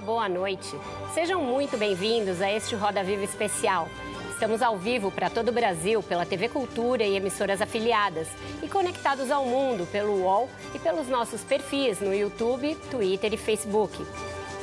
Boa 0.00 0.28
noite. 0.28 0.76
Sejam 1.12 1.42
muito 1.42 1.76
bem-vindos 1.76 2.40
a 2.40 2.50
este 2.50 2.76
Roda 2.76 3.02
Viva 3.02 3.24
especial. 3.24 3.88
Estamos 4.30 4.62
ao 4.62 4.76
vivo 4.76 5.10
para 5.10 5.28
todo 5.28 5.48
o 5.48 5.52
Brasil 5.52 6.02
pela 6.02 6.24
TV 6.24 6.48
Cultura 6.48 7.02
e 7.02 7.16
emissoras 7.16 7.60
afiliadas 7.60 8.28
e 8.62 8.68
conectados 8.68 9.30
ao 9.30 9.44
mundo 9.44 9.86
pelo 9.90 10.22
UOL 10.22 10.48
e 10.72 10.78
pelos 10.78 11.08
nossos 11.08 11.42
perfis 11.42 12.00
no 12.00 12.14
YouTube, 12.14 12.76
Twitter 12.90 13.34
e 13.34 13.36
Facebook. 13.36 14.06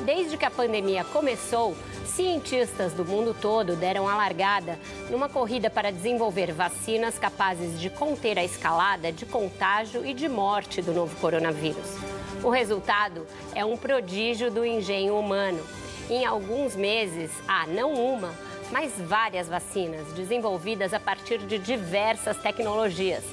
Desde 0.01 0.37
que 0.37 0.45
a 0.45 0.51
pandemia 0.51 1.03
começou, 1.03 1.75
cientistas 2.05 2.93
do 2.93 3.03
mundo 3.03 3.35
todo 3.39 3.75
deram 3.75 4.07
a 4.07 4.15
largada 4.15 4.79
numa 5.09 5.27
corrida 5.27 5.69
para 5.69 5.91
desenvolver 5.91 6.53
vacinas 6.53 7.19
capazes 7.19 7.79
de 7.79 7.89
conter 7.89 8.39
a 8.39 8.43
escalada 8.43 9.11
de 9.11 9.25
contágio 9.25 10.05
e 10.05 10.13
de 10.13 10.29
morte 10.29 10.81
do 10.81 10.93
novo 10.93 11.13
coronavírus. 11.17 12.14
O 12.43 12.49
resultado 12.49 13.25
é 13.53 13.65
um 13.65 13.77
prodígio 13.77 14.51
do 14.51 14.65
engenho 14.65 15.17
humano. 15.17 15.63
Em 16.09 16.25
alguns 16.25 16.75
meses, 16.75 17.31
há 17.47 17.65
não 17.65 17.93
uma, 17.93 18.33
mas 18.71 18.93
várias 18.97 19.47
vacinas 19.47 20.05
desenvolvidas 20.13 20.93
a 20.93 20.99
partir 20.99 21.39
de 21.39 21.57
diversas 21.57 22.37
tecnologias, 22.37 23.23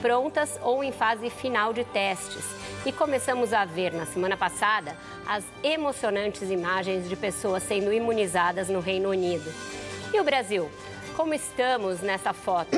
prontas 0.00 0.58
ou 0.62 0.84
em 0.84 0.92
fase 0.92 1.30
final 1.30 1.72
de 1.72 1.84
testes. 1.84 2.44
E 2.86 2.92
começamos 2.92 3.52
a 3.52 3.64
ver 3.64 3.92
na 3.92 4.06
semana 4.06 4.36
passada 4.36 4.96
as 5.26 5.44
emocionantes 5.62 6.50
imagens 6.50 7.08
de 7.08 7.16
pessoas 7.16 7.62
sendo 7.62 7.92
imunizadas 7.92 8.68
no 8.68 8.80
Reino 8.80 9.10
Unido. 9.10 9.52
E 10.14 10.20
o 10.20 10.24
Brasil? 10.24 10.70
Como 11.16 11.34
estamos 11.34 12.00
nessa 12.00 12.32
foto? 12.32 12.70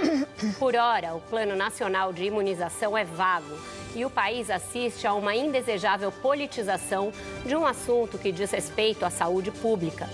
Por 0.59 0.75
hora, 0.75 1.15
o 1.15 1.21
Plano 1.21 1.55
Nacional 1.55 2.13
de 2.13 2.25
Imunização 2.25 2.97
é 2.97 3.05
vago 3.05 3.57
e 3.95 4.05
o 4.05 4.11
país 4.11 4.51
assiste 4.51 5.07
a 5.07 5.15
uma 5.15 5.35
indesejável 5.35 6.11
politização 6.11 7.13
de 7.45 7.55
um 7.55 7.67
assunto 7.67 8.19
que 8.19 8.33
diz 8.33 8.51
respeito 8.51 9.05
à 9.05 9.11
saúde 9.11 9.51
pública. 9.51 10.09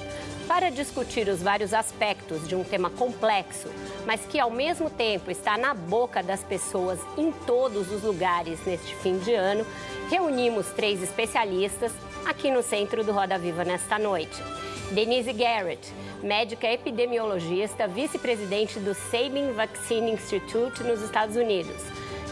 Para 0.47 0.71
discutir 0.71 1.29
os 1.29 1.43
vários 1.43 1.75
aspectos 1.75 2.49
de 2.49 2.57
um 2.57 2.65
tema 2.65 2.89
complexo, 2.89 3.69
mas 4.07 4.23
que 4.23 4.41
ao 4.41 4.51
mesmo 4.51 4.89
tempo 4.89 5.31
está 5.31 5.59
na 5.59 5.75
boca 5.75 6.23
das 6.23 6.43
pessoas 6.43 6.99
em 7.19 7.31
todos 7.31 7.93
os 7.93 8.03
lugares 8.03 8.59
neste 8.65 8.95
fim 8.97 9.19
de 9.19 9.35
ano, 9.35 9.67
reunimos 10.11 10.69
três 10.69 11.03
especialistas 11.03 11.93
aqui 12.25 12.51
no 12.51 12.63
centro 12.63 13.05
do 13.05 13.13
Roda 13.13 13.39
Viva 13.39 13.63
nesta 13.63 13.99
noite. 13.99 14.43
Denise 14.91 15.35
Garrett, 15.35 15.93
médica 16.23 16.67
epidemiologista, 16.67 17.87
vice-presidente 17.87 18.81
do 18.81 18.95
Sabin 18.95 19.53
Vaccine 19.53 20.13
Institute 20.13 20.83
nos 20.83 21.03
Estados 21.03 21.37
Unidos. 21.37 21.77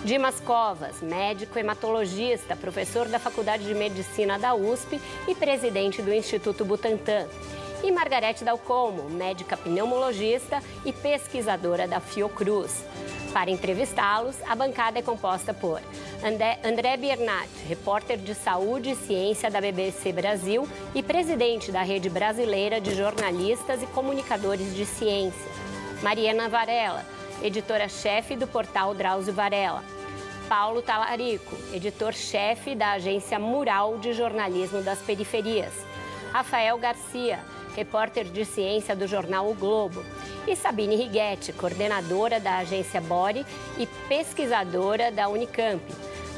Dimas 0.06 0.38
Covas, 0.38 1.02
médico 1.02 1.58
hematologista, 1.58 2.54
professor 2.54 3.08
da 3.08 3.18
Faculdade 3.18 3.64
de 3.64 3.74
Medicina 3.74 4.38
da 4.38 4.54
USP 4.54 5.00
e 5.26 5.34
presidente 5.34 6.00
do 6.00 6.14
Instituto 6.14 6.64
Butantan. 6.64 7.26
E 7.82 7.90
Margarete 7.90 8.44
Dalcomo, 8.44 9.10
médica 9.10 9.56
pneumologista 9.56 10.62
e 10.84 10.92
pesquisadora 10.92 11.88
da 11.88 11.98
Fiocruz. 11.98 12.84
Para 13.32 13.50
entrevistá-los, 13.50 14.36
a 14.48 14.54
bancada 14.54 15.00
é 15.00 15.02
composta 15.02 15.52
por 15.52 15.82
André, 16.24 16.60
André 16.64 16.96
Biernat, 16.96 17.48
repórter 17.66 18.16
de 18.16 18.32
saúde 18.32 18.92
e 18.92 18.94
ciência 18.94 19.50
da 19.50 19.60
BBC 19.60 20.12
Brasil 20.12 20.68
e 20.94 21.02
presidente 21.02 21.72
da 21.72 21.82
Rede 21.82 22.08
Brasileira 22.08 22.80
de 22.80 22.94
Jornalistas 22.94 23.82
e 23.82 23.86
Comunicadores 23.88 24.72
de 24.72 24.86
Ciência. 24.86 25.50
Mariana 26.00 26.48
Varela, 26.48 27.04
editora-chefe 27.42 28.36
do 28.36 28.46
portal 28.46 28.94
Drauzio 28.94 29.34
Varela. 29.34 29.95
Paulo 30.48 30.80
Talarico, 30.80 31.56
editor-chefe 31.72 32.76
da 32.76 32.92
agência 32.92 33.36
Mural 33.36 33.98
de 33.98 34.12
Jornalismo 34.12 34.80
das 34.80 35.00
Periferias. 35.00 35.72
Rafael 36.32 36.78
Garcia, 36.78 37.40
repórter 37.74 38.24
de 38.26 38.44
ciência 38.44 38.94
do 38.94 39.08
jornal 39.08 39.50
O 39.50 39.54
Globo. 39.54 40.04
E 40.46 40.54
Sabine 40.54 40.94
Righetti, 40.94 41.52
coordenadora 41.52 42.38
da 42.38 42.58
agência 42.58 43.00
Bore 43.00 43.44
e 43.76 43.86
pesquisadora 44.08 45.10
da 45.10 45.28
Unicamp. 45.28 45.82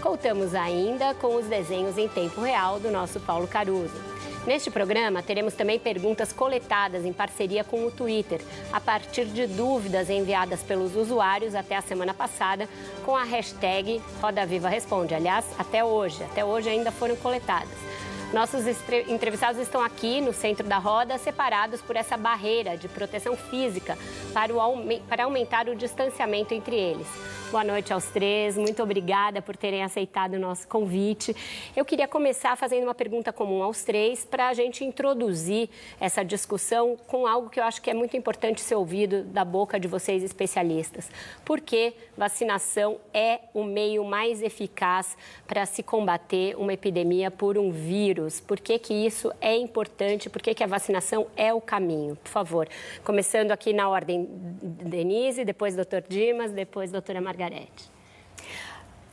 Contamos 0.00 0.54
ainda 0.54 1.12
com 1.14 1.34
os 1.34 1.44
desenhos 1.44 1.98
em 1.98 2.08
tempo 2.08 2.40
real 2.40 2.80
do 2.80 2.90
nosso 2.90 3.20
Paulo 3.20 3.46
Caruso. 3.46 4.17
Neste 4.48 4.70
programa, 4.70 5.22
teremos 5.22 5.52
também 5.52 5.78
perguntas 5.78 6.32
coletadas 6.32 7.04
em 7.04 7.12
parceria 7.12 7.62
com 7.62 7.84
o 7.84 7.90
Twitter, 7.90 8.40
a 8.72 8.80
partir 8.80 9.26
de 9.26 9.46
dúvidas 9.46 10.08
enviadas 10.08 10.62
pelos 10.62 10.96
usuários 10.96 11.54
até 11.54 11.76
a 11.76 11.82
semana 11.82 12.14
passada, 12.14 12.66
com 13.04 13.14
a 13.14 13.24
hashtag 13.24 14.00
Roda 14.22 14.46
Viva 14.46 14.70
Responde. 14.70 15.14
Aliás, 15.14 15.44
até 15.58 15.84
hoje, 15.84 16.24
até 16.24 16.42
hoje 16.42 16.66
ainda 16.66 16.90
foram 16.90 17.14
coletadas. 17.16 17.87
Nossos 18.32 18.66
entrevistados 19.08 19.58
estão 19.58 19.80
aqui 19.80 20.20
no 20.20 20.34
centro 20.34 20.68
da 20.68 20.76
roda, 20.76 21.16
separados 21.16 21.80
por 21.80 21.96
essa 21.96 22.14
barreira 22.14 22.76
de 22.76 22.86
proteção 22.86 23.34
física 23.34 23.96
para, 24.34 24.54
o, 24.54 24.76
para 25.08 25.24
aumentar 25.24 25.66
o 25.66 25.74
distanciamento 25.74 26.52
entre 26.52 26.76
eles. 26.76 27.06
Boa 27.50 27.64
noite 27.64 27.94
aos 27.94 28.04
três, 28.04 28.58
muito 28.58 28.82
obrigada 28.82 29.40
por 29.40 29.56
terem 29.56 29.82
aceitado 29.82 30.34
o 30.34 30.38
nosso 30.38 30.68
convite. 30.68 31.34
Eu 31.74 31.82
queria 31.82 32.06
começar 32.06 32.54
fazendo 32.56 32.84
uma 32.84 32.94
pergunta 32.94 33.32
comum 33.32 33.62
aos 33.62 33.82
três 33.82 34.22
para 34.22 34.48
a 34.48 34.52
gente 34.52 34.84
introduzir 34.84 35.70
essa 35.98 36.22
discussão 36.22 36.98
com 37.06 37.26
algo 37.26 37.48
que 37.48 37.58
eu 37.58 37.64
acho 37.64 37.80
que 37.80 37.88
é 37.88 37.94
muito 37.94 38.14
importante 38.14 38.60
ser 38.60 38.74
ouvido 38.74 39.22
da 39.24 39.46
boca 39.46 39.80
de 39.80 39.88
vocês 39.88 40.22
especialistas. 40.22 41.10
Por 41.42 41.62
que 41.62 41.94
vacinação 42.14 42.98
é 43.14 43.40
o 43.54 43.64
meio 43.64 44.04
mais 44.04 44.42
eficaz 44.42 45.16
para 45.46 45.64
se 45.64 45.82
combater 45.82 46.54
uma 46.54 46.74
epidemia 46.74 47.30
por 47.30 47.56
um 47.56 47.70
vírus? 47.70 48.17
Por 48.46 48.58
que, 48.58 48.78
que 48.78 48.92
isso 48.92 49.32
é 49.40 49.56
importante? 49.56 50.28
Por 50.28 50.42
que, 50.42 50.54
que 50.54 50.64
a 50.64 50.66
vacinação 50.66 51.26
é 51.36 51.52
o 51.52 51.60
caminho? 51.60 52.16
Por 52.16 52.28
favor, 52.28 52.68
começando 53.04 53.50
aqui 53.50 53.72
na 53.72 53.88
ordem, 53.88 54.26
Denise, 54.30 55.44
depois 55.44 55.76
doutor 55.76 56.02
Dimas, 56.08 56.52
depois 56.52 56.90
doutora. 56.90 57.20
Margarete. 57.20 57.90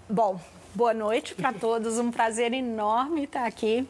Bom, 0.09 0.39
boa 0.73 0.93
noite 0.93 1.33
para 1.33 1.51
todos. 1.53 1.97
Um 1.97 2.11
prazer 2.11 2.53
enorme 2.53 3.23
estar 3.23 3.45
aqui. 3.45 3.87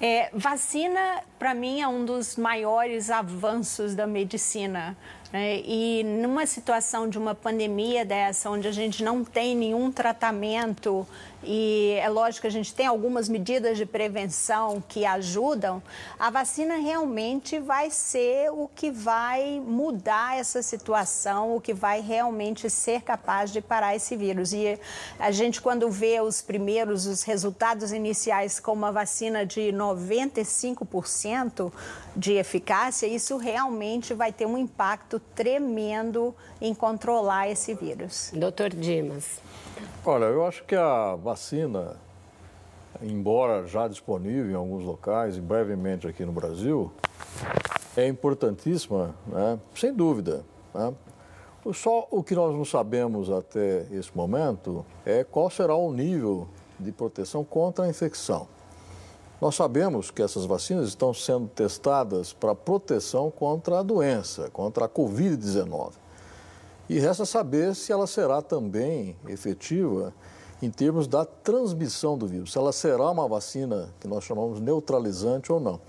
É, 0.00 0.28
vacina, 0.32 1.22
para 1.38 1.54
mim, 1.54 1.80
é 1.80 1.88
um 1.88 2.04
dos 2.04 2.36
maiores 2.36 3.10
avanços 3.10 3.94
da 3.94 4.06
medicina. 4.06 4.96
Né? 5.32 5.60
E 5.64 6.04
numa 6.04 6.44
situação 6.44 7.08
de 7.08 7.18
uma 7.18 7.34
pandemia 7.34 8.04
dessa, 8.04 8.50
onde 8.50 8.68
a 8.68 8.72
gente 8.72 9.02
não 9.02 9.24
tem 9.24 9.56
nenhum 9.56 9.90
tratamento 9.90 11.06
e 11.46 11.96
é 12.00 12.08
lógico 12.08 12.42
que 12.42 12.48
a 12.48 12.50
gente 12.50 12.74
tem 12.74 12.86
algumas 12.86 13.28
medidas 13.28 13.78
de 13.78 13.86
prevenção 13.86 14.82
que 14.88 15.06
ajudam, 15.06 15.80
a 16.18 16.28
vacina 16.28 16.76
realmente 16.76 17.60
vai 17.60 17.88
ser 17.90 18.50
o 18.50 18.68
que 18.74 18.90
vai 18.90 19.62
mudar 19.64 20.38
essa 20.38 20.60
situação, 20.60 21.56
o 21.56 21.60
que 21.60 21.72
vai 21.72 22.00
realmente 22.00 22.68
ser 22.68 23.02
capaz 23.02 23.52
de 23.52 23.60
parar 23.60 23.94
esse 23.94 24.16
vírus. 24.16 24.52
E 24.52 24.78
a 25.18 25.30
gente, 25.30 25.62
quando 25.62 25.88
vê 25.88 26.20
os 26.20 26.42
primeiros, 26.42 27.06
os 27.06 27.22
resultados 27.22 27.92
iniciais 27.92 28.58
com 28.58 28.72
uma 28.72 28.90
vacina 28.90 29.46
de 29.46 29.72
95% 29.72 31.72
de 32.16 32.32
eficácia, 32.32 33.06
isso 33.06 33.36
realmente 33.36 34.14
vai 34.14 34.32
ter 34.32 34.46
um 34.46 34.58
impacto 34.58 35.20
tremendo 35.34 36.34
em 36.60 36.74
controlar 36.74 37.48
esse 37.48 37.72
vírus. 37.74 38.32
Doutor 38.34 38.70
Dimas. 38.70 39.40
Olha, 40.04 40.26
eu 40.26 40.46
acho 40.46 40.64
que 40.64 40.74
a 40.74 41.14
vacina, 41.16 41.96
embora 43.02 43.66
já 43.66 43.88
disponível 43.88 44.50
em 44.50 44.54
alguns 44.54 44.84
locais 44.84 45.36
e 45.36 45.40
brevemente 45.40 46.06
aqui 46.06 46.24
no 46.24 46.32
Brasil, 46.32 46.92
é 47.96 48.06
importantíssima, 48.06 49.14
né? 49.26 49.58
sem 49.74 49.92
dúvida. 49.92 50.44
Né? 50.74 50.94
Só 51.74 52.06
o 52.10 52.22
que 52.22 52.34
nós 52.34 52.54
não 52.54 52.64
sabemos 52.64 53.30
até 53.30 53.86
esse 53.90 54.16
momento 54.16 54.86
é 55.04 55.24
qual 55.24 55.50
será 55.50 55.74
o 55.74 55.92
nível 55.92 56.46
de 56.78 56.92
proteção 56.92 57.42
contra 57.42 57.84
a 57.84 57.88
infecção. 57.88 58.46
Nós 59.40 59.54
sabemos 59.54 60.10
que 60.10 60.22
essas 60.22 60.46
vacinas 60.46 60.88
estão 60.88 61.12
sendo 61.12 61.48
testadas 61.48 62.32
para 62.32 62.54
proteção 62.54 63.30
contra 63.30 63.80
a 63.80 63.82
doença, 63.82 64.48
contra 64.50 64.86
a 64.86 64.88
Covid-19. 64.88 66.05
E 66.88 66.98
resta 66.98 67.24
saber 67.24 67.74
se 67.74 67.92
ela 67.92 68.06
será 68.06 68.40
também 68.40 69.16
efetiva 69.28 70.14
em 70.62 70.70
termos 70.70 71.06
da 71.06 71.24
transmissão 71.24 72.16
do 72.16 72.26
vírus, 72.26 72.52
se 72.52 72.58
ela 72.58 72.72
será 72.72 73.10
uma 73.10 73.28
vacina 73.28 73.90
que 74.00 74.08
nós 74.08 74.24
chamamos 74.24 74.60
neutralizante 74.60 75.52
ou 75.52 75.60
não. 75.60 75.80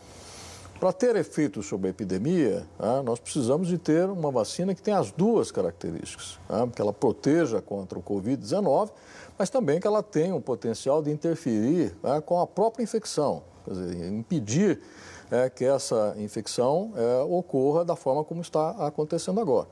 Para 0.79 0.93
ter 0.93 1.15
efeito 1.15 1.63
sobre 1.63 1.87
a 1.87 1.89
epidemia, 1.89 2.67
né, 2.79 3.01
nós 3.03 3.19
precisamos 3.19 3.67
de 3.67 3.79
ter 3.79 4.07
uma 4.09 4.29
vacina 4.29 4.75
que 4.75 4.81
tenha 4.81 4.99
as 4.99 5.11
duas 5.11 5.51
características, 5.51 6.37
né, 6.47 6.69
que 6.75 6.81
ela 6.81 6.93
proteja 6.93 7.61
contra 7.61 7.97
o 7.97 8.03
Covid-19, 8.03 8.91
mas 9.37 9.49
também 9.49 9.79
que 9.79 9.87
ela 9.87 10.03
tenha 10.03 10.35
um 10.35 10.41
potencial 10.41 11.01
de 11.01 11.09
interferir 11.09 11.95
né, 12.03 12.21
com 12.21 12.39
a 12.39 12.45
própria 12.45 12.83
infecção, 12.83 13.41
quer 13.65 13.71
dizer, 13.71 14.07
impedir 14.13 14.79
é, 15.31 15.49
que 15.49 15.65
essa 15.65 16.15
infecção 16.17 16.91
é, 16.95 17.23
ocorra 17.23 17.83
da 17.83 17.95
forma 17.95 18.23
como 18.23 18.41
está 18.41 18.71
acontecendo 18.85 19.39
agora. 19.39 19.67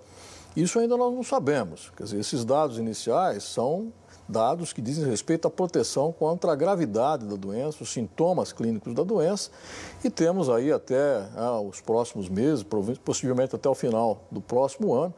Isso 0.55 0.79
ainda 0.79 0.95
nós 0.95 1.13
não 1.13 1.23
sabemos, 1.23 1.91
quer 1.97 2.03
dizer, 2.03 2.19
esses 2.19 2.45
dados 2.45 2.77
iniciais 2.77 3.43
são 3.43 3.91
dados 4.27 4.73
que 4.73 4.81
dizem 4.81 5.05
respeito 5.05 5.47
à 5.47 5.51
proteção 5.51 6.11
contra 6.11 6.51
a 6.51 6.55
gravidade 6.55 7.25
da 7.25 7.35
doença, 7.35 7.83
os 7.83 7.91
sintomas 7.91 8.51
clínicos 8.51 8.93
da 8.93 9.03
doença, 9.03 9.51
e 10.03 10.09
temos 10.09 10.49
aí 10.49 10.71
até 10.71 11.27
ah, 11.35 11.59
os 11.59 11.81
próximos 11.81 12.27
meses, 12.29 12.65
possivelmente 13.03 13.55
até 13.55 13.69
o 13.69 13.75
final 13.75 14.23
do 14.31 14.41
próximo 14.41 14.93
ano, 14.93 15.13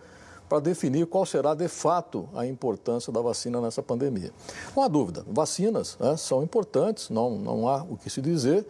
para 0.50 0.60
definir 0.60 1.06
qual 1.07 1.25
será 1.25 1.54
de 1.54 1.68
fato 1.68 2.28
a 2.34 2.45
importância 2.45 3.12
da 3.12 3.22
vacina 3.22 3.60
nessa 3.60 3.84
pandemia. 3.84 4.31
Não 4.75 4.84
há 4.84 4.88
dúvida, 4.88 5.24
vacinas 5.28 5.98
né, 6.00 6.16
são 6.18 6.42
importantes, 6.42 7.10
não, 7.10 7.38
não 7.38 7.68
há 7.68 7.84
o 7.84 7.98
que 7.98 8.10
se 8.10 8.22
dizer. 8.22 8.66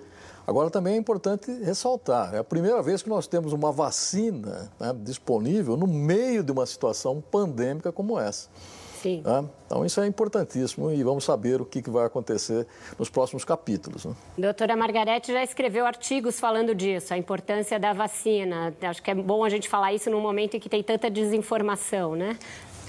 Agora, 0.48 0.70
também 0.70 0.94
é 0.94 0.98
importante 0.98 1.52
ressaltar: 1.62 2.34
é 2.34 2.38
a 2.38 2.44
primeira 2.44 2.82
vez 2.82 3.04
que 3.04 3.10
nós 3.10 3.28
temos 3.28 3.52
uma 3.52 3.70
vacina 3.70 4.72
né, 4.80 4.96
disponível 4.98 5.76
no 5.76 5.86
meio 5.86 6.42
de 6.42 6.54
uma 6.54 6.66
situação 6.66 7.22
pandêmica 7.30 7.92
como 7.92 8.18
essa. 8.18 8.48
Sim. 9.02 9.22
Né? 9.24 9.46
Então, 9.66 9.86
isso 9.86 10.02
é 10.02 10.08
importantíssimo 10.08 10.92
e 10.92 11.04
vamos 11.04 11.24
saber 11.24 11.62
o 11.62 11.66
que, 11.66 11.82
que 11.82 11.90
vai 11.90 12.06
acontecer 12.06 12.66
nos 12.98 13.10
próximos 13.10 13.46
capítulos. 13.46 14.06
Né? 14.06 14.16
Doutora 14.38 14.76
Margarete 14.76 15.32
já 15.32 15.44
escreveu 15.44 15.86
artigos 15.86 16.40
falando 16.40 16.74
disso, 16.74 17.14
a 17.14 17.18
importância 17.18 17.80
da 17.80 17.94
vacina. 17.94 18.74
Acho 18.82 19.04
que 19.04 19.12
é 19.12 19.16
bom 19.16 19.44
a 19.44 19.50
gente 19.50 19.70
falar 19.70 19.94
isso 19.94 20.10
num 20.10 20.22
momento 20.22 20.58
em 20.58 20.60
que 20.60 20.70
tem 20.70 20.82
tanta 20.82 21.10
desinformação, 21.10 22.16
né? 22.16 22.38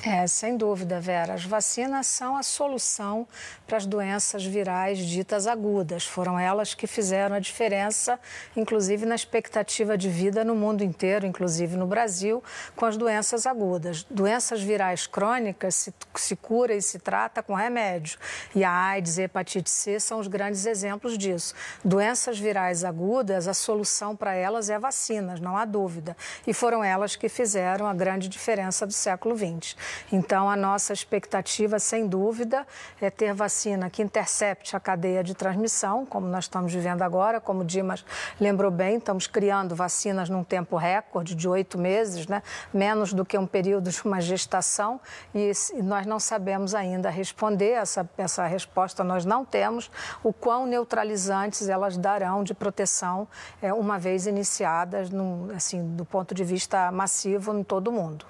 É, 0.04 0.28
sem 0.28 0.56
dúvida, 0.56 1.00
Vera. 1.00 1.34
As 1.34 1.44
vacinas 1.44 2.06
são 2.06 2.36
a 2.36 2.42
solução 2.44 3.26
para 3.66 3.76
as 3.76 3.84
doenças 3.84 4.44
virais 4.44 4.98
ditas 5.00 5.48
agudas. 5.48 6.06
Foram 6.06 6.38
elas 6.38 6.72
que 6.72 6.86
fizeram 6.86 7.34
a 7.34 7.40
diferença, 7.40 8.18
inclusive 8.56 9.04
na 9.04 9.16
expectativa 9.16 9.98
de 9.98 10.08
vida 10.08 10.44
no 10.44 10.54
mundo 10.54 10.84
inteiro, 10.84 11.26
inclusive 11.26 11.76
no 11.76 11.84
Brasil, 11.84 12.42
com 12.76 12.86
as 12.86 12.96
doenças 12.96 13.44
agudas. 13.44 14.06
Doenças 14.08 14.62
virais 14.62 15.08
crônicas 15.08 15.74
se, 15.74 15.92
se 16.14 16.36
cura 16.36 16.74
e 16.74 16.80
se 16.80 17.00
trata 17.00 17.42
com 17.42 17.54
remédio. 17.54 18.20
E 18.54 18.62
a 18.62 18.70
AIDS 18.70 19.18
e 19.18 19.22
a 19.22 19.24
hepatite 19.24 19.68
C 19.68 19.98
são 19.98 20.20
os 20.20 20.28
grandes 20.28 20.64
exemplos 20.64 21.18
disso. 21.18 21.54
Doenças 21.84 22.38
virais 22.38 22.84
agudas, 22.84 23.48
a 23.48 23.54
solução 23.54 24.14
para 24.14 24.32
elas 24.32 24.70
é 24.70 24.78
vacinas, 24.78 25.40
não 25.40 25.56
há 25.56 25.64
dúvida. 25.64 26.16
E 26.46 26.54
foram 26.54 26.84
elas 26.84 27.16
que 27.16 27.28
fizeram 27.28 27.84
a 27.84 27.92
grande 27.92 28.28
diferença 28.28 28.86
do 28.86 28.92
século 28.92 29.36
XX. 29.36 29.76
Então, 30.12 30.48
a 30.48 30.56
nossa 30.56 30.92
expectativa, 30.92 31.78
sem 31.78 32.06
dúvida, 32.06 32.66
é 33.00 33.10
ter 33.10 33.34
vacina 33.34 33.90
que 33.90 34.02
intercepte 34.02 34.76
a 34.76 34.80
cadeia 34.80 35.22
de 35.22 35.34
transmissão, 35.34 36.04
como 36.06 36.26
nós 36.26 36.44
estamos 36.44 36.72
vivendo 36.72 37.02
agora. 37.02 37.40
Como 37.40 37.60
o 37.60 37.64
Dimas 37.64 38.04
lembrou 38.40 38.70
bem, 38.70 38.96
estamos 38.96 39.26
criando 39.26 39.74
vacinas 39.74 40.28
num 40.28 40.44
tempo 40.44 40.76
recorde 40.76 41.34
de 41.34 41.48
oito 41.48 41.78
meses, 41.78 42.26
né? 42.26 42.42
menos 42.72 43.12
do 43.12 43.24
que 43.24 43.36
um 43.36 43.46
período 43.46 43.90
de 43.90 44.02
uma 44.04 44.20
gestação, 44.20 45.00
e 45.34 45.52
nós 45.82 46.06
não 46.06 46.18
sabemos 46.18 46.74
ainda 46.74 47.10
responder 47.10 47.72
essa, 47.72 48.08
essa 48.16 48.46
resposta, 48.46 49.04
nós 49.04 49.24
não 49.24 49.44
temos 49.44 49.90
o 50.22 50.32
quão 50.32 50.66
neutralizantes 50.66 51.68
elas 51.68 51.96
darão 51.96 52.42
de 52.42 52.54
proteção 52.54 53.28
é, 53.60 53.72
uma 53.72 53.98
vez 53.98 54.26
iniciadas, 54.26 55.10
num, 55.10 55.50
assim, 55.54 55.96
do 55.96 56.04
ponto 56.04 56.34
de 56.34 56.44
vista 56.44 56.90
massivo 56.92 57.56
em 57.56 57.62
todo 57.62 57.88
o 57.88 57.92
mundo. 57.92 58.24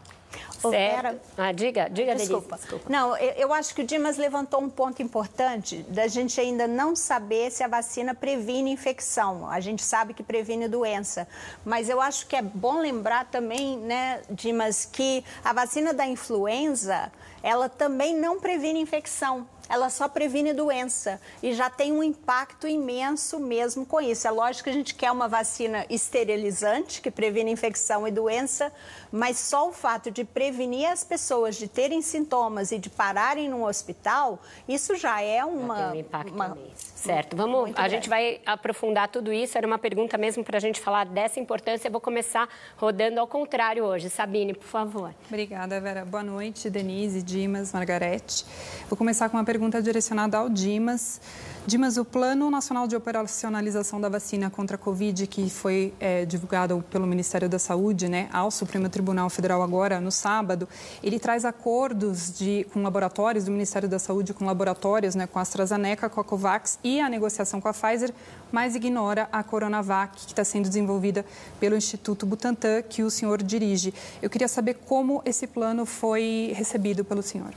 Certo. 0.61 1.21
Ah, 1.37 1.53
diga, 1.53 1.89
diga, 1.89 2.15
Desculpa. 2.15 2.57
Desculpa. 2.57 2.85
Não, 2.89 3.17
eu 3.17 3.53
acho 3.53 3.75
que 3.75 3.83
o 3.83 3.85
Dimas 3.85 4.17
levantou 4.17 4.61
um 4.61 4.69
ponto 4.69 5.01
importante 5.03 5.85
da 5.89 6.09
gente 6.09 6.41
ainda 6.41 6.67
não 6.67 6.97
saber 6.97 7.51
se 7.51 7.63
a 7.63 7.69
vacina 7.69 8.15
previne 8.15 8.73
infecção. 8.73 9.49
A 9.49 9.61
gente 9.61 9.83
sabe 9.83 10.15
que 10.15 10.23
previne 10.23 10.67
doença, 10.67 11.29
mas 11.65 11.89
eu 11.89 12.01
acho 12.01 12.27
que 12.27 12.35
é 12.35 12.43
bom 12.43 12.81
lembrar 12.81 13.27
também, 13.27 13.79
né, 13.79 14.21
Dimas, 14.31 14.85
que 14.85 15.25
a 15.45 15.53
vacina 15.53 15.95
da 15.95 16.07
influenza, 16.07 17.13
ela 17.43 17.69
também 17.69 18.15
não 18.15 18.41
previne 18.41 18.81
infecção 18.81 19.47
ela 19.69 19.91
só 19.91 20.09
previne 20.09 20.53
doença 20.53 21.21
e 21.43 21.53
já 21.53 21.69
tem 21.69 21.93
um 21.93 22.03
impacto 22.03 22.67
imenso 22.67 23.39
mesmo 23.39 23.85
com 23.85 24.01
isso. 24.01 24.27
É 24.27 24.31
lógico 24.31 24.65
que 24.65 24.71
a 24.71 24.73
gente 24.73 24.95
quer 24.95 25.11
uma 25.11 25.29
vacina 25.29 25.85
esterilizante 25.91 27.01
que 27.01 27.11
previne 27.11 27.51
infecção 27.51 28.07
e 28.07 28.11
doença, 28.11 28.73
mas 29.13 29.39
só 29.39 29.69
o 29.69 29.73
fato 29.73 30.11
de 30.11 30.25
prevenir 30.25 30.91
as 30.91 31.05
pessoas 31.05 31.57
de 31.57 31.69
terem 31.69 32.01
sintomas 32.01 32.73
e 32.73 32.79
de 32.79 32.89
pararem 32.89 33.49
no 33.49 33.67
hospital, 33.67 34.41
isso 34.67 34.95
já 34.97 35.21
é 35.21 35.45
uma. 35.45 35.77
Já 35.77 35.91
tem 35.91 35.99
um 35.99 36.01
impacto 36.01 36.35
uma, 36.35 36.59
Certo, 36.95 37.37
vamos. 37.37 37.61
Muito 37.61 37.79
a 37.79 37.89
gente 37.89 38.09
vai 38.09 38.41
aprofundar 38.45 39.09
tudo 39.09 39.33
isso. 39.33 39.57
Era 39.57 39.67
uma 39.67 39.79
pergunta 39.79 40.19
mesmo 40.19 40.43
para 40.43 40.57
a 40.57 40.61
gente 40.61 40.81
falar 40.81 41.05
dessa 41.07 41.39
importância. 41.39 41.87
Eu 41.87 41.93
vou 41.93 42.01
começar 42.01 42.49
rodando 42.77 43.21
ao 43.21 43.27
contrário 43.27 43.85
hoje. 43.85 44.11
Sabine, 44.11 44.53
por 44.53 44.67
favor. 44.67 45.15
Obrigada, 45.29 45.81
Vera. 45.81 46.05
Boa 46.05 46.25
noite, 46.25 46.69
Denise, 46.69 47.23
Dimas, 47.23 47.73
Margarete. 47.73 48.45
Vou 48.89 48.97
começar 48.97 49.29
com 49.29 49.37
uma 49.37 49.45
pergunta 49.45 49.58
direcionada 49.83 50.39
ao 50.39 50.49
Dimas. 50.49 51.21
Dimas, 51.69 51.99
o 51.99 52.05
Plano 52.05 52.51
Nacional 52.51 52.87
de 52.87 52.97
Operacionalização 52.97 54.01
da 54.01 54.09
Vacina 54.09 54.49
contra 54.49 54.77
a 54.77 54.79
Covid, 54.79 55.27
que 55.27 55.51
foi 55.51 55.93
é, 56.01 56.25
divulgado 56.25 56.83
pelo 56.91 57.07
Ministério 57.07 57.47
da 57.47 57.59
Saúde 57.59 58.09
né, 58.09 58.27
ao 58.33 58.51
Supremo 58.51 58.89
Tribunal 58.89 59.29
Federal 59.29 59.63
agora, 59.63 60.01
no 60.01 60.11
sábado, 60.11 60.67
ele 61.03 61.21
traz 61.21 61.45
acordos 61.45 62.39
de, 62.39 62.67
com 62.73 62.83
laboratórios 62.83 63.45
do 63.45 63.51
Ministério 63.51 63.87
da 63.87 63.99
Saúde, 63.99 64.33
com 64.33 64.47
laboratórios, 64.47 65.15
né, 65.15 65.27
com 65.27 65.39
a 65.39 65.43
AstraZeneca, 65.43 66.09
com 66.09 66.19
a 66.19 66.25
Covax 66.25 66.79
e 66.83 67.01
a 67.01 67.09
negociação 67.11 67.61
com 67.61 67.69
a 67.69 67.75
Pfizer, 67.75 68.15
mas 68.51 68.75
ignora 68.75 69.29
a 69.31 69.43
Coronavac, 69.43 70.25
que 70.25 70.33
está 70.33 70.45
sendo 70.45 70.69
desenvolvida 70.69 71.23
pelo 71.61 71.77
Instituto 71.77 72.25
Butantan, 72.25 72.81
que 72.81 73.03
o 73.03 73.11
senhor 73.11 73.43
dirige. 73.43 73.93
Eu 74.23 74.31
queria 74.31 74.49
saber 74.49 74.79
como 74.87 75.21
esse 75.23 75.47
plano 75.47 75.85
foi 75.85 76.55
recebido 76.57 77.05
pelo 77.05 77.23
senhor. 77.23 77.53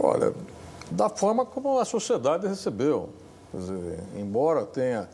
Olha, 0.00 0.32
da 0.90 1.08
forma 1.08 1.44
como 1.44 1.78
a 1.78 1.84
sociedade 1.84 2.46
recebeu. 2.46 3.08
Dizer, 3.52 4.00
embora 4.16 4.64
tenha 4.64 5.08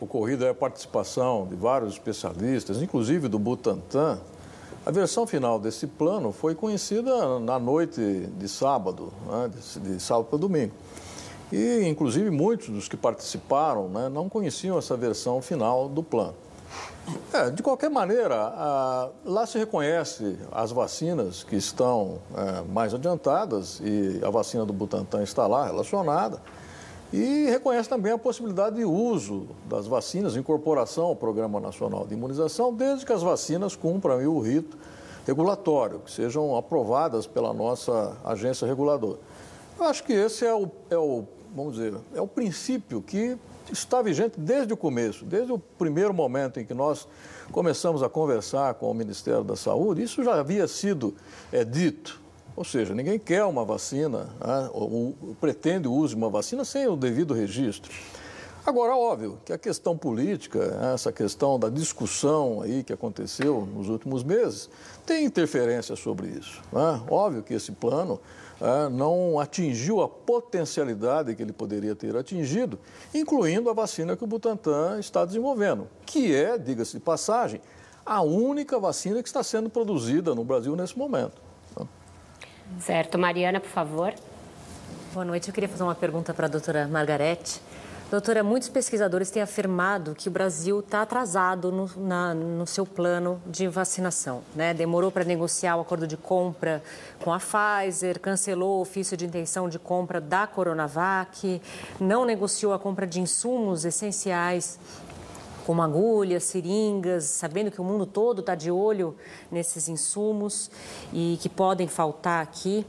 ocorrido 0.00 0.46
a 0.48 0.54
participação 0.54 1.46
de 1.48 1.56
vários 1.56 1.92
especialistas, 1.92 2.82
inclusive 2.82 3.28
do 3.28 3.38
Butantan, 3.38 4.18
a 4.84 4.90
versão 4.90 5.26
final 5.26 5.60
desse 5.60 5.86
plano 5.86 6.32
foi 6.32 6.56
conhecida 6.56 7.38
na 7.38 7.58
noite 7.58 8.00
de 8.36 8.48
sábado, 8.48 9.12
né, 9.28 9.50
de, 9.80 10.00
sábado 10.00 10.26
para 10.26 10.38
domingo. 10.38 10.72
E, 11.52 11.86
inclusive, 11.86 12.30
muitos 12.30 12.68
dos 12.68 12.88
que 12.88 12.96
participaram 12.96 13.88
né, 13.88 14.08
não 14.08 14.28
conheciam 14.28 14.76
essa 14.78 14.96
versão 14.96 15.40
final 15.40 15.88
do 15.88 16.02
plano. 16.02 16.34
É, 17.32 17.50
de 17.50 17.62
qualquer 17.62 17.90
maneira, 17.90 18.36
a, 18.36 19.08
lá 19.24 19.46
se 19.46 19.58
reconhece 19.58 20.38
as 20.52 20.70
vacinas 20.70 21.42
que 21.42 21.56
estão 21.56 22.18
é, 22.34 22.62
mais 22.70 22.94
adiantadas 22.94 23.80
e 23.82 24.20
a 24.24 24.30
vacina 24.30 24.64
do 24.64 24.72
Butantan 24.72 25.22
está 25.22 25.46
lá 25.46 25.66
relacionada. 25.66 26.40
E 27.12 27.46
reconhece 27.46 27.88
também 27.88 28.12
a 28.12 28.18
possibilidade 28.18 28.76
de 28.76 28.84
uso 28.84 29.48
das 29.68 29.86
vacinas, 29.86 30.36
incorporação 30.36 31.04
ao 31.04 31.16
Programa 31.16 31.60
Nacional 31.60 32.06
de 32.06 32.14
Imunização, 32.14 32.72
desde 32.72 33.04
que 33.04 33.12
as 33.12 33.22
vacinas 33.22 33.76
cumpram 33.76 34.16
o 34.26 34.40
rito 34.40 34.78
regulatório, 35.26 36.00
que 36.00 36.10
sejam 36.10 36.56
aprovadas 36.56 37.26
pela 37.26 37.52
nossa 37.52 38.16
agência 38.24 38.66
reguladora. 38.66 39.18
Eu 39.78 39.84
acho 39.84 40.02
que 40.04 40.12
esse 40.12 40.46
é 40.46 40.54
o, 40.54 40.68
é 40.88 40.96
o 40.96 41.24
vamos 41.54 41.74
dizer, 41.74 41.94
é 42.14 42.20
o 42.20 42.26
princípio 42.26 43.02
que 43.02 43.36
está 43.72 44.02
vigente 44.02 44.38
desde 44.38 44.72
o 44.72 44.76
começo, 44.76 45.24
desde 45.24 45.52
o 45.52 45.58
primeiro 45.58 46.12
momento 46.12 46.60
em 46.60 46.64
que 46.64 46.74
nós 46.74 47.08
começamos 47.50 48.02
a 48.02 48.08
conversar 48.08 48.74
com 48.74 48.90
o 48.90 48.94
Ministério 48.94 49.42
da 49.42 49.56
Saúde, 49.56 50.02
isso 50.02 50.22
já 50.22 50.34
havia 50.34 50.68
sido 50.68 51.14
é, 51.50 51.64
dito. 51.64 52.20
Ou 52.54 52.64
seja, 52.64 52.94
ninguém 52.94 53.18
quer 53.18 53.44
uma 53.44 53.64
vacina, 53.64 54.28
né, 54.40 54.70
ou, 54.72 55.16
ou 55.20 55.36
pretende 55.40 55.88
o 55.88 55.92
uso 55.92 56.14
de 56.14 56.20
uma 56.20 56.28
vacina 56.28 56.64
sem 56.64 56.86
o 56.86 56.96
devido 56.96 57.32
registro. 57.32 57.90
Agora, 58.64 58.94
óbvio 58.94 59.40
que 59.44 59.52
a 59.52 59.58
questão 59.58 59.98
política, 59.98 60.78
essa 60.94 61.10
questão 61.10 61.58
da 61.58 61.68
discussão 61.68 62.62
aí 62.62 62.84
que 62.84 62.92
aconteceu 62.92 63.66
nos 63.74 63.88
últimos 63.88 64.22
meses, 64.22 64.70
tem 65.04 65.24
interferência 65.24 65.96
sobre 65.96 66.28
isso. 66.28 66.62
Né? 66.72 67.02
Óbvio 67.10 67.42
que 67.42 67.54
esse 67.54 67.72
plano 67.72 68.20
não 68.90 69.40
atingiu 69.40 70.00
a 70.00 70.08
potencialidade 70.08 71.34
que 71.34 71.42
ele 71.42 71.52
poderia 71.52 71.94
ter 71.94 72.16
atingido, 72.16 72.78
incluindo 73.12 73.68
a 73.68 73.72
vacina 73.72 74.16
que 74.16 74.22
o 74.22 74.26
Butantan 74.26 74.98
está 75.00 75.24
desenvolvendo, 75.24 75.88
que 76.06 76.34
é, 76.34 76.56
diga-se 76.56 76.92
de 76.92 77.00
passagem, 77.00 77.60
a 78.04 78.22
única 78.22 78.78
vacina 78.78 79.22
que 79.22 79.28
está 79.28 79.42
sendo 79.42 79.68
produzida 79.68 80.34
no 80.34 80.44
Brasil 80.44 80.76
nesse 80.76 80.96
momento. 80.96 81.40
Certo. 82.80 83.18
Mariana, 83.18 83.60
por 83.60 83.70
favor. 83.70 84.14
Boa 85.12 85.24
noite. 85.24 85.48
Eu 85.48 85.54
queria 85.54 85.68
fazer 85.68 85.82
uma 85.82 85.94
pergunta 85.94 86.32
para 86.32 86.46
a 86.46 86.48
doutora 86.48 86.88
Margarete. 86.88 87.60
Doutora, 88.12 88.42
muitos 88.42 88.68
pesquisadores 88.68 89.30
têm 89.30 89.40
afirmado 89.40 90.14
que 90.14 90.28
o 90.28 90.30
Brasil 90.30 90.80
está 90.80 91.00
atrasado 91.00 91.72
no, 91.72 91.90
na, 91.96 92.34
no, 92.34 92.66
seu 92.66 92.84
plano 92.84 93.40
de 93.46 93.66
vacinação. 93.68 94.42
Né? 94.54 94.74
Demorou 94.74 95.10
para 95.10 95.24
negociar 95.24 95.76
o 95.78 95.80
acordo 95.80 96.06
de 96.06 96.18
compra 96.18 96.82
com 97.24 97.32
a 97.32 97.38
Pfizer, 97.40 98.20
cancelou 98.20 98.80
o 98.80 98.82
ofício 98.82 99.16
de 99.16 99.24
intenção 99.24 99.66
de 99.66 99.78
compra 99.78 100.20
da 100.20 100.46
Coronavac, 100.46 101.62
não 101.98 102.26
negociou 102.26 102.74
a 102.74 102.78
compra 102.78 103.06
de 103.06 103.18
insumos 103.18 103.86
essenciais 103.86 104.78
como 105.64 105.80
agulhas, 105.80 106.44
seringas, 106.44 107.24
sabendo 107.24 107.70
que 107.70 107.80
o 107.80 107.84
mundo 107.84 108.04
todo 108.04 108.40
está 108.40 108.54
de 108.54 108.70
olho 108.70 109.16
nesses 109.50 109.88
insumos 109.88 110.70
e 111.14 111.38
que 111.40 111.48
podem 111.48 111.88
faltar 111.88 112.42
aqui 112.42 112.84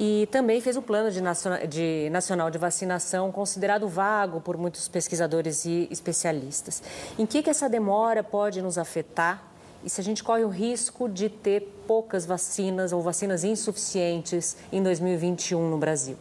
e 0.00 0.26
também 0.32 0.62
fez 0.62 0.78
um 0.78 0.82
plano 0.82 1.10
de, 1.10 1.20
nacional 1.20 1.66
de, 1.66 2.08
nacional 2.10 2.50
de 2.50 2.56
vacinação 2.56 3.30
considerado 3.30 3.86
vago 3.86 4.40
por 4.40 4.56
muitos 4.56 4.88
pesquisadores 4.88 5.66
e 5.66 5.86
especialistas. 5.90 6.82
Em 7.18 7.26
que, 7.26 7.42
que 7.42 7.50
essa 7.50 7.68
demora 7.68 8.24
pode 8.24 8.62
nos 8.62 8.78
afetar 8.78 9.44
e 9.84 9.90
se 9.90 10.00
a 10.00 10.04
gente 10.04 10.24
corre 10.24 10.42
o 10.42 10.48
risco 10.48 11.06
de 11.06 11.28
ter 11.28 11.84
poucas 11.86 12.24
vacinas 12.24 12.94
ou 12.94 13.02
vacinas 13.02 13.44
insuficientes 13.44 14.56
em 14.72 14.82
2021 14.82 15.68
no 15.68 15.76
Brasil? 15.76 16.16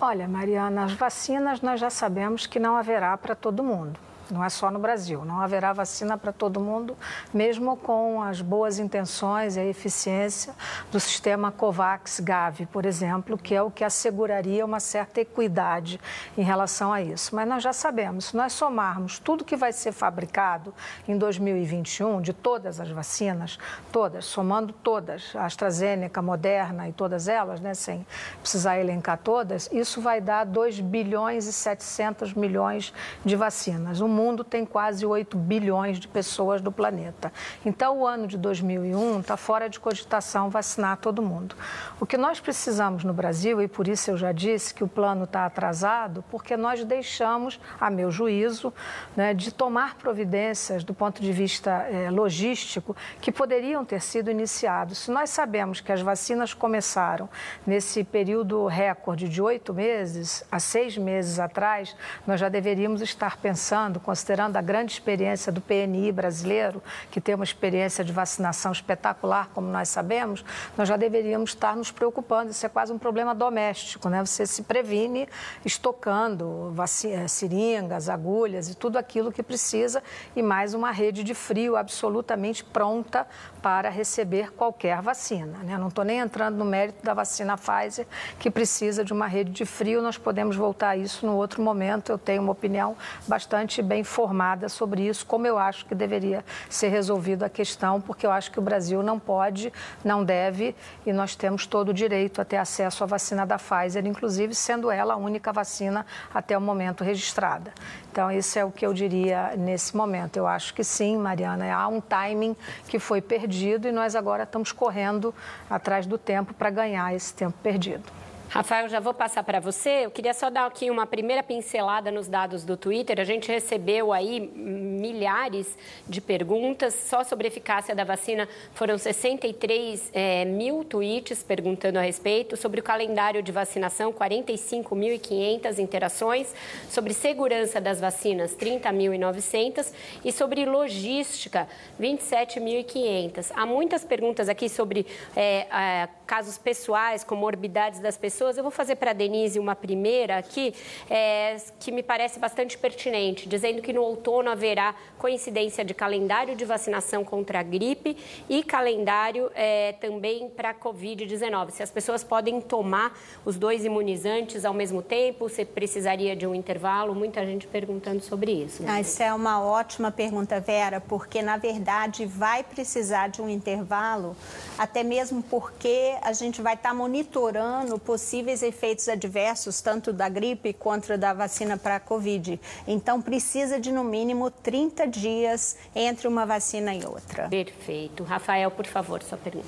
Olha, 0.00 0.26
Mariana, 0.26 0.86
as 0.86 0.92
vacinas 0.92 1.60
nós 1.60 1.78
já 1.78 1.90
sabemos 1.90 2.46
que 2.46 2.58
não 2.58 2.76
haverá 2.76 3.16
para 3.16 3.36
todo 3.36 3.62
mundo 3.62 4.09
não 4.30 4.44
é 4.44 4.48
só 4.48 4.70
no 4.70 4.78
Brasil. 4.78 5.24
Não 5.24 5.40
haverá 5.40 5.72
vacina 5.72 6.16
para 6.16 6.32
todo 6.32 6.60
mundo, 6.60 6.96
mesmo 7.32 7.76
com 7.76 8.22
as 8.22 8.40
boas 8.40 8.78
intenções 8.78 9.56
e 9.56 9.60
a 9.60 9.64
eficiência 9.64 10.54
do 10.90 10.98
sistema 10.98 11.50
COVAX-GAVI, 11.50 12.66
por 12.66 12.86
exemplo, 12.86 13.36
que 13.36 13.54
é 13.54 13.62
o 13.62 13.70
que 13.70 13.84
asseguraria 13.84 14.64
uma 14.64 14.80
certa 14.80 15.20
equidade 15.20 16.00
em 16.36 16.42
relação 16.42 16.92
a 16.92 17.02
isso. 17.02 17.34
Mas 17.34 17.48
nós 17.48 17.62
já 17.62 17.72
sabemos, 17.72 18.26
se 18.26 18.36
nós 18.36 18.52
somarmos 18.52 19.18
tudo 19.18 19.44
que 19.44 19.56
vai 19.56 19.72
ser 19.72 19.92
fabricado 19.92 20.74
em 21.06 21.16
2021, 21.16 22.20
de 22.20 22.32
todas 22.32 22.80
as 22.80 22.90
vacinas, 22.90 23.58
todas, 23.92 24.24
somando 24.24 24.72
todas, 24.72 25.34
AstraZeneca, 25.36 26.22
Moderna 26.22 26.88
e 26.88 26.92
todas 26.92 27.28
elas, 27.28 27.60
né, 27.60 27.74
sem 27.74 28.06
precisar 28.40 28.78
elencar 28.78 29.18
todas, 29.18 29.68
isso 29.72 30.00
vai 30.00 30.20
dar 30.20 30.44
2 30.44 30.80
bilhões 30.80 31.46
e 31.46 31.52
700 31.52 32.34
milhões 32.34 32.92
de 33.24 33.36
vacinas. 33.36 34.00
O 34.00 34.08
mundo 34.20 34.44
tem 34.44 34.66
quase 34.66 35.06
8 35.06 35.36
bilhões 35.36 35.98
de 35.98 36.06
pessoas 36.06 36.60
do 36.60 36.70
planeta. 36.70 37.32
Então, 37.64 38.00
o 38.00 38.06
ano 38.06 38.26
de 38.26 38.36
2001 38.36 39.20
está 39.20 39.36
fora 39.36 39.68
de 39.68 39.80
cogitação 39.80 40.50
vacinar 40.50 40.98
todo 40.98 41.22
mundo. 41.22 41.56
O 41.98 42.04
que 42.04 42.18
nós 42.18 42.38
precisamos 42.38 43.02
no 43.02 43.14
Brasil, 43.14 43.62
e 43.62 43.68
por 43.68 43.88
isso 43.88 44.10
eu 44.10 44.18
já 44.18 44.32
disse 44.32 44.74
que 44.74 44.84
o 44.84 44.88
plano 44.88 45.24
está 45.24 45.46
atrasado, 45.46 46.22
porque 46.30 46.56
nós 46.56 46.84
deixamos, 46.84 47.58
a 47.80 47.88
meu 47.88 48.10
juízo, 48.10 48.72
né, 49.16 49.32
de 49.32 49.52
tomar 49.52 49.94
providências 49.94 50.84
do 50.84 50.92
ponto 50.92 51.22
de 51.22 51.32
vista 51.32 51.70
é, 51.70 52.10
logístico 52.10 52.94
que 53.20 53.32
poderiam 53.32 53.84
ter 53.84 54.02
sido 54.02 54.30
iniciados. 54.30 54.98
Se 54.98 55.10
nós 55.10 55.30
sabemos 55.30 55.80
que 55.80 55.92
as 55.92 56.00
vacinas 56.00 56.52
começaram 56.52 57.28
nesse 57.66 58.04
período 58.04 58.66
recorde 58.66 59.28
de 59.28 59.40
oito 59.40 59.72
meses, 59.72 60.44
há 60.50 60.58
seis 60.58 60.98
meses 60.98 61.38
atrás, 61.38 61.96
nós 62.26 62.40
já 62.40 62.48
deveríamos 62.48 63.00
estar 63.00 63.38
pensando, 63.38 64.00
considerando 64.10 64.56
a 64.56 64.60
grande 64.60 64.90
experiência 64.90 65.52
do 65.52 65.60
PNI 65.60 66.10
brasileiro, 66.10 66.82
que 67.12 67.20
tem 67.20 67.32
uma 67.32 67.44
experiência 67.44 68.04
de 68.04 68.12
vacinação 68.12 68.72
espetacular, 68.72 69.48
como 69.54 69.68
nós 69.68 69.88
sabemos, 69.88 70.44
nós 70.76 70.88
já 70.88 70.96
deveríamos 70.96 71.50
estar 71.50 71.76
nos 71.76 71.92
preocupando. 71.92 72.50
Isso 72.50 72.66
é 72.66 72.68
quase 72.68 72.92
um 72.92 72.98
problema 72.98 73.32
doméstico, 73.36 74.08
né? 74.08 74.26
Você 74.26 74.48
se 74.48 74.64
previne 74.64 75.28
estocando 75.64 76.74
eh, 77.04 77.28
seringas, 77.28 78.08
agulhas 78.08 78.68
e 78.68 78.74
tudo 78.74 78.98
aquilo 78.98 79.30
que 79.30 79.44
precisa 79.44 80.02
e 80.34 80.42
mais 80.42 80.74
uma 80.74 80.90
rede 80.90 81.22
de 81.22 81.32
frio 81.32 81.76
absolutamente 81.76 82.64
pronta 82.64 83.28
para 83.62 83.90
receber 83.90 84.52
qualquer 84.52 85.00
vacina. 85.00 85.58
Né? 85.58 85.78
Não 85.78 85.86
estou 85.86 86.04
nem 86.04 86.18
entrando 86.18 86.56
no 86.56 86.64
mérito 86.64 87.04
da 87.04 87.14
vacina 87.14 87.56
Pfizer, 87.56 88.06
que 88.40 88.50
precisa 88.50 89.04
de 89.04 89.12
uma 89.12 89.28
rede 89.28 89.52
de 89.52 89.64
frio. 89.64 90.02
Nós 90.02 90.18
podemos 90.18 90.56
voltar 90.56 90.90
a 90.90 90.96
isso 90.96 91.24
no 91.24 91.36
outro 91.36 91.62
momento. 91.62 92.10
Eu 92.10 92.18
tenho 92.18 92.42
uma 92.42 92.52
opinião 92.52 92.96
bastante 93.28 93.82
bem 93.82 93.99
formada 94.04 94.68
sobre 94.68 95.06
isso, 95.06 95.24
como 95.26 95.46
eu 95.46 95.58
acho 95.58 95.86
que 95.86 95.94
deveria 95.94 96.44
ser 96.68 96.88
resolvida 96.88 97.46
a 97.46 97.48
questão, 97.48 98.00
porque 98.00 98.26
eu 98.26 98.30
acho 98.30 98.50
que 98.50 98.58
o 98.58 98.62
Brasil 98.62 99.02
não 99.02 99.18
pode, 99.18 99.72
não 100.04 100.24
deve, 100.24 100.74
e 101.06 101.12
nós 101.12 101.34
temos 101.34 101.66
todo 101.66 101.90
o 101.90 101.94
direito 101.94 102.40
a 102.40 102.44
ter 102.44 102.56
acesso 102.56 103.04
à 103.04 103.06
vacina 103.06 103.46
da 103.46 103.58
Pfizer, 103.58 104.06
inclusive 104.06 104.54
sendo 104.54 104.90
ela 104.90 105.14
a 105.14 105.16
única 105.16 105.52
vacina 105.52 106.04
até 106.32 106.56
o 106.56 106.60
momento 106.60 107.04
registrada. 107.04 107.72
Então, 108.10 108.30
isso 108.30 108.58
é 108.58 108.64
o 108.64 108.70
que 108.70 108.84
eu 108.84 108.92
diria 108.92 109.54
nesse 109.56 109.96
momento. 109.96 110.36
Eu 110.36 110.46
acho 110.46 110.74
que 110.74 110.82
sim, 110.82 111.16
Mariana, 111.16 111.72
há 111.72 111.86
um 111.86 112.00
timing 112.00 112.56
que 112.88 112.98
foi 112.98 113.20
perdido 113.20 113.86
e 113.86 113.92
nós 113.92 114.16
agora 114.16 114.42
estamos 114.42 114.72
correndo 114.72 115.34
atrás 115.68 116.06
do 116.06 116.18
tempo 116.18 116.52
para 116.52 116.70
ganhar 116.70 117.14
esse 117.14 117.32
tempo 117.32 117.56
perdido. 117.62 118.04
Rafael, 118.50 118.88
já 118.88 118.98
vou 118.98 119.14
passar 119.14 119.44
para 119.44 119.60
você. 119.60 120.06
Eu 120.06 120.10
queria 120.10 120.34
só 120.34 120.50
dar 120.50 120.66
aqui 120.66 120.90
uma 120.90 121.06
primeira 121.06 121.40
pincelada 121.40 122.10
nos 122.10 122.26
dados 122.26 122.64
do 122.64 122.76
Twitter. 122.76 123.20
A 123.20 123.24
gente 123.24 123.48
recebeu 123.48 124.12
aí 124.12 124.40
milhares 124.40 125.78
de 126.08 126.20
perguntas 126.20 126.92
só 126.94 127.22
sobre 127.22 127.46
eficácia 127.46 127.94
da 127.94 128.02
vacina. 128.02 128.48
Foram 128.74 128.98
63 128.98 130.10
é, 130.12 130.44
mil 130.46 130.82
tweets 130.82 131.44
perguntando 131.44 132.00
a 132.00 132.02
respeito. 132.02 132.56
Sobre 132.56 132.80
o 132.80 132.82
calendário 132.82 133.40
de 133.40 133.52
vacinação, 133.52 134.12
45.500 134.12 135.78
interações. 135.78 136.52
Sobre 136.88 137.14
segurança 137.14 137.80
das 137.80 138.00
vacinas, 138.00 138.56
30.900. 138.56 139.92
E 140.24 140.32
sobre 140.32 140.66
logística, 140.66 141.68
27.500. 142.00 143.52
Há 143.54 143.64
muitas 143.64 144.04
perguntas 144.04 144.48
aqui 144.48 144.68
sobre 144.68 145.06
é, 145.36 145.68
é, 145.70 146.08
casos 146.26 146.58
pessoais, 146.58 147.22
comorbidades 147.22 148.00
das 148.00 148.16
pessoas 148.16 148.39
pessoas. 148.40 148.56
Eu 148.56 148.62
vou 148.62 148.70
fazer 148.70 148.96
para 148.96 149.10
a 149.10 149.14
Denise 149.14 149.58
uma 149.58 149.76
primeira 149.76 150.38
aqui, 150.38 150.74
é, 151.10 151.56
que 151.78 151.92
me 151.92 152.02
parece 152.02 152.38
bastante 152.38 152.78
pertinente, 152.78 153.46
dizendo 153.46 153.82
que 153.82 153.92
no 153.92 154.02
outono 154.02 154.48
haverá 154.48 154.94
coincidência 155.18 155.84
de 155.84 155.92
calendário 155.92 156.56
de 156.56 156.64
vacinação 156.64 157.22
contra 157.22 157.60
a 157.60 157.62
gripe 157.62 158.16
e 158.48 158.62
calendário 158.62 159.50
é, 159.54 159.92
também 159.92 160.48
para 160.48 160.70
a 160.70 160.74
Covid-19. 160.74 161.70
Se 161.70 161.82
as 161.82 161.90
pessoas 161.90 162.24
podem 162.24 162.60
tomar 162.60 163.18
os 163.44 163.58
dois 163.58 163.84
imunizantes 163.84 164.64
ao 164.64 164.72
mesmo 164.72 165.02
tempo, 165.02 165.48
se 165.48 165.64
precisaria 165.64 166.34
de 166.34 166.46
um 166.46 166.54
intervalo, 166.54 167.14
muita 167.14 167.44
gente 167.44 167.66
perguntando 167.66 168.22
sobre 168.22 168.52
isso. 168.52 168.82
Ah, 168.86 169.00
isso 169.00 169.22
é 169.22 169.34
uma 169.34 169.62
ótima 169.62 170.10
pergunta, 170.10 170.58
Vera, 170.60 171.00
porque 171.00 171.42
na 171.42 171.58
verdade 171.58 172.24
vai 172.24 172.64
precisar 172.64 173.28
de 173.28 173.42
um 173.42 173.48
intervalo, 173.48 174.34
até 174.78 175.02
mesmo 175.02 175.42
porque 175.42 176.14
a 176.22 176.32
gente 176.32 176.62
vai 176.62 176.74
estar 176.74 176.90
tá 176.90 176.94
monitorando 176.94 177.98
possíveis 177.98 178.29
possíveis 178.30 178.62
efeitos 178.62 179.08
adversos, 179.08 179.80
tanto 179.80 180.12
da 180.12 180.28
gripe 180.28 180.72
quanto 180.72 181.18
da 181.18 181.32
vacina 181.32 181.76
para 181.76 181.96
a 181.96 182.00
Covid. 182.00 182.60
Então, 182.86 183.20
precisa 183.20 183.80
de 183.80 183.90
no 183.90 184.04
mínimo 184.04 184.52
30 184.52 185.08
dias 185.08 185.76
entre 185.96 186.28
uma 186.28 186.46
vacina 186.46 186.94
e 186.94 187.04
outra. 187.04 187.48
Perfeito. 187.48 188.22
Rafael, 188.22 188.70
por 188.70 188.86
favor, 188.86 189.20
sua 189.24 189.36
pergunta. 189.36 189.66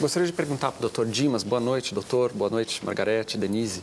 Gostaria 0.00 0.28
de 0.28 0.32
perguntar 0.32 0.70
para 0.70 0.78
o 0.78 0.82
doutor 0.82 1.06
Dimas. 1.06 1.42
Boa 1.42 1.60
noite, 1.60 1.92
doutor. 1.92 2.32
Boa 2.32 2.48
noite, 2.48 2.84
Margarete, 2.84 3.36
Denise. 3.36 3.82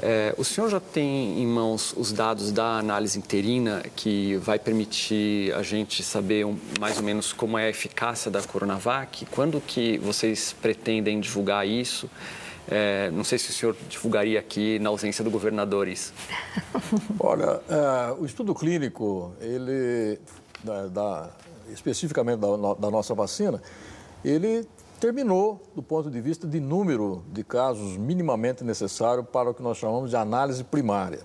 É, 0.00 0.32
o 0.38 0.44
senhor 0.44 0.70
já 0.70 0.78
tem 0.78 1.42
em 1.42 1.46
mãos 1.46 1.92
os 1.96 2.12
dados 2.12 2.52
da 2.52 2.78
análise 2.78 3.18
interina 3.18 3.82
que 3.96 4.36
vai 4.36 4.60
permitir 4.60 5.52
a 5.54 5.62
gente 5.64 6.04
saber 6.04 6.46
um, 6.46 6.56
mais 6.78 6.98
ou 6.98 7.02
menos 7.02 7.32
como 7.32 7.58
é 7.58 7.66
a 7.66 7.70
eficácia 7.70 8.30
da 8.30 8.40
Coronavac? 8.42 9.26
Quando 9.32 9.60
que 9.60 9.98
vocês 9.98 10.54
pretendem 10.62 11.18
divulgar 11.18 11.66
isso? 11.66 12.08
É, 12.68 13.10
não 13.10 13.24
sei 13.24 13.38
se 13.38 13.50
o 13.50 13.52
senhor 13.52 13.76
divulgaria 13.88 14.38
aqui 14.38 14.78
na 14.78 14.88
ausência 14.88 15.24
do 15.24 15.30
governador 15.30 15.88
isso. 15.88 16.12
Olha, 17.18 17.60
é, 17.68 18.12
o 18.18 18.24
estudo 18.24 18.54
clínico, 18.54 19.32
ele, 19.40 20.18
da, 20.62 20.86
da, 20.86 21.30
especificamente 21.70 22.38
da, 22.38 22.74
da 22.74 22.90
nossa 22.90 23.14
vacina, 23.14 23.60
ele 24.24 24.66
terminou 25.00 25.60
do 25.74 25.82
ponto 25.82 26.08
de 26.08 26.20
vista 26.20 26.46
de 26.46 26.60
número 26.60 27.24
de 27.32 27.42
casos 27.42 27.96
minimamente 27.96 28.62
necessário 28.62 29.24
para 29.24 29.50
o 29.50 29.54
que 29.54 29.62
nós 29.62 29.76
chamamos 29.76 30.10
de 30.10 30.16
análise 30.16 30.62
primária. 30.62 31.18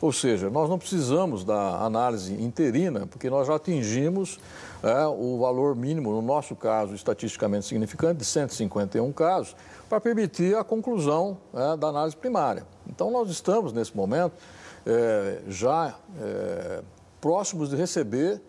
Ou 0.00 0.12
seja, 0.12 0.50
nós 0.50 0.68
não 0.68 0.78
precisamos 0.78 1.44
da 1.44 1.84
análise 1.84 2.34
interina, 2.34 3.06
porque 3.06 3.30
nós 3.30 3.46
já 3.46 3.54
atingimos 3.54 4.38
é, 4.82 5.06
o 5.06 5.38
valor 5.38 5.76
mínimo, 5.76 6.10
no 6.10 6.20
nosso 6.20 6.56
caso, 6.56 6.92
estatisticamente 6.92 7.66
significante, 7.66 8.18
de 8.18 8.24
151 8.24 9.12
casos, 9.12 9.54
para 9.92 10.00
permitir 10.00 10.56
a 10.56 10.64
conclusão 10.64 11.36
é, 11.52 11.76
da 11.76 11.88
análise 11.88 12.16
primária. 12.16 12.66
Então, 12.88 13.10
nós 13.10 13.28
estamos, 13.28 13.74
nesse 13.74 13.94
momento, 13.94 14.32
é, 14.86 15.42
já 15.48 15.94
é, 16.18 16.82
próximos 17.20 17.68
de 17.68 17.76
receber 17.76 18.40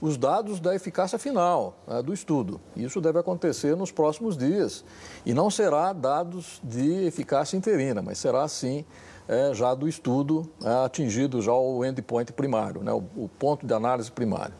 os 0.00 0.16
dados 0.16 0.60
da 0.60 0.76
eficácia 0.76 1.18
final 1.18 1.74
né, 1.88 2.00
do 2.02 2.14
estudo. 2.14 2.60
Isso 2.76 3.00
deve 3.00 3.18
acontecer 3.18 3.76
nos 3.76 3.90
próximos 3.90 4.36
dias. 4.36 4.84
E 5.26 5.34
não 5.34 5.50
será 5.50 5.92
dados 5.92 6.60
de 6.62 7.04
eficácia 7.04 7.56
interina, 7.56 8.00
mas 8.00 8.18
será, 8.18 8.46
sim, 8.46 8.84
é, 9.26 9.52
já 9.52 9.74
do 9.74 9.88
estudo 9.88 10.48
é, 10.62 10.84
atingido 10.84 11.42
já 11.42 11.52
o 11.52 11.84
endpoint 11.84 12.32
primário, 12.32 12.80
né, 12.80 12.92
o, 12.92 13.02
o 13.16 13.28
ponto 13.40 13.66
de 13.66 13.74
análise 13.74 14.08
primário. 14.12 14.54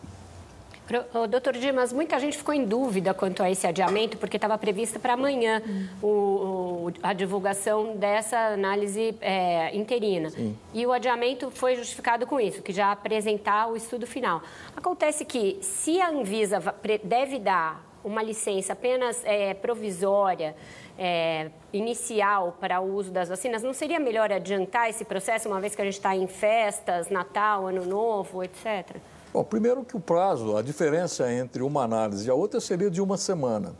Doutor 1.28 1.54
Dimas, 1.54 1.92
muita 1.92 2.18
gente 2.18 2.36
ficou 2.36 2.54
em 2.54 2.64
dúvida 2.64 3.14
quanto 3.14 3.42
a 3.42 3.50
esse 3.50 3.66
adiamento, 3.66 4.16
porque 4.18 4.36
estava 4.36 4.56
prevista 4.58 4.98
para 4.98 5.14
amanhã 5.14 5.62
o, 6.02 6.06
o, 6.06 6.92
a 7.02 7.12
divulgação 7.12 7.96
dessa 7.96 8.38
análise 8.38 9.14
é, 9.20 9.74
interina. 9.74 10.30
Sim. 10.30 10.56
E 10.74 10.86
o 10.86 10.92
adiamento 10.92 11.50
foi 11.50 11.74
justificado 11.76 12.26
com 12.26 12.38
isso, 12.38 12.62
que 12.62 12.72
já 12.72 12.92
apresentar 12.92 13.68
o 13.68 13.76
estudo 13.76 14.06
final. 14.06 14.42
Acontece 14.76 15.24
que, 15.24 15.58
se 15.62 16.00
a 16.00 16.08
Anvisa 16.10 16.60
deve 17.02 17.38
dar 17.38 17.84
uma 18.04 18.22
licença 18.22 18.72
apenas 18.72 19.24
é, 19.24 19.54
provisória, 19.54 20.54
é, 20.98 21.50
inicial 21.72 22.56
para 22.60 22.80
o 22.80 22.94
uso 22.94 23.10
das 23.10 23.28
vacinas, 23.28 23.62
não 23.62 23.72
seria 23.72 23.98
melhor 23.98 24.30
adiantar 24.32 24.90
esse 24.90 25.04
processo, 25.04 25.48
uma 25.48 25.60
vez 25.60 25.74
que 25.74 25.82
a 25.82 25.84
gente 25.84 25.94
está 25.94 26.14
em 26.14 26.26
festas, 26.26 27.08
Natal, 27.08 27.66
Ano 27.66 27.84
Novo, 27.84 28.42
etc.? 28.42 28.96
Bom, 29.32 29.42
primeiro 29.42 29.82
que 29.82 29.96
o 29.96 30.00
prazo, 30.00 30.58
a 30.58 30.62
diferença 30.62 31.32
entre 31.32 31.62
uma 31.62 31.82
análise 31.82 32.26
e 32.26 32.30
a 32.30 32.34
outra 32.34 32.60
seria 32.60 32.90
de 32.90 33.00
uma 33.00 33.16
semana. 33.16 33.72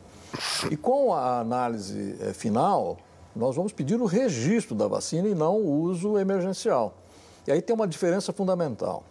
E 0.71 0.75
com 0.75 1.13
a 1.13 1.39
análise 1.39 2.15
eh, 2.19 2.33
final, 2.33 2.97
nós 3.35 3.55
vamos 3.55 3.71
pedir 3.71 4.01
o 4.01 4.05
registro 4.05 4.73
da 4.73 4.87
vacina 4.87 5.27
e 5.27 5.35
não 5.35 5.57
o 5.57 5.81
uso 5.81 6.17
emergencial. 6.17 6.95
E 7.45 7.51
aí 7.51 7.61
tem 7.61 7.75
uma 7.75 7.87
diferença 7.87 8.33
fundamental. 8.33 9.03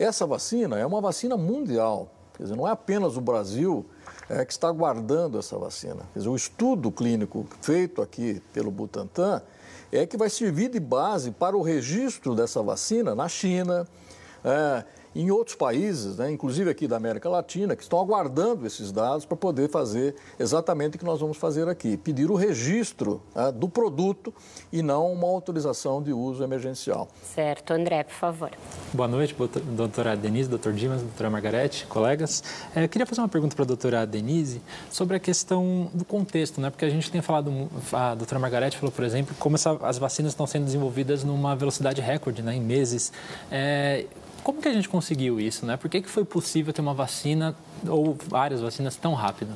Essa 0.00 0.26
vacina 0.26 0.76
é 0.76 0.84
uma 0.84 1.00
vacina 1.00 1.36
mundial. 1.36 2.08
Quer 2.36 2.42
dizer, 2.42 2.56
não 2.56 2.66
é 2.66 2.72
apenas 2.72 3.16
o 3.16 3.20
Brasil 3.20 3.86
é, 4.28 4.44
que 4.44 4.52
está 4.52 4.72
guardando 4.72 5.38
essa 5.38 5.56
vacina. 5.56 6.02
Quer 6.12 6.18
dizer, 6.18 6.28
o 6.28 6.34
estudo 6.34 6.90
clínico 6.90 7.46
feito 7.60 8.02
aqui 8.02 8.42
pelo 8.52 8.72
Butantan 8.72 9.42
é 9.92 10.04
que 10.04 10.16
vai 10.16 10.28
servir 10.28 10.70
de 10.70 10.80
base 10.80 11.30
para 11.30 11.56
o 11.56 11.62
registro 11.62 12.34
dessa 12.34 12.60
vacina 12.64 13.14
na 13.14 13.28
China, 13.28 13.86
é, 14.44 14.84
em 15.18 15.32
outros 15.32 15.56
países, 15.56 16.16
né, 16.16 16.30
inclusive 16.30 16.70
aqui 16.70 16.86
da 16.86 16.96
América 16.96 17.28
Latina, 17.28 17.74
que 17.74 17.82
estão 17.82 17.98
aguardando 17.98 18.64
esses 18.64 18.92
dados 18.92 19.24
para 19.24 19.36
poder 19.36 19.68
fazer 19.68 20.14
exatamente 20.38 20.94
o 20.94 20.98
que 20.98 21.04
nós 21.04 21.20
vamos 21.20 21.36
fazer 21.36 21.66
aqui: 21.68 21.96
pedir 21.96 22.30
o 22.30 22.36
registro 22.36 23.20
né, 23.34 23.50
do 23.50 23.68
produto 23.68 24.32
e 24.72 24.80
não 24.80 25.12
uma 25.12 25.26
autorização 25.26 26.00
de 26.00 26.12
uso 26.12 26.44
emergencial. 26.44 27.08
Certo. 27.34 27.72
André, 27.72 28.04
por 28.04 28.14
favor. 28.14 28.50
Boa 28.94 29.08
noite, 29.08 29.34
doutora 29.74 30.16
Denise, 30.16 30.48
doutor 30.48 30.72
Dimas, 30.72 31.02
doutora 31.02 31.28
Margarete, 31.28 31.84
colegas. 31.86 32.44
É, 32.72 32.84
eu 32.84 32.88
queria 32.88 33.04
fazer 33.04 33.20
uma 33.20 33.28
pergunta 33.28 33.56
para 33.56 33.64
a 33.64 33.66
doutora 33.66 34.06
Denise 34.06 34.62
sobre 34.88 35.16
a 35.16 35.20
questão 35.20 35.90
do 35.92 36.04
contexto, 36.04 36.60
né? 36.60 36.70
porque 36.70 36.84
a 36.84 36.90
gente 36.90 37.10
tem 37.10 37.20
falado, 37.20 37.68
a 37.92 38.14
doutora 38.14 38.38
Margarete 38.38 38.78
falou, 38.78 38.92
por 38.92 39.04
exemplo, 39.04 39.34
como 39.40 39.56
essa, 39.56 39.72
as 39.82 39.98
vacinas 39.98 40.30
estão 40.30 40.46
sendo 40.46 40.66
desenvolvidas 40.66 41.24
numa 41.24 41.56
velocidade 41.56 42.00
recorde, 42.00 42.40
né, 42.40 42.54
em 42.54 42.60
meses. 42.60 43.12
É, 43.50 44.06
como 44.48 44.62
que 44.62 44.68
a 44.68 44.72
gente 44.72 44.88
conseguiu 44.88 45.38
isso, 45.38 45.66
né? 45.66 45.76
Por 45.76 45.90
que, 45.90 46.00
que 46.00 46.08
foi 46.08 46.24
possível 46.24 46.72
ter 46.72 46.80
uma 46.80 46.94
vacina 46.94 47.54
ou 47.86 48.16
várias 48.28 48.62
vacinas 48.62 48.96
tão 48.96 49.12
rápido? 49.12 49.52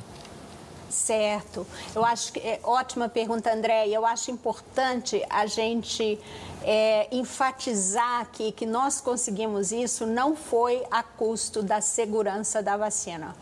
Certo. 0.87 1.65
Eu 1.95 2.05
acho 2.05 2.31
que 2.31 2.39
é 2.39 2.59
ótima 2.61 3.09
pergunta, 3.09 3.51
André. 3.51 3.87
Eu 3.87 4.05
acho 4.05 4.29
importante 4.29 5.25
a 5.31 5.47
gente 5.47 6.19
é, 6.61 7.07
enfatizar 7.11 8.21
aqui 8.21 8.51
que 8.51 8.67
nós 8.67 9.01
conseguimos 9.01 9.71
isso 9.71 10.05
não 10.05 10.35
foi 10.35 10.83
a 10.91 11.01
custo 11.01 11.63
da 11.63 11.81
segurança 11.81 12.61
da 12.61 12.77
vacina. 12.77 13.35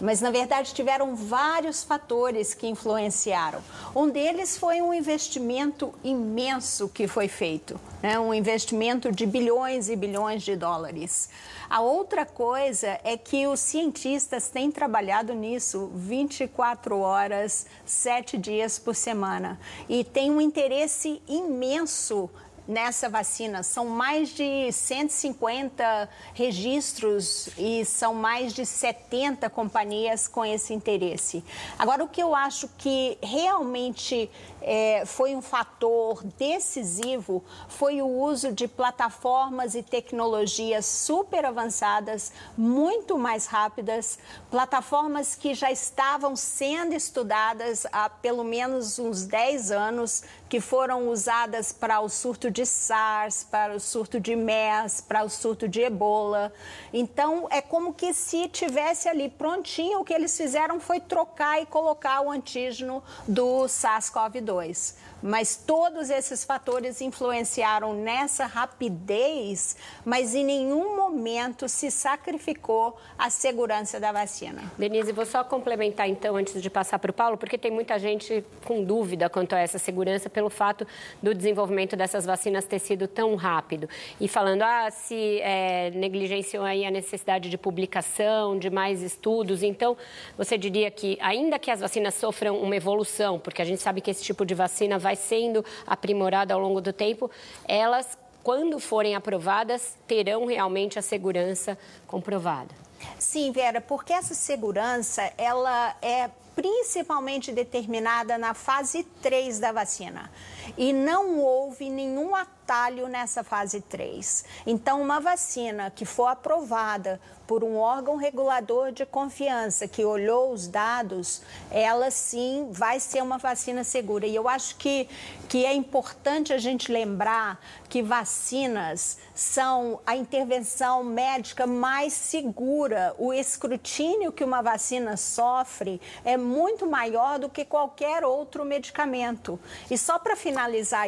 Mas, 0.00 0.20
na 0.20 0.30
verdade, 0.30 0.74
tiveram 0.74 1.16
vários 1.16 1.82
fatores 1.82 2.52
que 2.52 2.66
influenciaram. 2.66 3.60
Um 3.94 4.10
deles 4.10 4.56
foi 4.58 4.82
um 4.82 4.92
investimento 4.92 5.92
imenso 6.04 6.88
que 6.88 7.08
foi 7.08 7.28
feito, 7.28 7.80
né? 8.02 8.18
um 8.18 8.34
investimento 8.34 9.10
de 9.10 9.24
bilhões 9.26 9.88
e 9.88 9.96
bilhões 9.96 10.42
de 10.42 10.54
dólares. 10.54 11.30
A 11.68 11.80
outra 11.80 12.24
coisa 12.24 13.00
é 13.02 13.16
que 13.16 13.46
os 13.46 13.58
cientistas 13.60 14.48
têm 14.48 14.70
trabalhado 14.70 15.32
nisso 15.34 15.90
24 15.94 16.98
horas, 16.98 17.66
7 17.84 18.38
dias 18.38 18.78
por 18.78 18.94
semana. 18.94 19.58
E 19.88 20.04
tem 20.04 20.30
um 20.30 20.40
interesse 20.40 21.20
imenso 21.26 22.30
nessa 22.66 23.08
vacina. 23.08 23.62
São 23.62 23.86
mais 23.86 24.30
de 24.30 24.70
150 24.72 26.08
registros 26.34 27.48
e 27.56 27.84
são 27.84 28.14
mais 28.14 28.52
de 28.52 28.66
70 28.66 29.48
companhias 29.50 30.26
com 30.26 30.44
esse 30.44 30.74
interesse. 30.74 31.44
Agora, 31.78 32.02
o 32.04 32.08
que 32.08 32.22
eu 32.22 32.34
acho 32.34 32.68
que 32.76 33.16
realmente 33.22 34.30
é, 34.60 35.04
foi 35.06 35.36
um 35.36 35.40
fator 35.42 36.24
decisivo 36.36 37.44
foi 37.68 38.02
o 38.02 38.08
uso 38.08 38.52
de 38.52 38.66
plataformas 38.66 39.76
e 39.76 39.82
tecnologias 39.82 40.84
super 40.86 41.44
avançadas, 41.44 42.32
muito 42.56 43.16
mais 43.16 43.46
rápidas, 43.46 44.18
plataformas 44.50 45.36
que 45.36 45.54
já 45.54 45.70
estavam 45.70 46.34
sendo 46.34 46.94
estudadas 46.94 47.86
há 47.92 48.08
pelo 48.08 48.42
menos 48.42 48.98
uns 48.98 49.24
10 49.24 49.70
anos, 49.70 50.24
que 50.48 50.60
foram 50.60 51.08
usadas 51.08 51.72
para 51.72 52.00
o 52.00 52.08
surto 52.08 52.50
de 52.50 52.64
SARS, 52.64 53.44
para 53.44 53.74
o 53.74 53.80
surto 53.80 54.20
de 54.20 54.36
MERS, 54.36 55.00
para 55.00 55.24
o 55.24 55.28
surto 55.28 55.68
de 55.68 55.80
Ebola. 55.80 56.52
Então, 56.92 57.48
é 57.50 57.60
como 57.60 57.92
que 57.92 58.12
se 58.12 58.48
tivesse 58.48 59.08
ali 59.08 59.28
prontinho, 59.28 60.00
o 60.00 60.04
que 60.04 60.14
eles 60.14 60.36
fizeram 60.36 60.78
foi 60.78 61.00
trocar 61.00 61.60
e 61.60 61.66
colocar 61.66 62.20
o 62.20 62.30
antígeno 62.30 63.02
do 63.26 63.64
SARS-CoV-2 63.64 64.94
mas 65.26 65.56
todos 65.56 66.08
esses 66.08 66.44
fatores 66.44 67.00
influenciaram 67.00 67.92
nessa 67.92 68.46
rapidez, 68.46 69.76
mas 70.04 70.34
em 70.34 70.44
nenhum 70.44 70.94
momento 70.94 71.68
se 71.68 71.90
sacrificou 71.90 72.96
a 73.18 73.28
segurança 73.28 73.98
da 73.98 74.12
vacina. 74.12 74.62
Denise, 74.78 75.10
vou 75.10 75.26
só 75.26 75.42
complementar 75.42 76.08
então 76.08 76.36
antes 76.36 76.62
de 76.62 76.70
passar 76.70 77.00
para 77.00 77.10
o 77.10 77.14
Paulo, 77.14 77.36
porque 77.36 77.58
tem 77.58 77.72
muita 77.72 77.98
gente 77.98 78.44
com 78.64 78.84
dúvida 78.84 79.28
quanto 79.28 79.54
a 79.54 79.58
essa 79.58 79.78
segurança 79.78 80.30
pelo 80.30 80.48
fato 80.48 80.86
do 81.20 81.34
desenvolvimento 81.34 81.96
dessas 81.96 82.24
vacinas 82.24 82.64
ter 82.64 82.78
sido 82.78 83.08
tão 83.08 83.34
rápido. 83.34 83.88
E 84.20 84.28
falando, 84.28 84.62
ah, 84.62 84.88
se 84.92 85.40
é, 85.40 85.90
negligenciou 85.90 86.64
aí 86.64 86.84
a 86.84 86.90
necessidade 86.90 87.50
de 87.50 87.58
publicação, 87.58 88.56
de 88.56 88.70
mais 88.70 89.02
estudos, 89.02 89.64
então 89.64 89.96
você 90.38 90.56
diria 90.56 90.88
que 90.88 91.18
ainda 91.20 91.58
que 91.58 91.70
as 91.70 91.80
vacinas 91.80 92.14
sofram 92.14 92.58
uma 92.58 92.76
evolução, 92.76 93.40
porque 93.40 93.60
a 93.60 93.64
gente 93.64 93.82
sabe 93.82 94.00
que 94.00 94.10
esse 94.10 94.22
tipo 94.22 94.46
de 94.46 94.54
vacina 94.54 94.98
vai 94.98 95.15
sendo 95.16 95.64
aprimorada 95.86 96.54
ao 96.54 96.60
longo 96.60 96.80
do 96.80 96.92
tempo, 96.92 97.30
elas, 97.66 98.16
quando 98.42 98.78
forem 98.78 99.14
aprovadas, 99.14 99.96
terão 100.06 100.46
realmente 100.46 100.98
a 100.98 101.02
segurança 101.02 101.76
comprovada. 102.06 102.74
Sim, 103.18 103.52
Vera, 103.52 103.80
porque 103.80 104.12
essa 104.12 104.34
segurança 104.34 105.32
ela 105.36 105.94
é 106.00 106.30
principalmente 106.54 107.52
determinada 107.52 108.38
na 108.38 108.54
fase 108.54 109.04
3 109.22 109.58
da 109.58 109.72
vacina. 109.72 110.30
E 110.76 110.92
não 110.92 111.38
houve 111.38 111.88
nenhum 111.90 112.34
atalho 112.34 113.08
nessa 113.08 113.44
fase 113.44 113.80
3. 113.80 114.44
Então, 114.66 115.00
uma 115.00 115.20
vacina 115.20 115.90
que 115.90 116.04
for 116.04 116.26
aprovada 116.26 117.20
por 117.46 117.62
um 117.62 117.76
órgão 117.76 118.16
regulador 118.16 118.90
de 118.90 119.06
confiança 119.06 119.86
que 119.86 120.04
olhou 120.04 120.52
os 120.52 120.66
dados, 120.66 121.42
ela 121.70 122.10
sim 122.10 122.68
vai 122.72 122.98
ser 122.98 123.22
uma 123.22 123.38
vacina 123.38 123.84
segura. 123.84 124.26
E 124.26 124.34
eu 124.34 124.48
acho 124.48 124.74
que, 124.76 125.08
que 125.48 125.64
é 125.64 125.72
importante 125.72 126.52
a 126.52 126.58
gente 126.58 126.90
lembrar 126.90 127.60
que 127.88 128.02
vacinas 128.02 129.18
são 129.32 130.00
a 130.04 130.16
intervenção 130.16 131.04
médica 131.04 131.68
mais 131.68 132.12
segura. 132.12 133.14
O 133.16 133.32
escrutínio 133.32 134.32
que 134.32 134.42
uma 134.42 134.60
vacina 134.60 135.16
sofre 135.16 136.00
é 136.24 136.36
muito 136.36 136.84
maior 136.84 137.38
do 137.38 137.48
que 137.48 137.64
qualquer 137.64 138.24
outro 138.24 138.64
medicamento. 138.64 139.58
E 139.88 139.96
só 139.96 140.18
para 140.18 140.34
finalizar 140.34 140.55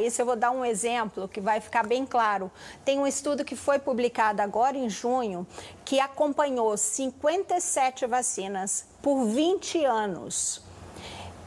isso, 0.00 0.20
eu 0.20 0.26
vou 0.26 0.36
dar 0.36 0.50
um 0.50 0.64
exemplo 0.64 1.28
que 1.28 1.40
vai 1.40 1.60
ficar 1.60 1.86
bem 1.86 2.04
claro. 2.04 2.50
Tem 2.84 2.98
um 2.98 3.06
estudo 3.06 3.44
que 3.44 3.56
foi 3.56 3.78
publicado 3.78 4.42
agora 4.42 4.76
em 4.76 4.90
junho 4.90 5.46
que 5.84 5.98
acompanhou 5.98 6.76
57 6.76 8.06
vacinas 8.06 8.86
por 9.00 9.24
20 9.24 9.84
anos. 9.84 10.67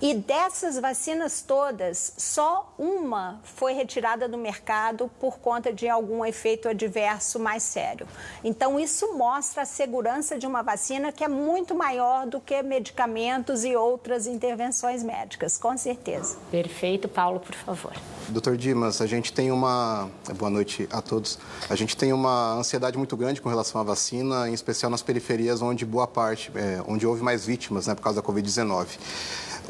E 0.01 0.15
dessas 0.15 0.79
vacinas 0.79 1.43
todas, 1.43 2.13
só 2.17 2.73
uma 2.75 3.39
foi 3.43 3.73
retirada 3.73 4.27
do 4.27 4.35
mercado 4.35 5.11
por 5.19 5.37
conta 5.37 5.71
de 5.71 5.87
algum 5.87 6.25
efeito 6.25 6.67
adverso 6.67 7.39
mais 7.39 7.61
sério. 7.61 8.07
Então, 8.43 8.79
isso 8.79 9.15
mostra 9.15 9.61
a 9.61 9.65
segurança 9.65 10.39
de 10.39 10.47
uma 10.47 10.63
vacina 10.63 11.11
que 11.11 11.23
é 11.23 11.27
muito 11.27 11.75
maior 11.75 12.25
do 12.25 12.39
que 12.39 12.63
medicamentos 12.63 13.63
e 13.63 13.75
outras 13.75 14.25
intervenções 14.25 15.03
médicas, 15.03 15.55
com 15.55 15.77
certeza. 15.77 16.35
Perfeito. 16.49 17.07
Paulo, 17.07 17.39
por 17.39 17.53
favor. 17.53 17.93
Doutor 18.29 18.57
Dimas, 18.57 19.01
a 19.01 19.05
gente 19.05 19.31
tem 19.31 19.51
uma. 19.51 20.09
Boa 20.35 20.49
noite 20.49 20.87
a 20.91 21.01
todos. 21.01 21.37
A 21.69 21.75
gente 21.75 21.95
tem 21.95 22.11
uma 22.11 22.53
ansiedade 22.53 22.97
muito 22.97 23.15
grande 23.15 23.39
com 23.39 23.49
relação 23.49 23.79
à 23.79 23.83
vacina, 23.83 24.49
em 24.49 24.53
especial 24.53 24.89
nas 24.89 25.03
periferias, 25.03 25.61
onde 25.61 25.85
boa 25.85 26.07
parte, 26.07 26.51
é, 26.55 26.81
onde 26.87 27.05
houve 27.05 27.21
mais 27.21 27.45
vítimas 27.45 27.85
né, 27.85 27.93
por 27.93 28.01
causa 28.01 28.19
da 28.19 28.27
Covid-19. 28.27 28.97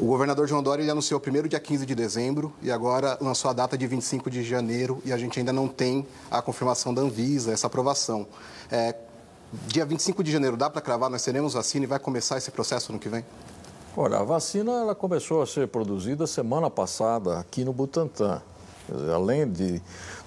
O 0.00 0.06
governador 0.06 0.48
João 0.48 0.62
Dória 0.62 0.82
ele 0.82 0.90
anunciou 0.90 1.20
primeiro 1.20 1.48
dia 1.48 1.60
15 1.60 1.84
de 1.84 1.94
dezembro 1.94 2.52
e 2.62 2.72
agora 2.72 3.18
lançou 3.20 3.50
a 3.50 3.54
data 3.54 3.76
de 3.76 3.86
25 3.86 4.30
de 4.30 4.42
janeiro 4.42 5.02
e 5.04 5.12
a 5.12 5.18
gente 5.18 5.38
ainda 5.38 5.52
não 5.52 5.68
tem 5.68 6.06
a 6.30 6.40
confirmação 6.40 6.94
da 6.94 7.02
Anvisa, 7.02 7.52
essa 7.52 7.66
aprovação. 7.66 8.26
É, 8.70 8.94
dia 9.66 9.84
25 9.84 10.24
de 10.24 10.32
janeiro, 10.32 10.56
dá 10.56 10.70
para 10.70 10.80
cravar, 10.80 11.10
nós 11.10 11.22
teremos 11.22 11.52
vacina 11.52 11.84
e 11.84 11.86
vai 11.86 11.98
começar 11.98 12.38
esse 12.38 12.50
processo 12.50 12.92
no 12.92 12.98
que 12.98 13.08
vem? 13.08 13.24
Olha, 13.94 14.18
a 14.18 14.24
vacina 14.24 14.72
ela 14.72 14.94
começou 14.94 15.42
a 15.42 15.46
ser 15.46 15.68
produzida 15.68 16.26
semana 16.26 16.70
passada 16.70 17.38
aqui 17.38 17.62
no. 17.62 17.74
Dizer, 18.92 19.12
além 19.12 19.48
de 19.48 19.80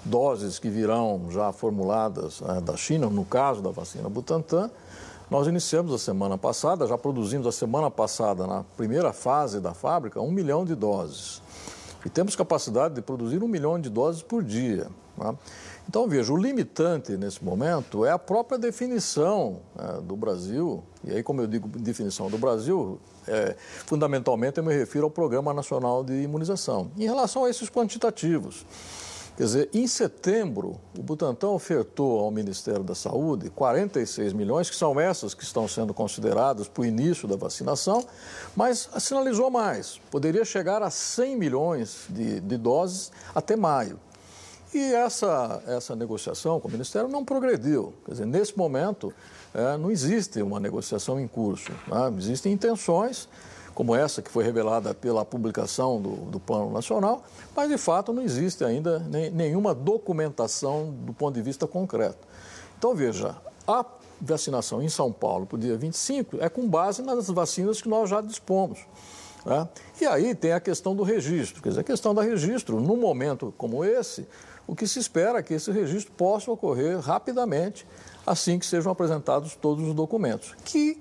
doses 0.04 0.58
que 0.58 0.70
virão 0.70 1.26
já 1.30 1.52
formuladas 1.52 2.40
né, 2.40 2.60
da 2.60 2.76
China, 2.76 3.10
no 3.10 3.24
caso 3.24 3.60
da 3.60 3.70
vacina 3.70 4.08
Butantan, 4.08 4.70
nós 5.30 5.46
iniciamos 5.46 5.92
a 5.92 5.98
semana 5.98 6.38
passada, 6.38 6.86
já 6.86 6.96
produzimos 6.96 7.46
a 7.46 7.52
semana 7.52 7.90
passada, 7.90 8.46
na 8.46 8.62
primeira 8.76 9.12
fase 9.12 9.60
da 9.60 9.74
fábrica, 9.74 10.20
um 10.20 10.30
milhão 10.30 10.64
de 10.64 10.74
doses. 10.74 11.42
E 12.04 12.08
temos 12.08 12.36
capacidade 12.36 12.94
de 12.94 13.02
produzir 13.02 13.42
um 13.42 13.48
milhão 13.48 13.80
de 13.80 13.90
doses 13.90 14.22
por 14.22 14.44
dia. 14.44 14.86
Né? 15.18 15.36
Então, 15.88 16.08
veja, 16.08 16.32
o 16.32 16.36
limitante 16.36 17.16
nesse 17.16 17.44
momento 17.44 18.04
é 18.04 18.10
a 18.10 18.18
própria 18.18 18.58
definição 18.58 19.60
né, 19.74 20.00
do 20.02 20.16
Brasil. 20.16 20.82
E 21.04 21.10
aí, 21.10 21.22
como 21.22 21.40
eu 21.40 21.46
digo 21.48 21.68
definição 21.68 22.30
do 22.30 22.38
Brasil, 22.38 23.00
é, 23.26 23.56
fundamentalmente 23.86 24.58
eu 24.58 24.64
me 24.64 24.72
refiro 24.72 25.04
ao 25.04 25.10
Programa 25.10 25.52
Nacional 25.52 26.04
de 26.04 26.12
Imunização. 26.22 26.90
Em 26.96 27.04
relação 27.04 27.44
a 27.44 27.50
esses 27.50 27.68
quantitativos, 27.68 28.64
quer 29.36 29.44
dizer, 29.44 29.68
em 29.72 29.86
setembro, 29.86 30.80
o 30.98 31.02
Butantan 31.02 31.50
ofertou 31.50 32.20
ao 32.20 32.30
Ministério 32.30 32.82
da 32.82 32.94
Saúde 32.94 33.50
46 33.50 34.32
milhões, 34.32 34.70
que 34.70 34.76
são 34.76 34.98
essas 34.98 35.34
que 35.34 35.44
estão 35.44 35.68
sendo 35.68 35.92
consideradas 35.92 36.68
para 36.68 36.82
o 36.82 36.84
início 36.84 37.28
da 37.28 37.36
vacinação, 37.36 38.04
mas 38.54 38.88
sinalizou 38.98 39.50
mais, 39.50 40.00
poderia 40.10 40.44
chegar 40.44 40.82
a 40.82 40.90
100 40.90 41.36
milhões 41.36 42.06
de, 42.08 42.40
de 42.40 42.56
doses 42.56 43.12
até 43.34 43.56
maio. 43.56 43.98
E 44.74 44.92
essa, 44.92 45.62
essa 45.66 45.94
negociação 45.94 46.60
com 46.60 46.68
o 46.68 46.70
Ministério 46.70 47.08
não 47.08 47.24
progrediu. 47.24 47.94
Quer 48.04 48.12
dizer, 48.12 48.26
nesse 48.26 48.58
momento, 48.58 49.12
é, 49.54 49.76
não 49.78 49.90
existe 49.90 50.42
uma 50.42 50.60
negociação 50.60 51.18
em 51.18 51.26
curso. 51.26 51.72
Né? 51.86 52.14
Existem 52.18 52.52
intenções, 52.52 53.28
como 53.76 53.94
essa 53.94 54.22
que 54.22 54.30
foi 54.30 54.42
revelada 54.42 54.94
pela 54.94 55.22
publicação 55.22 56.00
do, 56.00 56.16
do 56.30 56.40
Plano 56.40 56.72
Nacional, 56.72 57.22
mas 57.54 57.68
de 57.68 57.76
fato 57.76 58.10
não 58.10 58.22
existe 58.22 58.64
ainda 58.64 59.00
nem, 59.00 59.30
nenhuma 59.30 59.74
documentação 59.74 60.94
do 61.02 61.12
ponto 61.12 61.34
de 61.34 61.42
vista 61.42 61.66
concreto. 61.66 62.26
Então, 62.78 62.94
veja, 62.94 63.36
a 63.68 63.84
vacinação 64.18 64.82
em 64.82 64.88
São 64.88 65.12
Paulo 65.12 65.44
para 65.44 65.56
o 65.56 65.58
dia 65.58 65.76
25 65.76 66.38
é 66.40 66.48
com 66.48 66.66
base 66.66 67.02
nas 67.02 67.28
vacinas 67.28 67.82
que 67.82 67.86
nós 67.86 68.08
já 68.08 68.22
dispomos. 68.22 68.78
Né? 69.44 69.68
E 70.00 70.06
aí 70.06 70.34
tem 70.34 70.52
a 70.52 70.60
questão 70.60 70.96
do 70.96 71.02
registro. 71.02 71.62
Quer 71.62 71.68
dizer, 71.68 71.80
a 71.82 71.84
questão 71.84 72.14
do 72.14 72.22
registro, 72.22 72.80
num 72.80 72.96
momento 72.96 73.52
como 73.58 73.84
esse, 73.84 74.26
o 74.66 74.74
que 74.74 74.86
se 74.86 74.98
espera 74.98 75.40
é 75.40 75.42
que 75.42 75.52
esse 75.52 75.70
registro 75.70 76.14
possa 76.14 76.50
ocorrer 76.50 76.98
rapidamente, 76.98 77.86
assim 78.26 78.58
que 78.58 78.64
sejam 78.64 78.90
apresentados 78.90 79.54
todos 79.54 79.86
os 79.86 79.92
documentos, 79.92 80.54
que 80.64 80.98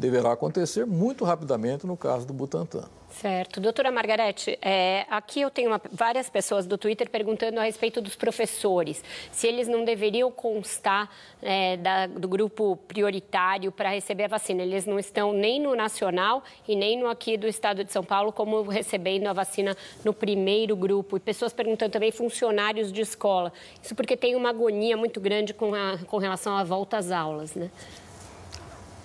deverá 0.00 0.32
acontecer 0.32 0.86
muito 0.86 1.24
rapidamente 1.24 1.86
no 1.86 1.96
caso 1.96 2.26
do 2.26 2.32
Butantan. 2.32 2.88
Certo. 3.10 3.60
Doutora 3.60 3.90
Margarete, 3.90 4.56
é, 4.62 5.04
aqui 5.10 5.40
eu 5.40 5.50
tenho 5.50 5.68
uma, 5.68 5.80
várias 5.92 6.30
pessoas 6.30 6.64
do 6.64 6.78
Twitter 6.78 7.10
perguntando 7.10 7.58
a 7.58 7.64
respeito 7.64 8.00
dos 8.00 8.14
professores, 8.14 9.04
se 9.32 9.48
eles 9.48 9.66
não 9.66 9.84
deveriam 9.84 10.30
constar 10.30 11.10
é, 11.42 11.76
da, 11.76 12.06
do 12.06 12.28
grupo 12.28 12.76
prioritário 12.88 13.72
para 13.72 13.90
receber 13.90 14.24
a 14.24 14.28
vacina. 14.28 14.62
Eles 14.62 14.86
não 14.86 14.98
estão 14.98 15.32
nem 15.32 15.60
no 15.60 15.74
nacional 15.74 16.42
e 16.66 16.76
nem 16.76 16.98
no 16.98 17.08
aqui 17.08 17.36
do 17.36 17.48
estado 17.48 17.84
de 17.84 17.92
São 17.92 18.04
Paulo, 18.04 18.32
como 18.32 18.62
recebendo 18.62 19.26
a 19.26 19.32
vacina 19.32 19.76
no 20.04 20.14
primeiro 20.14 20.76
grupo. 20.76 21.16
E 21.16 21.20
pessoas 21.20 21.52
perguntando 21.52 21.90
também 21.90 22.12
funcionários 22.12 22.92
de 22.92 23.00
escola. 23.00 23.52
Isso 23.82 23.94
porque 23.94 24.16
tem 24.16 24.36
uma 24.36 24.50
agonia 24.50 24.96
muito 24.96 25.20
grande 25.20 25.52
com, 25.52 25.74
a, 25.74 25.98
com 26.06 26.16
relação 26.16 26.56
à 26.56 26.62
volta 26.62 26.96
às 26.96 27.10
aulas, 27.10 27.54
né? 27.54 27.70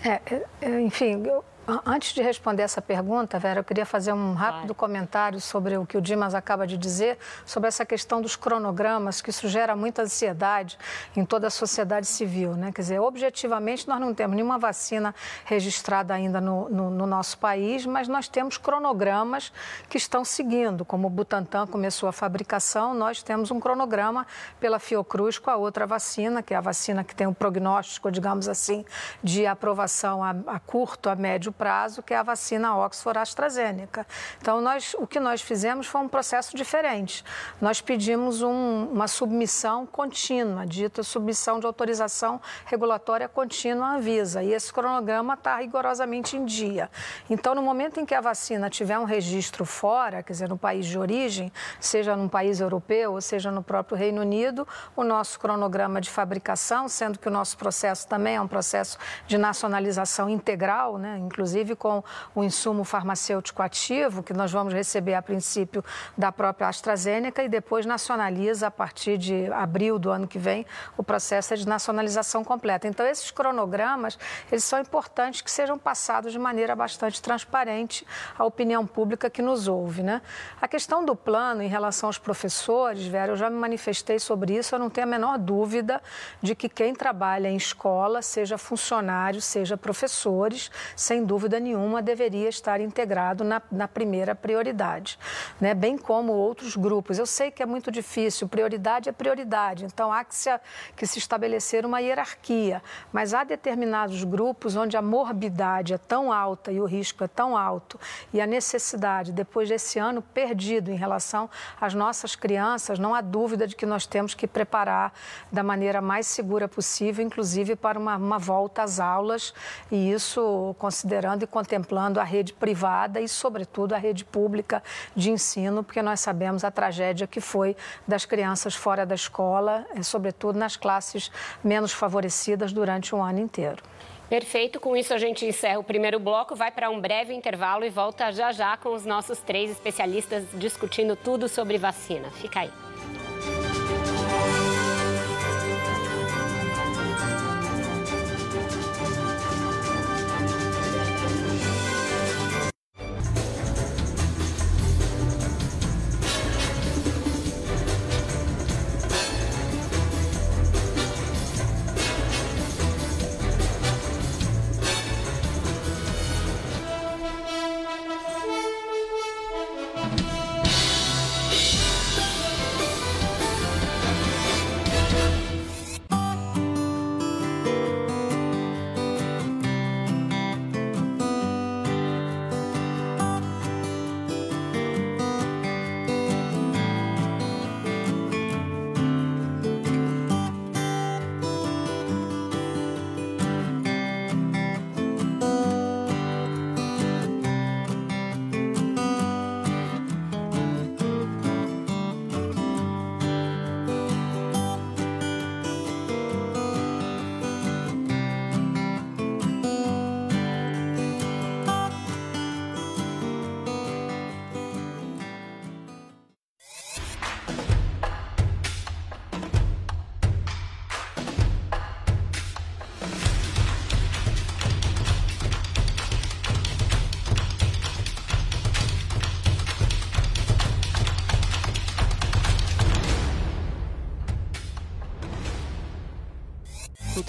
É, 0.05 0.21
é 0.61 0.81
enfim, 0.81 1.23
eu 1.25 1.43
Antes 1.84 2.13
de 2.13 2.21
responder 2.21 2.62
essa 2.62 2.80
pergunta, 2.80 3.39
Vera, 3.39 3.62
eu 3.62 3.63
queria 3.63 3.88
fazer 3.88 4.13
um 4.13 4.36
rápido 4.36 4.75
comentário 4.75 5.41
sobre 5.41 5.75
o 5.75 5.84
que 5.84 5.97
o 5.97 6.01
Dimas 6.01 6.36
acaba 6.36 6.67
de 6.67 6.78
dizer, 6.78 7.17
sobre 7.43 7.67
essa 7.67 7.84
questão 7.84 8.21
dos 8.21 8.36
cronogramas, 8.36 9.19
que 9.19 9.32
isso 9.32 9.47
gera 9.47 9.75
muita 9.75 10.04
ansiedade 10.04 10.78
em 11.15 11.25
toda 11.25 11.47
a 11.47 11.49
sociedade 11.49 12.06
civil. 12.06 12.54
Né? 12.54 12.71
Quer 12.71 12.82
dizer, 12.84 12.99
objetivamente, 12.99 13.88
nós 13.88 13.99
não 13.99 14.13
temos 14.13 14.36
nenhuma 14.36 14.60
vacina 14.60 15.15
registrada 15.43 16.13
ainda 16.13 16.39
no, 16.39 16.69
no, 16.69 16.91
no 16.91 17.08
nosso 17.08 17.39
país, 17.39 17.84
mas 17.84 18.08
nós 18.08 18.28
temos 18.28 18.60
cronogramas 18.60 19.51
que 19.89 19.97
estão 19.97 20.23
seguindo. 20.23 20.86
Como 20.86 21.08
o 21.08 21.10
Butantan 21.10 21.65
começou 21.65 22.08
a 22.08 22.12
fabricação, 22.12 22.93
nós 22.93 23.23
temos 23.23 23.49
um 23.49 23.60
cronograma 23.60 24.28
pela 24.60 24.78
Fiocruz 24.78 25.39
com 25.39 25.49
a 25.49 25.56
outra 25.56 25.88
vacina, 25.88 26.43
que 26.43 26.54
é 26.54 26.58
a 26.58 26.62
vacina 26.62 27.04
que 27.04 27.15
tem 27.15 27.25
um 27.25 27.34
prognóstico, 27.34 28.12
digamos 28.12 28.47
assim, 28.47 28.86
de 29.23 29.47
aprovação 29.47 30.23
a, 30.23 30.36
a 30.45 30.60
curto, 30.60 31.10
a 31.10 31.15
médio 31.15 31.54
prazo, 31.57 32.03
que 32.03 32.13
é 32.13 32.17
a 32.17 32.23
vacina 32.23 32.75
Oxford 32.77 33.17
AstraZeneca. 33.19 34.05
Então, 34.41 34.61
nós, 34.61 34.95
o 34.99 35.07
que 35.07 35.19
nós 35.19 35.41
fizemos 35.41 35.87
foi 35.87 36.01
um 36.01 36.07
processo 36.07 36.55
diferente. 36.55 37.23
Nós 37.59 37.81
pedimos 37.81 38.41
um, 38.41 38.89
uma 38.91 39.07
submissão 39.07 39.85
contínua, 39.85 40.65
dita 40.65 41.01
submissão 41.03 41.59
de 41.59 41.65
autorização 41.65 42.39
regulatória 42.65 43.27
contínua 43.27 43.95
à 43.95 43.97
Visa. 43.97 44.43
E 44.43 44.53
esse 44.53 44.71
cronograma 44.71 45.33
está 45.33 45.57
rigorosamente 45.57 46.37
em 46.37 46.45
dia. 46.45 46.89
Então, 47.29 47.55
no 47.55 47.61
momento 47.61 47.99
em 47.99 48.05
que 48.05 48.13
a 48.13 48.21
vacina 48.21 48.69
tiver 48.69 48.99
um 48.99 49.05
registro 49.05 49.65
fora, 49.65 50.21
quer 50.21 50.33
dizer, 50.33 50.49
no 50.49 50.57
país 50.57 50.85
de 50.85 50.99
origem, 50.99 51.51
seja 51.79 52.15
num 52.15 52.27
país 52.27 52.59
europeu 52.59 53.13
ou 53.13 53.21
seja 53.21 53.49
no 53.49 53.63
próprio 53.63 53.97
Reino 53.97 54.21
Unido, 54.21 54.67
o 54.95 55.03
nosso 55.03 55.39
cronograma 55.39 55.99
de 55.99 56.09
fabricação, 56.09 56.87
sendo 56.87 57.17
que 57.17 57.27
o 57.27 57.31
nosso 57.31 57.57
processo 57.57 58.07
também 58.07 58.35
é 58.35 58.41
um 58.41 58.47
processo 58.47 58.97
de 59.25 59.37
nacionalização 59.37 60.29
integral, 60.29 60.97
né, 60.97 61.17
inclusive 61.17 61.44
inclusive 61.45 61.75
com 61.75 62.03
o 62.34 62.43
insumo 62.43 62.84
farmacêutico 62.84 63.62
ativo, 63.62 64.23
que 64.23 64.34
nós 64.34 64.51
vamos 64.51 64.73
receber 64.73 65.13
a 65.13 65.21
princípio 65.21 65.86
da 66.17 66.31
própria 66.31 66.67
AstraZeneca 66.67 67.43
e 67.43 67.47
depois 67.47 67.86
nacionaliza 67.86 68.67
a 68.67 68.71
partir 68.71 69.15
de 69.15 69.45
abril 69.53 69.99
do 69.99 70.10
ano 70.10 70.27
que 70.27 70.39
vem 70.39 70.65
o 70.97 71.03
processo 71.03 71.55
de 71.55 71.67
nacionalização 71.67 72.43
completa. 72.43 72.88
Então, 72.88 73.05
esses 73.05 73.29
cronogramas, 73.29 74.17
eles 74.51 74.63
são 74.63 74.79
importantes 74.79 75.41
que 75.41 75.51
sejam 75.51 75.77
passados 75.77 76.31
de 76.31 76.39
maneira 76.39 76.75
bastante 76.75 77.21
transparente 77.21 78.08
à 78.36 78.43
opinião 78.43 78.84
pública 78.88 79.29
que 79.29 79.43
nos 79.43 79.67
ouve. 79.67 80.01
Né? 80.01 80.23
A 80.60 80.67
questão 80.67 81.05
do 81.05 81.15
plano 81.15 81.62
em 81.62 81.67
relação 81.67 82.10
aos 82.10 82.17
professores, 82.17 83.05
Vera, 83.05 83.34
eu 83.34 83.36
já 83.36 83.51
me 83.51 83.58
manifestei 83.58 84.17
sobre 84.17 84.58
isso, 84.58 84.73
eu 84.73 84.79
não 84.79 84.89
tenho 84.89 85.05
a 85.05 85.10
menor 85.10 85.38
dúvida 85.38 86.01
de 86.41 86.55
que 86.55 86.67
quem 86.67 86.95
trabalha 86.95 87.47
em 87.47 87.55
escola, 87.55 88.23
seja 88.23 88.58
funcionário, 88.58 89.39
seja 89.39 89.77
professores, 89.77 90.71
sem 90.95 91.23
dúvida 91.23 91.34
dúvida 91.35 91.59
nenhuma, 91.59 92.01
deveria 92.01 92.47
estar 92.47 92.79
integrado 92.79 93.43
na, 93.43 93.61
na 93.69 93.89
primeira 93.89 94.33
prioridade, 94.33 95.19
né? 95.59 95.73
bem 95.73 95.97
como 95.97 96.31
outros 96.31 96.77
grupos. 96.77 97.19
Eu 97.19 97.25
sei 97.25 97.51
que 97.51 97.61
é 97.61 97.65
muito 97.65 97.91
difícil, 97.91 98.47
prioridade 98.47 99.09
é 99.09 99.11
prioridade, 99.11 99.83
então 99.83 100.13
há 100.13 100.23
que 100.23 100.33
se, 100.33 100.49
que 100.95 101.05
se 101.05 101.19
estabelecer 101.19 101.85
uma 101.85 101.99
hierarquia, 101.99 102.81
mas 103.11 103.33
há 103.33 103.43
determinados 103.43 104.23
grupos 104.23 104.77
onde 104.77 104.95
a 104.95 105.01
morbidade 105.01 105.93
é 105.93 105.97
tão 105.97 106.31
alta 106.31 106.71
e 106.71 106.79
o 106.79 106.85
risco 106.85 107.21
é 107.25 107.27
tão 107.27 107.57
alto 107.57 107.99
e 108.31 108.39
a 108.39 108.47
necessidade, 108.47 109.33
depois 109.33 109.67
desse 109.67 109.99
ano 109.99 110.21
perdido 110.21 110.89
em 110.89 110.95
relação 110.95 111.49
às 111.81 111.93
nossas 111.93 112.33
crianças, 112.33 112.97
não 112.97 113.13
há 113.13 113.19
dúvida 113.19 113.67
de 113.67 113.75
que 113.75 113.85
nós 113.85 114.05
temos 114.07 114.33
que 114.33 114.47
preparar 114.47 115.11
da 115.51 115.61
maneira 115.61 115.99
mais 115.99 116.27
segura 116.27 116.65
possível, 116.65 117.25
inclusive 117.25 117.75
para 117.75 117.99
uma, 117.99 118.15
uma 118.15 118.39
volta 118.39 118.83
às 118.83 119.01
aulas, 119.01 119.53
e 119.91 120.13
isso 120.13 120.73
considerando 120.79 121.24
e 121.43 121.47
contemplando 121.47 122.19
a 122.19 122.23
rede 122.23 122.53
privada 122.53 123.19
e, 123.19 123.27
sobretudo, 123.27 123.93
a 123.93 123.97
rede 123.97 124.23
pública 124.23 124.83
de 125.15 125.31
ensino, 125.31 125.83
porque 125.83 126.01
nós 126.01 126.19
sabemos 126.19 126.63
a 126.63 126.71
tragédia 126.71 127.25
que 127.25 127.41
foi 127.41 127.75
das 128.07 128.25
crianças 128.25 128.75
fora 128.75 129.05
da 129.05 129.15
escola, 129.15 129.85
eh, 129.95 130.03
sobretudo 130.03 130.57
nas 130.59 130.75
classes 130.75 131.31
menos 131.63 131.91
favorecidas 131.91 132.71
durante 132.71 133.15
um 133.15 133.23
ano 133.23 133.39
inteiro. 133.39 133.81
Perfeito, 134.29 134.79
com 134.79 134.97
isso 134.97 135.13
a 135.13 135.17
gente 135.17 135.45
encerra 135.45 135.79
o 135.79 135.83
primeiro 135.83 136.19
bloco, 136.19 136.55
vai 136.55 136.71
para 136.71 136.89
um 136.89 136.99
breve 136.99 137.33
intervalo 137.33 137.85
e 137.85 137.89
volta 137.89 138.31
já 138.31 138.51
já 138.51 138.75
com 138.75 138.89
os 138.89 139.05
nossos 139.05 139.39
três 139.39 139.69
especialistas 139.69 140.43
discutindo 140.53 141.15
tudo 141.15 141.47
sobre 141.47 141.77
vacina. 141.77 142.29
Fica 142.31 142.61
aí. 142.61 142.84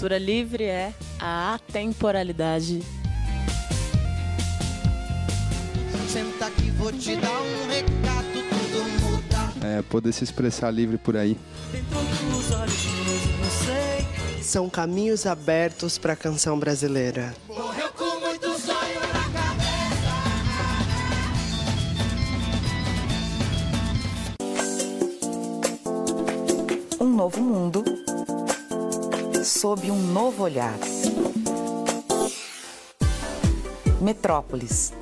Cultura 0.07 0.23
livre 0.23 0.63
é 0.63 0.93
a 1.19 1.55
atemporalidade. 1.55 2.81
Senta 6.07 6.49
que 6.51 6.71
vou 6.71 6.93
te 6.93 7.17
dar 7.17 7.41
um 7.41 7.67
recado, 7.67 8.41
tudo 8.49 8.85
muda. 9.01 9.67
É, 9.67 9.81
poder 9.81 10.13
se 10.13 10.23
expressar 10.23 10.71
livre 10.71 10.97
por 10.97 11.17
aí. 11.17 11.37
São 14.41 14.69
caminhos 14.69 15.25
abertos 15.25 15.97
para 15.97 16.13
a 16.13 16.15
canção 16.15 16.57
brasileira. 16.57 17.35
Morreu 17.49 17.89
com 17.91 18.21
muito 18.21 18.47
sonho 18.57 19.01
na 19.13 19.29
cabeça. 19.37 19.83
Um 27.03 27.13
novo 27.13 27.41
mundo 27.41 27.83
sob 29.57 29.89
um 29.89 29.97
novo 29.97 30.43
olhar. 30.43 30.77
Metrópolis. 33.99 34.93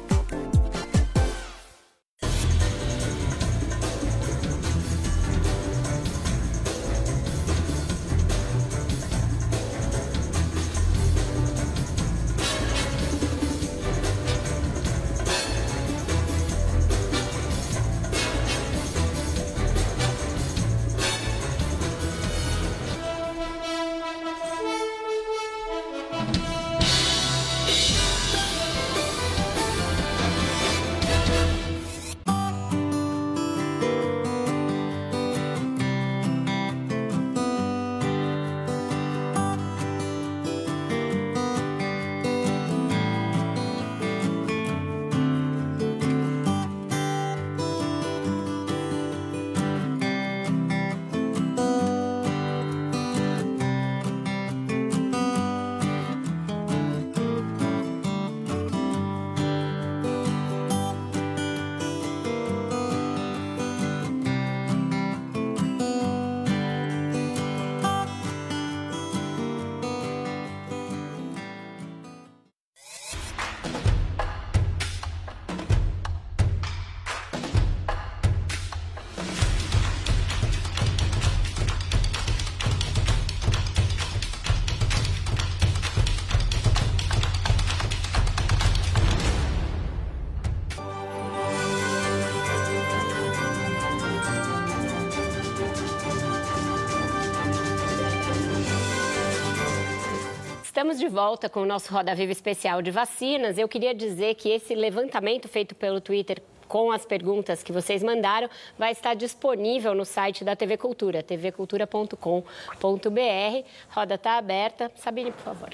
Estamos 100.76 101.00
de 101.00 101.08
volta 101.08 101.48
com 101.48 101.62
o 101.62 101.66
nosso 101.66 101.94
Roda 101.94 102.14
Viva 102.14 102.34
especial 102.34 102.82
de 102.82 102.92
vacinas. 102.92 103.58
Eu 103.58 103.66
queria 103.66 103.96
dizer 103.96 104.36
que 104.36 104.50
esse 104.50 104.76
levantamento 104.76 105.48
feito 105.48 105.74
pelo 105.74 106.02
Twitter 106.02 106.44
com 106.68 106.92
as 106.92 107.06
perguntas 107.06 107.64
que 107.64 107.72
vocês 107.72 108.04
mandaram 108.04 108.50
vai 108.78 108.92
estar 108.92 109.14
disponível 109.14 109.96
no 109.96 110.04
site 110.04 110.44
da 110.44 110.54
TV 110.54 110.76
Cultura, 110.76 111.24
tvcultura.com.br. 111.24 113.68
Roda 113.90 114.16
está 114.16 114.38
aberta. 114.38 114.92
Sabine, 114.98 115.32
por 115.32 115.44
favor. 115.44 115.70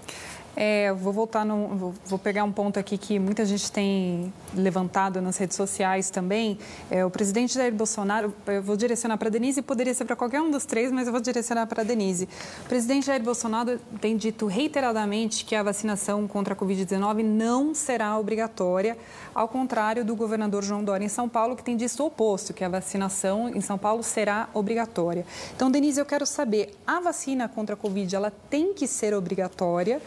É, 0.56 0.92
vou 0.94 1.14
voltar 1.14 1.46
no, 1.46 1.94
vou 2.06 2.20
pegar 2.20 2.44
um 2.44 2.52
ponto 2.52 2.78
aqui 2.78 2.98
que 2.98 3.18
muita 3.18 3.46
gente 3.46 3.72
tem 3.72 4.34
levantado 4.54 5.22
nas 5.22 5.38
redes 5.38 5.56
sociais 5.56 6.10
também. 6.10 6.58
É, 6.90 7.06
o 7.06 7.10
presidente 7.10 7.54
Jair 7.54 7.74
Bolsonaro, 7.74 8.34
eu 8.48 8.62
vou 8.62 8.76
direcionar 8.76 9.18
para 9.18 9.30
a 9.30 9.32
Denise, 9.32 9.62
poderia 9.62 9.94
ser 9.94 10.06
para 10.06 10.16
qualquer 10.16 10.42
um 10.42 10.52
dos 10.52 10.66
três, 10.66 10.92
mas 10.92 11.08
eu 11.08 11.14
vou 11.14 11.22
direcionar 11.22 11.68
para 11.68 11.82
a 11.82 11.86
Denise. 11.86 12.28
O 12.66 12.70
presidente 12.70 13.06
Jair 13.06 13.24
Bolsonaro 13.24 13.80
tem 14.02 14.18
dito 14.18 14.46
reiteradamente 14.46 15.46
que 15.46 15.56
a 15.56 15.64
vacinação 15.64 16.28
contra 16.28 16.54
a 16.54 16.58
Covid-19 16.58 17.24
não 17.24 17.74
será 17.74 18.18
obrigatória, 18.18 18.98
ao 19.34 19.48
contrário 19.48 20.04
do 20.04 20.16
governador 20.16 20.64
João 20.64 20.84
Dória 20.84 21.06
em 21.06 21.10
São 21.10 21.30
Paulo, 21.30 21.56
que 21.56 21.64
tem 21.64 21.78
dito 21.78 22.04
o 22.04 22.08
oposto, 22.08 22.54
que 22.54 22.64
a 22.64 22.70
vacinação 22.70 23.50
em 23.50 23.62
São 23.62 23.78
Paulo 23.78 24.04
será 24.04 24.50
obrigatória. 24.54 25.26
Então, 25.56 25.72
Denise, 25.72 26.00
eu 26.00 26.06
quero 26.06 26.26
saber, 26.26 26.74
a 26.86 27.00
vacina 27.00 27.48
contra 27.48 27.76
a 27.76 27.78
Covid, 27.78 28.16
ela 28.16 28.32
tem 28.50 28.74
que 28.74 28.88
ser 28.88 29.14
obrigatória? 29.14 30.02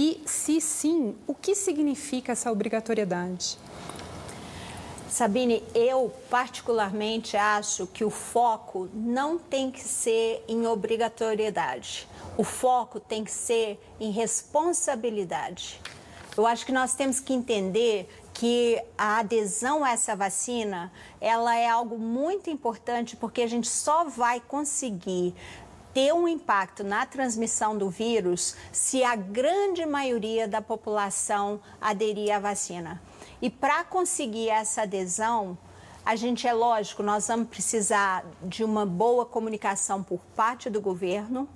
E, 0.00 0.22
se 0.24 0.60
sim, 0.60 1.16
o 1.26 1.34
que 1.34 1.56
significa 1.56 2.30
essa 2.30 2.52
obrigatoriedade? 2.52 3.58
Sabine, 5.10 5.60
eu 5.74 6.14
particularmente 6.30 7.36
acho 7.36 7.84
que 7.88 8.04
o 8.04 8.10
foco 8.10 8.88
não 8.94 9.36
tem 9.36 9.72
que 9.72 9.80
ser 9.80 10.44
em 10.46 10.68
obrigatoriedade. 10.68 12.06
O 12.36 12.44
foco 12.44 13.00
tem 13.00 13.24
que 13.24 13.32
ser 13.32 13.80
em 13.98 14.12
responsabilidade. 14.12 15.80
Eu 16.36 16.46
acho 16.46 16.64
que 16.64 16.70
nós 16.70 16.94
temos 16.94 17.18
que 17.18 17.32
entender 17.32 18.08
que 18.32 18.80
a 18.96 19.18
adesão 19.18 19.82
a 19.82 19.90
essa 19.90 20.14
vacina, 20.14 20.92
ela 21.20 21.56
é 21.56 21.68
algo 21.68 21.98
muito 21.98 22.48
importante 22.48 23.16
porque 23.16 23.42
a 23.42 23.48
gente 23.48 23.68
só 23.68 24.04
vai 24.04 24.38
conseguir 24.38 25.34
ter 25.98 26.14
um 26.14 26.28
impacto 26.28 26.84
na 26.84 27.04
transmissão 27.04 27.76
do 27.76 27.90
vírus 27.90 28.54
se 28.70 29.02
a 29.02 29.16
grande 29.16 29.84
maioria 29.84 30.46
da 30.46 30.62
população 30.62 31.60
aderir 31.80 32.32
à 32.32 32.38
vacina. 32.38 33.02
E 33.42 33.50
para 33.50 33.82
conseguir 33.82 34.48
essa 34.48 34.82
adesão, 34.82 35.58
a 36.06 36.14
gente 36.14 36.46
é 36.46 36.52
lógico, 36.52 37.02
nós 37.02 37.26
vamos 37.26 37.48
precisar 37.48 38.24
de 38.44 38.62
uma 38.62 38.86
boa 38.86 39.26
comunicação 39.26 40.00
por 40.00 40.20
parte 40.36 40.70
do 40.70 40.80
governo, 40.80 41.48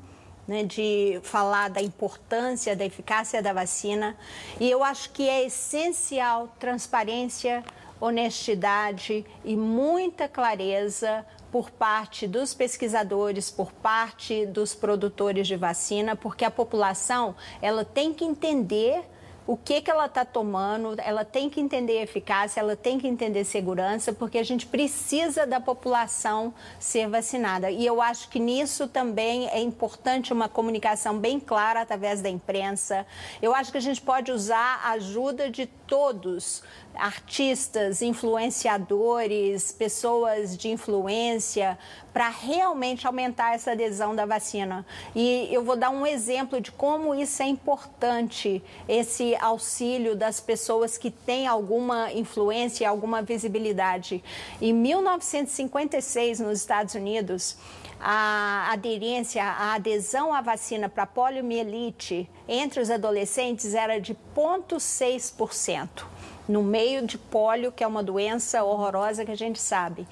né, 0.49 0.65
de 0.65 1.21
falar 1.23 1.71
da 1.71 1.81
importância, 1.81 2.75
da 2.75 2.85
eficácia 2.85 3.41
da 3.41 3.53
vacina. 3.53 4.17
E 4.59 4.69
eu 4.69 4.83
acho 4.83 5.11
que 5.11 5.29
é 5.29 5.47
essencial 5.47 6.49
transparência, 6.59 7.63
honestidade 8.01 9.25
e 9.45 9.55
muita 9.55 10.27
clareza 10.27 11.25
por 11.53 11.71
parte 11.71 12.27
dos 12.27 12.55
pesquisadores, 12.55 13.51
por 13.51 13.71
parte 13.71 14.47
dos 14.47 14.75
produtores 14.75 15.47
de 15.47 15.55
vacina, 15.55 16.17
porque 16.17 16.47
a 16.47 16.51
população 16.51 17.37
ela 17.61 17.85
tem 17.85 18.15
que 18.15 18.25
entender 18.25 19.05
o 19.47 19.57
que, 19.57 19.81
que 19.81 19.91
ela 19.91 20.07
está 20.07 20.25
tomando, 20.25 20.95
ela 20.99 21.25
tem 21.25 21.51
que 21.51 21.61
entender 21.61 22.01
eficácia, 22.01 22.61
ela 22.61 22.77
tem 22.77 22.99
que 22.99 23.09
entender 23.09 23.45
segurança, 23.45 24.13
porque 24.13 24.39
a 24.39 24.43
gente 24.43 24.67
precisa 24.67 25.47
da 25.47 25.61
população 25.61 26.55
ser 26.79 27.09
vacinada. 27.09 27.71
E 27.71 27.85
eu 27.85 28.01
acho 28.01 28.29
que 28.29 28.39
nisso 28.39 28.87
também 28.87 29.49
é 29.49 29.61
importante 29.61 30.33
uma 30.33 30.49
comunicação 30.49 31.19
bem 31.19 31.41
clara 31.41 31.83
através 31.83 32.23
da 32.23 32.31
imprensa. 32.31 33.05
Eu 33.41 33.55
acho 33.55 33.73
que 33.73 33.79
a 33.79 33.83
gente 33.83 34.01
pode 34.01 34.31
usar 34.31 34.81
a 34.85 34.93
ajuda 34.93 35.51
de 35.51 35.67
todos 35.67 36.63
artistas, 36.95 38.03
influenciadores, 38.03 39.73
pessoas 39.73 40.57
de 40.57 40.69
influência, 40.69 41.79
para 42.13 42.29
realmente 42.29 43.07
aumentar 43.07 43.55
essa 43.55 43.73
adesão 43.73 44.15
da 44.15 44.27
vacina. 44.27 44.85
E 45.15 45.49
eu 45.51 45.65
vou 45.65 45.77
dar 45.77 45.91
um 45.91 46.07
exemplo 46.07 46.61
de 46.61 46.71
como 46.71 47.15
isso 47.15 47.43
é 47.43 47.47
importante, 47.47 48.63
esse 48.87 49.35
auxílio 49.37 50.15
das 50.15 50.39
pessoas 50.41 50.99
que 50.99 51.11
têm 51.11 51.47
alguma 51.47 52.13
influência, 52.13 52.89
alguma 52.89 53.23
visibilidade. 53.23 54.23
Em 54.61 54.73
1956, 54.73 56.41
nos 56.41 56.59
Estados 56.59 56.95
Unidos, 56.95 57.57
a 57.99 58.69
aderência, 58.73 59.45
a 59.45 59.75
adesão 59.75 60.35
à 60.35 60.41
vacina 60.41 60.89
para 60.89 61.07
poliomielite 61.07 62.29
entre 62.49 62.81
os 62.81 62.91
adolescentes 62.91 63.75
era 63.75 64.01
de 64.01 64.15
0,6% 64.37 66.05
no 66.49 66.63
meio 66.63 67.07
de 67.07 67.19
pólio, 67.19 67.73
que 67.73 67.85
é 67.85 67.87
uma 67.87 68.03
doença 68.03 68.63
horrorosa 68.65 69.25
que 69.25 69.31
a 69.31 69.37
gente 69.37 69.61
sabe. 69.61 70.07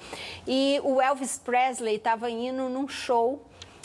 E 0.47 0.79
o 0.83 1.01
Elvis 1.01 1.37
Presley 1.37 1.95
estava 1.95 2.29
indo 2.29 2.69
num 2.69 2.87
show 2.87 3.41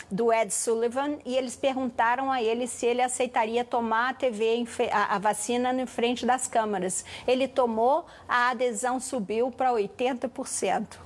do 0.09 0.31
Ed 0.31 0.53
Sullivan 0.53 1.17
e 1.25 1.35
eles 1.35 1.55
perguntaram 1.55 2.31
a 2.31 2.41
ele 2.41 2.65
se 2.65 2.85
ele 2.85 3.01
aceitaria 3.01 3.63
tomar 3.63 4.11
a 4.11 4.13
TV, 4.13 4.65
a, 4.91 5.15
a 5.15 5.19
vacina 5.19 5.73
em 5.73 5.85
frente 5.85 6.25
das 6.25 6.47
câmaras. 6.47 7.03
Ele 7.27 7.47
tomou, 7.47 8.05
a 8.27 8.51
adesão 8.51 8.99
subiu 8.99 9.51
para 9.51 9.71
80%. 9.71 10.97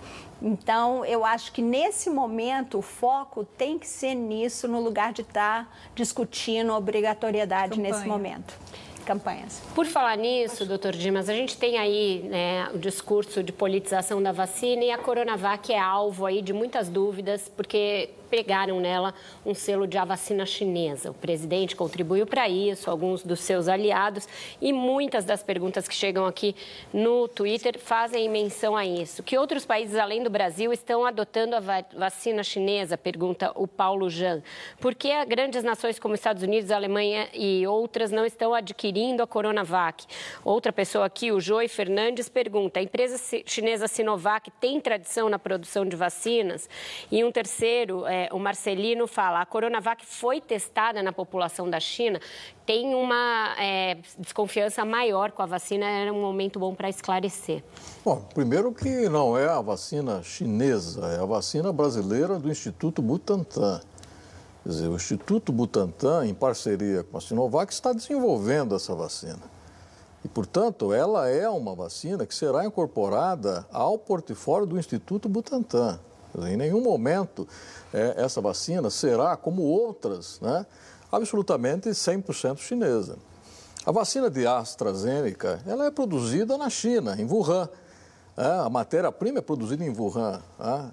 Então, 0.41 1.05
eu 1.05 1.23
acho 1.23 1.51
que 1.51 1.61
nesse 1.61 2.09
momento 2.09 2.79
o 2.79 2.81
foco 2.81 3.43
tem 3.43 3.77
que 3.77 3.87
ser 3.87 4.15
nisso, 4.15 4.67
no 4.67 4.79
lugar 4.79 5.13
de 5.13 5.21
estar 5.21 5.65
tá 5.65 5.71
discutindo 5.93 6.73
obrigatoriedade 6.73 7.75
Campanha. 7.75 7.93
nesse 7.93 8.07
momento 8.07 8.60
campanhas. 9.01 9.61
Por 9.75 9.85
falar 9.85 10.17
nisso, 10.17 10.65
doutor 10.65 10.93
Dimas, 10.93 11.29
a 11.29 11.33
gente 11.33 11.57
tem 11.57 11.77
aí 11.77 12.23
né, 12.29 12.69
o 12.73 12.77
discurso 12.77 13.43
de 13.43 13.51
politização 13.51 14.21
da 14.21 14.31
vacina 14.31 14.83
e 14.83 14.91
a 14.91 14.97
Coronavac 14.97 15.71
é 15.71 15.79
alvo 15.79 16.25
aí 16.25 16.41
de 16.41 16.53
muitas 16.53 16.89
dúvidas, 16.89 17.49
porque 17.55 18.09
pegaram 18.31 18.79
nela 18.79 19.13
um 19.45 19.53
selo 19.53 19.85
de 19.85 19.97
a 19.97 20.05
vacina 20.05 20.45
chinesa. 20.45 21.11
O 21.11 21.13
presidente 21.13 21.75
contribuiu 21.75 22.25
para 22.25 22.47
isso, 22.47 22.89
alguns 22.89 23.23
dos 23.23 23.41
seus 23.41 23.67
aliados, 23.67 24.27
e 24.61 24.71
muitas 24.71 25.25
das 25.25 25.43
perguntas 25.43 25.85
que 25.85 25.93
chegam 25.93 26.25
aqui 26.25 26.55
no 26.93 27.27
Twitter 27.27 27.77
fazem 27.77 28.29
menção 28.29 28.75
a 28.75 28.85
isso. 28.85 29.21
Que 29.21 29.37
outros 29.37 29.65
países 29.65 29.97
além 29.97 30.23
do 30.23 30.29
Brasil 30.29 30.71
estão 30.71 31.05
adotando 31.05 31.55
a 31.57 31.59
vacina 31.97 32.41
chinesa? 32.41 32.97
Pergunta 32.97 33.51
o 33.55 33.67
Paulo 33.67 34.09
Jan. 34.09 34.41
Por 34.79 34.95
que 34.95 35.11
grandes 35.25 35.63
nações 35.63 35.99
como 35.99 36.15
Estados 36.15 36.41
Unidos, 36.41 36.71
Alemanha 36.71 37.27
e 37.33 37.67
outras 37.67 38.11
não 38.11 38.25
estão 38.25 38.53
adquirindo 38.53 39.21
a 39.21 39.27
Coronavac? 39.27 40.05
Outra 40.45 40.71
pessoa 40.71 41.05
aqui, 41.05 41.31
o 41.31 41.41
Joey 41.41 41.67
Fernandes, 41.67 42.29
pergunta: 42.29 42.79
a 42.79 42.83
empresa 42.83 43.21
chinesa 43.45 43.87
Sinovac 43.87 44.49
tem 44.61 44.79
tradição 44.79 45.27
na 45.27 45.37
produção 45.37 45.85
de 45.85 45.95
vacinas? 45.95 46.69
E 47.11 47.23
um 47.23 47.31
terceiro, 47.31 48.05
é, 48.05 48.20
o 48.31 48.39
Marcelino 48.39 49.07
fala, 49.07 49.41
a 49.41 49.45
Coronavac 49.45 50.05
foi 50.05 50.41
testada 50.41 51.01
na 51.01 51.11
população 51.11 51.69
da 51.69 51.79
China, 51.79 52.19
tem 52.65 52.93
uma 52.93 53.55
é, 53.59 53.97
desconfiança 54.17 54.83
maior 54.85 55.31
com 55.31 55.41
a 55.41 55.45
vacina, 55.45 55.85
era 55.85 56.11
um 56.11 56.21
momento 56.21 56.59
bom 56.59 56.73
para 56.75 56.89
esclarecer. 56.89 57.63
Bom, 58.03 58.21
primeiro 58.33 58.73
que 58.73 59.09
não 59.09 59.37
é 59.37 59.47
a 59.47 59.61
vacina 59.61 60.21
chinesa, 60.23 61.07
é 61.07 61.21
a 61.21 61.25
vacina 61.25 61.71
brasileira 61.71 62.37
do 62.37 62.49
Instituto 62.49 63.01
Butantan. 63.01 63.81
Quer 64.63 64.69
dizer, 64.69 64.87
o 64.87 64.95
Instituto 64.95 65.51
Butantan, 65.51 66.27
em 66.27 66.33
parceria 66.33 67.03
com 67.03 67.17
a 67.17 67.21
Sinovac, 67.21 67.73
está 67.73 67.93
desenvolvendo 67.93 68.75
essa 68.75 68.93
vacina. 68.93 69.39
E, 70.23 70.27
portanto, 70.27 70.93
ela 70.93 71.27
é 71.27 71.49
uma 71.49 71.73
vacina 71.73 72.27
que 72.27 72.35
será 72.35 72.63
incorporada 72.63 73.65
ao 73.71 73.97
portfólio 73.97 74.67
do 74.67 74.77
Instituto 74.77 75.27
Butantan. 75.27 75.99
Em 76.47 76.57
nenhum 76.57 76.81
momento 76.81 77.47
é, 77.93 78.15
essa 78.17 78.41
vacina 78.41 78.89
será, 78.89 79.35
como 79.35 79.61
outras, 79.61 80.39
né, 80.41 80.65
absolutamente 81.11 81.89
100% 81.89 82.57
chinesa. 82.59 83.17
A 83.85 83.91
vacina 83.91 84.29
de 84.29 84.45
AstraZeneca 84.45 85.61
ela 85.65 85.85
é 85.85 85.91
produzida 85.91 86.57
na 86.57 86.69
China, 86.69 87.15
em 87.19 87.25
Wuhan. 87.25 87.67
É, 88.37 88.45
a 88.45 88.69
matéria-prima 88.69 89.39
é 89.39 89.41
produzida 89.41 89.83
em 89.83 89.89
Wuhan. 89.89 90.41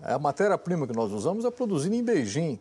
É, 0.04 0.14
a 0.14 0.18
matéria-prima 0.18 0.86
que 0.86 0.94
nós 0.94 1.12
usamos 1.12 1.44
é 1.44 1.50
produzida 1.50 1.94
em 1.94 2.02
Beijing. 2.02 2.58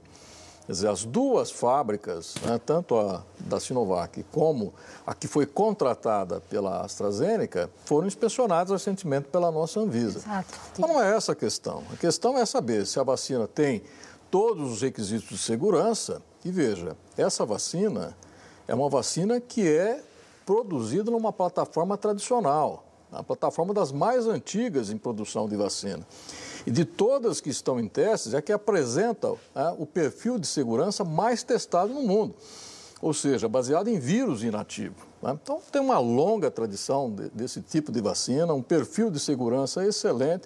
Quer 0.67 0.73
dizer, 0.73 0.89
as 0.89 1.05
duas 1.05 1.49
fábricas, 1.49 2.35
né, 2.45 2.59
tanto 2.63 2.97
a 2.97 3.23
da 3.39 3.57
Sinovac 3.57 4.21
como 4.33 4.73
a 5.05 5.13
que 5.13 5.25
foi 5.25 5.45
contratada 5.45 6.41
pela 6.41 6.81
AstraZeneca, 6.81 7.69
foram 7.85 8.05
inspecionadas 8.05 8.71
recentemente 8.73 9.29
pela 9.29 9.49
nossa 9.49 9.79
Anvisa. 9.79 10.19
Exato. 10.19 10.59
Então 10.73 10.89
não 10.89 11.01
é 11.01 11.15
essa 11.15 11.31
a 11.31 11.35
questão. 11.35 11.83
A 11.93 11.95
questão 11.95 12.37
é 12.37 12.45
saber 12.45 12.85
se 12.85 12.99
a 12.99 13.03
vacina 13.03 13.47
tem 13.47 13.81
todos 14.29 14.69
os 14.73 14.81
requisitos 14.81 15.29
de 15.29 15.37
segurança. 15.37 16.21
E 16.43 16.51
veja, 16.51 16.97
essa 17.17 17.45
vacina 17.45 18.13
é 18.67 18.75
uma 18.75 18.89
vacina 18.89 19.39
que 19.39 19.65
é 19.65 20.03
produzida 20.45 21.09
numa 21.09 21.31
plataforma 21.31 21.97
tradicional, 21.97 22.83
a 23.09 23.23
plataforma 23.23 23.73
das 23.73 23.93
mais 23.93 24.27
antigas 24.27 24.89
em 24.89 24.97
produção 24.97 25.47
de 25.47 25.55
vacina. 25.55 26.05
E 26.67 26.69
de 26.69 26.83
todas 26.83 27.39
que 27.39 27.49
estão 27.49 27.79
em 27.79 27.87
testes, 27.87 28.33
é 28.33 28.41
que 28.41 28.51
apresenta 28.51 29.33
é, 29.55 29.73
o 29.77 29.85
perfil 29.85 30.37
de 30.37 30.45
segurança 30.45 31.01
mais 31.05 31.41
testado 31.41 31.93
no 31.93 32.01
mundo, 32.01 32.35
ou 33.01 33.13
seja, 33.13 33.47
baseado 33.47 33.87
em 33.87 33.97
vírus 33.97 34.43
inativo. 34.43 35.07
Né? 35.23 35.39
Então, 35.41 35.61
tem 35.71 35.81
uma 35.81 35.97
longa 35.97 36.51
tradição 36.51 37.09
de, 37.09 37.29
desse 37.29 37.61
tipo 37.61 37.89
de 37.89 38.01
vacina, 38.01 38.53
um 38.53 38.61
perfil 38.61 39.09
de 39.09 39.17
segurança 39.17 39.85
excelente. 39.85 40.45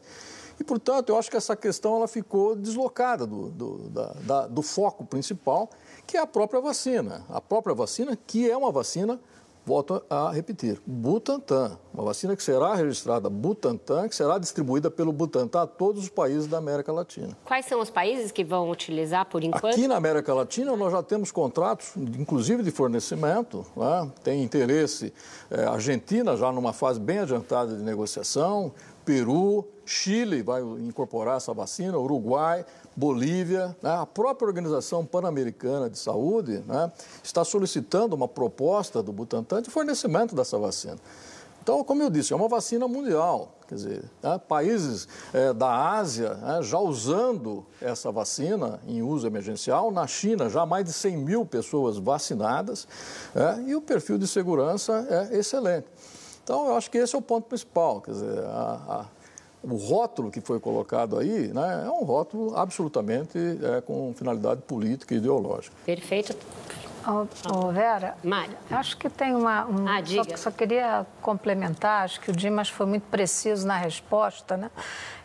E, 0.60 0.64
portanto, 0.64 1.10
eu 1.10 1.18
acho 1.18 1.28
que 1.28 1.38
essa 1.38 1.56
questão 1.56 1.96
ela 1.96 2.08
ficou 2.08 2.56
deslocada 2.56 3.26
do, 3.26 3.50
do, 3.50 3.78
da, 3.90 4.14
da, 4.22 4.48
do 4.48 4.62
foco 4.62 5.04
principal, 5.04 5.72
que 6.06 6.18
é 6.18 6.20
a 6.20 6.28
própria 6.28 6.62
vacina. 6.62 7.26
A 7.30 7.42
própria 7.42 7.74
vacina, 7.74 8.16
que 8.28 8.48
é 8.48 8.56
uma 8.56 8.72
vacina 8.72 9.20
volto 9.66 10.04
a 10.10 10.32
repetir, 10.32 10.82
Butantan, 10.86 11.78
uma 11.94 12.04
vacina 12.04 12.36
que 12.36 12.44
será 12.44 12.74
registrada 12.76 13.30
Butantan, 13.30 14.08
que 14.08 14.16
será 14.16 14.38
distribuída 14.38 14.90
pelo 14.90 15.12
Butantan 15.12 15.64
a 15.64 15.68
todos 15.68 16.04
os 16.04 16.10
países 16.10 16.48
da 16.48 16.58
América 16.58 16.92
Latina. 16.92 17.38
Quais 17.46 17.66
são 17.66 17.80
os 17.80 17.90
países 17.90 18.32
que 18.32 18.44
vão 18.44 18.70
utilizar 18.70 19.26
por 19.26 19.44
enquanto? 19.44 19.74
Aqui 19.74 19.88
na 19.88 19.96
América 19.96 20.34
Latina 20.34 20.76
nós 20.76 20.92
já 20.92 21.04
temos 21.04 21.32
contratos, 21.32 21.94
inclusive 21.96 22.64
de 22.64 22.72
fornecimento, 22.72 23.66
né? 23.76 24.12
tem 24.24 24.44
interesse 24.44 25.14
é, 25.50 25.66
Argentina 25.66 26.36
já 26.36 26.52
numa 26.52 26.74
fase 26.74 27.00
bem 27.00 27.20
adiantada 27.20 27.76
de 27.76 27.84
negociação, 27.84 28.72
Peru, 29.12 29.68
Chile 29.86 30.42
vai 30.42 30.62
incorporar 30.62 31.36
essa 31.36 31.54
vacina, 31.54 31.98
Uruguai, 31.98 32.66
Bolívia, 32.96 33.76
né? 33.84 33.94
a 33.94 34.06
própria 34.06 34.48
Organização 34.48 35.06
Pan-Americana 35.06 35.90
de 35.90 36.00
Saúde 36.00 36.64
né? 36.66 36.90
está 37.22 37.44
solicitando 37.44 38.16
uma 38.16 38.26
proposta 38.26 39.04
do 39.04 39.12
Butantan 39.12 39.62
de 39.62 39.70
fornecimento 39.70 40.34
dessa 40.34 40.58
vacina. 40.58 40.96
Então, 41.62 41.84
como 41.84 42.02
eu 42.02 42.10
disse, 42.10 42.32
é 42.32 42.36
uma 42.38 42.48
vacina 42.48 42.88
mundial. 42.88 43.52
Quer 43.68 43.76
dizer, 43.76 44.04
né? 44.24 44.40
países 44.48 45.10
é, 45.34 45.52
da 45.52 45.92
Ásia 45.92 46.36
né? 46.36 46.62
já 46.62 46.80
usando 46.80 47.66
essa 47.82 48.14
vacina 48.14 48.80
em 48.88 49.02
uso 49.02 49.28
emergencial. 49.28 49.92
Na 49.92 50.08
China, 50.08 50.50
já 50.50 50.66
mais 50.66 50.86
de 50.86 50.94
100 50.94 51.18
mil 51.18 51.46
pessoas 51.46 51.98
vacinadas 51.98 52.88
é, 53.36 53.62
e 53.70 53.76
o 53.76 53.82
perfil 53.82 54.18
de 54.18 54.26
segurança 54.26 55.06
é 55.10 55.38
excelente. 55.38 55.88
Então, 56.44 56.68
eu 56.68 56.76
acho 56.76 56.90
que 56.90 56.98
esse 56.98 57.16
é 57.16 57.18
o 57.18 57.22
ponto 57.22 57.48
principal. 57.48 58.02
Quer 58.02 58.12
dizer, 58.12 58.40
a, 58.46 58.80
a 58.90 59.06
o 59.64 59.76
rótulo 59.76 60.32
que 60.32 60.42
foi 60.42 60.60
colocado 60.60 61.18
aí 61.18 61.50
né, 61.50 61.84
é 61.86 61.90
um 61.90 62.04
rótulo 62.04 62.58
absolutamente 62.58 63.38
é, 63.38 63.82
com 63.82 64.14
finalidade 64.16 64.62
política 64.62 65.14
e 65.14 65.18
ideológica. 65.18 65.76
Perfeito. 65.86 66.36
Oh, 67.08 67.26
oh, 67.52 67.72
Vera, 67.72 68.16
Mário. 68.24 68.56
acho 68.70 68.96
que 68.96 69.10
tem 69.10 69.34
uma. 69.36 69.66
Um, 69.66 69.88
ah, 69.88 70.06
só, 70.06 70.38
só, 70.38 70.52
queria 70.52 71.06
complementar, 71.20 72.04
acho 72.04 72.22
que 72.22 72.30
o 72.30 72.36
Dimas 72.36 72.70
foi 72.70 72.86
muito 72.86 73.04
preciso 73.10 73.66
na 73.66 73.76
resposta, 73.76 74.56
né? 74.56 74.70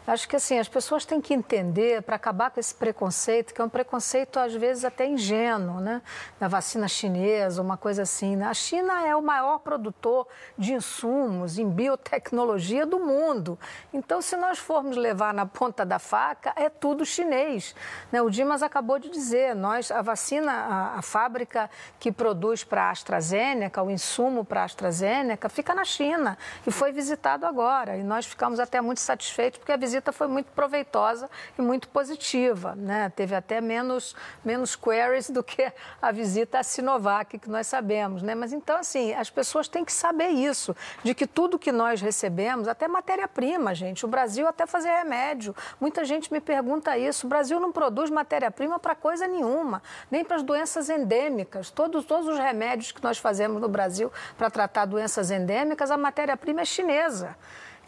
Acho 0.07 0.29
que 0.29 0.37
assim, 0.37 0.57
as 0.57 0.69
pessoas 0.69 1.05
têm 1.05 1.21
que 1.21 1.35
entender, 1.35 2.01
para 2.03 2.15
acabar 2.15 2.53
com 2.53 2.61
esse 2.61 2.73
preconceito, 2.73 3.53
que 3.53 3.61
é 3.61 3.65
um 3.65 3.69
preconceito 3.69 4.39
às 4.39 4.55
vezes 4.55 4.85
até 4.85 5.05
ingênuo, 5.05 5.81
né? 5.81 6.01
Da 6.39 6.47
vacina 6.47 6.87
chinesa, 6.87 7.61
uma 7.61 7.77
coisa 7.77 8.03
assim. 8.03 8.37
Né? 8.37 8.47
A 8.47 8.55
China 8.55 9.05
é 9.05 9.17
o 9.17 9.23
maior 9.23 9.59
produtor 9.59 10.29
de 10.57 10.75
insumos 10.75 11.59
em 11.59 11.69
biotecnologia 11.69 12.87
do 12.87 13.01
mundo. 13.01 13.59
Então, 13.93 14.23
se 14.23 14.37
nós 14.37 14.61
formos 14.61 14.97
levar 14.97 15.35
na 15.35 15.45
ponta 15.45 15.85
da 15.85 15.99
faca, 15.99 16.53
é 16.55 16.71
tudo 16.71 17.05
chinês. 17.05 17.75
Né? 18.13 18.23
O 18.23 18.31
Dimas 18.31 18.63
acabou 18.63 19.01
de 19.01 19.11
dizer, 19.11 19.57
nós, 19.57 19.91
a 19.91 20.03
vacina, 20.03 20.53
a, 20.53 20.99
a 20.99 21.03
fábrica 21.03 21.69
que 21.99 22.13
produz 22.13 22.63
para 22.63 22.85
a 22.85 22.91
AstraZeneca, 22.91 23.83
o 23.83 23.91
insumo 23.91 24.45
para 24.45 24.63
a 24.63 24.65
AstraZeneca, 24.65 25.49
fica 25.49 25.75
na 25.75 25.85
China 25.85 26.39
e 26.65 26.71
foi 26.71 26.93
visitado 26.93 27.45
agora. 27.45 27.97
E 27.97 28.05
nós 28.05 28.25
ficamos 28.25 28.61
até 28.61 28.81
muito 28.81 29.01
satisfeitos 29.01 29.59
porque 29.59 29.73
a 29.73 29.77
visita 29.77 29.96
visita 29.97 30.13
foi 30.13 30.27
muito 30.27 30.53
proveitosa 30.53 31.29
e 31.59 31.63
muito 31.63 31.89
positiva. 31.89 32.75
Né? 32.75 33.11
Teve 33.15 33.35
até 33.35 33.61
menos, 33.61 34.15
menos 34.45 34.77
queries 34.77 35.31
do 35.31 35.43
que 35.43 35.73
a 36.01 36.13
visita 36.13 36.59
à 36.59 36.63
Sinovac, 36.63 37.39
que 37.39 37.49
nós 37.49 37.67
sabemos. 37.67 38.23
Né? 38.23 38.35
Mas 38.35 38.53
então, 38.53 38.79
assim, 38.79 39.15
as 39.15 39.31
pessoas 39.31 39.69
têm 39.69 39.85
que 39.85 39.93
saber 39.93 40.29
isso, 40.29 40.77
de 41.03 41.15
que 41.15 41.27
tudo 41.27 41.59
que 41.59 41.73
nós 41.73 42.01
recebemos, 42.01 42.69
até 42.69 42.87
matéria-prima, 42.87 43.75
gente. 43.75 44.05
O 44.05 44.09
Brasil 44.09 44.47
até 44.47 44.67
fazer 44.67 44.89
remédio. 44.89 45.55
Muita 45.81 46.05
gente 46.05 46.33
me 46.33 46.41
pergunta 46.41 46.97
isso. 46.99 47.27
O 47.27 47.31
Brasil 47.31 47.59
não 47.59 47.73
produz 47.73 48.11
matéria-prima 48.11 48.79
para 48.79 48.95
coisa 48.95 49.27
nenhuma, 49.27 49.83
nem 50.11 50.25
para 50.25 50.37
as 50.37 50.43
doenças 50.43 50.91
endêmicas. 50.91 51.71
Todos, 51.71 52.05
todos 52.05 52.29
os 52.29 52.39
remédios 52.39 52.93
que 52.93 53.03
nós 53.03 53.19
fazemos 53.19 53.61
no 53.61 53.69
Brasil 53.69 54.13
para 54.37 54.51
tratar 54.51 54.85
doenças 54.85 55.31
endêmicas, 55.31 55.91
a 55.91 55.97
matéria-prima 55.97 56.61
é 56.61 56.65
chinesa. 56.65 57.37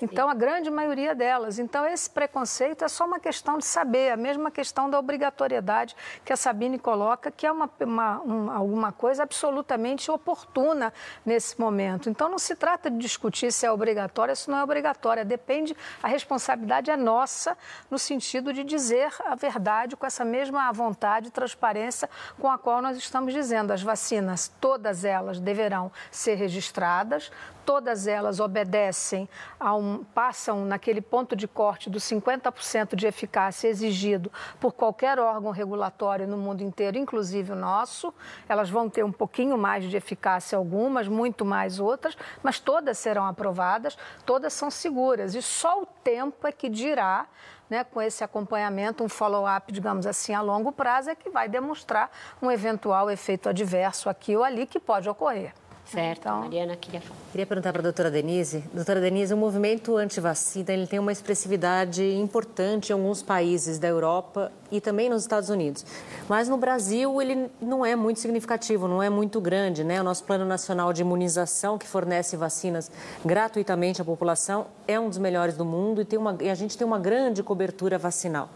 Então, 0.01 0.29
a 0.29 0.35
grande 0.35 0.71
maioria 0.71 1.15
delas. 1.15 1.59
Então, 1.59 1.85
esse 1.85 2.09
preconceito 2.09 2.85
é 2.85 2.89
só 2.89 3.05
uma 3.05 3.19
questão 3.19 3.59
de 3.59 3.65
saber, 3.65 4.13
a 4.13 4.17
mesma 4.17 4.51
questão 4.51 4.89
da 4.89 4.99
obrigatoriedade 4.99 5.97
que 6.25 6.33
a 6.33 6.37
Sabine 6.37 6.79
coloca, 6.79 7.31
que 7.31 7.47
é 7.47 7.51
uma, 7.53 7.69
uma, 7.81 8.21
uma, 8.21 8.55
alguma 8.55 8.93
coisa 8.93 9.25
absolutamente 9.25 10.11
oportuna 10.11 10.93
nesse 11.27 11.59
momento. 11.61 12.09
Então, 12.09 12.29
não 12.29 12.39
se 12.39 12.55
trata 12.55 12.91
de 12.91 12.99
discutir 12.99 13.53
se 13.53 13.67
é 13.67 13.73
obrigatório, 13.73 14.37
se 14.37 14.49
não 14.49 14.59
é 14.59 14.63
obrigatória. 14.63 15.25
Depende, 15.25 15.77
a 16.03 16.07
responsabilidade 16.07 16.91
é 16.91 16.97
nossa, 16.97 17.57
no 17.91 17.99
sentido 17.99 18.53
de 18.53 18.63
dizer 18.63 19.13
a 19.25 19.35
verdade 19.35 19.97
com 19.97 20.07
essa 20.07 20.25
mesma 20.25 20.71
vontade 20.73 21.29
e 21.29 21.31
transparência 21.31 22.09
com 22.39 22.51
a 22.51 22.57
qual 22.57 22.81
nós 22.81 22.97
estamos 22.97 23.33
dizendo. 23.33 23.73
As 23.73 23.83
vacinas, 23.83 24.53
todas 24.61 25.05
elas 25.05 25.41
deverão 25.41 25.91
ser 26.11 26.35
registradas, 26.37 27.33
todas 27.69 28.07
elas 28.07 28.41
obedecem 28.41 29.29
a 29.61 29.75
um, 29.75 30.03
passam 30.03 30.65
naquele 30.65 31.03
ponto 31.03 31.37
de 31.37 31.47
corte 31.47 31.91
dos 31.91 32.03
50% 32.05 32.97
de 32.97 33.07
eficácia 33.07 33.69
exigido 33.69 34.33
por 34.59 34.73
qualquer 34.73 35.19
órgão 35.19 35.51
regulatório 35.51 36.27
no 36.27 36.39
mundo 36.39 36.63
inteiro, 36.63 36.97
inclusive 36.97 37.53
o 37.53 37.55
nosso. 37.55 38.15
Elas 38.49 38.71
vão 38.71 38.89
ter 38.89 39.05
um 39.05 39.13
pouquinho 39.13 39.59
mais 39.59 39.85
de 39.85 39.95
eficácia 39.95 40.57
algumas, 40.57 41.09
muito 41.09 41.45
mais 41.45 41.79
outras, 41.79 42.17
mas 42.43 42.59
todas 42.59 42.97
serão 42.97 43.27
aprovadas, 43.27 43.99
todas 44.25 44.55
são 44.55 44.71
seguras 44.71 45.35
e 45.35 45.43
só 45.43 45.83
o 45.83 45.85
tempo 45.85 46.47
é 46.47 46.53
que 46.53 46.71
dirá 46.71 47.27
né, 47.69 47.85
com 47.85 48.01
esse 48.01 48.25
acompanhamento, 48.25 49.05
um 49.05 49.11
follow-up, 49.11 49.71
digamos 49.71 50.07
assim, 50.07 50.33
a 50.33 50.41
longo 50.41 50.73
prazo, 50.73 51.11
é 51.11 51.15
que 51.15 51.29
vai 51.29 51.51
demonstrar 51.51 52.11
um 52.41 52.51
eventual 52.51 53.11
efeito 53.11 53.47
adverso 53.47 54.09
aqui 54.09 54.35
ou 54.35 54.43
ali 54.43 54.65
que 54.65 54.81
pode 54.81 55.07
ocorrer. 55.07 55.53
Certo, 55.91 56.21
então... 56.21 56.41
Mariana 56.41 56.77
queria 56.77 57.01
falar. 57.01 57.19
Queria 57.33 57.47
perguntar 57.47 57.73
para 57.73 57.81
a 57.81 57.83
doutora 57.83 58.11
Denise. 58.11 58.63
Doutora 58.75 59.01
Denise, 59.01 59.33
o 59.33 59.37
movimento 59.37 59.97
anti-vacina 59.97 60.73
ele 60.73 60.87
tem 60.87 60.99
uma 60.99 61.11
expressividade 61.11 62.05
importante 62.05 62.91
em 62.91 62.93
alguns 62.93 63.23
países 63.23 63.79
da 63.79 63.89
Europa 63.89 64.53
e 64.71 64.83
também 64.83 65.09
nos 65.09 65.23
Estados 65.23 65.49
Unidos. 65.49 65.87
Mas 66.29 66.47
no 66.47 66.59
Brasil 66.59 67.23
ele 67.23 67.51
não 67.61 67.87
é 67.87 67.97
muito 67.97 68.21
significativo, 68.21 68.87
não 68.87 69.03
é 69.03 69.09
muito 69.09 69.41
grande. 69.41 69.83
Né? 69.83 69.99
O 69.99 70.05
nosso 70.05 70.25
Plano 70.25 70.45
Nacional 70.45 70.93
de 70.93 71.01
Imunização, 71.01 71.79
que 71.79 71.87
fornece 71.87 72.37
vacinas 72.37 72.91
gratuitamente 73.25 74.03
à 74.03 74.05
população, 74.05 74.67
é 74.87 75.01
um 75.01 75.09
dos 75.09 75.19
melhores 75.19 75.57
do 75.57 75.65
mundo 75.65 76.03
e, 76.03 76.05
tem 76.05 76.19
uma, 76.19 76.37
e 76.41 76.51
a 76.51 76.55
gente 76.55 76.77
tem 76.77 76.87
uma 76.87 76.99
grande 76.99 77.43
cobertura 77.43 77.97
vacinal. 77.97 78.51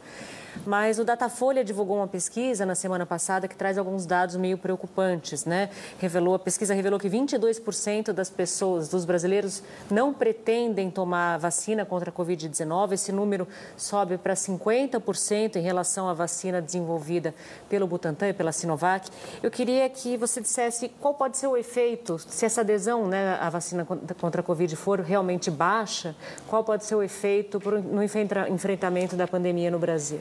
Mas 0.67 0.99
o 0.99 1.05
Datafolha 1.05 1.65
divulgou 1.65 1.97
uma 1.97 2.09
pesquisa 2.09 2.65
na 2.65 2.75
semana 2.75 3.05
passada 3.05 3.49
que 3.49 3.57
traz 3.57 3.79
alguns 3.79 4.07
dados 4.07 4.37
meio 4.37 4.57
preocupantes, 4.57 5.45
né? 5.45 5.71
Revelou, 5.99 6.35
a 6.35 6.39
pesquisa 6.39 6.75
revelou 6.75 6.99
que 6.99 7.09
22% 7.09 8.13
das 8.13 8.31
pessoas, 8.31 8.89
dos 8.89 9.05
brasileiros, 9.05 9.63
não 9.91 10.13
pretendem 10.13 10.91
tomar 10.91 11.39
vacina 11.39 11.85
contra 11.85 12.11
a 12.11 12.13
Covid-19. 12.13 12.93
Esse 12.93 13.13
número 13.13 13.47
sobe 13.77 14.19
para 14.19 14.35
50% 14.35 15.57
em 15.57 15.63
relação 15.63 16.09
à 16.09 16.15
vacina 16.15 16.61
desenvolvida 16.61 17.35
pelo 17.69 17.87
Butantan 17.87 18.29
e 18.29 18.33
pela 18.33 18.53
Sinovac. 18.53 19.11
Eu 19.43 19.51
queria 19.51 19.89
que 19.89 20.17
você 20.17 20.41
dissesse 20.41 20.89
qual 21.01 21.15
pode 21.15 21.37
ser 21.37 21.47
o 21.47 21.57
efeito, 21.57 22.19
se 22.19 22.45
essa 22.45 22.61
adesão 22.61 23.07
né, 23.07 23.37
à 23.41 23.51
vacina 23.51 23.85
contra 24.21 24.41
a 24.41 24.45
Covid 24.45 24.75
for 24.77 25.01
realmente 25.01 25.51
baixa, 25.51 26.15
qual 26.47 26.63
pode 26.63 26.85
ser 26.85 26.95
o 26.95 27.03
efeito 27.03 27.61
no 27.81 28.03
enfrentamento 28.03 29.17
da 29.17 29.27
pandemia 29.27 29.71
no 29.71 29.79
Brasil? 29.79 30.21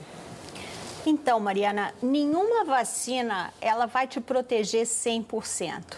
Então, 1.05 1.39
Mariana, 1.39 1.93
nenhuma 2.01 2.63
vacina 2.63 3.51
ela 3.59 3.87
vai 3.87 4.07
te 4.07 4.21
proteger 4.21 4.85
100%. 4.85 5.97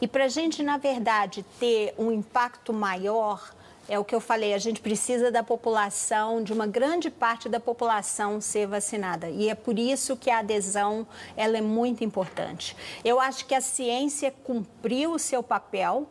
E 0.00 0.08
para 0.08 0.24
a 0.24 0.28
gente, 0.28 0.62
na 0.62 0.78
verdade, 0.78 1.44
ter 1.58 1.94
um 1.98 2.10
impacto 2.10 2.72
maior, 2.72 3.52
é 3.88 3.98
o 3.98 4.04
que 4.04 4.14
eu 4.14 4.20
falei, 4.20 4.54
a 4.54 4.58
gente 4.58 4.80
precisa 4.80 5.30
da 5.30 5.42
população, 5.42 6.42
de 6.42 6.52
uma 6.52 6.66
grande 6.66 7.10
parte 7.10 7.48
da 7.48 7.58
população 7.58 8.40
ser 8.40 8.66
vacinada. 8.66 9.28
E 9.28 9.48
é 9.48 9.54
por 9.54 9.78
isso 9.78 10.16
que 10.16 10.30
a 10.30 10.38
adesão 10.38 11.06
ela 11.36 11.58
é 11.58 11.62
muito 11.62 12.04
importante. 12.04 12.76
Eu 13.04 13.18
acho 13.18 13.44
que 13.44 13.54
a 13.54 13.60
ciência 13.60 14.32
cumpriu 14.44 15.12
o 15.12 15.18
seu 15.18 15.42
papel 15.42 16.06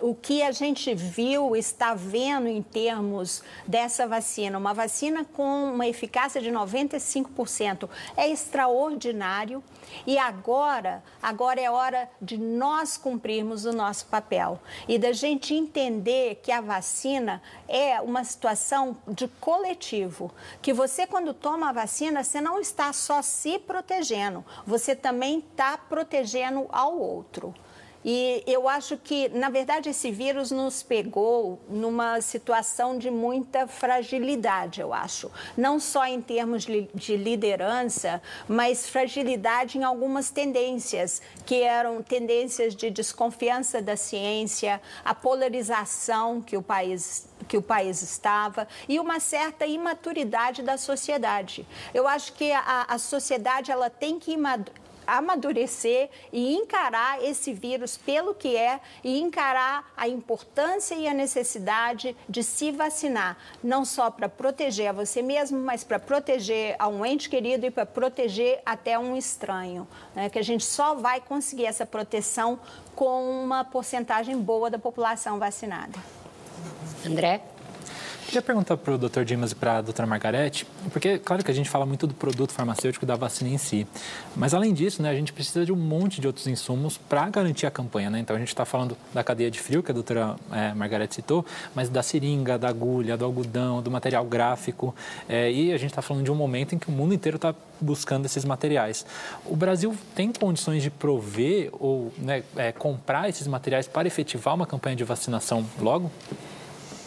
o 0.00 0.14
que 0.14 0.42
a 0.42 0.52
gente 0.52 0.94
viu, 0.94 1.56
está 1.56 1.94
vendo 1.94 2.48
em 2.48 2.62
termos 2.62 3.42
dessa 3.66 4.06
vacina, 4.06 4.58
uma 4.58 4.74
vacina 4.74 5.24
com 5.24 5.72
uma 5.72 5.86
eficácia 5.86 6.40
de 6.40 6.50
95%, 6.50 7.88
é 8.16 8.28
extraordinário. 8.28 9.62
E 10.06 10.18
agora, 10.18 11.02
agora 11.22 11.60
é 11.60 11.70
hora 11.70 12.10
de 12.20 12.36
nós 12.36 12.96
cumprirmos 12.96 13.64
o 13.64 13.72
nosso 13.72 14.06
papel 14.06 14.60
e 14.88 14.98
da 14.98 15.12
gente 15.12 15.54
entender 15.54 16.40
que 16.42 16.50
a 16.50 16.60
vacina 16.60 17.40
é 17.68 18.00
uma 18.00 18.24
situação 18.24 18.96
de 19.06 19.28
coletivo, 19.40 20.32
que 20.60 20.72
você 20.72 21.06
quando 21.06 21.32
toma 21.32 21.70
a 21.70 21.72
vacina, 21.72 22.24
você 22.24 22.40
não 22.40 22.60
está 22.60 22.92
só 22.92 23.22
se 23.22 23.58
protegendo, 23.58 24.44
você 24.66 24.94
também 24.94 25.38
está 25.38 25.78
protegendo 25.78 26.66
ao 26.70 26.98
outro. 26.98 27.54
E 28.08 28.44
eu 28.46 28.68
acho 28.68 28.96
que, 28.96 29.28
na 29.30 29.50
verdade, 29.50 29.88
esse 29.88 30.12
vírus 30.12 30.52
nos 30.52 30.80
pegou 30.80 31.58
numa 31.68 32.20
situação 32.20 32.96
de 32.96 33.10
muita 33.10 33.66
fragilidade, 33.66 34.80
eu 34.80 34.94
acho. 34.94 35.28
Não 35.56 35.80
só 35.80 36.06
em 36.06 36.22
termos 36.22 36.64
de 36.64 37.16
liderança, 37.16 38.22
mas 38.46 38.88
fragilidade 38.88 39.76
em 39.76 39.82
algumas 39.82 40.30
tendências, 40.30 41.20
que 41.44 41.62
eram 41.62 42.00
tendências 42.00 42.76
de 42.76 42.90
desconfiança 42.90 43.82
da 43.82 43.96
ciência, 43.96 44.80
a 45.04 45.12
polarização 45.12 46.40
que 46.40 46.56
o 46.56 46.62
país 46.62 47.28
que 47.48 47.56
o 47.56 47.62
país 47.62 48.02
estava 48.02 48.66
e 48.88 48.98
uma 48.98 49.20
certa 49.20 49.66
imaturidade 49.66 50.62
da 50.62 50.76
sociedade. 50.76 51.66
Eu 51.94 52.08
acho 52.08 52.32
que 52.32 52.50
a, 52.50 52.86
a 52.88 52.98
sociedade 52.98 53.70
ela 53.70 53.88
tem 53.88 54.18
que 54.18 54.32
amadurecer 55.06 56.10
e 56.32 56.54
encarar 56.54 57.22
esse 57.22 57.52
vírus 57.52 57.96
pelo 57.96 58.34
que 58.34 58.56
é 58.56 58.80
e 59.04 59.20
encarar 59.20 59.92
a 59.96 60.08
importância 60.08 60.94
e 60.94 61.06
a 61.06 61.14
necessidade 61.14 62.16
de 62.28 62.42
se 62.42 62.70
vacinar, 62.70 63.36
não 63.62 63.84
só 63.84 64.10
para 64.10 64.28
proteger 64.28 64.88
a 64.88 64.92
você 64.92 65.22
mesmo, 65.22 65.58
mas 65.58 65.84
para 65.84 65.98
proteger 65.98 66.76
a 66.78 66.88
um 66.88 67.04
ente 67.04 67.28
querido 67.28 67.66
e 67.66 67.70
para 67.70 67.86
proteger 67.86 68.60
até 68.64 68.98
um 68.98 69.16
estranho. 69.16 69.86
Né? 70.14 70.28
Que 70.28 70.38
a 70.38 70.44
gente 70.44 70.64
só 70.64 70.94
vai 70.94 71.20
conseguir 71.20 71.66
essa 71.66 71.86
proteção 71.86 72.58
com 72.94 73.42
uma 73.44 73.64
porcentagem 73.64 74.36
boa 74.38 74.70
da 74.70 74.78
população 74.78 75.38
vacinada. 75.38 75.98
André? 77.04 77.55
Queria 78.26 78.42
perguntar 78.42 78.76
para 78.76 78.92
o 78.92 78.98
Dr. 78.98 79.22
Dimas 79.22 79.52
e 79.52 79.54
para 79.54 79.78
a 79.78 79.80
doutora 79.80 80.04
Margarete, 80.04 80.66
porque, 80.90 81.16
claro 81.16 81.44
que 81.44 81.50
a 81.50 81.54
gente 81.54 81.70
fala 81.70 81.86
muito 81.86 82.08
do 82.08 82.14
produto 82.14 82.52
farmacêutico 82.52 83.06
da 83.06 83.14
vacina 83.14 83.50
em 83.50 83.56
si, 83.56 83.86
mas 84.34 84.52
além 84.52 84.74
disso, 84.74 85.00
né, 85.00 85.08
a 85.08 85.14
gente 85.14 85.32
precisa 85.32 85.64
de 85.64 85.72
um 85.72 85.76
monte 85.76 86.20
de 86.20 86.26
outros 86.26 86.44
insumos 86.48 86.98
para 86.98 87.30
garantir 87.30 87.66
a 87.66 87.70
campanha. 87.70 88.10
Né? 88.10 88.18
Então, 88.18 88.34
a 88.34 88.38
gente 88.38 88.48
está 88.48 88.64
falando 88.64 88.96
da 89.14 89.22
cadeia 89.22 89.48
de 89.48 89.60
frio, 89.60 89.80
que 89.80 89.92
a 89.92 89.94
doutora 89.94 90.34
é, 90.50 90.74
Margarete 90.74 91.14
citou, 91.14 91.46
mas 91.72 91.88
da 91.88 92.02
seringa, 92.02 92.58
da 92.58 92.68
agulha, 92.68 93.16
do 93.16 93.24
algodão, 93.24 93.80
do 93.80 93.92
material 93.92 94.24
gráfico, 94.24 94.92
é, 95.28 95.50
e 95.52 95.72
a 95.72 95.78
gente 95.78 95.90
está 95.90 96.02
falando 96.02 96.24
de 96.24 96.30
um 96.30 96.34
momento 96.34 96.74
em 96.74 96.78
que 96.78 96.88
o 96.88 96.92
mundo 96.92 97.14
inteiro 97.14 97.36
está 97.36 97.54
buscando 97.80 98.26
esses 98.26 98.44
materiais. 98.44 99.06
O 99.44 99.54
Brasil 99.54 99.96
tem 100.16 100.32
condições 100.32 100.82
de 100.82 100.90
prover 100.90 101.70
ou 101.72 102.12
né, 102.18 102.42
é, 102.56 102.72
comprar 102.72 103.28
esses 103.28 103.46
materiais 103.46 103.86
para 103.86 104.08
efetivar 104.08 104.52
uma 104.52 104.66
campanha 104.66 104.96
de 104.96 105.04
vacinação 105.04 105.64
logo? 105.80 106.10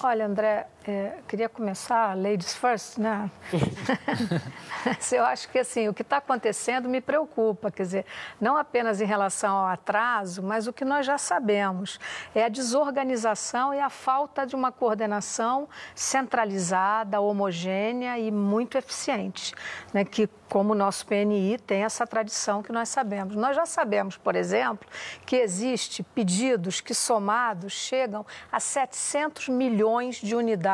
Olha, 0.01 0.25
André, 0.25 0.65
é, 0.87 1.17
queria 1.27 1.49
começar, 1.49 2.15
ladies 2.15 2.55
first, 2.55 2.97
né? 2.97 3.29
Eu 5.11 5.25
acho 5.25 5.49
que 5.49 5.59
assim, 5.59 5.89
o 5.89 5.93
que 5.93 6.01
está 6.01 6.17
acontecendo 6.17 6.87
me 6.87 7.01
preocupa, 7.01 7.69
quer 7.69 7.83
dizer, 7.83 8.05
não 8.39 8.55
apenas 8.55 9.01
em 9.01 9.05
relação 9.05 9.57
ao 9.57 9.67
atraso, 9.67 10.41
mas 10.41 10.67
o 10.67 10.73
que 10.73 10.85
nós 10.85 11.05
já 11.05 11.17
sabemos 11.17 11.99
é 12.33 12.45
a 12.45 12.49
desorganização 12.49 13.73
e 13.73 13.79
a 13.79 13.89
falta 13.89 14.45
de 14.45 14.55
uma 14.55 14.71
coordenação 14.71 15.67
centralizada, 15.93 17.19
homogênea 17.19 18.17
e 18.17 18.31
muito 18.31 18.77
eficiente, 18.77 19.53
né? 19.93 20.05
que 20.05 20.29
como 20.47 20.71
o 20.71 20.75
nosso 20.75 21.05
PNI 21.05 21.59
tem 21.59 21.83
essa 21.83 22.07
tradição 22.07 22.63
que 22.63 22.71
nós 22.71 22.89
sabemos. 22.89 23.35
Nós 23.35 23.55
já 23.55 23.67
sabemos, 23.67 24.17
por 24.17 24.35
exemplo, 24.35 24.89
que 25.23 25.35
existe 25.35 26.01
pedidos 26.01 26.81
que 26.81 26.95
somados 26.95 27.73
chegam 27.73 28.25
a 28.51 28.59
700 28.59 29.49
milhões 29.49 30.15
de 30.15 30.35
unidades 30.35 30.68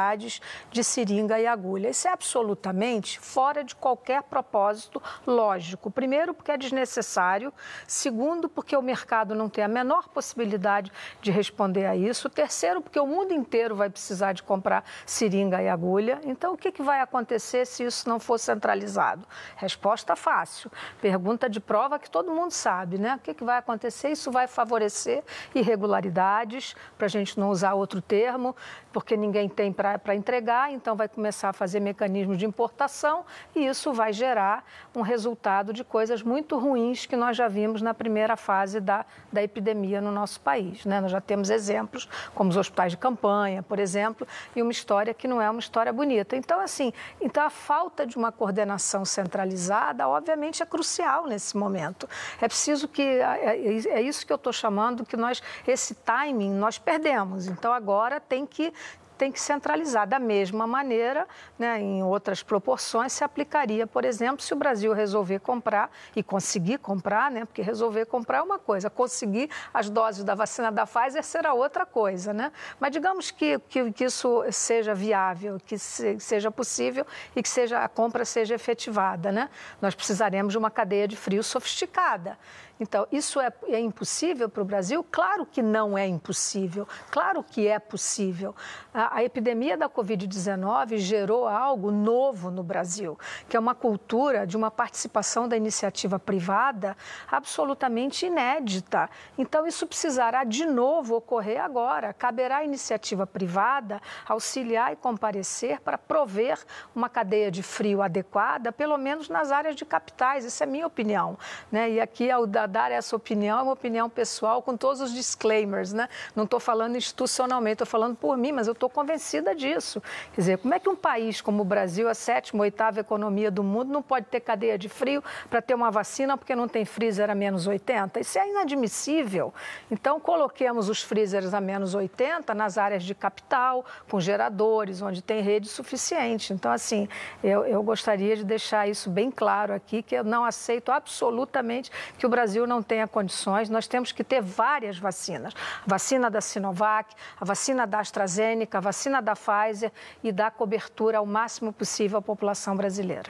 de 0.72 0.84
seringa 0.84 1.39
e 1.39 1.48
agulha. 1.48 1.89
Isso 1.89 2.08
é 2.08 2.12
absolutamente 2.12 3.20
fora 3.20 3.64
de 3.64 3.76
qualquer 3.76 4.24
propósito 4.24 5.02
lógico. 5.26 5.89
Primeiro, 5.89 6.34
porque 6.34 6.52
é 6.52 6.58
desnecessário. 6.58 7.54
Segundo, 7.88 8.50
porque 8.50 8.76
o 8.76 8.82
mercado 8.82 9.34
não 9.34 9.50
tem 9.50 9.64
a 9.64 9.68
menor 9.68 10.10
possibilidade 10.10 10.91
de 11.22 11.32
responder 11.32 11.86
a 11.86 11.96
isso. 11.96 12.30
Terceiro, 12.30 12.82
porque 12.82 13.00
o 13.00 13.08
mundo 13.08 13.34
inteiro 13.34 13.76
vai 13.76 13.89
precisar 13.89 14.34
de 14.34 14.43
comprar 14.43 14.84
seringa 15.06 15.62
e 15.62 15.70
agulha. 15.70 16.20
Então, 16.24 16.54
o 16.54 16.58
que, 16.58 16.72
que 16.72 16.82
vai 16.82 17.02
acontecer 17.02 17.66
se 17.66 17.84
isso 17.84 18.08
não 18.10 18.20
for 18.20 18.38
centralizado? 18.38 19.26
Resposta 19.56 20.16
fácil. 20.16 20.72
Pergunta 21.02 21.50
de 21.50 21.60
prova 21.60 22.00
que 22.00 22.10
todo 22.10 22.32
mundo 22.32 22.52
sabe, 22.52 22.98
né? 22.98 23.16
O 23.16 23.20
que, 23.20 23.34
que 23.34 23.43
vai 23.43 23.58
acontecer? 23.58 24.10
Isso 24.10 24.32
vai 24.32 24.48
favorecer 24.48 25.24
irregularidades, 25.54 26.76
para 26.98 27.06
a 27.06 27.10
gente 27.10 27.39
não 27.39 27.50
usar 27.50 27.74
outro 27.74 28.02
termo, 28.02 28.56
porque 28.91 29.18
ninguém 29.18 29.50
tem 29.50 29.72
para 29.74 29.85
entregar, 30.16 30.72
então 30.72 30.96
vai 30.96 31.08
começar 31.08 31.50
a 31.50 31.54
fazer 31.54 31.80
mecanismos 31.80 32.38
de 32.38 32.46
importação 32.46 33.26
e 33.56 33.66
isso 33.66 33.94
vai 33.94 34.12
gerar 34.12 34.64
um 34.96 35.02
resultado 35.02 35.74
de 35.74 35.84
coisas 35.84 36.22
muito 36.22 36.58
ruins 36.58 37.06
que 37.06 37.16
nós 37.16 37.38
já 37.38 37.48
vimos 37.48 37.82
na 37.82 37.94
primeira 37.94 38.36
fase 38.36 38.80
da, 38.80 39.06
da 39.32 39.44
epidemia 39.44 40.02
no 40.02 40.12
nosso 40.12 40.40
país. 40.40 40.86
Né? 40.86 41.02
Nós 41.02 41.12
já 41.12 41.22
temos 41.22 41.50
exemplos, 41.50 42.08
como 42.34 42.50
os 42.50 42.58
hospitais 42.58 42.92
de 42.92 42.98
campanha, 42.98 43.62
por 43.64 43.80
exemplo, 43.80 44.28
e 44.56 44.62
uma 44.62 44.72
história 44.72 45.14
que 45.14 45.28
não 45.28 45.42
é 45.42 45.50
uma 45.50 45.60
história 45.60 45.92
bonita. 45.92 46.36
Então, 46.36 46.60
assim, 46.60 46.94
então 47.22 47.44
a 47.44 47.50
falta 47.50 48.06
de 48.06 48.18
uma 48.18 48.32
coordenação 48.32 49.06
centralizada, 49.06 50.08
obviamente, 50.08 50.64
é 50.64 50.66
crucial 50.66 51.26
nesse 51.28 51.58
momento. 51.58 52.08
É 52.42 52.48
preciso 52.48 52.88
que, 52.88 53.02
é, 53.02 53.58
é, 53.58 53.88
é 53.90 54.02
isso 54.02 54.26
que 54.26 54.32
eu 54.32 54.38
estou 54.38 54.54
chamando, 54.54 55.06
que 55.06 55.18
nós, 55.18 55.42
esse 55.68 55.96
timing, 55.96 56.52
nós 56.52 56.78
perdemos. 56.78 57.48
Então, 57.48 57.74
agora 57.74 58.20
tem 58.20 58.46
que 58.46 58.74
tem 59.18 59.32
que 59.32 59.39
centralizar. 59.39 60.07
Da 60.07 60.20
mesma 60.20 60.68
maneira, 60.68 61.28
né, 61.57 61.80
em 61.80 62.03
outras 62.03 62.43
proporções, 62.43 63.13
se 63.13 63.24
aplicaria, 63.24 63.88
por 63.88 64.05
exemplo, 64.05 64.41
se 64.41 64.53
o 64.53 64.55
Brasil 64.55 64.93
resolver 64.93 65.39
comprar 65.39 65.89
e 66.16 66.22
conseguir 66.22 66.78
comprar, 66.80 67.32
né, 67.32 67.45
porque 67.45 67.61
resolver 67.61 68.05
comprar 68.05 68.39
é 68.39 68.41
uma 68.41 68.59
coisa, 68.59 68.89
conseguir 68.89 69.49
as 69.74 69.89
doses 69.89 70.24
da 70.24 70.36
vacina 70.36 70.72
da 70.72 70.86
Pfizer 70.86 71.24
será 71.24 71.53
outra 71.53 71.86
coisa. 71.86 72.34
Né? 72.34 72.51
Mas 72.80 72.91
digamos 72.91 73.32
que, 73.32 73.59
que, 73.70 73.91
que 73.91 74.05
isso 74.05 74.43
seja 74.51 74.93
viável, 74.93 75.59
que 75.66 75.78
se, 75.78 76.20
seja 76.20 76.51
possível 76.51 77.05
e 77.36 77.41
que 77.41 77.49
seja, 77.49 77.80
a 77.80 77.88
compra 77.88 78.26
seja 78.26 78.55
efetivada. 78.55 79.32
Né? 79.32 79.49
Nós 79.82 79.95
precisaremos 79.95 80.53
de 80.53 80.57
uma 80.57 80.72
cadeia 80.72 81.07
de 81.07 81.16
frio 81.16 81.43
sofisticada. 81.43 82.38
Então, 82.80 83.07
isso 83.09 83.39
é, 83.39 83.51
é 83.67 83.80
impossível 83.80 84.49
para 84.49 84.61
o 84.61 84.65
Brasil? 84.65 85.05
Claro 85.09 85.45
que 85.45 85.61
não 85.61 85.97
é 85.97 86.05
impossível, 86.05 86.86
claro 87.09 87.41
que 87.41 87.67
é 87.67 87.80
possível. 87.80 88.53
A, 88.93 89.17
a 89.17 89.23
epidemia 89.23 89.78
da 89.78 89.89
Covid-19 89.89 90.97
gerou 90.97 91.47
algo 91.47 91.89
novo 91.89 92.51
no 92.51 92.63
Brasil, 92.63 93.17
que 93.47 93.55
é 93.55 93.59
uma 93.59 93.73
cultura 93.73 94.45
de 94.45 94.57
uma 94.57 94.69
participação 94.69 95.47
da 95.47 95.55
iniciativa 95.55 96.19
privada 96.19 96.97
absolutamente 97.32 98.26
inédita. 98.26 99.09
Então, 99.38 99.65
isso 99.65 99.88
precisará 99.88 100.43
de 100.43 100.65
novo 100.65 101.15
ocorrer 101.15 101.63
agora. 101.63 102.13
Caberá 102.13 102.57
à 102.57 102.65
iniciativa 102.65 103.26
privada 103.26 104.01
auxiliar 104.28 104.91
e 104.91 104.95
comparecer 104.97 105.80
para 105.80 105.97
prover 105.97 106.59
uma 106.93 107.07
cadeia 107.07 107.49
de 107.49 107.63
frio 107.63 108.01
adequada, 108.01 108.71
pelo 108.71 108.97
menos 108.97 109.30
nas 109.30 109.51
áreas 109.51 109.76
de 109.76 109.86
capitais. 109.86 110.43
Isso 110.43 110.61
é 110.61 110.65
minha 110.65 110.88
opinião. 110.88 111.38
Né? 111.71 111.91
E 111.91 112.01
aqui 112.01 112.30
é 112.30 112.38
o 112.38 112.45
da 112.45 112.64
dar 112.66 112.91
essa 112.91 113.16
opinião 113.16 113.59
é 113.59 113.61
uma 113.61 113.74
opinião 113.74 114.09
pessoal 114.09 114.61
com 114.61 114.76
todos 114.78 115.01
os 115.01 115.13
disclaimers, 115.13 115.93
né? 115.93 116.07
Não 116.36 116.43
estou 116.43 116.59
falando 116.59 116.95
institucionalmente, 116.95 117.76
estou 117.76 117.88
falando 117.88 118.16
por 118.16 118.38
mim, 118.38 118.51
mas 118.51 118.68
eu 118.68 118.74
estou 118.74 118.89
convencida 118.89 119.55
disso. 119.55 120.01
Quer 120.34 120.41
dizer, 120.41 120.57
como 120.57 120.74
é 120.74 120.80
que 120.80 120.89
um 120.89 120.95
país 120.95 121.41
como 121.41 121.61
o 121.61 121.66
Brasil, 121.66 122.07
a 122.07 122.13
sétima, 122.13 122.61
oitava 122.61 122.99
economia 122.99 123.49
do 123.51 123.63
mundo, 123.63 123.91
não 123.91 124.01
pode 124.01 124.28
ter 124.28 124.39
cadeia 124.39 124.78
de 124.78 124.88
frio 124.88 125.24
para 125.49 125.61
ter 125.61 125.74
uma 125.74 125.91
vacina 125.91 126.38
porque 126.38 126.55
não 126.55 126.68
tem 126.68 126.86
freezer 126.86 127.30
a 127.30 127.36
menos 127.36 127.68
80? 127.68 128.20
Isso 128.20 128.38
é 128.39 128.47
inadmissível. 128.47 129.53
Então, 129.89 130.20
coloquemos 130.20 130.89
os 130.89 131.01
freezers 131.01 131.53
a 131.53 131.61
menos 131.61 131.95
80 131.95 132.53
nas 132.53 132.78
áreas 132.78 133.03
de 133.03 133.16
capital, 133.16 133.86
com 134.09 134.20
geradores, 134.20 135.01
onde 135.01 135.22
tem 135.22 135.41
rede 135.41 135.68
suficiente. 135.68 136.53
Então, 136.53 136.72
assim, 136.72 137.07
eu, 137.43 137.66
eu 137.66 137.82
gostaria 137.84 138.36
de 138.36 138.43
deixar 138.43 138.88
isso 138.88 139.09
bem 139.09 139.32
claro 139.32 139.74
aqui, 139.74 140.01
que 140.01 140.16
eu 140.16 140.24
não 140.24 140.45
aceito 140.45 140.91
absolutamente 140.91 141.91
que 142.18 142.26
o 142.26 142.30
Brasil 142.30 142.55
Brasil 142.56 142.68
não 142.68 142.82
tenha 142.82 143.06
condições, 143.06 143.70
nós 143.70 143.86
temos 143.86 144.14
que 144.14 144.24
ter 144.24 144.41
várias 144.41 144.97
vacinas. 144.97 145.53
A 145.86 145.89
vacina 145.89 146.32
da 146.32 146.39
Sinovac, 146.39 147.14
a 147.38 147.43
vacina 147.43 147.86
da 147.86 147.99
AstraZeneca, 147.99 148.78
a 148.78 148.82
vacina 148.82 149.22
da 149.22 149.34
Pfizer 149.36 149.91
e 150.24 150.32
dar 150.32 150.51
cobertura 150.51 151.18
ao 151.18 151.26
máximo 151.26 151.74
possível 151.74 152.18
à 152.18 152.22
população 152.22 152.74
brasileira. 152.78 153.30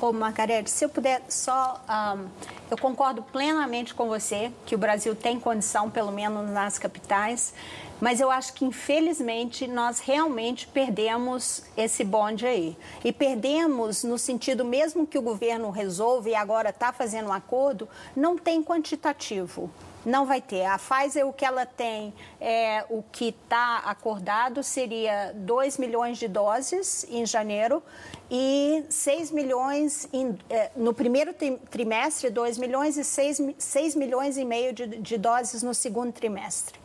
Ô, 0.00 0.14
Margarete, 0.14 0.70
se 0.70 0.82
eu 0.82 0.88
puder 0.88 1.20
só. 1.28 1.78
Um, 1.86 2.26
eu 2.70 2.78
concordo 2.78 3.22
plenamente 3.22 3.92
com 3.92 4.08
você 4.08 4.50
que 4.64 4.74
o 4.74 4.78
Brasil 4.78 5.14
tem 5.14 5.38
condição, 5.38 5.90
pelo 5.90 6.10
menos 6.10 6.48
nas 6.50 6.78
capitais, 6.78 7.52
mas 8.00 8.18
eu 8.18 8.30
acho 8.30 8.54
que, 8.54 8.64
infelizmente, 8.64 9.66
nós 9.68 9.98
realmente 9.98 10.66
perdemos 10.66 11.64
esse 11.76 12.02
bonde 12.02 12.46
aí. 12.46 12.78
E 13.04 13.12
perdemos 13.12 14.02
no 14.02 14.16
sentido, 14.16 14.64
mesmo 14.64 15.06
que 15.06 15.18
o 15.18 15.22
governo 15.22 15.68
resolva 15.68 16.30
e 16.30 16.34
agora 16.34 16.70
está 16.70 16.94
fazendo 16.94 17.28
um 17.28 17.32
acordo, 17.32 17.86
não 18.16 18.38
tem 18.38 18.62
quantitativo. 18.62 19.70
Não 20.06 20.24
vai 20.24 20.40
ter. 20.40 20.64
A 20.64 20.78
Pfizer, 20.78 21.26
o 21.26 21.32
que 21.32 21.44
ela 21.44 21.66
tem, 21.66 22.14
é, 22.40 22.86
o 22.88 23.02
que 23.02 23.34
está 23.42 23.82
acordado 23.84 24.62
seria 24.62 25.32
2 25.34 25.76
milhões 25.76 26.16
de 26.16 26.26
doses 26.26 27.04
em 27.10 27.26
janeiro 27.26 27.82
e 28.30 28.84
6 28.88 29.30
milhões 29.32 30.08
em, 30.12 30.38
é, 30.48 30.70
no 30.76 30.94
primeiro 30.94 31.34
trimestre, 31.70 32.30
2 32.30 32.58
milhões 32.58 32.96
e 32.96 33.04
6, 33.04 33.42
6 33.58 33.96
milhões 33.96 34.36
e 34.36 34.44
meio 34.44 34.72
de, 34.72 34.86
de 34.86 35.18
doses 35.18 35.62
no 35.62 35.74
segundo 35.74 36.12
trimestre. 36.12 36.78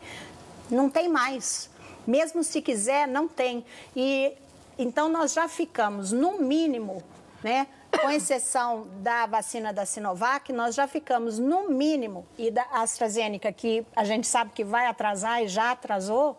Não 0.70 0.90
tem 0.90 1.08
mais. 1.08 1.70
Mesmo 2.08 2.44
se 2.44 2.62
quiser, 2.62 3.08
não 3.08 3.28
tem. 3.28 3.64
E 3.96 4.34
então 4.78 5.08
nós 5.08 5.34
já 5.34 5.48
ficamos, 5.48 6.12
no 6.12 6.40
mínimo, 6.40 7.04
né? 7.44 7.68
com 7.98 8.10
exceção 8.12 8.88
da 9.02 9.26
vacina 9.26 9.72
da 9.72 9.86
Sinovac, 9.86 10.52
nós 10.52 10.76
já 10.76 10.88
ficamos 10.88 11.40
no 11.40 11.70
mínimo, 11.70 12.26
e 12.38 12.52
da 12.52 12.64
AstraZeneca, 12.72 13.52
que 13.52 13.86
a 13.96 14.04
gente 14.04 14.28
sabe 14.28 14.52
que 14.54 14.64
vai 14.64 14.86
atrasar 14.86 15.42
e 15.44 15.48
já 15.48 15.72
atrasou, 15.72 16.38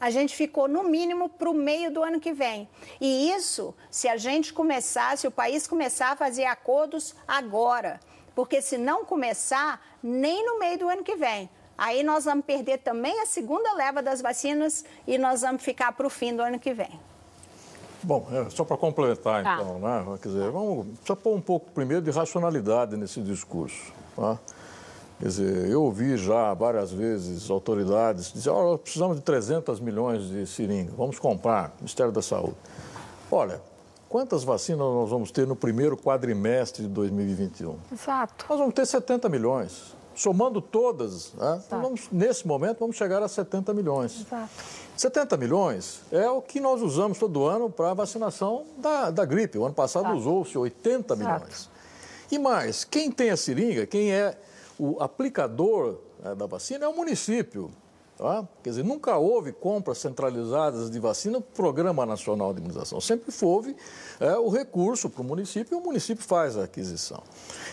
a 0.00 0.10
gente 0.10 0.34
ficou 0.34 0.68
no 0.68 0.84
mínimo 0.84 1.28
para 1.28 1.50
o 1.50 1.54
meio 1.54 1.90
do 1.90 2.02
ano 2.02 2.20
que 2.20 2.32
vem. 2.32 2.68
E 3.00 3.30
isso, 3.30 3.74
se 3.90 4.08
a 4.08 4.16
gente 4.16 4.52
começar, 4.52 5.16
se 5.18 5.26
o 5.26 5.30
país 5.30 5.66
começar 5.66 6.12
a 6.12 6.16
fazer 6.16 6.44
acordos 6.44 7.14
agora, 7.26 8.00
porque 8.34 8.62
se 8.62 8.78
não 8.78 9.04
começar, 9.04 9.80
nem 10.02 10.44
no 10.46 10.58
meio 10.58 10.78
do 10.78 10.88
ano 10.88 11.02
que 11.02 11.16
vem. 11.16 11.50
Aí 11.76 12.02
nós 12.02 12.24
vamos 12.24 12.44
perder 12.44 12.78
também 12.78 13.20
a 13.20 13.26
segunda 13.26 13.72
leva 13.74 14.02
das 14.02 14.20
vacinas 14.20 14.84
e 15.06 15.16
nós 15.16 15.42
vamos 15.42 15.62
ficar 15.62 15.92
para 15.92 16.06
o 16.06 16.10
fim 16.10 16.34
do 16.34 16.42
ano 16.42 16.58
que 16.58 16.72
vem. 16.74 17.00
Bom, 18.02 18.26
é, 18.32 18.48
só 18.50 18.64
para 18.64 18.76
complementar, 18.76 19.42
tá. 19.42 19.54
então, 19.54 19.78
né? 19.78 20.18
Quer 20.22 20.28
dizer, 20.28 20.50
vamos 20.50 20.86
só 21.04 21.14
pôr 21.16 21.34
um 21.34 21.40
pouco 21.40 21.70
primeiro 21.72 22.02
de 22.02 22.10
racionalidade 22.10 22.96
nesse 22.96 23.20
discurso. 23.20 23.92
Tá? 24.14 24.38
Quer 25.18 25.26
dizer, 25.26 25.68
eu 25.68 25.82
ouvi 25.82 26.16
já 26.16 26.54
várias 26.54 26.92
vezes 26.92 27.50
autoridades 27.50 28.32
dizer, 28.32 28.50
oh, 28.50 28.78
precisamos 28.78 29.16
de 29.16 29.22
300 29.22 29.80
milhões 29.80 30.28
de 30.28 30.46
seringas, 30.46 30.94
vamos 30.94 31.18
comprar, 31.18 31.74
Ministério 31.80 32.12
da 32.12 32.22
Saúde. 32.22 32.54
Olha, 33.28 33.60
quantas 34.08 34.44
vacinas 34.44 34.80
nós 34.80 35.10
vamos 35.10 35.32
ter 35.32 35.44
no 35.44 35.56
primeiro 35.56 35.96
quadrimestre 35.96 36.84
de 36.84 36.88
2021? 36.90 37.76
Exato. 37.92 38.46
Nós 38.48 38.58
vamos 38.58 38.74
ter 38.74 38.86
70 38.86 39.28
milhões. 39.28 39.96
Somando 40.14 40.60
todas, 40.60 41.32
né? 41.34 41.62
vamos, 41.68 42.08
nesse 42.10 42.46
momento 42.46 42.78
vamos 42.78 42.96
chegar 42.96 43.22
a 43.22 43.28
70 43.28 43.74
milhões. 43.74 44.20
Exato. 44.20 44.50
70 44.96 45.36
milhões 45.36 46.00
é 46.10 46.28
o 46.28 46.40
que 46.42 46.60
nós 46.60 46.80
usamos 46.80 47.18
todo 47.18 47.44
ano 47.44 47.70
para 47.70 47.90
a 47.90 47.94
vacinação 47.94 48.64
da, 48.78 49.10
da 49.10 49.24
gripe. 49.24 49.58
O 49.58 49.64
ano 49.64 49.74
passado 49.74 50.12
usou-se 50.12 50.56
80 50.56 51.14
Exato. 51.14 51.18
milhões. 51.18 51.70
E 52.30 52.38
mais, 52.38 52.84
quem 52.84 53.10
tem 53.10 53.30
a 53.30 53.36
seringa, 53.36 53.86
quem 53.86 54.12
é 54.12 54.36
o 54.78 54.96
aplicador 55.00 55.98
né, 56.22 56.34
da 56.34 56.46
vacina 56.46 56.84
é 56.84 56.88
o 56.88 56.94
município. 56.94 57.70
Tá? 58.16 58.46
Quer 58.64 58.70
dizer, 58.70 58.84
nunca 58.84 59.16
houve 59.16 59.52
compras 59.52 59.98
centralizadas 59.98 60.90
de 60.90 60.98
vacina 60.98 61.40
Programa 61.40 62.04
Nacional 62.04 62.52
de 62.52 62.58
Imunização. 62.58 63.00
Sempre 63.00 63.32
houve 63.42 63.76
é, 64.18 64.36
o 64.36 64.48
recurso 64.48 65.08
para 65.08 65.22
o 65.22 65.24
município 65.24 65.76
e 65.76 65.80
o 65.80 65.84
município 65.84 66.24
faz 66.24 66.56
a 66.56 66.64
aquisição. 66.64 67.22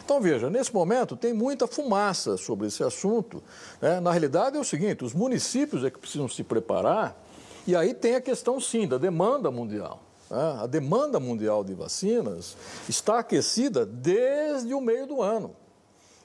Então, 0.04 0.22
veja, 0.22 0.48
nesse 0.48 0.72
momento 0.72 1.16
tem 1.16 1.34
muita 1.34 1.66
fumaça 1.66 2.38
sobre 2.38 2.68
esse 2.68 2.84
assunto. 2.84 3.42
Né? 3.82 4.00
Na 4.00 4.12
realidade 4.12 4.56
é 4.56 4.60
o 4.60 4.64
seguinte, 4.64 5.04
os 5.04 5.16
municípios 5.16 5.84
é 5.84 5.90
que 5.90 5.98
precisam 5.98 6.28
se 6.28 6.44
preparar 6.44 7.20
e 7.66 7.76
aí 7.76 7.96
tem 7.96 8.14
a 8.14 8.22
questão, 8.22 8.60
sim, 8.60 8.88
da 8.88 9.00
demanda 9.00 9.50
mundial. 9.50 10.00
Né? 10.30 10.60
A 10.62 10.68
demanda 10.68 11.20
mundial 11.20 11.64
de 11.64 11.74
vacinas 11.74 12.56
está 12.88 13.18
aquecida 13.18 13.84
desde 13.84 14.76
o 14.76 14.80
meio 14.80 15.08
do 15.08 15.24
ano. 15.24 15.56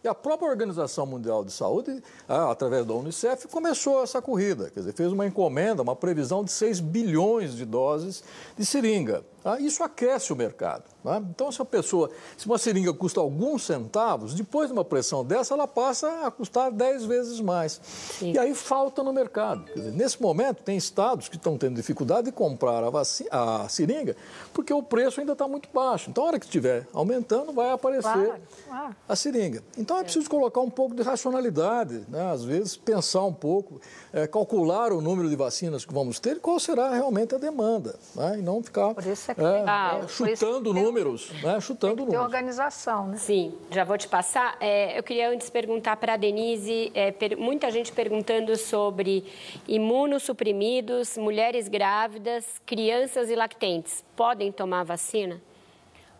E 0.03 0.09
a 0.09 0.15
própria 0.15 0.49
Organização 0.49 1.05
Mundial 1.05 1.45
de 1.45 1.53
Saúde, 1.53 2.03
ah, 2.29 2.51
através 2.51 2.87
da 2.87 2.95
Unicef, 2.95 3.47
começou 3.49 4.03
essa 4.03 4.23
corrida. 4.23 4.71
Quer 4.71 4.81
dizer, 4.81 4.93
fez 4.95 5.13
uma 5.13 5.27
encomenda, 5.27 5.83
uma 5.83 5.95
previsão 5.95 6.43
de 6.43 6.51
6 6.51 6.81
bilhões 6.81 7.55
de 7.55 7.65
doses 7.65 8.25
de 8.57 8.65
seringa. 8.65 9.23
Tá? 9.43 9.59
Isso 9.59 9.83
aquece 9.83 10.33
o 10.33 10.37
mercado. 10.37 10.85
Tá? 11.03 11.17
Então, 11.19 11.51
se 11.51 11.61
a 11.63 11.65
pessoa, 11.65 12.11
se 12.37 12.47
uma 12.47 12.59
seringa 12.59 12.93
custa 12.93 13.21
alguns 13.21 13.65
centavos, 13.65 14.35
depois 14.35 14.69
de 14.69 14.73
uma 14.73 14.85
pressão 14.85 15.25
dessa, 15.25 15.55
ela 15.55 15.67
passa 15.67 16.27
a 16.27 16.31
custar 16.31 16.71
10 16.71 17.07
vezes 17.07 17.41
mais. 17.41 17.81
Sim. 18.19 18.33
E 18.33 18.39
aí 18.39 18.55
falta 18.55 19.03
no 19.03 19.13
mercado. 19.13 19.65
Dizer, 19.75 19.93
nesse 19.93 20.21
momento, 20.21 20.63
tem 20.63 20.77
estados 20.77 21.29
que 21.29 21.37
estão 21.37 21.57
tendo 21.57 21.75
dificuldade 21.75 22.27
de 22.27 22.33
comprar 22.33 22.85
a, 22.85 22.91
vacina, 22.91 23.31
a 23.33 23.69
seringa, 23.69 24.15
porque 24.53 24.73
o 24.75 24.83
preço 24.83 25.21
ainda 25.21 25.33
está 25.33 25.49
muito 25.49 25.69
baixo. 25.73 26.11
Então, 26.11 26.25
a 26.25 26.27
hora 26.29 26.39
que 26.39 26.45
estiver 26.45 26.87
aumentando, 26.93 27.53
vai 27.53 27.71
aparecer 27.71 28.41
claro, 28.69 28.97
a 29.09 29.17
seringa. 29.17 29.65
Então, 29.79 29.90
é 29.99 30.03
preciso 30.03 30.29
colocar 30.29 30.61
um 30.61 30.71
pouco 30.71 30.95
de 30.95 31.03
racionalidade, 31.03 32.05
né? 32.09 32.31
às 32.31 32.45
vezes 32.45 32.77
pensar 32.77 33.25
um 33.25 33.33
pouco, 33.33 33.81
é, 34.13 34.27
calcular 34.27 34.93
o 34.93 35.01
número 35.01 35.29
de 35.29 35.37
vacinas 35.37 35.85
que 35.85 35.93
vamos 35.93 36.19
ter 36.19 36.37
e 36.37 36.41
qual 36.41 36.59
será 36.61 36.91
realmente 36.91 37.35
a 37.35 37.39
demanda. 37.39 37.99
Né? 38.15 38.39
E 38.39 38.43
não 38.43 38.63
ficar 38.63 38.91
é, 38.91 39.65
ah, 39.67 40.01
chutando 40.09 40.73
números, 40.73 41.31
né? 41.43 41.61
chutando 41.61 41.97
tem 41.97 42.05
números. 42.07 42.25
organização, 42.25 43.09
né? 43.09 43.17
Sim, 43.17 43.55
já 43.71 43.85
vou 43.85 43.99
te 43.99 44.09
passar. 44.09 44.57
É, 44.61 44.99
eu 44.99 45.03
queria 45.03 45.31
antes 45.31 45.51
perguntar 45.51 45.97
para 45.97 46.15
a 46.15 46.17
Denise, 46.17 46.91
é, 46.95 47.11
per, 47.11 47.37
muita 47.37 47.71
gente 47.71 47.93
perguntando 47.93 48.57
sobre 48.57 49.25
imunossuprimidos, 49.67 51.17
mulheres 51.17 51.69
grávidas, 51.69 52.45
crianças 52.67 53.31
e 53.31 53.35
lactentes. 53.35 54.05
Podem 54.17 54.53
tomar 54.53 54.85
vacina? 54.85 55.41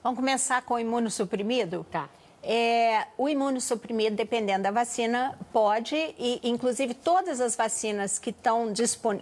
Vamos 0.03 0.19
começar 0.19 0.63
com 0.63 0.75
o 0.75 0.79
imunossuprimido? 0.79 1.85
Tá. 1.91 2.09
É, 2.43 3.07
o 3.19 3.29
imunossuprimido, 3.29 4.17
dependendo 4.17 4.63
da 4.63 4.71
vacina, 4.71 5.39
pode, 5.53 5.95
e 5.95 6.41
inclusive 6.43 6.95
todas 6.95 7.39
as 7.41 7.55
vacinas 7.55 8.19
que, 8.19 8.31
estão 8.31 8.73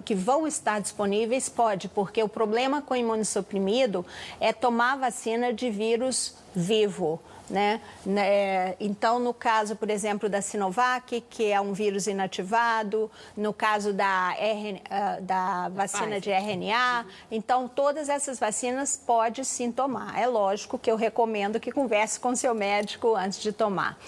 que 0.05 0.15
vão 0.15 0.47
estar 0.47 0.81
disponíveis, 0.81 1.49
pode, 1.49 1.89
porque 1.89 2.23
o 2.23 2.29
problema 2.29 2.81
com 2.81 2.95
o 2.95 2.97
imunossuprimido 2.97 4.07
é 4.39 4.53
tomar 4.53 4.97
vacina 4.97 5.53
de 5.53 5.69
vírus 5.69 6.37
vivo. 6.55 7.21
Né? 7.51 7.81
né? 8.05 8.75
Então, 8.79 9.19
no 9.19 9.33
caso, 9.33 9.75
por 9.77 9.89
exemplo, 9.91 10.29
da 10.29 10.43
Sinovac, 10.43 11.21
que 11.31 11.51
é 11.51 11.61
um 11.61 11.73
vírus 11.73 12.07
inativado, 12.07 13.11
no 13.37 13.53
caso 13.53 13.93
da, 13.93 14.35
R, 14.39 14.83
ah, 14.91 15.19
da 15.21 15.69
vacina 15.69 16.21
de 16.21 16.31
RNA, 16.31 17.07
então 17.31 17.67
todas 17.69 18.09
essas 18.09 18.39
vacinas 18.39 19.01
pode 19.05 19.45
sim 19.45 19.73
tomar. 19.73 20.19
É 20.19 20.27
lógico 20.27 20.79
que 20.79 20.91
eu 20.91 20.97
recomendo 20.97 21.59
que 21.59 21.73
converse 21.73 22.21
com 22.21 22.35
seu 22.35 22.55
médico 22.55 23.15
antes 23.15 23.41
de 23.41 23.53
tomar. 23.53 23.99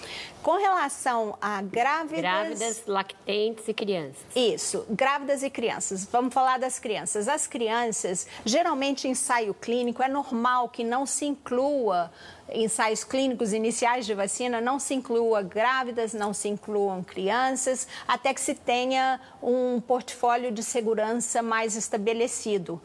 Com 0.41 0.57
relação 0.57 1.37
a 1.39 1.61
grávidas... 1.61 2.21
Grávidas, 2.21 2.83
lactentes 2.87 3.67
e 3.67 3.73
crianças. 3.73 4.17
Isso, 4.35 4.85
grávidas 4.89 5.43
e 5.43 5.49
crianças. 5.49 6.05
Vamos 6.05 6.33
falar 6.33 6.57
das 6.57 6.79
crianças. 6.79 7.27
As 7.27 7.45
crianças, 7.45 8.25
geralmente 8.43 9.07
ensaio 9.07 9.53
clínico, 9.53 10.01
é 10.01 10.07
normal 10.07 10.69
que 10.69 10.83
não 10.83 11.05
se 11.05 11.25
inclua 11.25 12.11
ensaios 12.53 13.03
clínicos 13.03 13.53
iniciais 13.53 14.05
de 14.05 14.13
vacina, 14.13 14.59
não 14.59 14.79
se 14.79 14.93
inclua 14.93 15.41
grávidas, 15.41 16.13
não 16.13 16.33
se 16.33 16.49
incluam 16.49 17.03
crianças, 17.03 17.87
até 18.07 18.33
que 18.33 18.41
se 18.41 18.55
tenha 18.55 19.21
um 19.41 19.79
portfólio 19.79 20.51
de 20.51 20.63
segurança 20.63 21.41
mais 21.41 21.75
estabelecido. 21.75 22.81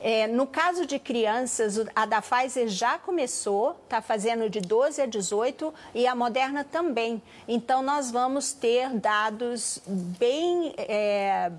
É, 0.00 0.26
no 0.26 0.46
caso 0.46 0.86
de 0.86 0.98
crianças, 0.98 1.84
a 1.94 2.04
da 2.04 2.20
Pfizer 2.20 2.68
já 2.68 2.98
começou, 2.98 3.76
está 3.84 4.02
fazendo 4.02 4.48
de 4.50 4.60
12 4.60 5.00
a 5.00 5.06
18 5.06 5.72
e 5.94 6.06
a 6.06 6.14
Moderna 6.14 6.64
também. 6.64 7.22
Então, 7.48 7.82
nós 7.82 8.10
vamos 8.10 8.52
ter 8.52 8.90
dados 8.90 9.80
bem 9.86 10.74
é, 10.76 11.50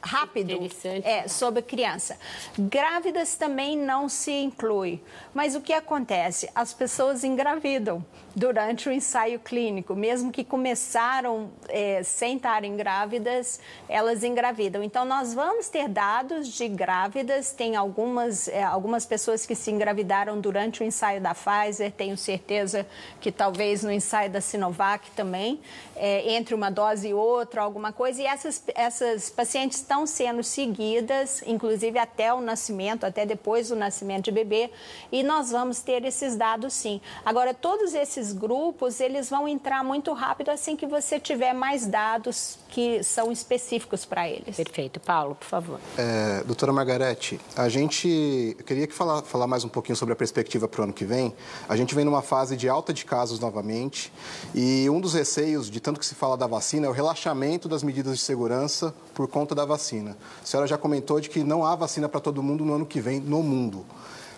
rápido 0.00 0.58
é, 1.04 1.26
sobre 1.28 1.62
criança. 1.62 2.16
Grávidas 2.56 3.34
também 3.34 3.76
não 3.76 4.08
se 4.08 4.32
inclui. 4.32 5.02
Mas 5.34 5.54
o 5.54 5.60
que 5.60 5.72
acontece? 5.72 6.48
As 6.54 6.72
pessoas 6.72 7.24
engravidam 7.24 8.04
durante 8.36 8.86
o 8.86 8.92
ensaio 8.92 9.40
clínico, 9.40 9.96
mesmo 9.96 10.30
que 10.30 10.44
começaram 10.44 11.50
é, 11.70 12.02
sem 12.02 12.36
estarem 12.36 12.76
grávidas, 12.76 13.58
elas 13.88 14.22
engravidam. 14.22 14.82
Então, 14.82 15.06
nós 15.06 15.32
vamos 15.32 15.70
ter 15.70 15.88
dados 15.88 16.48
de 16.48 16.68
grávidas, 16.68 17.52
tem 17.52 17.76
algumas, 17.76 18.46
é, 18.48 18.62
algumas 18.62 19.06
pessoas 19.06 19.46
que 19.46 19.54
se 19.54 19.70
engravidaram 19.70 20.38
durante 20.38 20.82
o 20.82 20.84
ensaio 20.84 21.18
da 21.18 21.34
Pfizer, 21.34 21.90
tenho 21.90 22.14
certeza 22.18 22.86
que 23.22 23.32
talvez 23.32 23.82
no 23.82 23.90
ensaio 23.90 24.28
da 24.28 24.42
Sinovac 24.42 25.10
também, 25.12 25.58
é, 25.96 26.34
entre 26.34 26.54
uma 26.54 26.70
dose 26.70 27.08
e 27.08 27.14
outra, 27.14 27.62
alguma 27.62 27.90
coisa, 27.90 28.20
e 28.20 28.26
essas, 28.26 28.62
essas 28.74 29.30
pacientes 29.30 29.78
estão 29.78 30.06
sendo 30.06 30.42
seguidas, 30.42 31.42
inclusive 31.46 31.98
até 31.98 32.34
o 32.34 32.42
nascimento, 32.42 33.04
até 33.06 33.24
depois 33.24 33.70
do 33.70 33.76
nascimento 33.76 34.24
de 34.24 34.32
bebê, 34.32 34.70
e 35.10 35.22
nós 35.22 35.50
vamos 35.50 35.80
ter 35.80 36.04
esses 36.04 36.36
dados 36.36 36.74
sim. 36.74 37.00
Agora, 37.24 37.54
todos 37.54 37.94
esses 37.94 38.25
esses 38.26 38.32
grupos, 38.32 39.00
eles 39.00 39.30
vão 39.30 39.46
entrar 39.46 39.84
muito 39.84 40.12
rápido 40.12 40.50
assim 40.50 40.74
que 40.76 40.86
você 40.86 41.20
tiver 41.20 41.52
mais 41.52 41.86
dados 41.86 42.58
que 42.68 43.02
são 43.02 43.30
específicos 43.30 44.04
para 44.04 44.28
eles. 44.28 44.56
Perfeito. 44.56 44.98
Paulo, 45.00 45.34
por 45.34 45.46
favor. 45.46 45.80
É, 45.96 46.42
doutora 46.44 46.72
Margarete, 46.72 47.40
a 47.56 47.68
gente 47.68 48.56
queria 48.66 48.86
que 48.86 48.94
falar, 48.94 49.22
falar 49.22 49.46
mais 49.46 49.64
um 49.64 49.68
pouquinho 49.68 49.96
sobre 49.96 50.12
a 50.12 50.16
perspectiva 50.16 50.66
para 50.66 50.80
o 50.80 50.84
ano 50.84 50.92
que 50.92 51.04
vem. 51.04 51.34
A 51.68 51.76
gente 51.76 51.94
vem 51.94 52.04
numa 52.04 52.22
fase 52.22 52.56
de 52.56 52.68
alta 52.68 52.92
de 52.92 53.04
casos 53.04 53.38
novamente 53.38 54.12
e 54.54 54.88
um 54.90 55.00
dos 55.00 55.14
receios 55.14 55.70
de 55.70 55.80
tanto 55.80 56.00
que 56.00 56.06
se 56.06 56.14
fala 56.14 56.36
da 56.36 56.46
vacina 56.46 56.86
é 56.86 56.88
o 56.88 56.92
relaxamento 56.92 57.68
das 57.68 57.82
medidas 57.82 58.14
de 58.14 58.24
segurança 58.24 58.94
por 59.14 59.28
conta 59.28 59.54
da 59.54 59.64
vacina. 59.64 60.16
A 60.42 60.46
senhora 60.46 60.66
já 60.66 60.76
comentou 60.76 61.20
de 61.20 61.28
que 61.28 61.44
não 61.44 61.64
há 61.64 61.76
vacina 61.76 62.08
para 62.08 62.20
todo 62.20 62.42
mundo 62.42 62.64
no 62.64 62.74
ano 62.74 62.86
que 62.86 63.00
vem 63.00 63.20
no 63.20 63.42
mundo. 63.42 63.84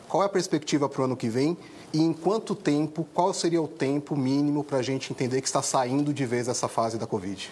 Qual 0.08 0.22
é 0.22 0.26
a 0.26 0.28
perspectiva 0.28 0.88
para 0.88 1.02
o 1.02 1.04
ano 1.04 1.16
que 1.16 1.28
vem 1.28 1.56
e 1.92 2.00
em 2.00 2.12
quanto 2.12 2.54
tempo, 2.54 3.06
qual 3.14 3.32
seria 3.32 3.62
o 3.62 3.68
tempo 3.68 4.16
mínimo 4.16 4.62
para 4.62 4.78
a 4.78 4.82
gente 4.82 5.12
entender 5.12 5.40
que 5.40 5.46
está 5.46 5.62
saindo 5.62 6.12
de 6.12 6.26
vez 6.26 6.48
essa 6.48 6.68
fase 6.68 6.98
da 6.98 7.06
Covid? 7.06 7.50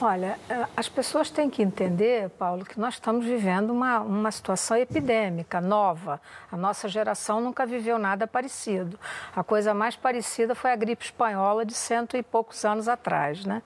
Olha, 0.00 0.38
eh, 0.50 0.66
as 0.76 0.88
pessoas 0.88 1.30
têm 1.30 1.48
que 1.48 1.62
entender, 1.62 2.28
Paulo, 2.30 2.64
que 2.64 2.78
nós 2.78 2.94
estamos 2.94 3.24
vivendo 3.24 3.70
uma, 3.70 4.00
uma 4.00 4.30
situação 4.30 4.76
epidêmica 4.76 5.60
nova. 5.60 6.20
A 6.50 6.56
nossa 6.56 6.88
geração 6.88 7.40
nunca 7.40 7.64
viveu 7.64 7.98
nada 7.98 8.26
parecido. 8.26 8.98
A 9.34 9.44
coisa 9.44 9.72
mais 9.72 9.94
parecida 9.94 10.54
foi 10.54 10.72
a 10.72 10.76
gripe 10.76 11.04
espanhola 11.04 11.64
de 11.64 11.74
cento 11.74 12.16
e 12.16 12.22
poucos 12.22 12.64
anos 12.64 12.88
atrás, 12.88 13.44
né? 13.44 13.62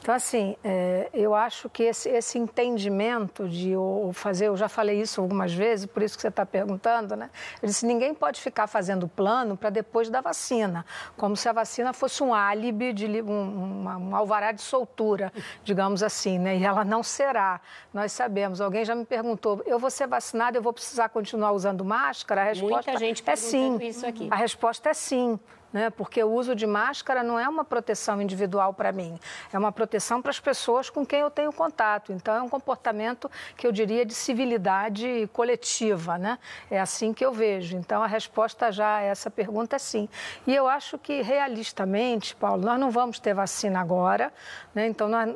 Então, 0.00 0.14
assim, 0.14 0.56
é, 0.62 1.10
eu 1.12 1.34
acho 1.34 1.68
que 1.68 1.82
esse, 1.82 2.08
esse 2.08 2.38
entendimento 2.38 3.48
de 3.48 3.72
fazer, 4.12 4.48
eu 4.48 4.56
já 4.56 4.68
falei 4.68 5.00
isso 5.00 5.20
algumas 5.20 5.52
vezes, 5.52 5.86
por 5.86 6.02
isso 6.02 6.16
que 6.16 6.22
você 6.22 6.28
está 6.28 6.46
perguntando, 6.46 7.16
né? 7.16 7.28
Eu 7.60 7.66
disse, 7.66 7.84
ninguém 7.84 8.14
pode 8.14 8.40
ficar 8.40 8.66
fazendo 8.66 9.08
plano 9.08 9.56
para 9.56 9.68
depois 9.68 10.08
da 10.08 10.20
vacina, 10.20 10.86
como 11.16 11.36
se 11.36 11.48
a 11.48 11.52
vacina 11.52 11.92
fosse 11.92 12.22
um 12.22 12.32
álibi, 12.32 12.92
de, 12.92 13.20
um, 13.22 13.84
um 13.84 14.16
alvará 14.16 14.52
de 14.52 14.62
soltura, 14.62 15.32
de 15.62 15.71
digamos 15.72 16.02
assim, 16.02 16.38
né? 16.38 16.56
E 16.56 16.64
ela 16.64 16.84
não 16.84 17.02
será. 17.02 17.60
Nós 17.92 18.12
sabemos. 18.12 18.60
Alguém 18.60 18.84
já 18.84 18.94
me 18.94 19.04
perguntou: 19.04 19.62
eu 19.66 19.78
vou 19.78 19.90
ser 19.90 20.06
vacinada, 20.06 20.58
eu 20.58 20.62
vou 20.62 20.72
precisar 20.72 21.08
continuar 21.08 21.52
usando 21.52 21.84
máscara? 21.84 22.42
A 22.42 22.44
resposta 22.44 22.74
Muita 22.74 22.96
gente 22.98 23.22
é 23.26 23.36
sim. 23.36 23.78
Isso 23.80 24.06
aqui. 24.06 24.28
A 24.30 24.36
resposta 24.36 24.90
é 24.90 24.94
sim 24.94 25.38
né? 25.72 25.90
porque 25.90 26.22
o 26.22 26.30
uso 26.30 26.54
de 26.54 26.66
máscara 26.66 27.22
não 27.22 27.38
é 27.38 27.48
uma 27.48 27.64
proteção 27.64 28.20
individual 28.20 28.74
para 28.74 28.92
mim, 28.92 29.18
é 29.52 29.58
uma 29.58 29.72
proteção 29.72 30.20
para 30.20 30.30
as 30.30 30.40
pessoas 30.40 30.90
com 30.90 31.04
quem 31.04 31.20
eu 31.20 31.30
tenho 31.30 31.52
contato. 31.52 32.12
Então, 32.12 32.34
é 32.34 32.42
um 32.42 32.48
comportamento 32.48 33.30
que 33.56 33.66
eu 33.66 33.72
diria 33.72 34.04
de 34.04 34.14
civilidade 34.14 35.28
coletiva, 35.32 36.18
né? 36.18 36.38
É 36.70 36.80
assim 36.80 37.12
que 37.12 37.24
eu 37.24 37.32
vejo. 37.32 37.76
Então, 37.76 38.02
a 38.02 38.06
resposta 38.06 38.70
já 38.70 38.96
a 38.96 39.02
essa 39.02 39.30
pergunta 39.30 39.76
é 39.76 39.78
sim. 39.78 40.08
E 40.46 40.54
eu 40.54 40.68
acho 40.68 40.98
que, 40.98 41.22
realistamente, 41.22 42.34
Paulo, 42.36 42.62
nós 42.62 42.78
não 42.78 42.90
vamos 42.90 43.18
ter 43.18 43.34
vacina 43.34 43.80
agora, 43.80 44.32
né? 44.74 44.86
Então, 44.86 45.08
nós, 45.08 45.34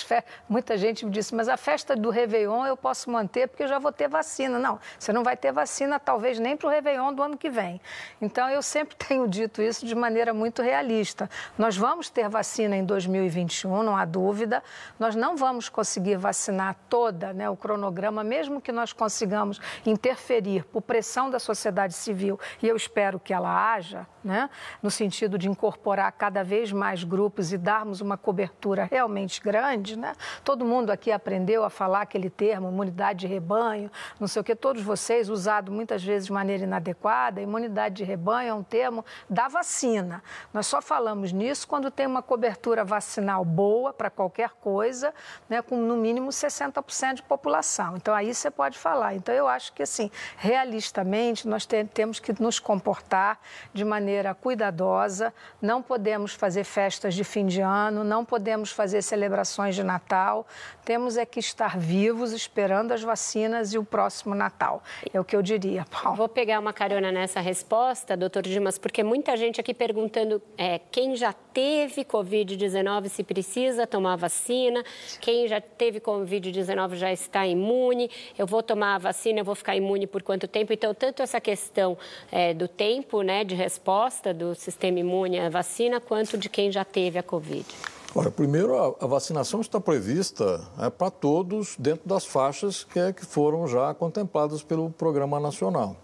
muita 0.48 0.76
gente 0.76 1.04
me 1.04 1.10
disse, 1.10 1.34
mas 1.34 1.48
a 1.48 1.56
festa 1.56 1.96
do 1.96 2.10
Réveillon 2.10 2.66
eu 2.66 2.76
posso 2.76 3.10
manter 3.10 3.48
porque 3.48 3.62
eu 3.62 3.68
já 3.68 3.78
vou 3.78 3.92
ter 3.92 4.08
vacina. 4.08 4.58
Não, 4.58 4.78
você 4.98 5.12
não 5.12 5.22
vai 5.22 5.36
ter 5.36 5.52
vacina, 5.52 5.98
talvez 5.98 6.38
nem 6.38 6.56
para 6.56 6.66
o 6.66 6.70
Réveillon 6.70 7.12
do 7.12 7.22
ano 7.22 7.36
que 7.36 7.50
vem. 7.50 7.80
Então, 8.20 8.48
eu 8.48 8.62
sempre 8.62 8.96
tenho 9.08 9.26
dito 9.28 9.62
isso 9.62 9.77
isso 9.78 9.86
de 9.86 9.94
maneira 9.94 10.34
muito 10.34 10.60
realista. 10.60 11.30
Nós 11.56 11.76
vamos 11.76 12.10
ter 12.10 12.28
vacina 12.28 12.76
em 12.76 12.84
2021, 12.84 13.82
não 13.82 13.96
há 13.96 14.04
dúvida. 14.04 14.62
Nós 14.98 15.14
não 15.14 15.36
vamos 15.36 15.68
conseguir 15.68 16.16
vacinar 16.16 16.76
toda 16.88 17.32
né, 17.32 17.48
o 17.48 17.56
cronograma, 17.56 18.24
mesmo 18.24 18.60
que 18.60 18.72
nós 18.72 18.92
consigamos 18.92 19.60
interferir 19.86 20.64
por 20.64 20.82
pressão 20.82 21.30
da 21.30 21.38
sociedade 21.38 21.94
civil, 21.94 22.38
e 22.62 22.68
eu 22.68 22.76
espero 22.76 23.20
que 23.20 23.32
ela 23.32 23.72
haja, 23.72 24.06
né? 24.28 24.50
no 24.82 24.90
sentido 24.90 25.38
de 25.38 25.48
incorporar 25.48 26.12
cada 26.12 26.44
vez 26.44 26.70
mais 26.70 27.02
grupos 27.02 27.50
e 27.50 27.56
darmos 27.56 28.02
uma 28.02 28.18
cobertura 28.18 28.84
realmente 28.84 29.40
grande. 29.40 29.98
Né? 29.98 30.12
Todo 30.44 30.66
mundo 30.66 30.90
aqui 30.90 31.10
aprendeu 31.10 31.64
a 31.64 31.70
falar 31.70 32.02
aquele 32.02 32.28
termo, 32.28 32.68
imunidade 32.68 33.20
de 33.20 33.26
rebanho, 33.26 33.90
não 34.20 34.28
sei 34.28 34.42
o 34.42 34.44
que, 34.44 34.54
todos 34.54 34.82
vocês, 34.82 35.30
usado 35.30 35.72
muitas 35.72 36.04
vezes 36.04 36.26
de 36.26 36.32
maneira 36.32 36.64
inadequada. 36.64 37.40
Imunidade 37.40 37.96
de 37.96 38.04
rebanho 38.04 38.50
é 38.50 38.54
um 38.54 38.62
termo 38.62 39.02
da 39.30 39.48
vacina. 39.48 40.22
Nós 40.52 40.66
só 40.66 40.82
falamos 40.82 41.32
nisso 41.32 41.66
quando 41.66 41.90
tem 41.90 42.06
uma 42.06 42.22
cobertura 42.22 42.84
vacinal 42.84 43.46
boa 43.46 43.94
para 43.94 44.10
qualquer 44.10 44.50
coisa, 44.60 45.14
né? 45.48 45.62
com 45.62 45.78
no 45.78 45.96
mínimo 45.96 46.28
60% 46.28 47.14
de 47.14 47.22
população. 47.22 47.96
Então 47.96 48.14
aí 48.14 48.34
você 48.34 48.50
pode 48.50 48.78
falar. 48.78 49.14
Então 49.14 49.34
eu 49.34 49.48
acho 49.48 49.72
que, 49.72 49.82
assim, 49.82 50.10
realistamente, 50.36 51.48
nós 51.48 51.64
te 51.64 51.82
temos 51.84 52.20
que 52.20 52.34
nos 52.42 52.58
comportar 52.58 53.38
de 53.72 53.84
maneira 53.84 54.17
cuidadosa, 54.34 55.32
não 55.60 55.82
podemos 55.82 56.34
fazer 56.34 56.64
festas 56.64 57.14
de 57.14 57.24
fim 57.24 57.46
de 57.46 57.60
ano, 57.60 58.04
não 58.04 58.24
podemos 58.24 58.70
fazer 58.70 59.02
celebrações 59.02 59.74
de 59.74 59.82
Natal, 59.82 60.46
temos 60.84 61.16
é 61.16 61.26
que 61.26 61.40
estar 61.40 61.78
vivos 61.78 62.32
esperando 62.32 62.92
as 62.92 63.02
vacinas 63.02 63.72
e 63.74 63.78
o 63.78 63.84
próximo 63.84 64.34
Natal. 64.34 64.82
É 65.12 65.20
o 65.20 65.24
que 65.24 65.36
eu 65.36 65.42
diria, 65.42 65.84
Paulo. 65.90 66.16
Vou 66.16 66.28
pegar 66.28 66.58
uma 66.58 66.72
carona 66.72 67.12
nessa 67.12 67.40
resposta, 67.40 68.16
doutor 68.16 68.42
Dimas, 68.42 68.78
porque 68.78 69.02
muita 69.02 69.36
gente 69.36 69.60
aqui 69.60 69.74
perguntando 69.74 70.40
é, 70.56 70.80
quem 70.90 71.16
já 71.16 71.32
teve 71.32 72.04
Covid-19 72.04 73.08
se 73.08 73.22
precisa 73.22 73.86
tomar 73.86 74.16
vacina, 74.16 74.82
quem 75.20 75.46
já 75.48 75.60
teve 75.60 76.00
Covid-19 76.00 76.94
já 76.94 77.12
está 77.12 77.46
imune, 77.46 78.10
eu 78.38 78.46
vou 78.46 78.62
tomar 78.62 78.94
a 78.94 78.98
vacina, 78.98 79.40
eu 79.40 79.44
vou 79.44 79.54
ficar 79.54 79.76
imune 79.76 80.06
por 80.06 80.22
quanto 80.22 80.46
tempo? 80.48 80.72
Então, 80.72 80.94
tanto 80.94 81.22
essa 81.22 81.40
questão 81.40 81.98
é, 82.30 82.54
do 82.54 82.68
tempo 82.68 83.22
né, 83.22 83.44
de 83.44 83.54
resposta 83.54 83.88
do 84.32 84.54
sistema 84.54 85.00
imune 85.00 85.40
à 85.40 85.50
vacina, 85.50 86.00
quanto 86.00 86.38
de 86.38 86.48
quem 86.48 86.70
já 86.70 86.84
teve 86.84 87.18
a 87.18 87.22
Covid. 87.22 87.66
Olha, 88.14 88.30
primeiro, 88.30 88.96
a, 89.00 89.06
vacinação 89.06 89.60
está 89.60 89.80
prevista 89.80 90.60
é, 90.78 90.88
para 90.88 91.10
todos 91.10 91.76
dentro 91.78 92.08
das 92.08 92.24
faixas 92.24 92.84
que, 92.84 92.98
é, 92.98 93.12
que 93.12 93.26
foram 93.26 93.66
já 93.66 93.92
contempladas 93.92 94.62
pelo 94.62 94.88
Programa 94.90 95.38
Nacional. 95.38 95.96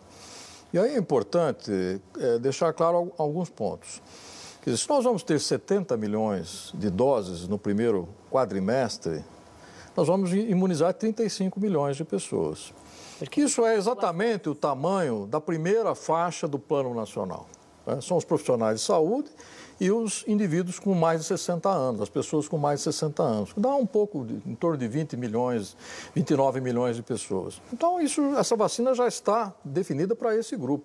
E 0.72 0.78
aí 0.78 0.94
é 0.94 0.98
importante 0.98 1.70
é, 2.18 2.38
deixar 2.38 2.72
claro 2.72 3.12
alguns 3.16 3.48
pontos. 3.48 4.02
Quer 4.62 4.70
dizer, 4.70 4.82
se 4.82 4.88
nós 4.88 5.04
vamos 5.04 5.22
ter 5.22 5.40
70 5.40 5.96
milhões 5.96 6.72
de 6.74 6.90
doses 6.90 7.48
no 7.48 7.58
primeiro 7.58 8.08
quadrimestre, 8.30 9.24
nós 9.96 10.08
vamos 10.08 10.32
imunizar 10.32 10.92
35 10.92 11.60
milhões 11.60 11.96
de 11.96 12.04
pessoas. 12.04 12.74
Porque 13.18 13.40
isso 13.40 13.64
é 13.64 13.76
exatamente 13.76 14.48
o 14.48 14.54
tamanho 14.54 15.26
da 15.26 15.40
primeira 15.40 15.94
faixa 15.94 16.48
do 16.48 16.58
Plano 16.58 16.92
Nacional. 16.92 17.46
Né? 17.86 18.00
São 18.00 18.16
os 18.16 18.24
profissionais 18.24 18.80
de 18.80 18.86
saúde 18.86 19.30
e 19.80 19.90
os 19.90 20.24
indivíduos 20.26 20.78
com 20.78 20.94
mais 20.94 21.20
de 21.20 21.26
60 21.26 21.68
anos, 21.68 22.00
as 22.00 22.08
pessoas 22.08 22.48
com 22.48 22.56
mais 22.56 22.80
de 22.80 22.84
60 22.84 23.22
anos. 23.22 23.50
Dá 23.56 23.74
um 23.74 23.86
pouco, 23.86 24.24
de, 24.24 24.40
em 24.48 24.54
torno 24.54 24.76
de 24.76 24.86
20 24.86 25.16
milhões, 25.16 25.76
29 26.14 26.60
milhões 26.60 26.96
de 26.96 27.02
pessoas. 27.02 27.60
Então, 27.72 28.00
isso, 28.00 28.22
essa 28.36 28.56
vacina 28.56 28.94
já 28.94 29.06
está 29.06 29.52
definida 29.64 30.14
para 30.14 30.36
esse 30.36 30.56
grupo. 30.56 30.84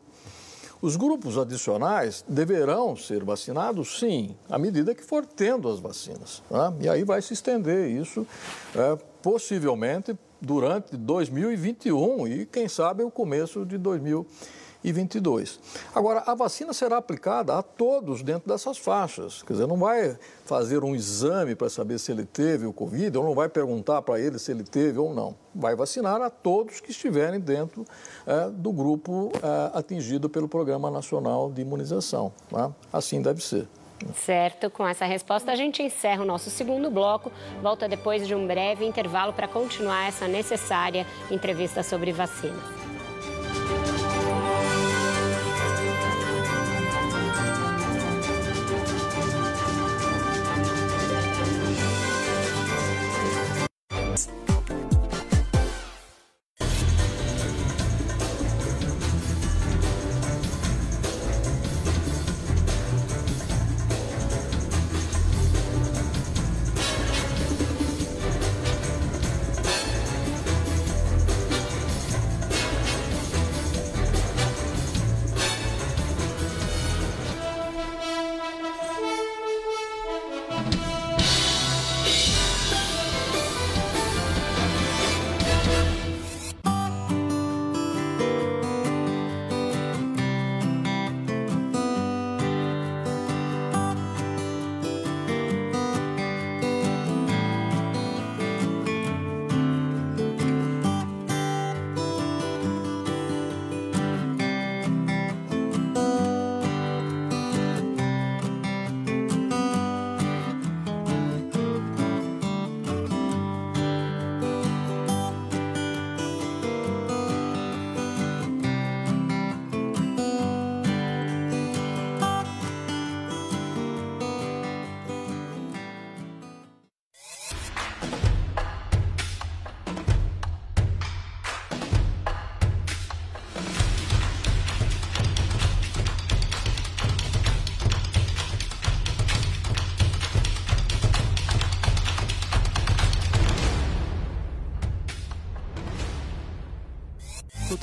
Os 0.81 0.95
grupos 0.95 1.37
adicionais 1.37 2.23
deverão 2.27 2.95
ser 2.95 3.23
vacinados, 3.25 3.99
sim, 3.99 4.35
à 4.49 4.57
medida 4.57 4.95
que 4.95 5.03
for 5.03 5.25
tendo 5.25 5.67
as 5.67 5.77
vacinas. 5.77 6.41
Né? 6.49 6.73
E 6.81 6.89
aí 6.89 7.03
vai 7.03 7.21
se 7.21 7.33
estender 7.33 7.89
isso, 7.89 8.25
é, 8.73 8.97
possivelmente, 9.21 10.17
durante 10.41 10.95
2021 10.95 12.27
e, 12.27 12.45
quem 12.45 12.69
sabe, 12.69 13.03
o 13.03 13.11
começo 13.11 13.65
de 13.65 13.77
2022 13.77 14.68
e 14.83 14.91
22. 14.91 15.59
Agora, 15.93 16.23
a 16.25 16.33
vacina 16.33 16.73
será 16.73 16.97
aplicada 16.97 17.57
a 17.57 17.61
todos 17.61 18.21
dentro 18.21 18.47
dessas 18.47 18.77
faixas. 18.77 19.43
Quer 19.43 19.53
dizer, 19.53 19.67
não 19.67 19.77
vai 19.77 20.17
fazer 20.45 20.83
um 20.83 20.95
exame 20.95 21.55
para 21.55 21.69
saber 21.69 21.99
se 21.99 22.11
ele 22.11 22.25
teve 22.25 22.65
o 22.65 22.73
Covid, 22.73 23.17
ou 23.17 23.23
não 23.23 23.35
vai 23.35 23.49
perguntar 23.49 24.01
para 24.01 24.19
ele 24.19 24.39
se 24.39 24.51
ele 24.51 24.63
teve 24.63 24.97
ou 24.97 25.13
não. 25.13 25.35
Vai 25.53 25.75
vacinar 25.75 26.21
a 26.21 26.29
todos 26.29 26.79
que 26.79 26.91
estiverem 26.91 27.39
dentro 27.39 27.85
é, 28.25 28.49
do 28.49 28.71
grupo 28.71 29.31
é, 29.35 29.77
atingido 29.77 30.29
pelo 30.29 30.47
Programa 30.47 30.89
Nacional 30.89 31.51
de 31.51 31.61
Imunização. 31.61 32.31
Né? 32.51 32.71
Assim 32.91 33.21
deve 33.21 33.43
ser. 33.43 33.67
Certo, 34.13 34.69
com 34.69 34.87
essa 34.87 35.05
resposta 35.05 35.51
a 35.51 35.55
gente 35.55 35.83
encerra 35.83 36.23
o 36.23 36.25
nosso 36.25 36.49
segundo 36.49 36.89
bloco. 36.89 37.31
Volta 37.61 37.87
depois 37.87 38.25
de 38.25 38.33
um 38.33 38.47
breve 38.47 38.85
intervalo 38.85 39.33
para 39.33 39.47
continuar 39.47 40.07
essa 40.07 40.25
necessária 40.25 41.05
entrevista 41.29 41.83
sobre 41.83 42.13
vacinas. 42.13 42.88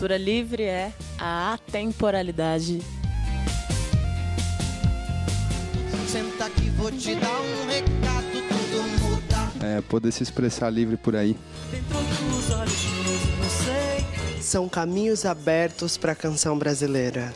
Cultura 0.07 0.19
livre 0.19 0.63
é 0.63 0.93
a 1.19 1.55
atemporalidade. 1.55 2.81
Senta 6.07 6.49
que 6.49 6.71
vou 6.71 6.93
te 6.93 7.17
dar 7.17 7.41
um 7.41 7.67
recado, 7.67 8.25
tudo 8.49 8.83
muda. 9.03 9.67
É, 9.67 9.81
poder 9.81 10.13
se 10.13 10.23
expressar 10.23 10.71
livre 10.71 10.97
por 10.97 11.17
aí. 11.17 11.37
Dentro 11.73 11.99
dos 11.99 12.51
olhos 12.53 12.85
meus, 12.85 13.37
não 13.37 13.51
sei. 13.65 14.41
São 14.41 14.69
caminhos 14.69 15.27
abertos 15.27 15.97
para 15.97 16.13
a 16.13 16.15
canção 16.15 16.57
brasileira. 16.57 17.35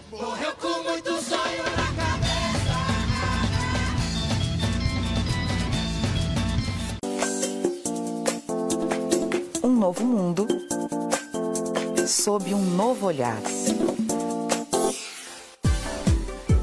Olhar. 13.10 13.42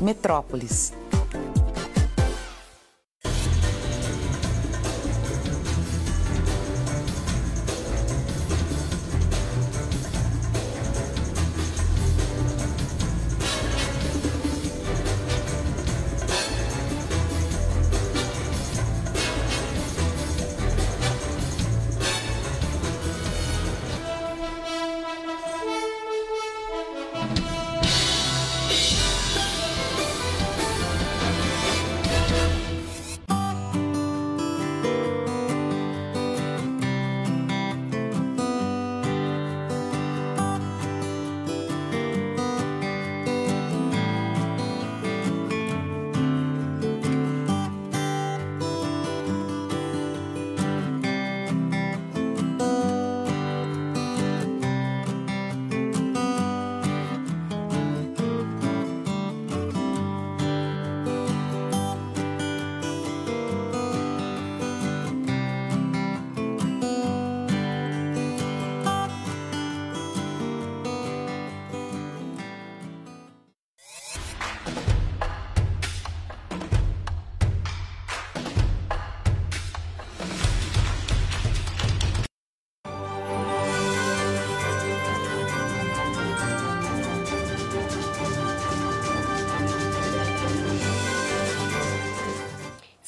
Metrópolis. 0.02 0.94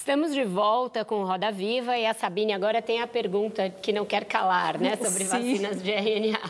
Estamos 0.09 0.33
de 0.33 0.43
volta 0.43 1.05
com 1.05 1.23
Roda 1.23 1.51
Viva 1.51 1.95
e 1.95 2.03
a 2.03 2.15
Sabine 2.15 2.51
agora 2.51 2.81
tem 2.81 2.99
a 2.99 3.05
pergunta 3.05 3.69
que 3.69 3.93
não 3.93 4.03
quer 4.03 4.25
calar, 4.25 4.79
né, 4.79 4.95
sobre 4.95 5.23
Sim. 5.23 5.29
vacinas 5.29 5.83
de 5.83 5.91
RNA. 5.91 6.48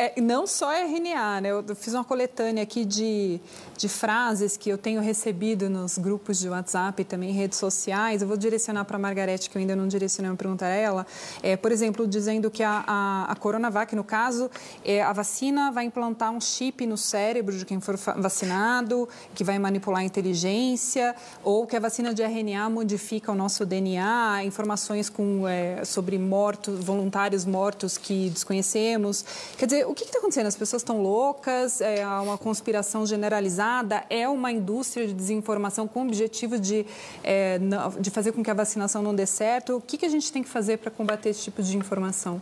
É, 0.00 0.18
não 0.18 0.46
só 0.46 0.72
RNA, 0.72 1.42
né? 1.42 1.50
Eu 1.50 1.76
fiz 1.76 1.92
uma 1.92 2.02
coletânea 2.02 2.62
aqui 2.62 2.86
de, 2.86 3.38
de 3.76 3.86
frases 3.86 4.56
que 4.56 4.70
eu 4.70 4.78
tenho 4.78 4.98
recebido 5.02 5.68
nos 5.68 5.98
grupos 5.98 6.38
de 6.38 6.48
WhatsApp 6.48 7.02
e 7.02 7.04
também 7.04 7.32
redes 7.32 7.58
sociais. 7.58 8.22
Eu 8.22 8.28
vou 8.28 8.38
direcionar 8.38 8.86
para 8.86 8.96
a 8.96 8.98
Margarete, 8.98 9.50
que 9.50 9.58
eu 9.58 9.60
ainda 9.60 9.76
não 9.76 9.86
direcionei 9.86 10.30
uma 10.30 10.38
pergunta 10.38 10.64
a 10.64 10.68
ela. 10.70 11.06
É, 11.42 11.54
por 11.54 11.70
exemplo, 11.70 12.06
dizendo 12.06 12.50
que 12.50 12.62
a, 12.62 12.82
a, 12.86 13.26
a 13.30 13.36
Coronavac, 13.36 13.94
no 13.94 14.02
caso, 14.02 14.50
é, 14.82 15.02
a 15.02 15.12
vacina 15.12 15.70
vai 15.70 15.84
implantar 15.84 16.30
um 16.30 16.40
chip 16.40 16.86
no 16.86 16.96
cérebro 16.96 17.54
de 17.54 17.66
quem 17.66 17.78
for 17.78 17.98
vacinado, 18.16 19.06
que 19.34 19.44
vai 19.44 19.58
manipular 19.58 20.00
a 20.00 20.04
inteligência, 20.04 21.14
ou 21.44 21.66
que 21.66 21.76
a 21.76 21.80
vacina 21.80 22.14
de 22.14 22.22
RNA 22.22 22.70
modifica 22.70 23.30
o 23.32 23.34
nosso 23.34 23.66
DNA, 23.66 24.44
informações 24.44 25.10
com, 25.10 25.46
é, 25.46 25.84
sobre 25.84 26.16
mortos, 26.16 26.82
voluntários 26.82 27.44
mortos 27.44 27.98
que 27.98 28.30
desconhecemos. 28.30 29.26
Quer 29.58 29.66
dizer, 29.66 29.89
o 29.90 29.94
que 29.94 30.04
está 30.04 30.18
acontecendo? 30.18 30.46
As 30.46 30.56
pessoas 30.56 30.82
estão 30.82 31.02
loucas? 31.02 31.80
É 31.80 32.06
uma 32.06 32.38
conspiração 32.38 33.04
generalizada? 33.04 34.04
É 34.08 34.28
uma 34.28 34.52
indústria 34.52 35.06
de 35.06 35.12
desinformação 35.12 35.88
com 35.88 36.00
o 36.00 36.06
objetivo 36.06 36.58
de, 36.58 36.86
é, 37.24 37.58
de 37.98 38.10
fazer 38.10 38.30
com 38.32 38.42
que 38.42 38.50
a 38.50 38.54
vacinação 38.54 39.02
não 39.02 39.14
dê 39.14 39.26
certo? 39.26 39.76
O 39.76 39.80
que, 39.80 39.98
que 39.98 40.06
a 40.06 40.08
gente 40.08 40.30
tem 40.32 40.42
que 40.42 40.48
fazer 40.48 40.78
para 40.78 40.90
combater 40.90 41.30
esse 41.30 41.42
tipo 41.42 41.60
de 41.60 41.76
informação? 41.76 42.40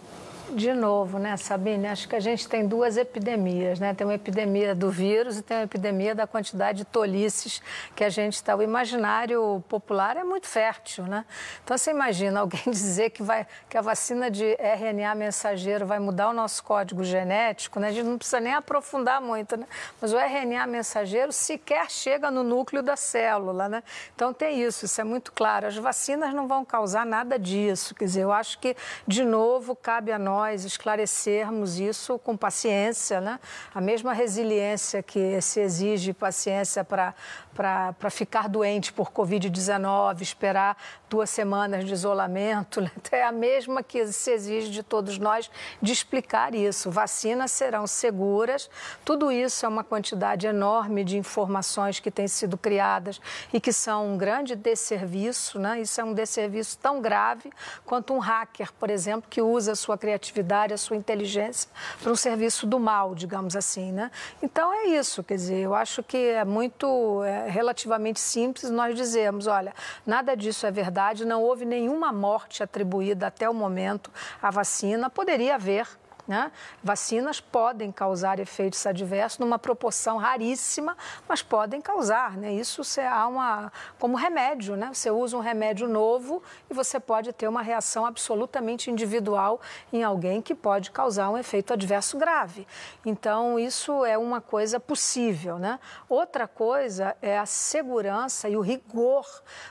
De 0.54 0.72
novo, 0.72 1.18
né, 1.18 1.36
Sabine? 1.36 1.88
Acho 1.88 2.08
que 2.08 2.16
a 2.16 2.20
gente 2.20 2.48
tem 2.48 2.66
duas 2.66 2.96
epidemias, 2.96 3.78
né? 3.78 3.92
Tem 3.92 4.06
uma 4.06 4.14
epidemia 4.14 4.74
do 4.74 4.90
vírus 4.90 5.36
e 5.36 5.42
tem 5.42 5.58
uma 5.58 5.64
epidemia 5.64 6.14
da 6.14 6.26
quantidade 6.26 6.78
de 6.78 6.84
tolices 6.86 7.60
que 7.94 8.02
a 8.02 8.08
gente 8.08 8.34
está. 8.34 8.56
O 8.56 8.62
imaginário 8.62 9.62
popular 9.68 10.16
é 10.16 10.24
muito 10.24 10.46
fértil, 10.46 11.04
né? 11.04 11.26
Então, 11.62 11.76
você 11.76 11.90
imagina 11.90 12.40
alguém 12.40 12.62
dizer 12.66 13.10
que, 13.10 13.22
vai, 13.22 13.46
que 13.68 13.76
a 13.76 13.82
vacina 13.82 14.30
de 14.30 14.56
RNA 14.58 15.14
mensageiro 15.14 15.84
vai 15.84 15.98
mudar 15.98 16.30
o 16.30 16.32
nosso 16.32 16.64
código 16.64 17.04
genético, 17.04 17.78
né? 17.78 17.88
A 17.88 17.92
gente 17.92 18.06
não 18.06 18.16
precisa 18.16 18.40
nem 18.40 18.54
aprofundar 18.54 19.20
muito, 19.20 19.54
né? 19.54 19.66
Mas 20.00 20.14
o 20.14 20.18
RNA 20.18 20.66
mensageiro 20.66 21.30
sequer 21.30 21.90
chega 21.90 22.30
no 22.30 22.42
núcleo 22.42 22.82
da 22.82 22.96
célula, 22.96 23.68
né? 23.68 23.82
Então, 24.14 24.32
tem 24.32 24.62
isso, 24.62 24.86
isso 24.86 24.98
é 24.98 25.04
muito 25.04 25.30
claro. 25.30 25.66
As 25.66 25.76
vacinas 25.76 26.32
não 26.32 26.48
vão 26.48 26.64
causar 26.64 27.04
nada 27.04 27.38
disso. 27.38 27.94
Quer 27.94 28.06
dizer, 28.06 28.22
eu 28.22 28.32
acho 28.32 28.58
que, 28.58 28.74
de 29.06 29.22
novo, 29.24 29.76
cabe 29.76 30.10
a 30.10 30.18
nós 30.18 30.37
nós 30.38 30.64
esclarecermos 30.64 31.80
isso 31.80 32.16
com 32.16 32.36
paciência, 32.36 33.20
né? 33.20 33.40
A 33.74 33.80
mesma 33.80 34.12
resiliência 34.12 35.02
que 35.02 35.40
se 35.40 35.58
exige 35.58 36.12
paciência 36.12 36.84
para 36.84 37.12
para 37.58 38.08
ficar 38.08 38.48
doente 38.48 38.92
por 38.92 39.10
Covid-19, 39.10 40.20
esperar 40.20 40.76
duas 41.10 41.28
semanas 41.28 41.84
de 41.84 41.92
isolamento, 41.92 42.80
né? 42.80 42.88
é 43.10 43.24
a 43.24 43.32
mesma 43.32 43.82
que 43.82 44.06
se 44.12 44.30
exige 44.30 44.70
de 44.70 44.80
todos 44.80 45.18
nós 45.18 45.50
de 45.82 45.92
explicar 45.92 46.54
isso. 46.54 46.88
Vacinas 46.88 47.50
serão 47.50 47.84
seguras, 47.84 48.70
tudo 49.04 49.32
isso 49.32 49.66
é 49.66 49.68
uma 49.68 49.82
quantidade 49.82 50.46
enorme 50.46 51.02
de 51.02 51.18
informações 51.18 51.98
que 51.98 52.12
têm 52.12 52.28
sido 52.28 52.56
criadas 52.56 53.20
e 53.52 53.60
que 53.60 53.72
são 53.72 54.12
um 54.12 54.16
grande 54.16 54.54
desserviço, 54.54 55.58
né? 55.58 55.80
Isso 55.80 56.00
é 56.00 56.04
um 56.04 56.14
desserviço 56.14 56.78
tão 56.78 57.00
grave 57.00 57.50
quanto 57.84 58.14
um 58.14 58.20
hacker, 58.20 58.72
por 58.74 58.88
exemplo, 58.88 59.28
que 59.28 59.42
usa 59.42 59.72
a 59.72 59.76
sua 59.76 59.98
criatividade, 59.98 60.72
a 60.72 60.78
sua 60.78 60.96
inteligência 60.96 61.68
para 62.00 62.12
um 62.12 62.16
serviço 62.16 62.68
do 62.68 62.78
mal, 62.78 63.16
digamos 63.16 63.56
assim, 63.56 63.90
né? 63.90 64.12
Então 64.40 64.72
é 64.72 64.86
isso, 64.90 65.24
quer 65.24 65.34
dizer, 65.34 65.58
eu 65.58 65.74
acho 65.74 66.04
que 66.04 66.16
é 66.16 66.44
muito 66.44 67.24
é, 67.24 67.47
relativamente 67.48 68.20
simples 68.20 68.70
nós 68.70 68.94
dizemos, 68.94 69.46
olha, 69.46 69.74
nada 70.06 70.36
disso 70.36 70.66
é 70.66 70.70
verdade, 70.70 71.24
não 71.24 71.42
houve 71.42 71.64
nenhuma 71.64 72.12
morte 72.12 72.62
atribuída 72.62 73.26
até 73.26 73.48
o 73.48 73.54
momento 73.54 74.10
à 74.40 74.50
vacina, 74.50 75.10
poderia 75.10 75.54
haver, 75.54 75.86
né? 76.28 76.52
Vacinas 76.84 77.40
podem 77.40 77.90
causar 77.90 78.38
efeitos 78.38 78.84
adversos 78.86 79.38
numa 79.38 79.58
proporção 79.58 80.18
raríssima, 80.18 80.94
mas 81.26 81.42
podem 81.42 81.80
causar. 81.80 82.36
Né? 82.36 82.52
Isso 82.52 82.84
você 82.84 83.00
há 83.00 83.26
uma, 83.26 83.72
como 83.98 84.14
remédio. 84.14 84.76
Né? 84.76 84.90
Você 84.92 85.10
usa 85.10 85.38
um 85.38 85.40
remédio 85.40 85.88
novo 85.88 86.42
e 86.70 86.74
você 86.74 87.00
pode 87.00 87.32
ter 87.32 87.48
uma 87.48 87.62
reação 87.62 88.04
absolutamente 88.04 88.90
individual 88.90 89.58
em 89.90 90.04
alguém 90.04 90.42
que 90.42 90.54
pode 90.54 90.90
causar 90.90 91.30
um 91.30 91.38
efeito 91.38 91.72
adverso 91.72 92.18
grave. 92.18 92.66
Então, 93.06 93.58
isso 93.58 94.04
é 94.04 94.18
uma 94.18 94.42
coisa 94.42 94.78
possível. 94.78 95.58
Né? 95.58 95.80
Outra 96.10 96.46
coisa 96.46 97.16
é 97.22 97.38
a 97.38 97.46
segurança 97.46 98.50
e 98.50 98.56
o 98.56 98.60
rigor 98.60 99.26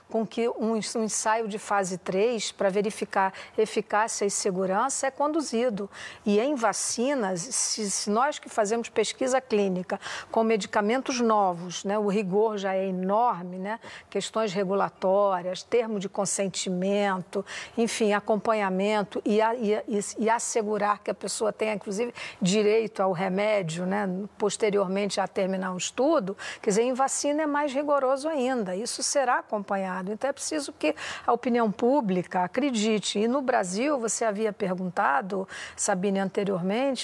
com 0.10 0.26
que 0.26 0.49
um, 0.49 0.76
ensaio 0.76 1.47
de 1.47 1.60
fase 1.60 1.99
3 1.99 2.51
para 2.53 2.70
verificar 2.70 3.32
eficácia 3.55 4.26
e 4.26 4.32
segurança 4.32 5.05
é 5.05 5.12
conduzido. 5.12 5.88
E 6.26 6.47
em 6.48 6.56
vacinas, 6.56 7.41
se, 7.41 7.89
se, 7.89 8.10
nós 8.10 8.39
que 8.39 8.50
fazemos 8.50 8.89
pesquisa 8.89 9.39
clínica 9.39 10.00
com 10.32 10.43
medicamentos 10.43 11.20
novos, 11.20 11.84
né, 11.84 11.98
o 11.98 12.08
rigor 12.08 12.58
já 12.58 12.76
é 12.76 12.88
enorme, 12.88 13.58
né, 13.58 13.80
questões 14.10 14.54
regulatórias, 14.54 15.64
termo 15.64 16.00
de 16.00 16.10
consentimento, 16.10 17.45
enfim, 17.78 18.14
acompanhamento 18.14 19.22
e, 19.26 19.41
a, 19.41 19.56
e, 19.56 19.80
e, 20.18 20.30
assegurar 20.30 21.00
que 21.00 21.12
a 21.12 21.14
pessoa 21.14 21.54
tenha, 21.54 21.74
inclusive, 21.74 22.14
direito 22.41 23.02
ao 23.02 23.12
remédio, 23.12 23.86
né, 23.86 24.08
posteriormente 24.38 25.20
a 25.20 25.28
terminar 25.28 25.72
um 25.72 25.78
estudo, 25.78 26.36
quer 26.62 26.70
dizer, 26.72 26.84
em 26.84 26.93
vacina 26.93 27.43
é 27.43 27.48
mais 27.48 27.74
rigoroso 27.74 28.28
ainda, 28.28 28.76
isso 28.76 29.04
será 29.04 29.39
acompanhado. 29.39 30.12
Então 30.12 30.30
é 30.30 30.34
preciso 30.34 30.74
que 30.74 30.95
a 31.26 31.34
opinião 31.34 31.72
pública 31.72 32.43
acredite. 32.43 33.20
E 33.20 33.28
no 33.28 33.41
Brasil, 33.41 34.00
você 34.00 34.26
havia 34.26 34.54
perguntado, 34.54 35.48
Sabine, 35.76 36.20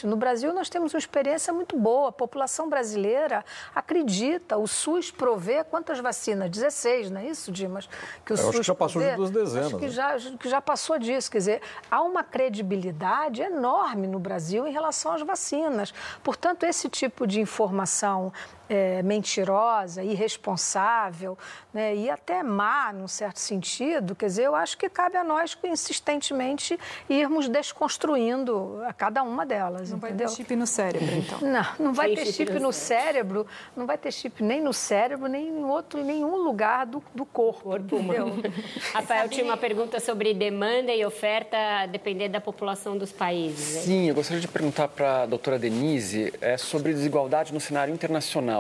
no 0.06 0.16
Brasil 0.16 0.54
nós 0.54 0.70
temos 0.70 0.94
uma 0.94 1.00
experiência 1.00 1.52
muito 1.52 1.78
boa. 1.78 2.10
A 2.10 2.12
população 2.12 2.70
brasileira 2.70 3.44
acredita, 3.74 4.58
o 4.58 4.68
SUS 4.68 5.10
provê 5.12 5.64
quantas 5.64 6.00
vacinas? 6.00 6.50
16, 6.50 7.10
não 7.10 7.22
é 7.22 7.28
isso, 7.28 7.52
Dimas? 7.52 7.90
Que 8.26 8.34
o 8.34 8.36
Eu 8.36 8.38
SUS 8.38 8.48
acho 8.50 8.58
que 8.60 8.64
já 8.64 8.76
passou 8.76 9.02
provê? 9.02 9.12
de 9.12 9.18
duas 9.18 9.32
dezenas. 9.32 9.68
Acho 9.68 9.78
que, 9.78 9.86
né? 9.86 9.92
já, 9.92 10.18
que 10.38 10.50
já 10.50 10.62
passou 10.62 11.00
disso. 11.00 11.32
Quer 11.32 11.38
dizer, 11.40 11.62
há 11.90 12.02
uma 12.02 12.24
credibilidade 12.24 13.42
enorme 13.42 14.08
no 14.08 14.20
Brasil 14.20 14.68
em 14.68 14.72
relação 14.72 15.14
às 15.14 15.22
vacinas. 15.22 15.94
Portanto, 16.24 16.64
esse 16.64 16.90
tipo 16.90 17.26
de 17.26 17.42
informação 17.42 18.32
é, 18.70 19.02
mentirosa, 19.04 20.04
irresponsável 20.04 21.38
né, 21.74 21.96
e 21.96 22.10
até 22.10 22.42
má, 22.42 22.94
num 22.94 23.08
certo 23.08 23.40
sentido, 23.40 24.16
quer 24.16 24.28
dizer, 24.28 24.44
eu 24.44 24.56
acho 24.56 24.78
que 24.78 24.90
cabe 24.90 25.18
a 25.18 25.24
nós 25.24 25.58
insistentemente 25.64 26.80
irmos 27.10 27.48
desconstruindo 27.48 28.82
a 28.86 28.94
cada 28.94 29.24
uma 29.24 29.46
delas. 29.46 29.92
Não 29.92 29.98
entendeu? 29.98 30.28
vai 30.28 30.28
ter 30.28 30.36
chip 30.36 30.56
no 30.56 30.68
cérebro, 30.68 31.16
então. 31.16 31.40
Não, 31.42 31.66
não 31.80 31.94
vai 31.94 32.16
ter 32.16 32.26
chip 32.28 32.60
no 32.60 32.72
cérebro, 32.72 33.46
não 33.76 33.86
vai 33.86 33.98
ter 33.98 34.12
chip 34.12 34.44
nem 34.44 34.62
no 34.62 34.74
cérebro, 34.74 35.28
nem 35.28 35.48
em 35.48 35.64
outro, 35.66 36.04
nenhum 36.04 36.38
lugar 36.38 36.86
do, 36.86 37.04
do 37.14 37.26
corpo. 37.26 37.70
corpo 37.70 37.98
Rafael, 38.94 39.28
tinha 39.30 39.46
uma 39.46 39.58
pergunta 39.58 40.00
sobre 40.00 40.34
demanda 40.34 40.92
e 40.92 41.06
oferta 41.06 41.58
depender 41.92 42.30
da 42.30 42.40
população 42.40 42.98
dos 42.98 43.12
países. 43.12 43.84
Sim, 43.84 44.10
eu 44.10 44.16
gostaria 44.16 44.42
de 44.42 44.48
perguntar 44.48 44.88
para 44.88 45.24
a 45.24 45.26
doutora 45.26 45.60
Denise 45.60 46.34
é, 46.42 46.58
sobre 46.58 46.94
desigualdade 46.94 47.54
no 47.54 47.60
cenário 47.60 47.94
internacional. 47.94 48.53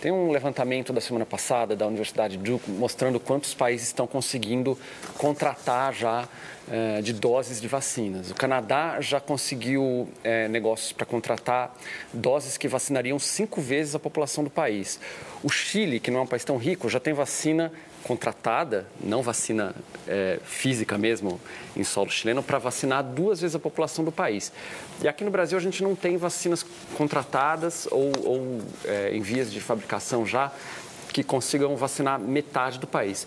Tem 0.00 0.12
um 0.12 0.30
levantamento 0.30 0.92
da 0.92 1.00
semana 1.00 1.26
passada 1.26 1.74
da 1.74 1.86
Universidade 1.86 2.36
Duke 2.36 2.70
mostrando 2.70 3.18
quantos 3.18 3.54
países 3.54 3.88
estão 3.88 4.06
conseguindo 4.06 4.78
contratar 5.16 5.94
já 5.94 6.28
eh, 6.70 7.00
de 7.00 7.14
doses 7.14 7.60
de 7.60 7.66
vacinas. 7.66 8.30
O 8.30 8.34
Canadá 8.34 9.00
já 9.00 9.18
conseguiu 9.18 10.06
eh, 10.22 10.48
negócios 10.48 10.92
para 10.92 11.06
contratar 11.06 11.74
doses 12.12 12.58
que 12.58 12.68
vacinariam 12.68 13.18
cinco 13.18 13.60
vezes 13.60 13.94
a 13.94 13.98
população 13.98 14.44
do 14.44 14.50
país. 14.50 15.00
O 15.42 15.48
Chile, 15.48 15.98
que 15.98 16.10
não 16.10 16.20
é 16.20 16.22
um 16.24 16.26
país 16.26 16.44
tão 16.44 16.58
rico, 16.58 16.88
já 16.88 17.00
tem 17.00 17.14
vacina 17.14 17.72
contratada, 18.08 18.86
não 18.98 19.20
vacina 19.20 19.74
é, 20.06 20.40
física 20.42 20.96
mesmo, 20.96 21.38
em 21.76 21.84
solo 21.84 22.08
chileno, 22.08 22.42
para 22.42 22.58
vacinar 22.58 23.04
duas 23.04 23.42
vezes 23.42 23.54
a 23.54 23.58
população 23.58 24.02
do 24.02 24.10
país. 24.10 24.50
E 25.02 25.06
aqui 25.06 25.22
no 25.22 25.30
Brasil 25.30 25.58
a 25.58 25.60
gente 25.60 25.82
não 25.82 25.94
tem 25.94 26.16
vacinas 26.16 26.64
contratadas 26.96 27.86
ou, 27.90 28.10
ou 28.24 28.60
é, 28.86 29.14
em 29.14 29.20
vias 29.20 29.52
de 29.52 29.60
fabricação 29.60 30.24
já 30.24 30.50
que 31.12 31.22
consigam 31.22 31.76
vacinar 31.76 32.18
metade 32.18 32.78
do 32.78 32.86
país. 32.86 33.26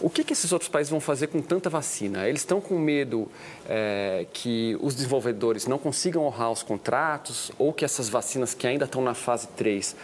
O 0.00 0.10
que, 0.10 0.24
que, 0.24 0.32
esses 0.32 0.52
outros 0.52 0.68
países 0.68 0.90
vão 0.90 1.00
fazer 1.00 1.28
com 1.28 1.40
tanta 1.40 1.70
vacina? 1.70 2.28
Eles 2.28 2.42
estão 2.42 2.60
com 2.60 2.78
medo 2.78 3.30
é, 3.66 4.26
que 4.32 4.76
os 4.80 4.94
desenvolvedores 4.94 5.66
não 5.66 5.78
consigam 5.78 6.26
honrar 6.26 6.50
os 6.50 6.62
contratos 6.62 7.50
ou 7.58 7.72
que 7.72 7.84
essas 7.84 8.08
vacinas 8.08 8.52
que 8.52 8.66
ainda 8.66 8.84
estão 8.84 9.00
na 9.02 9.14
fase 9.14 9.46
3 9.56 9.96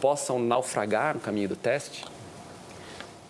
possam 0.00 0.38
naufragar 0.38 1.14
no 1.14 1.20
caminho 1.20 1.48
do 1.48 1.56
teste? 1.56 2.04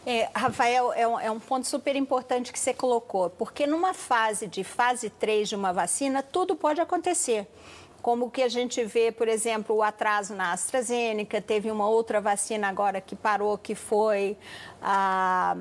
É, 0.07 0.31
Rafael, 0.35 0.93
é 0.95 1.07
um, 1.07 1.21
é 1.21 1.31
um, 1.31 1.39
ponto 1.39 1.67
super 1.67 1.95
importante 1.95 2.53
que 2.53 2.59
você 2.59 2.73
colocou, 2.73 3.29
porque 3.31 3.67
numa 3.67 3.93
fase 3.93 4.47
de 4.47 4.65
fase 4.65 5.11
3 5.11 5.51
de 5.51 5.57
uma 5.57 5.73
vacina, 5.73 6.23
tudo 6.23 6.57
pode 6.57 6.81
acontecer. 6.81 7.47
Como 8.01 8.27
o 8.27 8.31
que 8.31 8.43
a 8.43 8.49
gente 8.49 8.83
vê, 8.83 9.13
por 9.13 9.29
exemplo, 9.29 9.77
o 9.77 9.83
atraso 9.83 10.35
na 10.35 10.53
AstraZeneca, 10.53 11.39
teve 11.43 11.71
uma 11.71 11.87
outra 11.87 12.19
vacina 12.19 12.67
agora 12.69 12.99
que 12.99 13.15
parou, 13.15 13.59
que 13.59 13.75
foi 13.75 14.39
a. 14.81 15.55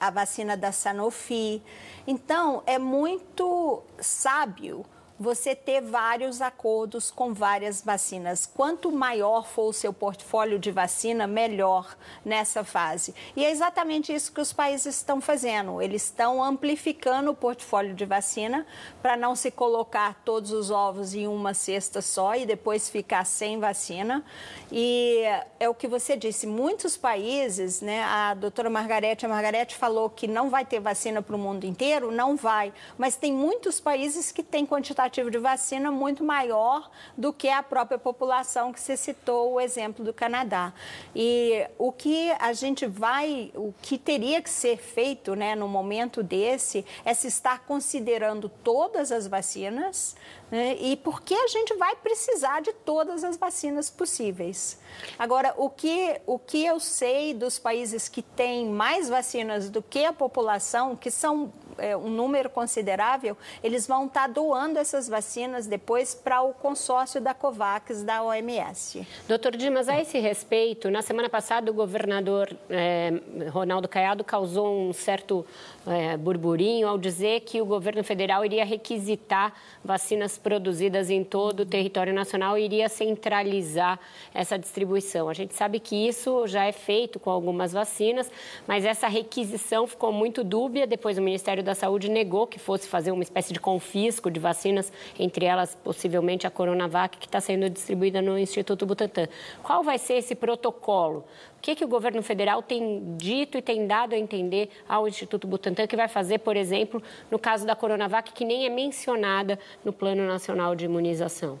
a 0.00 0.10
vacina 0.10 0.56
da 0.56 0.72
Sanofi. 0.72 1.62
Então, 2.08 2.64
é 2.66 2.76
muito 2.76 3.84
sábio 4.00 4.84
você 5.20 5.54
ter 5.54 5.82
vários 5.82 6.40
acordos 6.40 7.10
com 7.10 7.34
várias 7.34 7.82
vacinas. 7.82 8.46
Quanto 8.46 8.90
maior 8.90 9.46
for 9.46 9.68
o 9.68 9.72
seu 9.72 9.92
portfólio 9.92 10.58
de 10.58 10.70
vacina, 10.70 11.26
melhor 11.26 11.94
nessa 12.24 12.64
fase. 12.64 13.14
E 13.36 13.44
é 13.44 13.50
exatamente 13.50 14.14
isso 14.14 14.32
que 14.32 14.40
os 14.40 14.50
países 14.50 14.96
estão 14.96 15.20
fazendo. 15.20 15.82
Eles 15.82 16.04
estão 16.04 16.42
amplificando 16.42 17.32
o 17.32 17.34
portfólio 17.34 17.92
de 17.92 18.06
vacina 18.06 18.66
para 19.02 19.14
não 19.14 19.36
se 19.36 19.50
colocar 19.50 20.22
todos 20.24 20.52
os 20.52 20.70
ovos 20.70 21.12
em 21.12 21.26
uma 21.26 21.52
cesta 21.52 22.00
só 22.00 22.34
e 22.34 22.46
depois 22.46 22.88
ficar 22.88 23.26
sem 23.26 23.60
vacina. 23.60 24.24
E 24.72 25.22
é 25.58 25.68
o 25.68 25.74
que 25.74 25.86
você 25.86 26.16
disse, 26.16 26.46
muitos 26.46 26.96
países, 26.96 27.82
né, 27.82 28.02
a 28.04 28.32
doutora 28.32 28.70
Margarete, 28.70 29.26
a 29.26 29.28
Margarete 29.28 29.76
falou 29.76 30.08
que 30.08 30.26
não 30.26 30.48
vai 30.48 30.64
ter 30.64 30.80
vacina 30.80 31.20
para 31.20 31.36
o 31.36 31.38
mundo 31.38 31.64
inteiro, 31.64 32.10
não 32.10 32.36
vai, 32.36 32.72
mas 32.96 33.16
tem 33.16 33.34
muitos 33.34 33.78
países 33.80 34.32
que 34.32 34.42
têm 34.42 34.64
quantidade 34.64 35.09
de 35.10 35.38
vacina 35.38 35.90
muito 35.90 36.22
maior 36.22 36.90
do 37.16 37.32
que 37.32 37.48
a 37.48 37.62
própria 37.62 37.98
população 37.98 38.72
que 38.72 38.80
você 38.80 38.96
citou 38.96 39.54
o 39.54 39.60
exemplo 39.60 40.04
do 40.04 40.12
Canadá. 40.12 40.72
E 41.14 41.66
o 41.78 41.90
que 41.90 42.30
a 42.38 42.52
gente 42.52 42.86
vai, 42.86 43.50
o 43.54 43.74
que 43.82 43.98
teria 43.98 44.40
que 44.40 44.48
ser 44.48 44.76
feito, 44.76 45.34
né, 45.34 45.54
no 45.54 45.66
momento 45.66 46.22
desse, 46.22 46.84
é 47.04 47.12
se 47.12 47.26
estar 47.26 47.64
considerando 47.66 48.48
todas 48.48 49.10
as 49.10 49.26
vacinas, 49.26 50.14
né, 50.50 50.76
e 50.80 50.96
porque 50.96 51.34
a 51.34 51.48
gente 51.48 51.74
vai 51.74 51.96
precisar 51.96 52.60
de 52.60 52.72
todas 52.72 53.24
as 53.24 53.36
vacinas 53.36 53.90
possíveis. 53.90 54.78
Agora, 55.18 55.54
o 55.56 55.68
que, 55.68 56.20
o 56.26 56.38
que 56.38 56.64
eu 56.64 56.78
sei 56.78 57.34
dos 57.34 57.58
países 57.58 58.08
que 58.08 58.22
têm 58.22 58.66
mais 58.66 59.08
vacinas 59.08 59.68
do 59.68 59.82
que 59.82 60.04
a 60.04 60.12
população, 60.12 60.94
que 60.94 61.10
são 61.10 61.52
é, 61.80 61.96
um 61.96 62.08
número 62.08 62.50
considerável, 62.50 63.36
eles 63.62 63.86
vão 63.86 64.06
estar 64.06 64.22
tá 64.22 64.26
doando 64.26 64.78
essas 64.78 65.08
vacinas 65.08 65.66
depois 65.66 66.14
para 66.14 66.42
o 66.42 66.52
consórcio 66.52 67.20
da 67.20 67.34
COVAX 67.34 68.02
da 68.02 68.22
OMS. 68.22 69.06
Doutor 69.26 69.56
Dimas, 69.56 69.88
a 69.88 70.00
esse 70.00 70.18
respeito, 70.18 70.90
na 70.90 71.02
semana 71.02 71.28
passada 71.28 71.70
o 71.70 71.74
governador 71.74 72.54
é, 72.68 73.12
Ronaldo 73.50 73.88
Caiado 73.88 74.22
causou 74.22 74.72
um 74.72 74.92
certo 74.92 75.44
é, 75.86 76.16
burburinho 76.16 76.86
ao 76.86 76.98
dizer 76.98 77.40
que 77.40 77.60
o 77.60 77.64
governo 77.64 78.04
federal 78.04 78.44
iria 78.44 78.64
requisitar 78.64 79.52
vacinas 79.84 80.36
produzidas 80.36 81.10
em 81.10 81.24
todo 81.24 81.60
o 81.60 81.66
território 81.66 82.12
nacional 82.12 82.58
e 82.58 82.64
iria 82.64 82.88
centralizar 82.88 83.98
essa 84.34 84.58
distribuição. 84.58 85.28
A 85.28 85.34
gente 85.34 85.54
sabe 85.54 85.80
que 85.80 85.96
isso 85.96 86.46
já 86.46 86.64
é 86.64 86.72
feito 86.72 87.18
com 87.18 87.30
algumas 87.30 87.72
vacinas, 87.72 88.30
mas 88.66 88.84
essa 88.84 89.08
requisição 89.08 89.86
ficou 89.86 90.12
muito 90.12 90.44
dúbia. 90.44 90.86
Depois 90.86 91.18
o 91.18 91.22
Ministério 91.22 91.62
da 91.62 91.69
Saúde 91.74 92.08
negou 92.08 92.46
que 92.46 92.58
fosse 92.58 92.88
fazer 92.88 93.12
uma 93.12 93.22
espécie 93.22 93.52
de 93.52 93.60
confisco 93.60 94.30
de 94.30 94.40
vacinas, 94.40 94.92
entre 95.18 95.44
elas 95.44 95.74
possivelmente 95.74 96.46
a 96.46 96.50
Coronavac, 96.50 97.18
que 97.18 97.26
está 97.26 97.40
sendo 97.40 97.68
distribuída 97.68 98.20
no 98.20 98.38
Instituto 98.38 98.86
Butantan. 98.86 99.28
Qual 99.62 99.82
vai 99.82 99.98
ser 99.98 100.14
esse 100.14 100.34
protocolo? 100.34 101.24
O 101.58 101.60
que, 101.60 101.74
que 101.74 101.84
o 101.84 101.88
governo 101.88 102.22
federal 102.22 102.62
tem 102.62 103.16
dito 103.16 103.58
e 103.58 103.62
tem 103.62 103.86
dado 103.86 104.14
a 104.14 104.18
entender 104.18 104.70
ao 104.88 105.06
Instituto 105.06 105.46
Butantan 105.46 105.86
que 105.86 105.96
vai 105.96 106.08
fazer, 106.08 106.38
por 106.38 106.56
exemplo, 106.56 107.02
no 107.30 107.38
caso 107.38 107.66
da 107.66 107.76
Coronavac, 107.76 108.32
que 108.32 108.44
nem 108.44 108.66
é 108.66 108.70
mencionada 108.70 109.58
no 109.84 109.92
Plano 109.92 110.26
Nacional 110.26 110.74
de 110.74 110.86
Imunização? 110.86 111.58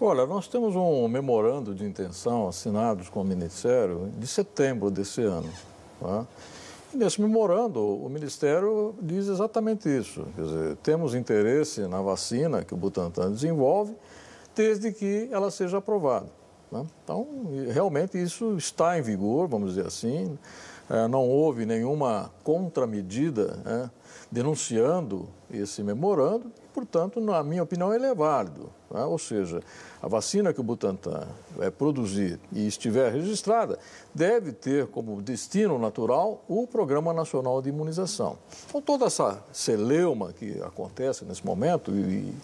Olha, 0.00 0.26
nós 0.26 0.46
temos 0.46 0.76
um 0.76 1.08
memorando 1.08 1.74
de 1.74 1.84
intenção 1.84 2.46
assinados 2.46 3.08
com 3.08 3.22
o 3.22 3.24
Ministério 3.24 4.12
de 4.18 4.26
setembro 4.26 4.90
desse 4.90 5.22
ano. 5.22 5.50
Tá? 5.98 6.26
Nesse 6.96 7.20
memorando, 7.20 7.78
o 7.78 8.08
Ministério 8.08 8.94
diz 9.02 9.28
exatamente 9.28 9.86
isso. 9.86 10.26
Quer 10.34 10.42
dizer, 10.42 10.76
temos 10.76 11.14
interesse 11.14 11.82
na 11.82 12.00
vacina 12.00 12.64
que 12.64 12.72
o 12.72 12.76
Butantan 12.76 13.30
desenvolve, 13.30 13.94
desde 14.54 14.90
que 14.92 15.28
ela 15.30 15.50
seja 15.50 15.76
aprovada. 15.76 16.26
Né? 16.72 16.86
Então, 17.04 17.26
realmente 17.70 18.20
isso 18.20 18.56
está 18.56 18.98
em 18.98 19.02
vigor, 19.02 19.46
vamos 19.46 19.74
dizer 19.74 19.86
assim. 19.86 20.38
É, 20.88 21.06
não 21.06 21.28
houve 21.28 21.66
nenhuma 21.66 22.30
contramedida 22.42 23.58
né, 23.62 23.90
denunciando 24.30 25.28
esse 25.50 25.82
memorando, 25.82 26.50
portanto, 26.76 27.22
na 27.22 27.42
minha 27.42 27.62
opinião, 27.62 27.90
é 27.90 28.14
válido. 28.14 28.70
Né? 28.90 29.02
Ou 29.02 29.18
seja, 29.18 29.62
a 30.02 30.06
vacina 30.06 30.52
que 30.52 30.60
o 30.60 30.62
Butantan 30.62 31.26
é, 31.58 31.70
produzir 31.70 32.38
e 32.52 32.66
estiver 32.66 33.10
registrada 33.10 33.78
deve 34.14 34.52
ter 34.52 34.86
como 34.88 35.20
destino 35.22 35.78
natural 35.78 36.44
o 36.46 36.66
Programa 36.66 37.14
Nacional 37.14 37.62
de 37.62 37.70
Imunização. 37.70 38.36
Com 38.70 38.82
toda 38.82 39.06
essa 39.06 39.42
celeuma 39.52 40.34
que 40.34 40.60
acontece 40.62 41.24
nesse 41.24 41.44
momento 41.44 41.92
e, 41.92 42.34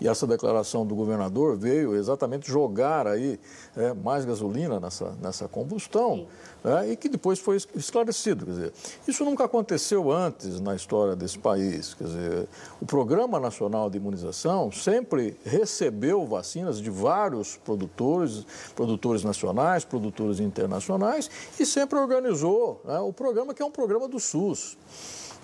e 0.00 0.08
essa 0.08 0.26
declaração 0.26 0.86
do 0.86 0.94
governador 0.94 1.56
veio 1.56 1.94
exatamente 1.94 2.50
jogar 2.50 3.06
aí 3.06 3.38
é, 3.76 3.92
mais 3.92 4.24
gasolina 4.24 4.80
nessa, 4.80 5.12
nessa 5.20 5.46
combustão 5.46 6.26
né, 6.64 6.92
e 6.92 6.96
que 6.96 7.08
depois 7.08 7.38
foi 7.38 7.58
esclarecido. 7.74 8.46
Quer 8.46 8.50
dizer, 8.52 8.72
isso 9.06 9.24
nunca 9.24 9.44
aconteceu 9.44 10.10
antes 10.10 10.60
na 10.60 10.74
história 10.74 11.14
desse 11.14 11.38
país. 11.38 11.94
Quer 11.94 12.04
dizer, 12.04 12.48
o 12.80 12.86
Programa 12.86 13.38
Nacional 13.38 13.81
de 13.88 13.98
Imunização 13.98 14.70
sempre 14.70 15.36
recebeu 15.44 16.26
vacinas 16.26 16.80
de 16.80 16.90
vários 16.90 17.56
produtores, 17.56 18.46
produtores 18.74 19.24
nacionais, 19.24 19.84
produtores 19.84 20.40
internacionais, 20.40 21.30
e 21.58 21.66
sempre 21.66 21.98
organizou 21.98 22.80
né, 22.84 22.98
o 22.98 23.12
programa 23.12 23.54
que 23.54 23.62
é 23.62 23.64
um 23.64 23.70
programa 23.70 24.08
do 24.08 24.18
SUS. 24.18 24.76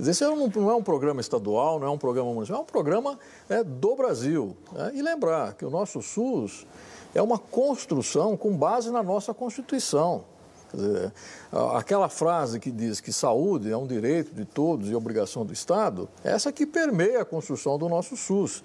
Esse 0.00 0.24
não 0.24 0.70
é 0.70 0.74
um 0.74 0.82
programa 0.82 1.20
estadual, 1.20 1.80
não 1.80 1.88
é 1.88 1.90
um 1.90 1.98
programa 1.98 2.32
municipal, 2.32 2.60
é 2.60 2.62
um 2.62 2.66
programa 2.66 3.18
é, 3.48 3.64
do 3.64 3.96
Brasil. 3.96 4.56
Né? 4.72 4.92
E 4.94 5.02
lembrar 5.02 5.54
que 5.54 5.64
o 5.64 5.70
nosso 5.70 6.00
SUS 6.00 6.64
é 7.14 7.20
uma 7.20 7.38
construção 7.38 8.36
com 8.36 8.56
base 8.56 8.90
na 8.92 9.02
nossa 9.02 9.34
Constituição. 9.34 10.24
Dizer, 10.72 11.12
aquela 11.76 12.08
frase 12.08 12.60
que 12.60 12.70
diz 12.70 13.00
que 13.00 13.12
saúde 13.12 13.70
é 13.70 13.76
um 13.76 13.86
direito 13.86 14.34
de 14.34 14.44
todos 14.44 14.90
e 14.90 14.94
obrigação 14.94 15.44
do 15.44 15.52
Estado, 15.52 16.08
é 16.22 16.30
essa 16.30 16.52
que 16.52 16.66
permeia 16.66 17.22
a 17.22 17.24
construção 17.24 17.78
do 17.78 17.88
nosso 17.88 18.16
SUS. 18.16 18.62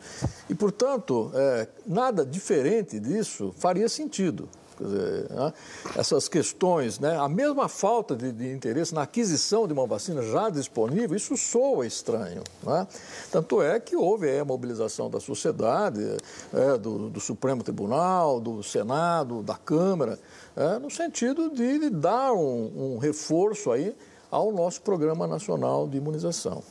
E, 0.49 0.55
portanto, 0.55 1.31
é, 1.33 1.67
nada 1.85 2.25
diferente 2.25 2.99
disso 2.99 3.53
faria 3.57 3.87
sentido. 3.87 4.49
Dizer, 4.79 5.29
né? 5.29 5.53
essas 5.95 6.27
questões, 6.27 6.99
né? 6.99 7.15
a 7.17 7.29
mesma 7.29 7.67
falta 7.69 8.15
de, 8.15 8.31
de, 8.31 8.51
interesse 8.51 8.93
na 8.93 9.03
aquisição 9.03 9.67
de 9.67 9.73
uma 9.73 9.85
vacina 9.85 10.21
já 10.21 10.49
disponível, 10.49 11.15
isso 11.15 11.37
soa 11.37 11.85
estranho. 11.85 12.43
Né? 12.63 12.87
Tanto 13.31 13.61
é 13.61 13.79
que 13.79 13.95
houve 13.95 14.37
a 14.37 14.43
mobilização 14.43 15.09
da 15.09 15.19
sociedade, 15.19 16.17
é, 16.53 16.77
do, 16.77 17.09
do, 17.09 17.19
Supremo 17.19 17.63
Tribunal, 17.63 18.39
do 18.39 18.63
Senado, 18.63 19.43
da 19.43 19.55
Câmara, 19.55 20.19
é, 20.55 20.79
no 20.79 20.89
sentido 20.89 21.49
de 21.49 21.89
dar 21.89 22.33
um, 22.33 22.95
um 22.95 22.97
reforço 22.97 23.71
aí 23.71 23.95
ao 24.29 24.51
nosso 24.51 24.81
Programa 24.81 25.27
Nacional 25.27 25.87
de 25.87 25.97
Imunização. 25.97 26.63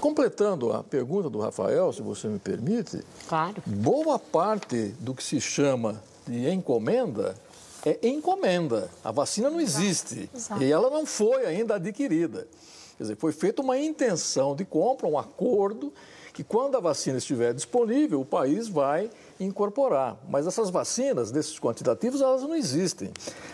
Completando 0.00 0.72
a 0.72 0.84
pergunta 0.84 1.28
do 1.28 1.40
Rafael, 1.40 1.92
se 1.92 2.02
você 2.02 2.28
me 2.28 2.38
permite, 2.38 3.02
claro. 3.28 3.62
boa 3.66 4.18
parte 4.18 4.94
do 5.00 5.14
que 5.14 5.22
se 5.22 5.40
chama 5.40 6.02
de 6.26 6.48
encomenda 6.48 7.34
é 7.84 8.08
encomenda. 8.08 8.90
A 9.02 9.10
vacina 9.10 9.50
não 9.50 9.60
existe 9.60 10.28
Exato. 10.34 10.62
e 10.62 10.70
ela 10.70 10.90
não 10.90 11.06
foi 11.06 11.46
ainda 11.46 11.76
adquirida. 11.76 12.46
Quer 12.96 13.04
dizer, 13.04 13.16
foi 13.16 13.32
feita 13.32 13.62
uma 13.62 13.78
intenção 13.78 14.54
de 14.56 14.64
compra, 14.64 15.06
um 15.06 15.18
acordo, 15.18 15.92
que 16.38 16.44
quando 16.44 16.76
a 16.76 16.80
vacina 16.80 17.18
estiver 17.18 17.52
disponível, 17.52 18.20
o 18.20 18.24
país 18.24 18.68
vai 18.68 19.10
incorporar. 19.40 20.16
Mas 20.28 20.46
essas 20.46 20.70
vacinas, 20.70 21.32
desses 21.32 21.58
quantitativos, 21.58 22.20
elas 22.20 22.42
não 22.42 22.54
existem. 22.54 23.10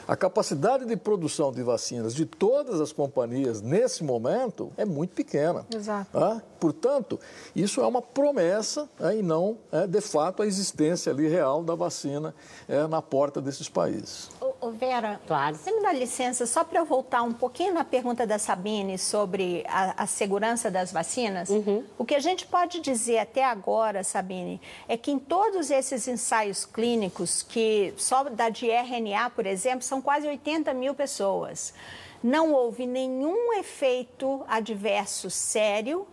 A 0.07 0.15
capacidade 0.15 0.85
de 0.85 0.95
produção 0.95 1.51
de 1.51 1.63
vacinas 1.63 2.15
de 2.15 2.27
todas 2.27 2.83
as 2.83 2.93
companhias 2.93 3.63
nesse 3.63 4.05
momento 4.05 4.71
é 4.77 4.85
muito 4.85 5.15
pequena. 5.15 5.65
Exato. 5.75 6.11
Tá? 6.13 6.43
Portanto, 6.61 7.19
isso 7.57 7.81
é 7.81 7.87
uma 7.87 8.03
promessa 8.03 8.87
é, 9.01 9.17
e 9.17 9.23
não, 9.23 9.57
é, 9.73 9.87
de 9.87 10.03
fato, 10.03 10.43
a 10.43 10.47
existência 10.47 11.11
ali 11.11 11.27
real 11.27 11.65
da 11.65 11.75
vacina 11.75 12.35
é, 12.69 12.87
na 12.87 13.01
porta 13.01 13.41
desses 13.41 13.67
países. 13.67 14.29
Ô, 14.65 14.71
Vera, 14.71 15.21
claro. 15.27 15.55
você 15.57 15.71
me 15.71 15.83
dá 15.83 15.93
licença 15.93 16.47
só 16.47 16.65
para 16.65 16.81
eu 16.81 16.87
voltar 16.87 17.23
um 17.23 17.35
pouquinho 17.35 17.75
na 17.75 17.85
pergunta 17.85 18.27
da 18.27 18.39
Sabine 18.39 18.97
sobre 18.97 19.63
a, 19.69 20.05
a 20.05 20.07
segurança 20.07 20.71
das 20.71 20.91
vacinas? 20.91 21.51
Uhum. 21.51 21.85
O 21.99 22.05
que 22.05 22.15
a 22.15 22.19
gente 22.19 22.47
pode 22.47 22.81
dizer 22.81 23.19
até 23.19 23.45
agora, 23.45 24.03
Sabine, 24.03 24.59
é 24.89 24.97
que 24.97 25.11
em 25.11 25.19
todos 25.19 25.71
esses 25.71 26.09
ensaios 26.09 26.65
clínicos, 26.65 27.43
que 27.43 27.93
só 27.99 28.25
da 28.25 28.49
de 28.49 28.71
RNA, 28.71 29.29
por 29.37 29.45
exemplo, 29.45 29.83
são 29.83 30.01
quase 30.01 30.27
80 30.27 30.73
mil 30.73 30.95
pessoas, 30.95 31.75
não 32.23 32.55
houve 32.55 32.87
nenhum 32.87 33.53
efeito 33.59 34.47
adverso 34.49 35.29
sério 35.29 36.09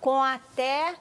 com 0.00 0.20
até 0.20 0.96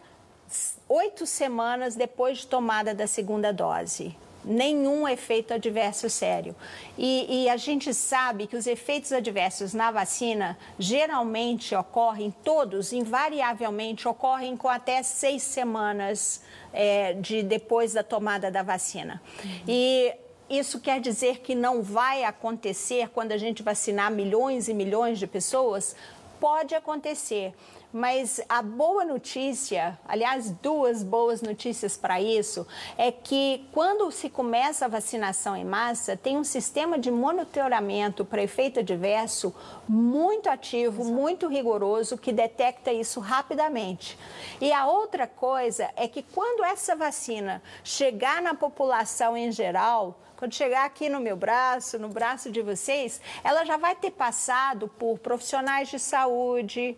oito 0.88 1.25
semanas 1.25 1.95
depois 1.95 2.38
de 2.38 2.45
tomada 2.45 2.93
da 2.93 3.07
segunda 3.07 3.51
dose. 3.51 4.15
Nenhum 4.48 5.08
efeito 5.08 5.54
adverso 5.54 6.10
sério. 6.10 6.56
E, 6.98 7.43
e, 7.43 7.50
a 7.50 7.58
gente 7.58 7.93
sabe 7.93 8.48
que 8.48 8.56
os 8.56 8.66
efeitos 8.66 9.12
adversos 9.12 9.74
na 9.74 9.91
vacina 9.91 10.58
geralmente 10.80 11.76
ocorrem, 11.76 12.34
todos, 12.43 12.93
invariavelmente, 12.93 14.08
ocorrem 14.08 14.56
com 14.56 14.70
até 14.70 15.04
seis 15.04 15.43
semanas 15.43 16.41
é, 16.72 17.14
de 17.14 17.43
depois 17.43 17.93
da 17.93 18.04
tomada 18.04 18.50
da 18.50 18.64
vacina. 18.64 19.22
Uhum. 19.43 19.52
E 19.68 20.14
isso 20.50 20.80
quer 20.80 21.02
dizer 21.02 21.39
que 21.39 21.54
não 21.54 21.84
vai 21.84 22.24
acontecer 22.24 23.10
quando 23.10 23.34
a 23.34 23.38
gente 23.38 23.62
vacinar 23.62 24.10
milhões 24.10 24.70
e 24.70 24.74
milhões 24.74 25.20
de 25.20 25.28
pessoas? 25.28 25.95
Pode 26.39 26.74
acontecer. 26.74 27.54
Mas 27.91 28.41
a 28.49 28.61
boa 28.61 29.05
notícia, 29.05 29.97
aliás, 30.05 30.51
duas 30.51 31.03
boas 31.03 31.41
notícias 31.41 31.95
para 31.95 32.21
isso, 32.21 32.67
é 32.97 33.11
que 33.11 33.65
quando 33.71 34.11
se 34.11 34.29
começa 34.29 34.85
a 34.85 34.89
vacinação 34.89 35.55
em 35.55 35.63
massa, 35.63 36.17
tem 36.17 36.38
um 36.38 36.43
sistema 36.43 36.99
de 36.99 37.09
monitoramento 37.09 38.25
para 38.25 38.43
efeito 38.43 38.81
adverso 38.81 39.55
muito 39.88 40.49
ativo, 40.49 41.01
Exato. 41.01 41.15
muito 41.15 41.47
rigoroso, 41.47 42.17
que 42.17 42.33
detecta 42.33 42.91
isso 42.91 43.21
rapidamente. 43.21 44.19
E 44.59 44.71
a 44.73 44.85
outra 44.85 45.25
coisa 45.25 45.89
é 45.95 46.09
que 46.09 46.21
quando 46.21 46.65
essa 46.65 46.93
vacina 46.93 47.63
chegar 47.83 48.41
na 48.41 48.53
população 48.53 49.38
em 49.38 49.49
geral, 49.49 50.19
quando 50.38 50.53
chegar 50.53 50.85
aqui 50.85 51.09
no 51.09 51.19
meu 51.19 51.35
braço, 51.35 51.97
no 51.97 52.09
braço 52.09 52.51
de 52.51 52.61
vocês, 52.61 53.19
ela 53.43 53.65
já 53.65 53.75
vai 53.75 53.95
ter 53.95 54.11
passado 54.11 54.88
por 54.88 55.17
profissionais 55.17 55.89
de 55.89 55.97
saúde, 55.97 56.95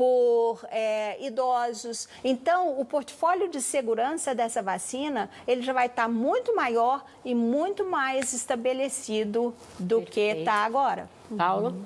por 0.00 0.64
é, 0.70 1.22
idosos. 1.22 2.08
Então, 2.24 2.80
o 2.80 2.86
portfólio 2.86 3.50
de 3.50 3.60
segurança 3.60 4.34
dessa 4.34 4.62
vacina, 4.62 5.28
ele 5.46 5.60
já 5.60 5.74
vai 5.74 5.88
estar 5.88 6.08
muito 6.08 6.56
maior 6.56 7.04
e 7.22 7.34
muito 7.34 7.84
mais 7.84 8.32
estabelecido 8.32 9.54
do 9.78 9.96
Perfeito. 9.96 10.10
que 10.10 10.40
está 10.40 10.54
agora. 10.64 11.06
Paulo? 11.36 11.76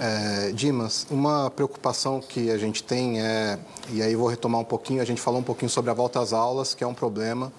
É, 0.00 0.50
Dimas, 0.50 1.06
uma 1.12 1.48
preocupação 1.48 2.20
que 2.20 2.50
a 2.50 2.58
gente 2.58 2.82
tem 2.82 3.22
é, 3.22 3.56
e 3.92 4.02
aí 4.02 4.16
vou 4.16 4.26
retomar 4.26 4.60
um 4.60 4.64
pouquinho, 4.64 5.00
a 5.00 5.04
gente 5.04 5.20
falou 5.20 5.38
um 5.38 5.44
pouquinho 5.44 5.70
sobre 5.70 5.92
a 5.92 5.94
volta 5.94 6.18
às 6.18 6.32
aulas, 6.32 6.74
que 6.74 6.82
é 6.82 6.86
um 6.88 6.92
problema. 6.92 7.52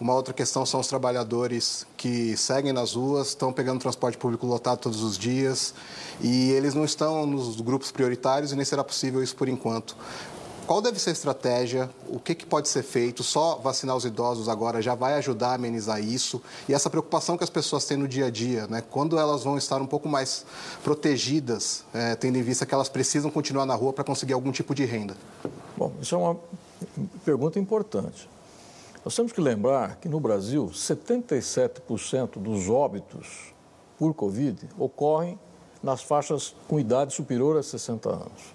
Uma 0.00 0.14
outra 0.14 0.32
questão 0.32 0.64
são 0.64 0.78
os 0.78 0.86
trabalhadores 0.86 1.84
que 1.96 2.36
seguem 2.36 2.72
nas 2.72 2.94
ruas, 2.94 3.28
estão 3.28 3.52
pegando 3.52 3.80
transporte 3.80 4.16
público 4.16 4.46
lotado 4.46 4.78
todos 4.78 5.02
os 5.02 5.18
dias 5.18 5.74
e 6.20 6.52
eles 6.52 6.72
não 6.72 6.84
estão 6.84 7.26
nos 7.26 7.60
grupos 7.60 7.90
prioritários 7.90 8.52
e 8.52 8.56
nem 8.56 8.64
será 8.64 8.84
possível 8.84 9.22
isso 9.22 9.34
por 9.34 9.48
enquanto. 9.48 9.96
Qual 10.68 10.82
deve 10.82 11.00
ser 11.00 11.10
a 11.10 11.12
estratégia? 11.14 11.90
O 12.06 12.20
que, 12.20 12.34
que, 12.34 12.44
pode 12.44 12.68
ser 12.68 12.82
feito? 12.82 13.24
Só 13.24 13.56
vacinar 13.56 13.96
os 13.96 14.04
idosos 14.04 14.50
agora 14.50 14.82
já 14.82 14.94
vai 14.94 15.14
ajudar 15.14 15.48
a 15.48 15.54
amenizar 15.54 15.98
isso? 15.98 16.42
E 16.68 16.74
essa 16.74 16.90
preocupação 16.90 17.38
que 17.38 17.42
as 17.42 17.48
pessoas 17.48 17.86
têm 17.86 17.96
no 17.96 18.06
dia 18.06 18.26
a 18.26 18.30
dia, 18.30 18.66
né? 18.66 18.82
quando 18.82 19.18
elas 19.18 19.42
vão 19.42 19.56
estar 19.56 19.80
um 19.80 19.86
pouco 19.86 20.08
mais 20.10 20.44
protegidas, 20.84 21.84
é, 21.92 22.14
tendo 22.14 22.36
em 22.36 22.42
vista 22.42 22.66
que 22.66 22.74
elas 22.74 22.90
precisam 22.90 23.30
continuar 23.30 23.64
na 23.64 23.74
rua 23.74 23.94
para 23.94 24.04
conseguir 24.04 24.34
algum 24.34 24.52
tipo 24.52 24.74
de 24.74 24.84
renda? 24.84 25.16
Bom, 25.74 25.90
isso 26.02 26.14
é 26.14 26.18
uma 26.18 26.36
pergunta 27.24 27.58
importante. 27.58 28.28
Nós 29.04 29.14
temos 29.14 29.32
que 29.32 29.40
lembrar 29.40 29.96
que 29.96 30.08
no 30.08 30.18
Brasil, 30.18 30.66
77% 30.66 32.38
dos 32.38 32.68
óbitos 32.68 33.54
por 33.98 34.12
Covid 34.14 34.68
ocorrem 34.78 35.38
nas 35.82 36.02
faixas 36.02 36.54
com 36.66 36.80
idade 36.80 37.14
superior 37.14 37.56
a 37.56 37.62
60 37.62 38.08
anos. 38.08 38.54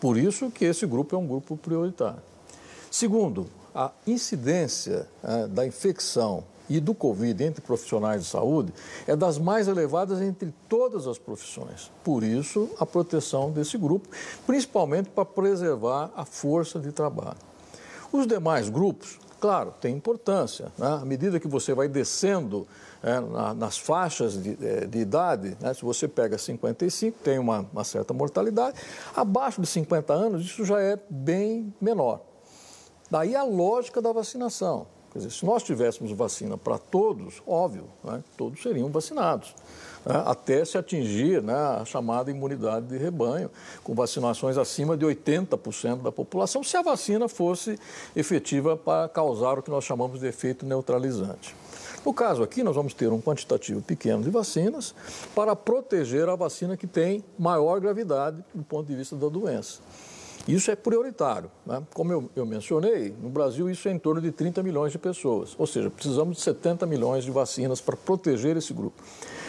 Por 0.00 0.16
isso 0.16 0.50
que 0.50 0.64
esse 0.64 0.86
grupo 0.86 1.14
é 1.14 1.18
um 1.18 1.26
grupo 1.26 1.56
prioritário. 1.56 2.22
Segundo, 2.90 3.46
a 3.74 3.90
incidência 4.06 5.08
é, 5.22 5.46
da 5.46 5.66
infecção 5.66 6.44
e 6.68 6.78
do 6.78 6.94
Covid 6.94 7.42
entre 7.42 7.60
profissionais 7.60 8.22
de 8.22 8.28
saúde 8.28 8.72
é 9.06 9.16
das 9.16 9.38
mais 9.38 9.66
elevadas 9.66 10.20
entre 10.20 10.52
todas 10.68 11.06
as 11.06 11.18
profissões. 11.18 11.90
Por 12.04 12.22
isso, 12.22 12.70
a 12.78 12.86
proteção 12.86 13.50
desse 13.50 13.76
grupo, 13.76 14.08
principalmente 14.46 15.10
para 15.10 15.24
preservar 15.24 16.10
a 16.16 16.24
força 16.24 16.78
de 16.78 16.92
trabalho. 16.92 17.38
Os 18.12 18.26
demais 18.26 18.68
grupos 18.68 19.18
Claro, 19.42 19.74
tem 19.80 19.92
importância. 19.96 20.70
Né? 20.78 20.86
À 20.86 21.04
medida 21.04 21.40
que 21.40 21.48
você 21.48 21.74
vai 21.74 21.88
descendo 21.88 22.64
é, 23.02 23.18
na, 23.18 23.52
nas 23.52 23.76
faixas 23.76 24.40
de, 24.40 24.56
é, 24.64 24.86
de 24.86 24.98
idade, 25.00 25.56
né? 25.60 25.74
se 25.74 25.82
você 25.82 26.06
pega 26.06 26.38
55, 26.38 27.18
tem 27.24 27.40
uma, 27.40 27.66
uma, 27.72 27.82
certa 27.82 28.14
mortalidade. 28.14 28.78
Abaixo 29.16 29.60
de 29.60 29.66
50 29.66 30.12
anos, 30.12 30.42
isso 30.46 30.64
já 30.64 30.80
é 30.80 30.96
bem 31.10 31.74
menor. 31.80 32.20
Daí 33.10 33.34
a 33.34 33.42
lógica 33.42 34.00
da 34.00 34.12
vacinação. 34.12 34.86
Quer 35.12 35.18
dizer, 35.18 35.32
se 35.32 35.44
nós 35.44 35.64
tivéssemos 35.64 36.12
vacina 36.12 36.56
para 36.56 36.78
todos, 36.78 37.42
óbvio, 37.44 37.88
né? 38.04 38.22
todos 38.36 38.62
seriam 38.62 38.88
vacinados 38.90 39.56
até 40.04 40.64
se 40.64 40.76
atingir 40.76 41.42
né, 41.42 41.54
a 41.54 41.84
chamada 41.84 42.30
imunidade 42.30 42.86
de 42.86 42.96
rebanho, 42.96 43.50
com 43.82 43.94
vacinações 43.94 44.58
acima 44.58 44.96
de 44.96 45.04
80% 45.04 46.02
da 46.02 46.12
população, 46.12 46.62
se 46.62 46.76
a 46.76 46.82
vacina 46.82 47.28
fosse 47.28 47.78
efetiva 48.14 48.76
para 48.76 49.08
causar 49.08 49.58
o 49.58 49.62
que 49.62 49.70
nós 49.70 49.84
chamamos 49.84 50.20
de 50.20 50.26
efeito 50.26 50.66
neutralizante. 50.66 51.54
No 52.04 52.12
caso 52.12 52.42
aqui, 52.42 52.64
nós 52.64 52.74
vamos 52.74 52.94
ter 52.94 53.12
um 53.12 53.20
quantitativo 53.20 53.80
pequeno 53.80 54.24
de 54.24 54.30
vacinas 54.30 54.92
para 55.36 55.54
proteger 55.54 56.28
a 56.28 56.34
vacina 56.34 56.76
que 56.76 56.86
tem 56.86 57.22
maior 57.38 57.80
gravidade 57.80 58.44
do 58.52 58.64
ponto 58.64 58.88
de 58.88 58.96
vista 58.96 59.14
da 59.14 59.28
doença. 59.28 59.80
Isso 60.46 60.70
é 60.70 60.76
prioritário. 60.76 61.50
Né? 61.64 61.82
Como 61.94 62.12
eu, 62.12 62.30
eu, 62.34 62.44
mencionei, 62.44 63.14
no 63.20 63.28
Brasil 63.28 63.70
isso 63.70 63.88
é 63.88 63.92
em 63.92 63.98
torno 63.98 64.20
de 64.20 64.32
30 64.32 64.62
milhões 64.62 64.92
de 64.92 64.98
pessoas, 64.98 65.54
ou 65.58 65.66
seja, 65.66 65.88
precisamos 65.90 66.36
de 66.36 66.42
70 66.42 66.84
milhões 66.86 67.24
de 67.24 67.30
vacinas 67.30 67.80
para 67.80 67.96
proteger 67.96 68.56
esse 68.56 68.72
grupo. 68.72 69.02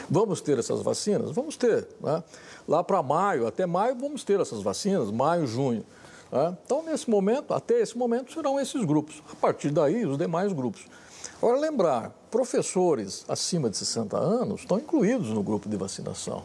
Vamos 0.09 0.41
ter 0.41 0.59
essas 0.59 0.81
vacinas? 0.81 1.31
Vamos 1.31 1.57
ter. 1.57 1.87
Né? 2.01 2.23
Lá 2.67 2.83
para 2.83 3.01
maio, 3.01 3.47
até 3.47 3.65
maio, 3.65 3.95
vamos 3.95 4.23
ter 4.23 4.39
essas 4.39 4.61
vacinas, 4.61 5.09
maio, 5.09 5.47
junho. 5.47 5.83
Né? 6.31 6.55
Então, 6.65 6.83
nesse 6.83 7.09
momento, 7.09 7.53
até 7.53 7.79
esse 7.79 7.97
momento, 7.97 8.31
serão 8.31 8.59
esses 8.59 8.83
grupos. 8.85 9.23
A 9.31 9.35
partir 9.35 9.71
daí, 9.71 10.05
os 10.05 10.17
demais 10.17 10.51
grupos. 10.53 10.85
Agora, 11.41 11.57
lembrar, 11.57 12.11
professores 12.29 13.25
acima 13.27 13.69
de 13.69 13.77
60 13.77 14.17
anos 14.17 14.61
estão 14.61 14.77
incluídos 14.77 15.29
no 15.29 15.43
grupo 15.43 15.67
de 15.67 15.75
vacinação. 15.75 16.43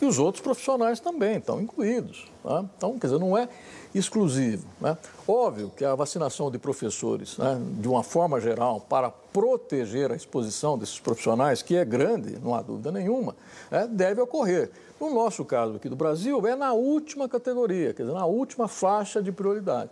E 0.00 0.04
os 0.04 0.18
outros 0.18 0.42
profissionais 0.42 1.00
também 1.00 1.38
estão 1.38 1.60
incluídos. 1.60 2.26
Né? 2.44 2.68
Então, 2.76 2.98
quer 2.98 3.06
dizer, 3.06 3.18
não 3.18 3.36
é 3.36 3.48
exclusivo. 3.94 4.66
Né? 4.80 4.96
Óbvio 5.26 5.70
que 5.74 5.84
a 5.84 5.94
vacinação 5.94 6.50
de 6.50 6.58
professores, 6.58 7.38
né, 7.38 7.58
de 7.80 7.88
uma 7.88 8.02
forma 8.02 8.40
geral, 8.40 8.80
para 8.80 9.10
proteger 9.10 10.12
a 10.12 10.16
exposição 10.16 10.76
desses 10.76 11.00
profissionais, 11.00 11.62
que 11.62 11.76
é 11.76 11.84
grande, 11.84 12.38
não 12.42 12.54
há 12.54 12.60
dúvida 12.60 12.92
nenhuma, 12.92 13.34
né, 13.70 13.88
deve 13.90 14.20
ocorrer. 14.20 14.70
No 15.00 15.14
nosso 15.14 15.44
caso 15.44 15.76
aqui 15.76 15.88
do 15.88 15.96
Brasil, 15.96 16.46
é 16.46 16.54
na 16.54 16.72
última 16.72 17.28
categoria, 17.28 17.92
quer 17.92 18.02
dizer, 18.02 18.14
na 18.14 18.26
última 18.26 18.68
faixa 18.68 19.22
de 19.22 19.32
prioridade 19.32 19.90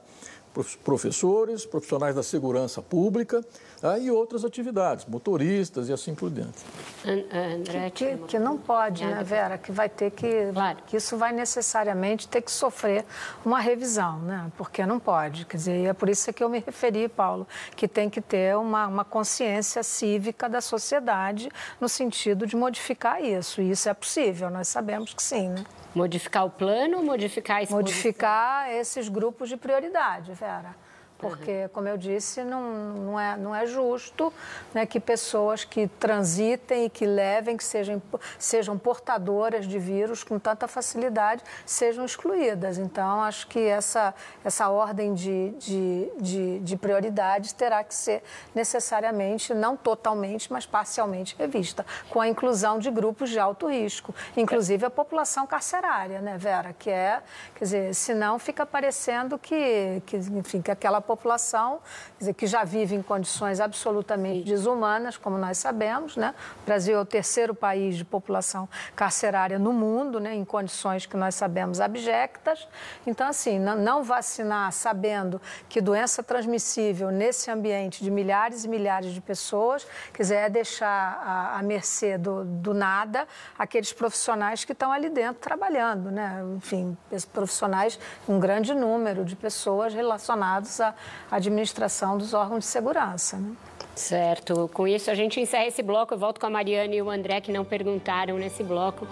professores, 0.85 1.67
profissionais 1.67 2.15
da 2.15 2.23
segurança 2.23 2.81
pública 2.81 3.45
tá? 3.81 3.99
e 3.99 4.11
outras 4.11 4.45
atividades, 4.45 5.05
motoristas 5.07 5.89
e 5.89 5.93
assim 5.93 6.15
por 6.15 6.31
diante. 6.31 6.59
André, 7.05 7.91
que, 7.91 8.17
que 8.19 8.39
não 8.39 8.57
pode, 8.57 9.05
né, 9.05 9.23
Vera? 9.25 9.59
Que 9.59 9.73
vai 9.73 9.89
ter 9.89 10.11
que. 10.11 10.51
Claro. 10.53 10.79
Que 10.87 10.97
isso 10.97 11.17
vai 11.17 11.33
necessariamente 11.33 12.29
ter 12.29 12.41
que 12.41 12.51
sofrer 12.51 13.05
uma 13.45 13.61
revisão, 13.61 14.21
né? 14.21 14.51
Porque 14.57 14.87
não 14.87 14.99
pode. 14.99 15.45
Quer 15.45 15.57
dizer, 15.57 15.87
é 15.87 15.93
por 15.93 16.09
isso 16.09 16.33
que 16.33 16.43
eu 16.43 16.49
me 16.49 16.61
referi, 16.61 17.09
Paulo, 17.09 17.47
que 17.77 17.89
tem 17.89 18.09
que 18.09 18.21
ter 18.21 18.57
uma, 18.57 18.87
uma 18.87 19.05
consciência 19.05 19.83
cívica 19.83 20.49
da 20.49 20.61
sociedade 20.61 21.49
no 21.81 21.89
sentido 21.89 22.47
de 22.47 22.57
modificar 22.57 23.23
isso. 23.23 23.61
E 23.61 23.71
isso 23.71 23.89
é 23.89 23.95
possível, 23.95 24.51
nós 24.51 24.69
sabemos 24.69 25.13
que 25.13 25.23
sim, 25.23 25.49
né? 25.49 25.65
Modificar 25.95 26.45
o 26.45 26.51
plano 26.51 27.03
modificar 27.03 27.59
a 27.59 27.63
exposição? 27.63 27.95
Modificar 27.95 28.71
esses 28.71 29.09
grupos 29.09 29.49
de 29.49 29.57
prioridade, 29.57 30.33
Vera 30.33 30.75
porque, 31.19 31.69
como 31.73 31.89
eu 31.89 31.97
disse, 31.97 32.43
não, 32.43 32.63
não, 32.63 33.21
é, 33.21 33.37
não 33.37 33.55
é 33.55 33.67
justo 33.67 34.33
né, 34.75 34.85
que 34.85 35.01
pessoas 35.01 35.65
que 35.65 35.87
transitem 35.87 36.87
e 36.87 36.91
que 36.91 37.07
levem, 37.07 37.57
que 37.57 37.65
sejam, 37.65 38.03
sejam 38.39 38.77
portadoras 38.77 39.67
de 39.67 39.79
vírus 39.79 40.23
com 40.23 40.39
tanta 40.39 40.69
facilidade, 40.69 41.43
sejam 41.65 42.05
excluídas. 42.05 42.79
Então, 42.79 43.23
acho 43.23 43.47
que 43.47 43.61
essa, 43.61 44.15
essa 44.45 44.69
ordem 44.69 45.15
de, 45.15 45.51
de, 45.59 46.11
de, 46.21 46.59
de 46.61 46.77
prioridades 46.77 47.53
terá 47.53 47.83
que 47.83 47.95
ser 47.95 48.23
necessariamente, 48.55 49.55
não 49.55 49.77
totalmente, 49.77 50.53
mas 50.53 50.67
parcialmente 50.67 51.37
revista, 51.39 51.87
com 52.11 52.21
a 52.21 52.29
inclusão 52.29 52.79
de 52.79 52.91
grupos 52.91 53.31
de 53.31 53.39
alto 53.39 53.69
risco, 53.69 54.15
inclusive 54.37 54.85
a 54.85 54.91
população 54.91 55.47
carcerária, 55.47 56.21
né, 56.21 56.37
Vera? 56.37 56.75
Que 56.79 56.91
é, 56.91 57.23
quer 57.55 57.65
dizer, 57.65 57.95
senão 57.95 58.39
fica 58.39 58.67
parecendo 58.67 59.39
que, 59.39 60.03
que 60.05 60.17
enfim, 60.17 60.61
que 60.61 60.71
aquela 60.71 61.01
população 61.01 61.14
população, 61.17 61.81
dizer, 62.25 62.35
que 62.35 62.47
já 62.47 62.65
vive 62.65 62.95
em 62.95 63.03
condições 63.03 63.61
absolutamente 63.61 64.45
desumanas, 64.45 65.17
como 65.17 65.39
nós 65.39 65.59
sabemos. 65.59 66.17
Né? 66.17 66.35
O 66.63 66.67
Brasil 66.67 66.97
é 66.97 67.01
o 67.01 67.05
terceiro 67.05 67.55
país 67.55 67.97
de 67.97 68.05
população 68.05 68.69
carcerária 68.95 69.59
no 69.59 69.73
mundo, 69.73 70.19
né? 70.21 70.35
em 70.35 70.45
condições 70.45 71.07
que 71.07 71.17
nós 71.17 71.35
sabemos 71.35 71.81
abjectas. 71.81 72.67
Então, 73.07 73.29
assim, 73.29 73.59
não 73.59 74.03
vacinar 74.03 74.73
sabendo 74.73 75.41
que 75.69 75.81
doença 75.81 76.23
transmissível 76.23 77.11
nesse 77.11 77.51
ambiente 77.51 78.03
de 78.03 78.11
milhares 78.11 78.65
e 78.65 78.69
milhares 78.69 79.13
de 79.13 79.21
pessoas, 79.21 79.87
quer 80.13 80.23
dizer, 80.23 80.35
é 80.35 80.49
deixar 80.49 81.53
à 81.55 81.63
mercê 81.63 82.19
do, 82.19 82.45
do 82.45 82.75
nada 82.75 83.27
aqueles 83.59 83.93
profissionais 83.93 84.65
que 84.65 84.73
estão 84.73 84.93
ali 84.93 85.09
dentro 85.09 85.41
trabalhando, 85.41 86.11
né? 86.11 86.43
Enfim, 86.57 86.97
profissionais, 87.33 87.99
um 88.29 88.39
grande 88.39 88.75
número 88.75 89.25
de 89.25 89.37
pessoas 89.37 89.95
relacionados 89.95 90.81
à 90.81 90.95
administração 91.31 92.14
dos 92.19 92.35
órgãos 92.35 92.61
de 92.61 92.67
segurança. 92.67 93.37
Né? 93.37 93.53
Certo. 93.95 94.69
Com 94.73 94.89
isso, 94.89 95.11
a 95.11 95.15
gente 95.15 95.41
encerra 95.41 95.67
esse 95.67 95.83
bloco. 95.83 96.15
Eu 96.15 96.19
volto 96.19 96.41
com 96.41 96.47
a 96.47 96.51
Mariana 96.51 96.95
e 96.95 97.03
o 97.03 97.11
André, 97.11 97.41
que 97.41 97.53
não 97.53 97.65
perguntaram 97.65 98.37
nesse 98.37 98.63
bloco. 98.63 99.07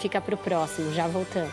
Fica 0.00 0.20
para 0.20 0.34
o 0.34 0.38
próximo. 0.38 0.92
Já 0.92 1.06
voltamos. 1.06 1.52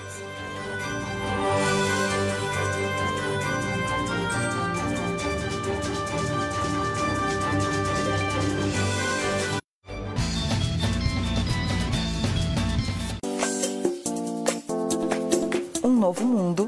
Um 15.83 15.99
novo 15.99 16.25
mundo 16.25 16.67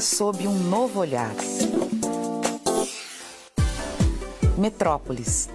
sob 0.00 0.46
um 0.46 0.54
novo 0.54 1.00
olhar. 1.00 1.34
Metrópolis. 4.56 5.48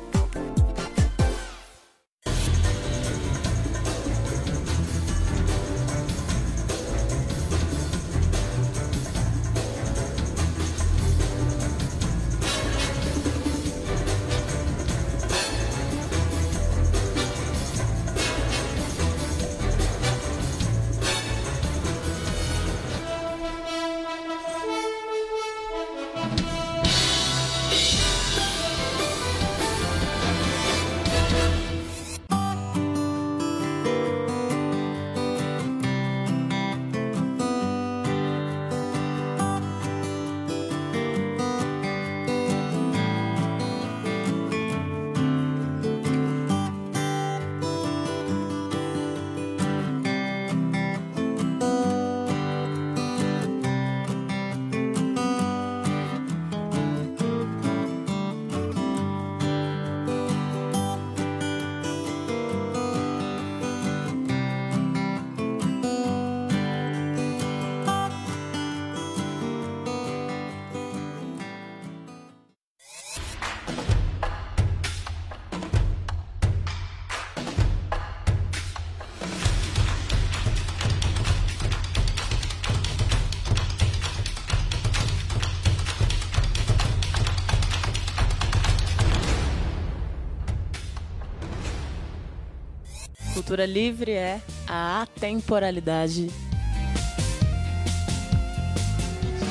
Cultura 93.50 93.66
livre 93.66 94.12
é 94.12 94.40
a 94.68 95.02
atemporalidade. 95.02 96.30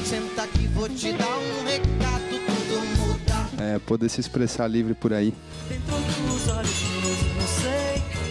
Senta 0.05 0.45
aqui, 0.45 0.69
vou 0.69 0.89
te 0.89 1.13
dar 1.15 1.37
um 1.37 1.65
recado, 1.65 2.31
tudo 2.47 2.81
muda. 2.97 3.65
É, 3.75 3.77
poder 3.81 4.09
se 4.09 4.21
expressar 4.21 4.69
livre 4.69 4.95
por 4.95 5.13
aí. 5.13 5.35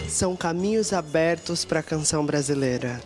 São 0.08 0.34
caminhos 0.34 0.94
abertos 0.94 1.66
para 1.66 1.80
a 1.80 1.82
canção 1.82 2.24
brasileira. 2.24 2.98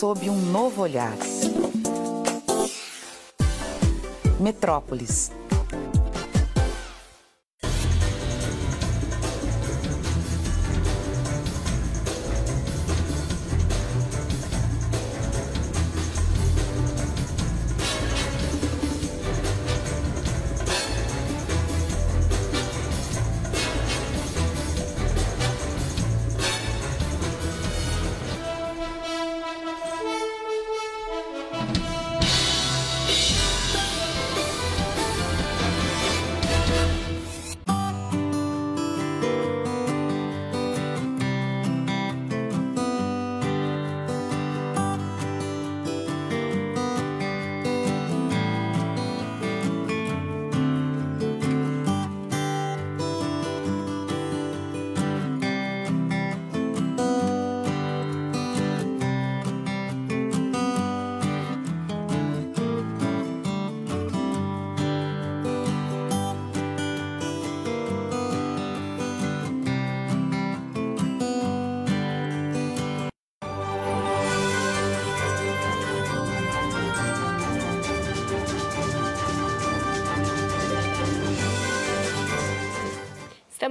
Sob 0.00 0.30
um 0.30 0.40
novo 0.50 0.80
olhar. 0.80 1.12
Metrópolis. 4.40 5.30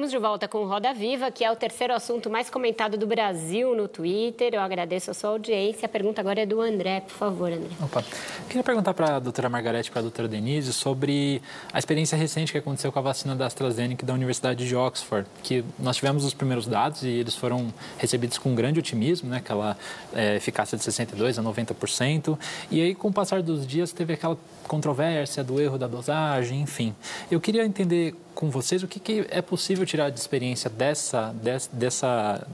Estamos 0.10 0.23
de 0.23 0.27
volta 0.27 0.48
com 0.48 0.65
Roda 0.65 0.91
Viva, 0.91 1.30
que 1.30 1.44
é 1.44 1.52
o 1.52 1.56
terceiro 1.56 1.94
assunto 1.94 2.31
mais 2.31 2.49
comentado 2.49 2.98
do 2.98 3.06
Brasil 3.06 3.76
no 3.76 3.88
Twitter. 3.88 4.56
Eu 4.56 4.61
agradeço 4.61 5.11
a 5.11 5.14
sua 5.14 5.30
audiência. 5.30 5.86
A 5.86 5.90
pergunta 5.90 6.19
agora 6.19 6.41
é 6.41 6.48
do 6.48 6.60
André. 6.60 7.02
Por 7.02 7.14
favor, 7.14 7.52
André. 7.52 7.69
Opa. 7.80 8.03
Queria 8.48 8.64
perguntar 8.64 8.95
para 8.95 9.18
a 9.18 9.19
doutora 9.19 9.49
Margarete 9.49 9.90
e 9.90 9.91
para 9.91 9.99
a 9.99 10.02
doutora 10.02 10.27
Denise 10.27 10.73
sobre 10.73 11.44
a 11.72 11.77
experiência 11.77 12.18
recente 12.18 12.52
que 12.52 12.57
aconteceu 12.57 12.91
com 12.91 12.98
a 12.98 13.02
vacina 13.03 13.36
da 13.36 13.45
AstraZeneca 13.45 14.03
da 14.03 14.11
Universidade 14.14 14.68
de 14.68 14.76
Oxford, 14.76 15.30
que 15.44 15.64
nós 15.77 15.98
tivemos 15.98 16.26
os 16.26 16.34
primeiros 16.34 16.65
dados 16.65 17.03
e 17.03 17.10
eles 17.10 17.36
foram 17.36 17.72
recebidos 17.99 18.40
com 18.40 18.56
grande 18.56 18.80
otimismo, 18.80 19.30
né? 19.30 19.38
aquela 19.38 19.77
é, 20.11 20.38
eficácia 20.38 20.76
de 20.76 20.84
62% 20.84 21.38
a 21.38 21.44
90%. 21.44 22.36
E 22.72 22.81
aí, 22.81 22.95
com 22.95 23.10
o 23.10 23.14
passar 23.14 23.44
dos 23.44 23.68
dias, 23.68 23.91
teve 23.91 24.14
aquela 24.14 24.36
controvérsia 24.68 25.44
do 25.44 25.61
erro 25.61 25.77
da 25.77 25.86
dosagem, 25.86 26.61
enfim. 26.61 26.95
Eu 27.30 27.40
queria 27.40 27.64
entender 27.64 28.15
com 28.34 28.49
vocês 28.49 28.84
o 28.84 28.88
que, 28.88 28.99
que 28.99 29.26
é 29.30 29.41
possível 29.41 29.85
tirar 29.85 30.10
de 30.10 30.19
experiência 30.19 30.69
dessa, 30.69 31.34
dessa, 31.73 32.47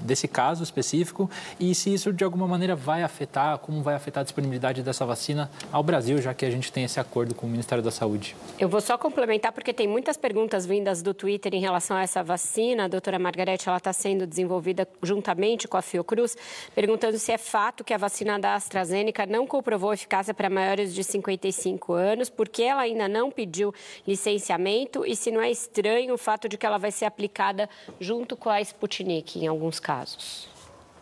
desse 0.00 0.28
caso 0.28 0.62
específico 0.62 1.30
e 1.58 1.74
se 1.74 1.92
isso 1.92 2.12
de 2.12 2.24
alguma 2.24 2.46
maneira 2.46 2.74
vai 2.74 3.02
afetar, 3.02 3.58
como 3.58 3.82
vai 3.82 3.94
afetar 3.94 4.22
a 4.22 4.24
disponibilidade 4.24 4.82
dessa 4.82 5.04
vacina 5.04 5.50
ao 5.70 5.82
Brasil, 5.82 6.20
já 6.20 6.34
que 6.34 6.44
a 6.44 6.50
gente 6.50 6.72
tem 6.72 6.84
esse 6.84 7.00
acordo 7.00 7.34
com 7.34 7.46
o 7.46 7.50
Ministério 7.50 7.82
da 7.82 7.90
Saúde. 7.90 8.36
Eu 8.58 8.68
vou 8.68 8.80
só 8.80 8.96
complementar 8.98 9.52
porque 9.52 9.72
tem 9.72 9.88
muitas 9.88 10.16
perguntas 10.16 10.66
vindas 10.66 11.02
do 11.02 11.14
Twitter 11.14 11.54
em 11.54 11.60
relação 11.60 11.96
a 11.96 12.02
essa 12.02 12.22
vacina. 12.22 12.84
A 12.84 12.88
doutora 12.88 13.18
Margarete 13.18 13.68
ela 13.68 13.78
está 13.78 13.92
sendo 13.92 14.26
desenvolvida 14.26 14.86
juntamente 15.02 15.66
com 15.68 15.76
a 15.76 15.82
Fiocruz, 15.82 16.36
perguntando 16.74 17.18
se 17.18 17.32
é 17.32 17.38
fato 17.38 17.84
que 17.84 17.94
a 17.94 17.98
vacina 17.98 18.38
da 18.38 18.54
AstraZeneca 18.54 19.26
não 19.26 19.46
comprovou 19.46 19.92
eficácia 19.92 20.34
para 20.34 20.50
maiores 20.50 20.94
de 20.94 21.02
55 21.02 21.92
anos, 21.92 22.28
porque 22.28 22.62
ela 22.62 22.82
ainda 22.82 23.08
não 23.08 23.30
pediu 23.30 23.74
licenciamento 24.06 25.04
e 25.06 25.16
se 25.22 25.30
não 25.30 25.40
é 25.40 25.50
estranho 25.50 26.14
o 26.14 26.18
fato 26.18 26.48
de 26.48 26.58
que 26.58 26.66
ela 26.66 26.78
vai 26.78 26.90
ser 26.90 27.04
aplicada 27.04 27.68
junto 28.00 28.36
com 28.36 28.50
a 28.50 28.60
Sputnik 28.60 29.38
em 29.38 29.46
alguns 29.46 29.78
casos? 29.78 30.50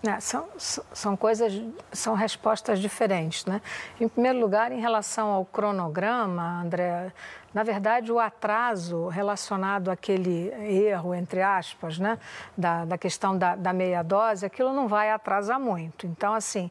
É, 0.06 0.18
são, 0.18 0.48
são 0.56 1.14
coisas, 1.14 1.52
são 1.92 2.14
respostas 2.14 2.78
diferentes, 2.78 3.44
né? 3.44 3.60
Em 4.00 4.08
primeiro 4.08 4.38
lugar, 4.38 4.72
em 4.72 4.80
relação 4.80 5.28
ao 5.28 5.44
cronograma, 5.44 6.62
André, 6.62 7.12
na 7.52 7.62
verdade, 7.62 8.10
o 8.10 8.18
atraso 8.18 9.08
relacionado 9.08 9.90
àquele 9.90 10.52
erro, 10.64 11.14
entre 11.14 11.42
aspas, 11.42 11.98
né, 11.98 12.18
da, 12.56 12.86
da 12.86 12.96
questão 12.96 13.36
da, 13.36 13.56
da 13.56 13.72
meia 13.74 14.02
dose, 14.02 14.46
aquilo 14.46 14.72
não 14.72 14.88
vai 14.88 15.10
atrasar 15.10 15.60
muito. 15.60 16.06
Então, 16.06 16.32
assim, 16.32 16.70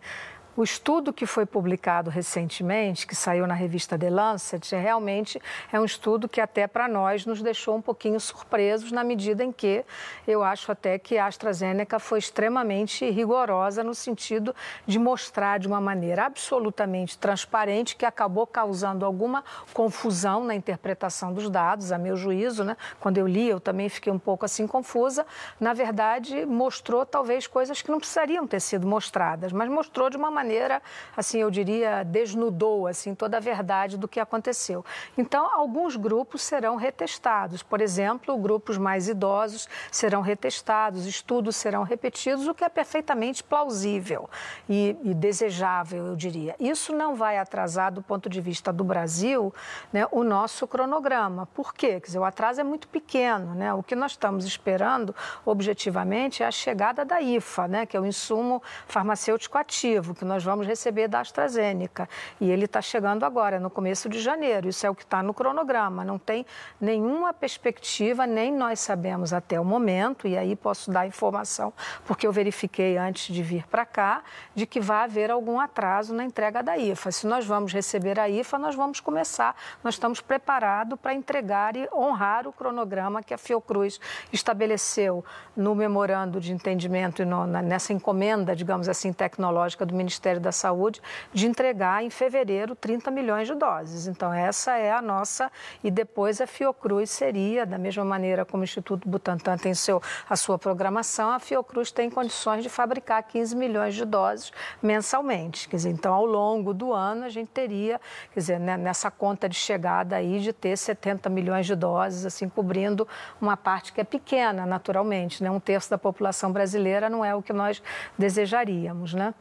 o 0.59 0.63
estudo 0.63 1.13
que 1.13 1.25
foi 1.25 1.45
publicado 1.45 2.09
recentemente, 2.09 3.07
que 3.07 3.15
saiu 3.15 3.47
na 3.47 3.53
revista 3.53 3.97
The 3.97 4.09
Lancet, 4.09 4.75
realmente 4.75 5.41
é 5.71 5.79
um 5.79 5.85
estudo 5.85 6.27
que 6.27 6.41
até 6.41 6.67
para 6.67 6.85
nós 6.85 7.25
nos 7.25 7.41
deixou 7.41 7.77
um 7.77 7.81
pouquinho 7.81 8.19
surpresos, 8.19 8.91
na 8.91 9.01
medida 9.01 9.41
em 9.41 9.53
que 9.53 9.85
eu 10.27 10.43
acho 10.43 10.69
até 10.69 10.99
que 10.99 11.17
a 11.17 11.27
AstraZeneca 11.27 11.97
foi 11.97 12.19
extremamente 12.19 13.09
rigorosa 13.09 13.85
no 13.85 13.95
sentido 13.95 14.53
de 14.85 14.99
mostrar 14.99 15.59
de 15.59 15.67
uma 15.69 15.79
maneira 15.79 16.25
absolutamente 16.25 17.17
transparente 17.17 17.95
que 17.95 18.05
acabou 18.05 18.45
causando 18.45 19.05
alguma 19.05 19.45
confusão 19.73 20.43
na 20.43 20.55
interpretação 20.55 21.31
dos 21.31 21.49
dados, 21.49 21.93
a 21.93 21.97
meu 21.97 22.17
juízo, 22.17 22.65
né? 22.65 22.75
Quando 22.99 23.17
eu 23.17 23.25
li, 23.25 23.47
eu 23.47 23.61
também 23.61 23.87
fiquei 23.87 24.11
um 24.11 24.19
pouco 24.19 24.43
assim 24.43 24.67
confusa. 24.67 25.25
Na 25.57 25.71
verdade, 25.71 26.45
mostrou 26.45 27.05
talvez 27.05 27.47
coisas 27.47 27.81
que 27.81 27.89
não 27.89 27.97
precisariam 27.97 28.45
ter 28.45 28.59
sido 28.59 28.85
mostradas, 28.85 29.53
mas 29.53 29.69
mostrou 29.69 30.09
de 30.09 30.17
uma 30.17 30.29
maneira 30.29 30.48
maneira, 30.49 30.81
assim, 31.15 31.39
eu 31.39 31.51
diria, 31.51 32.03
desnudou 32.03 32.87
assim 32.87 33.13
toda 33.13 33.37
a 33.37 33.39
verdade 33.39 33.97
do 33.97 34.07
que 34.07 34.19
aconteceu. 34.19 34.83
Então, 35.15 35.47
alguns 35.53 35.95
grupos 35.95 36.41
serão 36.41 36.75
retestados. 36.75 37.61
Por 37.61 37.81
exemplo, 37.81 38.35
grupos 38.35 38.75
mais 38.75 39.07
idosos 39.07 39.69
serão 39.91 40.21
retestados, 40.21 41.05
estudos 41.05 41.55
serão 41.55 41.83
repetidos, 41.83 42.47
o 42.47 42.53
que 42.55 42.63
é 42.63 42.69
perfeitamente 42.69 43.43
plausível 43.43 44.27
e, 44.67 44.97
e 45.03 45.13
desejável, 45.13 46.07
eu 46.07 46.15
diria. 46.15 46.55
Isso 46.59 46.93
não 46.93 47.15
vai 47.15 47.37
atrasar, 47.37 47.91
do 47.91 48.01
ponto 48.01 48.27
de 48.27 48.41
vista 48.41 48.73
do 48.73 48.83
Brasil, 48.83 49.53
né, 49.93 50.07
o 50.11 50.23
nosso 50.23 50.67
cronograma. 50.67 51.45
Por 51.53 51.75
quê? 51.75 51.99
Quer 51.99 52.07
dizer, 52.07 52.19
o 52.19 52.23
atraso 52.23 52.59
é 52.59 52.63
muito 52.63 52.87
pequeno. 52.87 53.53
Né? 53.53 53.71
O 53.71 53.83
que 53.83 53.95
nós 53.95 54.11
estamos 54.11 54.45
esperando, 54.45 55.13
objetivamente, 55.45 56.41
é 56.41 56.47
a 56.47 56.51
chegada 56.51 57.05
da 57.05 57.21
IFA, 57.21 57.67
né, 57.67 57.85
que 57.85 57.95
é 57.95 57.99
o 57.99 58.05
insumo 58.05 58.63
farmacêutico 58.87 59.59
ativo, 59.59 60.15
que 60.15 60.25
nós 60.25 60.38
nós 60.39 60.45
vamos 60.45 60.65
receber 60.65 61.09
da 61.09 61.19
AstraZeneca. 61.19 62.07
E 62.39 62.49
ele 62.49 62.63
está 62.63 62.81
chegando 62.81 63.25
agora, 63.25 63.59
no 63.59 63.69
começo 63.69 64.07
de 64.07 64.21
janeiro. 64.21 64.69
Isso 64.69 64.87
é 64.87 64.89
o 64.89 64.95
que 64.95 65.03
está 65.03 65.21
no 65.21 65.33
cronograma. 65.33 66.05
Não 66.05 66.17
tem 66.17 66.45
nenhuma 66.79 67.33
perspectiva, 67.33 68.25
nem 68.25 68.53
nós 68.53 68.79
sabemos 68.79 69.33
até 69.33 69.59
o 69.59 69.65
momento, 69.65 70.25
e 70.29 70.37
aí 70.37 70.55
posso 70.55 70.89
dar 70.89 71.05
informação, 71.05 71.73
porque 72.05 72.25
eu 72.25 72.31
verifiquei 72.31 72.97
antes 72.97 73.35
de 73.35 73.43
vir 73.43 73.67
para 73.67 73.85
cá, 73.85 74.23
de 74.55 74.65
que 74.65 74.79
vai 74.79 75.03
haver 75.03 75.29
algum 75.29 75.59
atraso 75.59 76.13
na 76.13 76.23
entrega 76.23 76.63
da 76.63 76.77
IFA. 76.77 77.11
Se 77.11 77.27
nós 77.27 77.45
vamos 77.45 77.73
receber 77.73 78.17
a 78.17 78.29
IFA, 78.29 78.57
nós 78.57 78.75
vamos 78.75 79.01
começar, 79.01 79.53
nós 79.83 79.95
estamos 79.95 80.21
preparados 80.21 80.97
para 80.97 81.13
entregar 81.13 81.75
e 81.75 81.89
honrar 81.93 82.47
o 82.47 82.53
cronograma 82.53 83.21
que 83.21 83.33
a 83.33 83.37
Fiocruz 83.37 83.99
estabeleceu 84.31 85.25
no 85.53 85.75
memorando 85.75 86.39
de 86.39 86.53
entendimento 86.53 87.21
e 87.21 87.25
no, 87.25 87.45
nessa 87.45 87.91
encomenda, 87.91 88.55
digamos 88.55 88.87
assim, 88.87 89.11
tecnológica 89.11 89.85
do 89.85 89.93
Ministério 89.93 90.28
Ministério 90.29 90.41
da 90.41 90.51
Saúde 90.51 91.01
de 91.33 91.47
entregar 91.47 92.03
em 92.03 92.09
fevereiro 92.09 92.75
30 92.75 93.09
milhões 93.09 93.47
de 93.47 93.55
doses. 93.55 94.07
Então, 94.07 94.31
essa 94.31 94.77
é 94.77 94.91
a 94.91 95.01
nossa. 95.01 95.51
E 95.83 95.89
depois 95.89 96.39
a 96.39 96.45
Fiocruz 96.47 97.09
seria, 97.09 97.65
da 97.65 97.77
mesma 97.77 98.05
maneira 98.05 98.45
como 98.45 98.61
o 98.61 98.63
Instituto 98.63 99.09
Butantan 99.09 99.57
tem 99.57 99.73
seu, 99.73 100.01
a 100.29 100.35
sua 100.35 100.59
programação, 100.59 101.31
a 101.31 101.39
Fiocruz 101.39 101.91
tem 101.91 102.09
condições 102.09 102.63
de 102.63 102.69
fabricar 102.69 103.23
15 103.23 103.55
milhões 103.55 103.95
de 103.95 104.05
doses 104.05 104.51
mensalmente. 104.81 105.67
Quer 105.67 105.77
dizer, 105.77 105.89
então, 105.89 106.13
ao 106.13 106.25
longo 106.25 106.73
do 106.73 106.93
ano, 106.93 107.25
a 107.25 107.29
gente 107.29 107.49
teria, 107.49 107.99
quer 108.33 108.39
dizer, 108.39 108.59
né, 108.59 108.77
nessa 108.77 109.09
conta 109.09 109.49
de 109.49 109.55
chegada 109.55 110.15
aí, 110.15 110.39
de 110.39 110.53
ter 110.53 110.77
70 110.77 111.29
milhões 111.29 111.65
de 111.65 111.75
doses, 111.75 112.25
assim, 112.25 112.47
cobrindo 112.47 113.07
uma 113.41 113.57
parte 113.57 113.91
que 113.91 114.01
é 114.01 114.03
pequena, 114.03 114.65
naturalmente, 114.65 115.43
né? 115.43 115.49
Um 115.49 115.59
terço 115.59 115.89
da 115.89 115.97
população 115.97 116.51
brasileira 116.51 117.09
não 117.09 117.23
é 117.23 117.33
o 117.33 117.41
que 117.41 117.53
nós 117.53 117.81
desejaríamos, 118.17 119.13
né? 119.13 119.33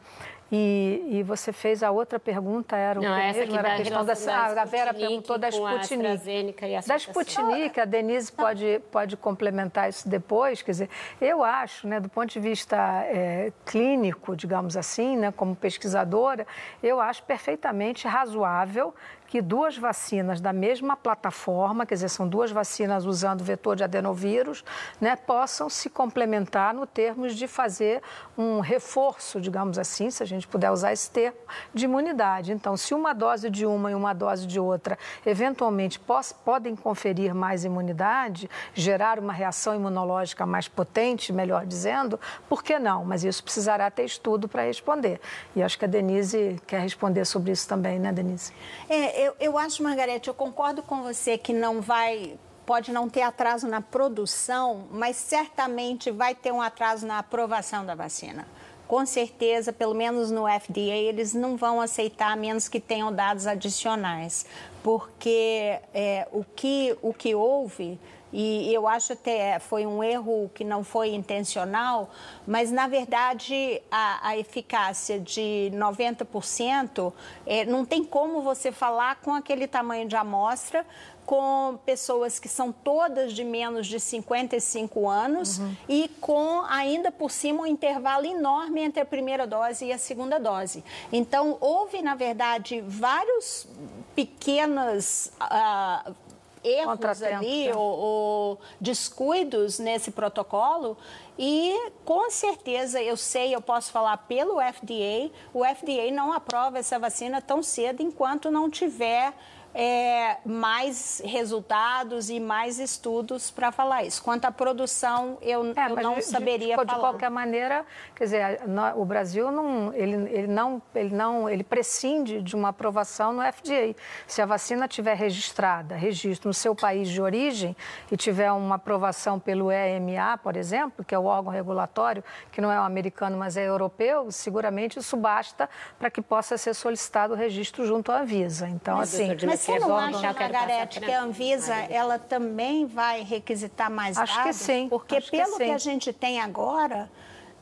E, 0.51 1.05
e, 1.11 1.23
você 1.23 1.53
fez 1.53 1.83
a 1.83 1.91
outra 1.91 2.19
pergunta, 2.19 2.75
era 2.75 2.99
o 2.99 3.03
Não, 3.03 3.15
essa 3.15 3.39
mesmo, 3.39 3.57
era 3.57 3.73
a 3.73 3.77
questão 3.77 4.03
da, 4.03 4.13
da 4.13 4.61
a 4.63 4.65
Vera 4.65 4.93
perguntou 4.93 5.37
da 5.37 5.49
Sputnik. 5.49 6.65
A 6.75 6.81
da 6.87 6.95
Sputnik, 6.97 7.79
a 7.79 7.85
Denise 7.85 8.31
pode, 8.31 8.81
pode 8.91 9.15
complementar 9.15 9.89
isso 9.89 10.09
depois. 10.09 10.61
Quer 10.63 10.71
dizer, 10.71 10.89
eu 11.21 11.43
acho, 11.43 11.87
né, 11.87 11.99
do 11.99 12.09
ponto 12.09 12.31
de 12.31 12.39
vista 12.39 12.77
é, 13.05 13.51
clínico, 13.63 14.35
digamos 14.35 14.75
assim, 14.75 15.17
né, 15.17 15.31
como 15.31 15.55
pesquisadora, 15.55 16.47
eu 16.81 16.99
acho 16.99 17.21
perfeitamente 17.23 18.07
razoável 18.07 18.93
que 19.29 19.43
duas 19.43 19.77
vacinas 19.77 20.41
da 20.41 20.51
mesma 20.51 20.97
plataforma, 20.97 21.85
quer 21.85 21.93
dizer, 21.93 22.09
são 22.09 22.27
duas 22.27 22.51
vacinas 22.51 23.05
usando 23.05 23.43
vetor 23.43 23.75
de 23.75 23.83
adenovírus, 23.83 24.65
né, 24.99 25.15
possam 25.15 25.69
se 25.69 25.87
complementar 25.87 26.73
no 26.73 26.87
termos 26.87 27.35
de 27.35 27.47
fazer 27.47 28.01
um 28.35 28.59
reforço, 28.59 29.39
digamos 29.39 29.77
assim, 29.77 30.09
se 30.09 30.23
a 30.23 30.25
gente 30.25 30.47
puder 30.47 30.71
usar 30.71 30.93
esse 30.93 31.11
termo, 31.11 31.37
de 31.71 31.85
imunidade. 31.85 32.51
Então, 32.51 32.75
se 32.75 32.95
uma 32.95 33.13
dose 33.13 33.51
de 33.51 33.67
uma 33.67 33.91
e 33.91 33.93
uma 33.93 34.13
dose 34.13 34.47
de 34.47 34.59
outra 34.59 34.97
eventualmente 35.23 35.99
pos, 35.99 36.33
podem 36.33 36.75
conferir 36.75 37.35
mais 37.35 37.63
imunidade, 37.63 38.49
gerar 38.73 39.19
uma 39.19 39.31
reação 39.31 39.75
imunológica 39.75 40.43
mais 40.43 40.67
potente, 40.67 41.31
melhor 41.31 41.67
dizendo, 41.67 42.19
por 42.49 42.63
que 42.63 42.79
não? 42.79 43.05
Mas 43.05 43.23
isso 43.23 43.43
precisará 43.43 43.91
ter 43.91 44.05
estudo 44.05 44.47
para 44.47 44.63
responder. 44.63 45.21
E 45.55 45.61
acho 45.61 45.77
que 45.77 45.85
a 45.85 45.87
Denise 45.87 46.59
quer 46.65 46.81
responder 46.81 47.25
sobre 47.25 47.51
isso 47.51 47.67
também, 47.67 47.99
né, 47.99 48.11
Denise? 48.11 48.51
É, 48.89 49.18
eu, 49.19 49.35
eu 49.39 49.57
acho, 49.57 49.83
Margarete, 49.83 50.29
eu 50.29 50.33
concordo 50.33 50.81
com 50.81 51.03
você 51.03 51.37
que 51.37 51.51
não 51.51 51.81
vai 51.81 52.37
pode 52.65 52.91
não 52.91 53.09
ter 53.09 53.23
atraso 53.23 53.67
na 53.67 53.81
produção, 53.81 54.85
mas 54.91 55.15
certamente 55.15 56.11
vai 56.11 56.35
ter 56.35 56.51
um 56.51 56.61
atraso 56.61 57.05
na 57.05 57.17
aprovação 57.17 57.83
da 57.83 57.95
vacina. 57.95 58.47
Com 58.87 59.07
certeza, 59.07 59.73
pelo 59.73 59.95
menos 59.95 60.29
no 60.29 60.43
FDA, 60.47 60.95
eles 60.95 61.33
não 61.33 61.57
vão 61.57 61.81
aceitar 61.81 62.31
a 62.31 62.35
menos 62.35 62.67
que 62.67 62.79
tenham 62.79 63.11
dados 63.11 63.47
adicionais, 63.47 64.45
porque 64.83 65.79
é, 65.93 66.27
o, 66.31 66.43
que, 66.43 66.95
o 67.01 67.11
que 67.11 67.33
houve 67.33 67.99
e 68.31 68.73
eu 68.73 68.87
acho 68.87 69.13
até 69.13 69.59
foi 69.59 69.85
um 69.85 70.03
erro 70.03 70.49
que 70.53 70.63
não 70.63 70.83
foi 70.83 71.09
intencional, 71.09 72.09
mas 72.45 72.71
na 72.71 72.87
verdade 72.87 73.81
a, 73.91 74.29
a 74.29 74.37
eficácia 74.37 75.19
de 75.19 75.71
90% 75.73 77.13
é, 77.45 77.65
não 77.65 77.85
tem 77.85 78.03
como 78.03 78.41
você 78.41 78.71
falar 78.71 79.15
com 79.21 79.33
aquele 79.33 79.67
tamanho 79.67 80.07
de 80.07 80.15
amostra 80.15 80.85
com 81.29 81.77
pessoas 81.85 82.39
que 82.39 82.49
são 82.49 82.71
todas 82.71 83.33
de 83.33 83.43
menos 83.43 83.85
de 83.85 83.99
55 83.99 85.07
anos 85.07 85.59
uhum. 85.59 85.75
e 85.87 86.09
com 86.19 86.63
ainda 86.67 87.11
por 87.11 87.29
cima 87.29 87.61
um 87.61 87.65
intervalo 87.67 88.25
enorme 88.25 88.81
entre 88.81 88.99
a 88.99 89.05
primeira 89.05 89.45
dose 89.45 89.85
e 89.85 89.93
a 89.93 89.99
segunda 89.99 90.39
dose. 90.39 90.83
Então 91.13 91.55
houve 91.61 92.01
na 92.01 92.15
verdade 92.15 92.81
vários 92.81 93.67
pequenas 94.15 95.31
uh, 95.39 96.15
erros 96.63 97.23
ali 97.23 97.71
ou, 97.71 97.79
ou, 97.79 98.59
descuidos 98.79 99.79
nesse 99.79 100.11
protocolo. 100.11 100.97
E 101.37 101.91
com 102.03 102.29
certeza 102.29 103.01
eu 103.01 103.15
sei, 103.15 103.55
eu 103.55 103.61
posso 103.61 103.91
falar 103.91 104.17
pelo 104.17 104.59
FDA, 104.59 105.31
o 105.53 105.63
FDA 105.63 106.11
não 106.11 106.33
aprova 106.33 106.79
essa 106.79 106.99
vacina 106.99 107.41
tão 107.41 107.63
cedo 107.63 108.01
enquanto 108.01 108.51
não 108.51 108.69
tiver 108.69 109.33
é, 109.81 110.39
mais 110.45 111.21
resultados 111.23 112.29
e 112.29 112.37
mais 112.37 112.79
estudos 112.79 113.49
para 113.49 113.71
falar 113.71 114.03
isso. 114.03 114.21
Quanto 114.21 114.43
à 114.43 114.51
produção, 114.51 115.37
eu, 115.41 115.71
é, 115.73 115.89
eu 115.89 115.95
não 115.95 116.15
de, 116.15 116.23
saberia 116.23 116.75
de, 116.75 116.85
falar. 116.85 116.93
De 116.95 116.99
qualquer 116.99 117.29
maneira, 117.29 117.85
quer 118.13 118.25
dizer, 118.25 118.59
o 118.97 119.05
Brasil 119.05 119.49
não 119.49 119.93
ele, 119.93 120.15
ele, 120.33 120.47
não, 120.47 120.81
ele 120.93 121.15
não, 121.15 121.49
ele 121.49 121.63
prescinde 121.63 122.41
de 122.41 122.57
uma 122.57 122.69
aprovação 122.69 123.31
no 123.31 123.41
FDA. 123.41 123.95
Se 124.27 124.41
a 124.41 124.45
vacina 124.45 124.85
tiver 124.85 125.15
registrada, 125.15 125.95
registro 125.95 126.49
no 126.49 126.53
seu 126.53 126.75
país 126.75 127.07
de 127.07 127.21
origem 127.21 127.73
e 128.11 128.17
tiver 128.17 128.51
uma 128.51 128.75
aprovação 128.75 129.39
pelo 129.39 129.71
EMA, 129.71 130.37
por 130.43 130.57
exemplo, 130.57 131.05
que 131.05 131.15
é 131.15 131.19
o 131.19 131.23
órgão 131.23 131.53
regulatório, 131.53 132.21
que 132.51 132.59
não 132.59 132.69
é 132.69 132.77
o 132.77 132.83
americano, 132.83 133.37
mas 133.37 133.55
é 133.55 133.65
europeu, 133.65 134.29
seguramente 134.29 134.99
isso 134.99 135.15
basta 135.15 135.69
para 135.97 136.11
que 136.11 136.21
possa 136.21 136.57
ser 136.57 136.73
solicitado 136.73 137.33
o 137.33 137.37
registro 137.37 137.85
junto 137.85 138.11
à 138.11 138.19
Anvisa. 138.19 138.67
Então, 138.67 138.97
mas, 138.97 139.13
assim, 139.13 139.37
mas 139.45 139.68
você 139.69 139.79
não 139.79 139.97
acha, 139.97 140.33
Margarete, 140.33 140.99
que 140.99 141.11
a 141.11 141.23
Anvisa 141.23 141.73
ela 141.73 142.17
também 142.17 142.85
vai 142.85 143.23
requisitar 143.23 143.89
mais 143.89 144.17
Acho 144.17 144.35
dados? 144.35 144.57
que 144.57 144.63
sim. 144.63 144.87
Porque 144.89 145.17
Acho 145.17 145.31
pelo 145.31 145.57
que, 145.57 145.65
que, 145.65 145.71
a 145.71 145.77
gente 145.77 146.13
tem 146.13 146.39
agora, 146.39 147.09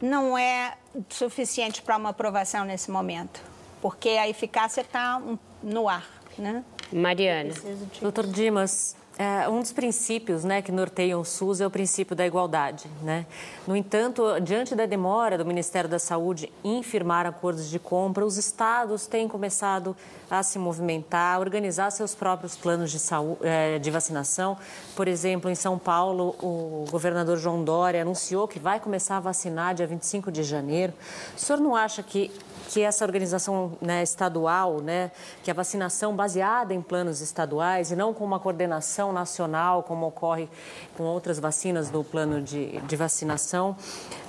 não 0.01 0.37
é 0.37 0.75
suficiente 1.09 1.81
para 1.81 1.97
uma 1.97 2.09
aprovação 2.09 2.65
nesse 2.65 2.89
momento. 2.91 3.41
Porque 3.81 4.09
a 4.09 4.27
eficácia 4.27 4.81
está 4.81 5.21
no 5.61 5.87
ar, 5.87 6.07
né? 6.37 6.63
Mariana. 6.91 7.53
Doutor 8.01 8.25
Dimas, 8.27 8.95
é, 9.17 9.49
um 9.49 9.59
dos 9.61 9.71
princípios 9.71 10.43
né, 10.43 10.61
que 10.61 10.71
norteiam 10.71 11.19
o 11.19 11.25
SUS 11.25 11.59
é 11.59 11.65
o 11.65 11.71
princípio 11.71 12.15
da 12.15 12.25
igualdade. 12.25 12.85
Né? 13.01 13.25
No 13.65 13.75
entanto, 13.75 14.39
diante 14.39 14.75
da 14.75 14.85
demora 14.85 15.37
do 15.37 15.45
Ministério 15.45 15.89
da 15.89 15.97
Saúde 15.97 16.51
em 16.63 16.83
firmar 16.83 17.25
acordos 17.25 17.67
de 17.69 17.79
compra, 17.79 18.23
os 18.23 18.37
estados 18.37 19.07
têm 19.07 19.27
começado 19.27 19.95
a 20.29 20.43
se 20.43 20.59
movimentar, 20.59 21.39
organizar 21.39 21.91
seus 21.91 22.13
próprios 22.13 22.55
planos 22.55 22.91
de, 22.91 22.99
saúde, 22.99 23.39
é, 23.43 23.79
de 23.79 23.91
vacinação. 23.91 24.57
Por 24.95 25.07
exemplo, 25.07 25.49
em 25.49 25.55
São 25.55 25.77
Paulo, 25.77 26.35
o 26.41 26.85
governador 26.89 27.37
João 27.37 27.63
Dória 27.63 28.01
anunciou 28.01 28.47
que 28.47 28.59
vai 28.59 28.79
começar 28.79 29.17
a 29.17 29.19
vacinar 29.19 29.75
dia 29.75 29.87
25 29.87 30.31
de 30.31 30.43
janeiro. 30.43 30.93
O 31.35 31.39
senhor 31.39 31.59
não 31.59 31.75
acha 31.75 32.03
que 32.03 32.31
que 32.67 32.81
essa 32.81 33.05
organização 33.05 33.77
né, 33.81 34.03
estadual, 34.03 34.81
né, 34.81 35.11
que 35.43 35.49
a 35.49 35.53
vacinação 35.53 36.15
baseada 36.15 36.73
em 36.73 36.81
planos 36.81 37.21
estaduais 37.21 37.91
e 37.91 37.95
não 37.95 38.13
com 38.13 38.23
uma 38.23 38.39
coordenação 38.39 39.11
nacional, 39.11 39.83
como 39.83 40.07
ocorre 40.07 40.49
com 40.95 41.03
outras 41.03 41.39
vacinas 41.39 41.89
do 41.89 42.03
plano 42.03 42.41
de, 42.41 42.79
de 42.81 42.95
vacinação, 42.95 43.75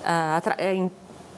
é, 0.04 0.88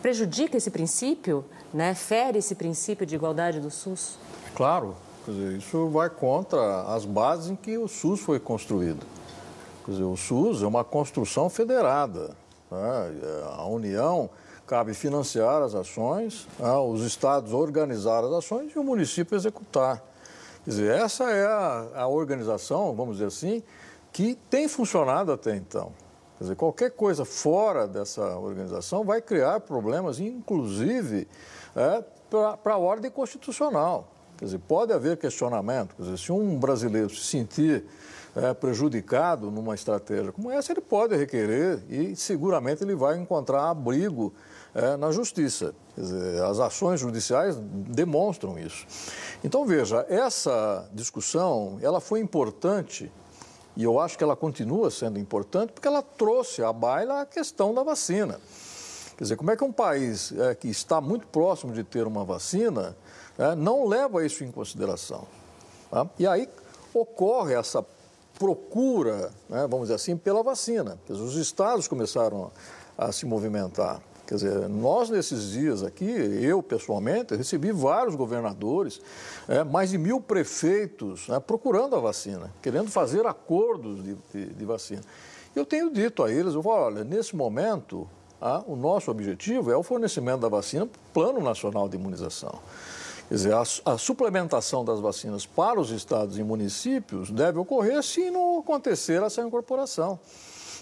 prejudica 0.02 0.56
esse 0.56 0.70
princípio, 0.70 1.44
né, 1.72 1.94
fere 1.94 2.38
esse 2.38 2.54
princípio 2.54 3.06
de 3.06 3.14
igualdade 3.14 3.60
do 3.60 3.70
SUS? 3.70 4.18
Claro, 4.54 4.94
dizer, 5.26 5.56
isso 5.56 5.88
vai 5.88 6.10
contra 6.10 6.82
as 6.82 7.04
bases 7.04 7.50
em 7.50 7.56
que 7.56 7.78
o 7.78 7.88
SUS 7.88 8.20
foi 8.20 8.38
construído. 8.38 9.04
Quer 9.84 9.92
dizer, 9.92 10.04
o 10.04 10.16
SUS 10.16 10.62
é 10.62 10.66
uma 10.66 10.84
construção 10.84 11.48
federada. 11.48 12.36
Né? 12.70 13.12
A 13.56 13.66
União 13.66 14.30
cabe 14.66 14.94
financiar 14.94 15.62
as 15.62 15.74
ações, 15.74 16.46
né, 16.58 16.72
os 16.74 17.02
estados 17.02 17.52
organizar 17.52 18.22
as 18.22 18.32
ações 18.32 18.72
e 18.72 18.78
o 18.78 18.84
município 18.84 19.34
executar. 19.34 20.00
Quer 20.64 20.70
dizer, 20.70 20.94
essa 20.94 21.24
é 21.24 21.44
a, 21.46 21.88
a 22.02 22.06
organização, 22.06 22.94
vamos 22.94 23.16
dizer 23.16 23.26
assim, 23.26 23.62
que 24.12 24.36
tem 24.48 24.68
funcionado 24.68 25.32
até 25.32 25.56
então. 25.56 25.92
Quer 26.38 26.44
dizer, 26.44 26.56
qualquer 26.56 26.90
coisa 26.92 27.24
fora 27.24 27.88
dessa 27.88 28.36
organização 28.38 29.04
vai 29.04 29.20
criar 29.20 29.60
problemas, 29.60 30.20
inclusive 30.20 31.26
é, 31.74 32.04
para 32.62 32.74
a 32.74 32.78
ordem 32.78 33.10
constitucional. 33.10 34.06
Quer 34.40 34.46
dizer, 34.46 34.58
pode 34.60 34.90
haver 34.90 35.18
questionamento. 35.18 35.94
Quer 35.94 36.02
dizer, 36.02 36.18
se 36.18 36.32
um 36.32 36.58
brasileiro 36.58 37.10
se 37.10 37.26
sentir 37.26 37.84
é, 38.34 38.54
prejudicado 38.54 39.50
numa 39.50 39.74
estratégia 39.74 40.32
como 40.32 40.50
essa, 40.50 40.72
ele 40.72 40.80
pode 40.80 41.14
requerer 41.14 41.82
e 41.90 42.16
seguramente 42.16 42.82
ele 42.82 42.94
vai 42.94 43.18
encontrar 43.18 43.68
abrigo 43.68 44.32
é, 44.74 44.96
na 44.96 45.12
justiça. 45.12 45.74
Dizer, 45.94 46.42
as 46.42 46.58
ações 46.58 47.00
judiciais 47.00 47.54
demonstram 47.60 48.58
isso. 48.58 48.86
Então, 49.44 49.66
veja, 49.66 50.06
essa 50.08 50.88
discussão 50.90 51.78
ela 51.82 52.00
foi 52.00 52.20
importante 52.20 53.12
e 53.76 53.84
eu 53.84 54.00
acho 54.00 54.16
que 54.16 54.24
ela 54.24 54.34
continua 54.34 54.90
sendo 54.90 55.18
importante 55.18 55.74
porque 55.74 55.86
ela 55.86 56.00
trouxe 56.00 56.62
à 56.62 56.72
baila 56.72 57.20
a 57.20 57.26
questão 57.26 57.74
da 57.74 57.82
vacina. 57.82 58.40
Quer 59.18 59.24
dizer, 59.24 59.36
como 59.36 59.50
é 59.50 59.56
que 59.56 59.62
um 59.62 59.72
país 59.72 60.32
é, 60.32 60.54
que 60.54 60.68
está 60.68 60.98
muito 60.98 61.26
próximo 61.26 61.74
de 61.74 61.84
ter 61.84 62.06
uma 62.06 62.24
vacina 62.24 62.96
é, 63.40 63.54
não 63.54 63.88
leva 63.88 64.24
isso 64.24 64.44
em 64.44 64.50
consideração? 64.50 65.26
Tá? 65.90 66.06
E 66.18 66.26
aí 66.26 66.48
ocorre 66.92 67.54
essa 67.54 67.84
procura, 68.38 69.30
né, 69.48 69.66
vamos 69.68 69.82
dizer 69.82 69.94
assim, 69.94 70.16
pela 70.16 70.42
vacina. 70.42 70.98
Os 71.08 71.36
estados 71.36 71.88
começaram 71.88 72.50
a, 72.98 73.06
a 73.06 73.12
se 73.12 73.24
movimentar. 73.24 74.00
Quer 74.26 74.34
dizer, 74.34 74.68
nós 74.68 75.10
nesses 75.10 75.50
dias 75.50 75.82
aqui, 75.82 76.04
eu 76.04 76.62
pessoalmente, 76.62 77.34
recebi 77.34 77.72
vários 77.72 78.14
governadores, 78.14 79.00
é, 79.48 79.64
mais 79.64 79.90
de 79.90 79.98
mil 79.98 80.20
prefeitos 80.20 81.26
né, 81.26 81.40
procurando 81.40 81.96
a 81.96 81.98
vacina, 81.98 82.52
querendo 82.62 82.90
fazer 82.90 83.26
acordos 83.26 84.04
de, 84.04 84.16
de, 84.32 84.46
de, 84.54 84.64
vacina. 84.64 85.02
Eu 85.56 85.66
tenho 85.66 85.90
dito 85.90 86.22
a 86.22 86.30
eles, 86.30 86.54
eu 86.54 86.62
falo, 86.62 86.76
olha, 86.76 87.04
nesse 87.04 87.34
momento, 87.34 88.06
ah, 88.40 88.62
o 88.68 88.76
nosso 88.76 89.10
objetivo 89.10 89.72
é 89.72 89.76
o 89.76 89.82
fornecimento 89.82 90.42
da 90.42 90.48
vacina 90.48 90.86
para 90.86 90.98
o 90.98 91.12
Plano 91.12 91.40
Nacional 91.40 91.88
de 91.88 91.96
Imunização. 91.96 92.60
Quer 93.30 93.34
dizer, 93.36 93.54
a, 93.54 93.62
a, 93.84 93.96
suplementação 93.96 94.84
das 94.84 94.98
vacinas 94.98 95.46
para 95.46 95.80
os 95.80 95.92
estados 95.92 96.36
e 96.36 96.42
municípios 96.42 97.30
deve 97.30 97.60
ocorrer 97.60 98.02
se 98.02 98.28
não 98.28 98.58
acontecer 98.58 99.22
essa 99.22 99.40
incorporação. 99.40 100.18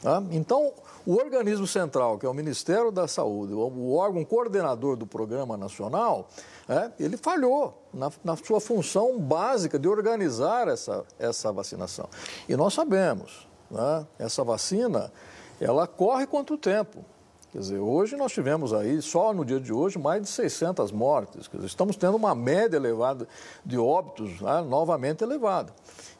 Tá? 0.00 0.22
Então, 0.30 0.72
o 1.04 1.16
organismo 1.16 1.66
central, 1.66 2.16
que 2.16 2.24
é 2.24 2.28
o 2.28 2.32
Ministério 2.32 2.90
da 2.90 3.06
Saúde, 3.06 3.52
o 3.52 3.92
órgão 3.92 4.24
coordenador 4.24 4.96
do 4.96 5.06
Programa 5.06 5.58
Nacional, 5.58 6.26
é, 6.66 6.90
ele 6.98 7.18
falhou 7.18 7.86
na, 7.92 8.10
na, 8.24 8.34
sua 8.34 8.62
função 8.62 9.18
básica 9.20 9.78
de 9.78 9.86
organizar 9.86 10.68
essa, 10.68 11.04
essa 11.18 11.52
vacinação. 11.52 12.08
E 12.48 12.56
nós 12.56 12.72
sabemos, 12.72 13.46
né, 13.70 14.06
essa 14.18 14.42
vacina, 14.42 15.12
ela 15.60 15.86
corre 15.86 16.26
quanto 16.26 16.56
tempo? 16.56 17.04
Quer 17.50 17.60
dizer, 17.60 17.78
hoje 17.78 18.14
nós 18.14 18.32
tivemos 18.32 18.74
aí, 18.74 19.00
só 19.00 19.32
no 19.32 19.42
dia 19.42 19.58
de 19.58 19.72
hoje, 19.72 19.98
mais 19.98 20.20
de 20.20 20.28
600 20.28 20.92
mortes. 20.92 21.48
Dizer, 21.48 21.64
estamos 21.66 21.96
tendo 21.96 22.14
uma 22.14 22.34
média 22.34 22.76
elevada 22.76 23.26
de 23.64 23.78
óbitos 23.78 24.38
né, 24.42 24.60
novamente 24.60 25.24
elevada. 25.24 25.72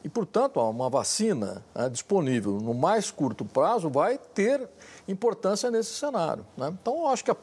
E, 0.03 0.09
portanto, 0.09 0.59
uma 0.59 0.89
vacina 0.89 1.63
né, 1.75 1.87
disponível 1.87 2.53
no 2.53 2.73
mais 2.73 3.11
curto 3.11 3.45
prazo 3.45 3.91
vai 3.91 4.17
ter 4.17 4.67
importância 5.07 5.69
nesse 5.69 5.93
cenário. 5.93 6.43
Né? 6.57 6.75
Então, 6.81 7.01
eu 7.01 7.07
acho 7.09 7.23
que 7.23 7.29
a 7.29 7.37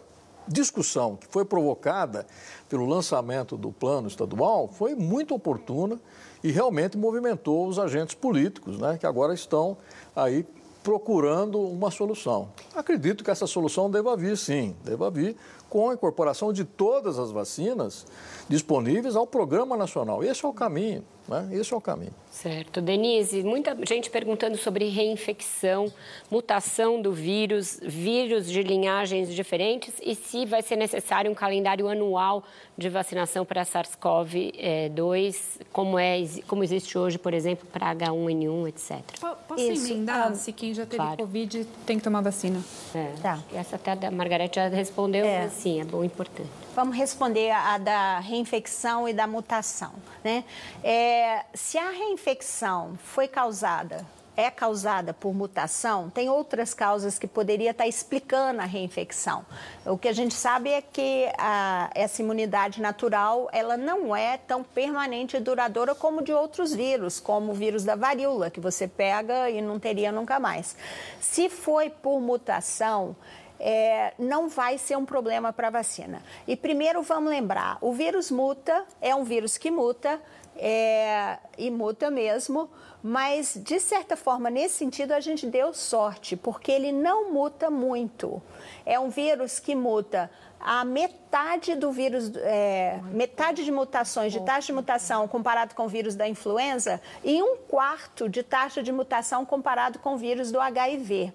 discussão 0.48 1.14
que 1.14 1.28
foi 1.28 1.44
provocada 1.44 2.26
pelo 2.68 2.86
lançamento 2.86 3.56
do 3.56 3.70
plano 3.70 4.08
estadual 4.08 4.66
foi 4.66 4.96
muito 4.96 5.32
oportuna 5.32 6.00
e 6.42 6.50
realmente 6.50 6.98
movimentou 6.98 7.68
os 7.68 7.78
agentes 7.78 8.16
políticos, 8.16 8.78
né, 8.78 8.98
que 8.98 9.06
agora 9.06 9.32
estão 9.32 9.76
aí 10.14 10.44
procurando 10.86 11.60
uma 11.60 11.90
solução. 11.90 12.48
Acredito 12.72 13.24
que 13.24 13.30
essa 13.32 13.44
solução 13.44 13.90
deva 13.90 14.16
vir, 14.16 14.36
sim, 14.36 14.76
deva 14.84 15.10
vir 15.10 15.34
com 15.68 15.90
a 15.90 15.94
incorporação 15.94 16.52
de 16.52 16.64
todas 16.64 17.18
as 17.18 17.32
vacinas 17.32 18.06
disponíveis 18.48 19.16
ao 19.16 19.26
Programa 19.26 19.76
Nacional. 19.76 20.22
Esse 20.22 20.44
é 20.44 20.48
o 20.48 20.52
caminho, 20.52 21.02
né? 21.28 21.48
Esse 21.52 21.72
é 21.72 21.76
o 21.76 21.80
caminho. 21.80 22.12
Certo. 22.30 22.80
Denise, 22.80 23.42
muita 23.42 23.76
gente 23.86 24.10
perguntando 24.10 24.56
sobre 24.56 24.88
reinfecção, 24.88 25.92
mutação 26.30 27.00
do 27.00 27.12
vírus, 27.12 27.80
vírus 27.82 28.46
de 28.46 28.62
linhagens 28.62 29.34
diferentes 29.34 29.94
e 30.02 30.14
se 30.14 30.44
vai 30.44 30.62
ser 30.62 30.76
necessário 30.76 31.30
um 31.30 31.34
calendário 31.34 31.88
anual 31.88 32.44
de 32.76 32.88
vacinação 32.88 33.44
para 33.44 33.62
SARS-CoV-2, 33.64 35.62
como, 35.72 35.98
é, 35.98 36.22
como 36.46 36.62
existe 36.62 36.98
hoje, 36.98 37.18
por 37.18 37.32
exemplo, 37.32 37.66
para 37.72 37.94
H1N1, 37.94 38.68
etc. 38.68 39.00
Posso 39.48 39.72
Isso. 39.72 39.92
emendar? 39.92 40.28
Ah, 40.28 40.34
se 40.34 40.52
quem 40.52 40.74
já 40.74 40.84
teve 40.84 40.96
claro. 40.96 41.16
Covid 41.16 41.66
tem 41.86 41.96
que 41.96 42.04
tomar 42.04 42.20
vacina. 42.20 42.60
É. 42.94 43.12
Tá. 43.22 43.42
Essa 43.54 43.76
até 43.76 44.06
a 44.06 44.10
Margarete 44.10 44.56
já 44.56 44.68
respondeu, 44.68 45.24
é. 45.24 45.44
mas 45.44 45.52
sim, 45.52 45.80
é 45.80 45.84
bom 45.84 46.02
e 46.02 46.06
importante. 46.06 46.65
Vamos 46.76 46.94
responder 46.94 47.52
a 47.52 47.78
da 47.78 48.18
reinfecção 48.18 49.08
e 49.08 49.14
da 49.14 49.26
mutação. 49.26 49.94
Né? 50.22 50.44
É, 50.84 51.46
se 51.54 51.78
a 51.78 51.88
reinfecção 51.88 52.98
foi 53.02 53.26
causada 53.26 54.04
é 54.36 54.50
causada 54.50 55.14
por 55.14 55.32
mutação, 55.32 56.10
tem 56.10 56.28
outras 56.28 56.74
causas 56.74 57.18
que 57.18 57.26
poderia 57.26 57.70
estar 57.70 57.86
explicando 57.86 58.60
a 58.60 58.66
reinfecção. 58.66 59.46
O 59.86 59.96
que 59.96 60.08
a 60.08 60.12
gente 60.12 60.34
sabe 60.34 60.68
é 60.68 60.82
que 60.82 61.26
a, 61.38 61.90
essa 61.94 62.20
imunidade 62.20 62.82
natural, 62.82 63.48
ela 63.50 63.78
não 63.78 64.14
é 64.14 64.36
tão 64.36 64.62
permanente 64.62 65.38
e 65.38 65.40
duradoura 65.40 65.94
como 65.94 66.22
de 66.22 66.34
outros 66.34 66.74
vírus, 66.74 67.18
como 67.18 67.52
o 67.52 67.54
vírus 67.54 67.82
da 67.82 67.96
varíola, 67.96 68.50
que 68.50 68.60
você 68.60 68.86
pega 68.86 69.48
e 69.48 69.62
não 69.62 69.80
teria 69.80 70.12
nunca 70.12 70.38
mais. 70.38 70.76
Se 71.18 71.48
foi 71.48 71.88
por 71.88 72.20
mutação, 72.20 73.16
é, 73.58 74.12
não 74.18 74.48
vai 74.48 74.78
ser 74.78 74.96
um 74.96 75.04
problema 75.04 75.52
para 75.52 75.68
a 75.68 75.70
vacina. 75.70 76.22
E 76.46 76.56
primeiro 76.56 77.02
vamos 77.02 77.30
lembrar, 77.30 77.78
o 77.80 77.92
vírus 77.92 78.30
muta, 78.30 78.84
é 79.00 79.14
um 79.14 79.24
vírus 79.24 79.56
que 79.56 79.70
muta, 79.70 80.20
é, 80.58 81.38
e 81.58 81.70
muta 81.70 82.10
mesmo, 82.10 82.70
mas 83.02 83.60
de 83.62 83.78
certa 83.78 84.16
forma, 84.16 84.50
nesse 84.50 84.74
sentido, 84.74 85.12
a 85.12 85.20
gente 85.20 85.46
deu 85.46 85.72
sorte, 85.72 86.36
porque 86.36 86.72
ele 86.72 86.90
não 86.90 87.30
muta 87.30 87.70
muito. 87.70 88.42
É 88.84 88.98
um 88.98 89.08
vírus 89.08 89.58
que 89.58 89.74
muta 89.74 90.30
a 90.58 90.84
metade 90.84 91.74
do 91.74 91.92
vírus, 91.92 92.32
é, 92.36 92.98
metade 93.12 93.64
de 93.64 93.70
mutações, 93.70 94.32
de 94.32 94.40
taxa 94.40 94.66
de 94.66 94.72
mutação 94.72 95.28
comparado 95.28 95.74
com 95.74 95.84
o 95.84 95.88
vírus 95.88 96.14
da 96.14 96.26
influenza 96.26 97.00
e 97.22 97.40
um 97.42 97.56
quarto 97.56 98.28
de 98.28 98.42
taxa 98.42 98.82
de 98.82 98.90
mutação 98.90 99.44
comparado 99.44 99.98
com 99.98 100.14
o 100.14 100.18
vírus 100.18 100.50
do 100.50 100.60
HIV. 100.60 101.32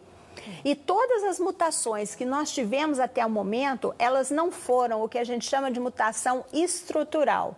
E 0.63 0.75
todas 0.75 1.23
as 1.23 1.39
mutações 1.39 2.15
que 2.15 2.25
nós 2.25 2.51
tivemos 2.51 2.99
até 2.99 3.25
o 3.25 3.29
momento, 3.29 3.93
elas 3.97 4.31
não 4.31 4.51
foram 4.51 5.03
o 5.03 5.09
que 5.09 5.17
a 5.17 5.23
gente 5.23 5.45
chama 5.45 5.71
de 5.71 5.79
mutação 5.79 6.45
estrutural 6.53 7.55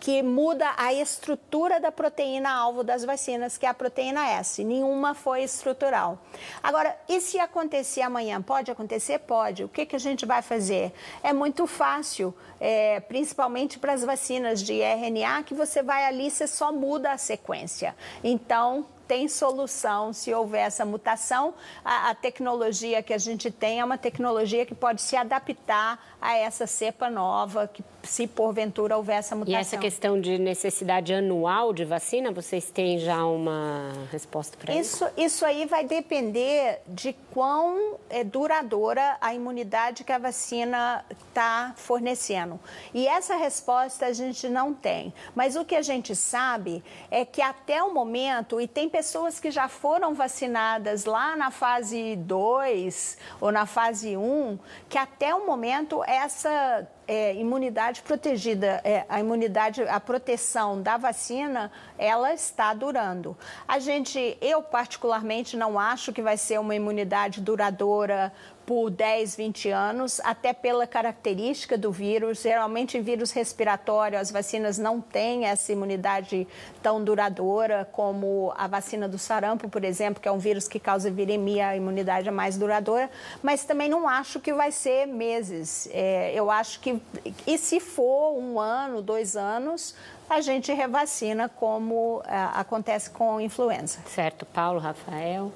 que 0.00 0.22
muda 0.22 0.72
a 0.78 0.94
estrutura 0.94 1.78
da 1.78 1.92
proteína 1.92 2.50
alvo 2.50 2.82
das 2.82 3.04
vacinas, 3.04 3.58
que 3.58 3.66
é 3.66 3.68
a 3.68 3.74
proteína 3.74 4.26
S. 4.30 4.64
Nenhuma 4.64 5.14
foi 5.14 5.42
estrutural. 5.42 6.18
Agora, 6.62 6.96
e 7.06 7.20
se 7.20 7.38
acontecer 7.38 8.00
amanhã? 8.00 8.40
Pode 8.40 8.70
acontecer? 8.70 9.18
Pode. 9.18 9.62
O 9.62 9.68
que, 9.68 9.84
que 9.84 9.94
a 9.94 9.98
gente 9.98 10.24
vai 10.24 10.40
fazer? 10.40 10.92
É 11.22 11.34
muito 11.34 11.66
fácil, 11.66 12.34
é, 12.58 12.98
principalmente 13.00 13.78
para 13.78 13.92
as 13.92 14.02
vacinas 14.02 14.62
de 14.62 14.80
RNA, 14.80 15.42
que 15.42 15.52
você 15.52 15.82
vai 15.82 16.06
ali, 16.06 16.30
você 16.30 16.46
só 16.46 16.72
muda 16.72 17.12
a 17.12 17.18
sequência. 17.18 17.94
Então, 18.24 18.86
tem 19.10 19.26
solução 19.26 20.12
se 20.12 20.32
houver 20.32 20.68
essa 20.68 20.84
mutação. 20.84 21.52
A, 21.84 22.10
a, 22.10 22.14
tecnologia 22.14 23.02
que 23.02 23.12
a 23.12 23.18
gente 23.18 23.50
tem 23.50 23.80
é 23.80 23.84
uma 23.84 23.98
tecnologia 23.98 24.64
que 24.64 24.72
pode 24.72 25.02
se 25.02 25.16
adaptar 25.16 25.98
a 26.20 26.36
essa 26.36 26.64
cepa 26.64 27.10
nova, 27.10 27.66
que 27.66 27.82
se 28.02 28.26
porventura 28.26 28.96
houver 28.96 29.18
essa 29.18 29.34
mutação. 29.34 29.58
E 29.58 29.60
essa 29.60 29.76
questão 29.76 30.20
de 30.20 30.38
necessidade 30.38 31.12
anual 31.12 31.72
de 31.72 31.84
vacina, 31.84 32.32
vocês 32.32 32.70
têm 32.70 32.98
já 32.98 33.24
uma 33.24 33.92
resposta 34.10 34.56
para 34.56 34.74
isso? 34.74 35.04
isso? 35.04 35.12
Isso 35.16 35.46
aí 35.46 35.66
vai 35.66 35.84
depender 35.84 36.80
de 36.86 37.14
quão 37.32 37.98
é 38.08 38.24
duradoura 38.24 39.16
a 39.20 39.34
imunidade 39.34 40.04
que 40.04 40.12
a 40.12 40.18
vacina 40.18 41.04
está 41.28 41.72
fornecendo. 41.76 42.58
E 42.92 43.06
essa 43.06 43.36
resposta 43.36 44.06
a 44.06 44.12
gente 44.12 44.48
não 44.48 44.72
tem. 44.72 45.12
Mas 45.34 45.56
o 45.56 45.64
que 45.64 45.74
a 45.74 45.82
gente 45.82 46.14
sabe 46.16 46.82
é 47.10 47.24
que 47.24 47.42
até 47.42 47.82
o 47.82 47.92
momento, 47.92 48.60
e 48.60 48.66
tem 48.66 48.88
pessoas 48.88 49.38
que 49.38 49.50
já 49.50 49.68
foram 49.68 50.14
vacinadas 50.14 51.04
lá 51.04 51.36
na 51.36 51.50
fase 51.50 52.16
2 52.16 53.18
ou 53.40 53.52
na 53.52 53.66
fase 53.66 54.16
1, 54.16 54.20
um, 54.20 54.58
que 54.88 54.98
até 54.98 55.34
o 55.34 55.46
momento 55.46 56.02
essa 56.04 56.86
é, 57.10 57.34
imunidade 57.34 58.02
protegida, 58.02 58.80
é, 58.84 59.04
a 59.08 59.18
imunidade, 59.18 59.82
a 59.82 59.98
proteção 59.98 60.80
da 60.80 60.96
vacina, 60.96 61.68
ela 62.00 62.32
está 62.32 62.72
durando. 62.72 63.36
A 63.68 63.78
gente, 63.78 64.38
eu 64.40 64.62
particularmente 64.62 65.54
não 65.54 65.78
acho 65.78 66.14
que 66.14 66.22
vai 66.22 66.38
ser 66.38 66.58
uma 66.58 66.74
imunidade 66.74 67.42
duradoura 67.42 68.32
por 68.64 68.88
10, 68.88 69.36
20 69.36 69.68
anos, 69.70 70.20
até 70.22 70.52
pela 70.52 70.86
característica 70.86 71.76
do 71.76 71.90
vírus. 71.90 72.40
Geralmente, 72.40 72.96
em 72.96 73.02
vírus 73.02 73.32
respiratório, 73.32 74.16
as 74.16 74.30
vacinas 74.30 74.78
não 74.78 75.00
têm 75.00 75.44
essa 75.44 75.72
imunidade 75.72 76.46
tão 76.80 77.02
duradoura 77.02 77.86
como 77.90 78.52
a 78.56 78.66
vacina 78.66 79.08
do 79.08 79.18
sarampo, 79.18 79.68
por 79.68 79.84
exemplo, 79.84 80.22
que 80.22 80.28
é 80.28 80.32
um 80.32 80.38
vírus 80.38 80.68
que 80.68 80.78
causa 80.78 81.10
viremia, 81.10 81.68
a 81.68 81.76
imunidade 81.76 82.28
é 82.28 82.30
mais 82.30 82.56
duradoura. 82.56 83.10
Mas 83.42 83.64
também 83.64 83.88
não 83.88 84.08
acho 84.08 84.38
que 84.38 84.54
vai 84.54 84.70
ser 84.70 85.04
meses. 85.04 85.88
É, 85.92 86.32
eu 86.32 86.50
acho 86.50 86.78
que, 86.80 87.02
e 87.46 87.58
se 87.58 87.80
for 87.80 88.38
um 88.38 88.60
ano, 88.60 89.02
dois 89.02 89.36
anos, 89.36 89.96
a 90.30 90.40
gente 90.40 90.72
revacina 90.72 91.48
como 91.48 92.22
é, 92.24 92.36
acontece 92.54 93.10
com 93.10 93.40
influenza. 93.40 93.98
Certo. 94.06 94.46
Paulo, 94.46 94.78
Rafael. 94.78 95.52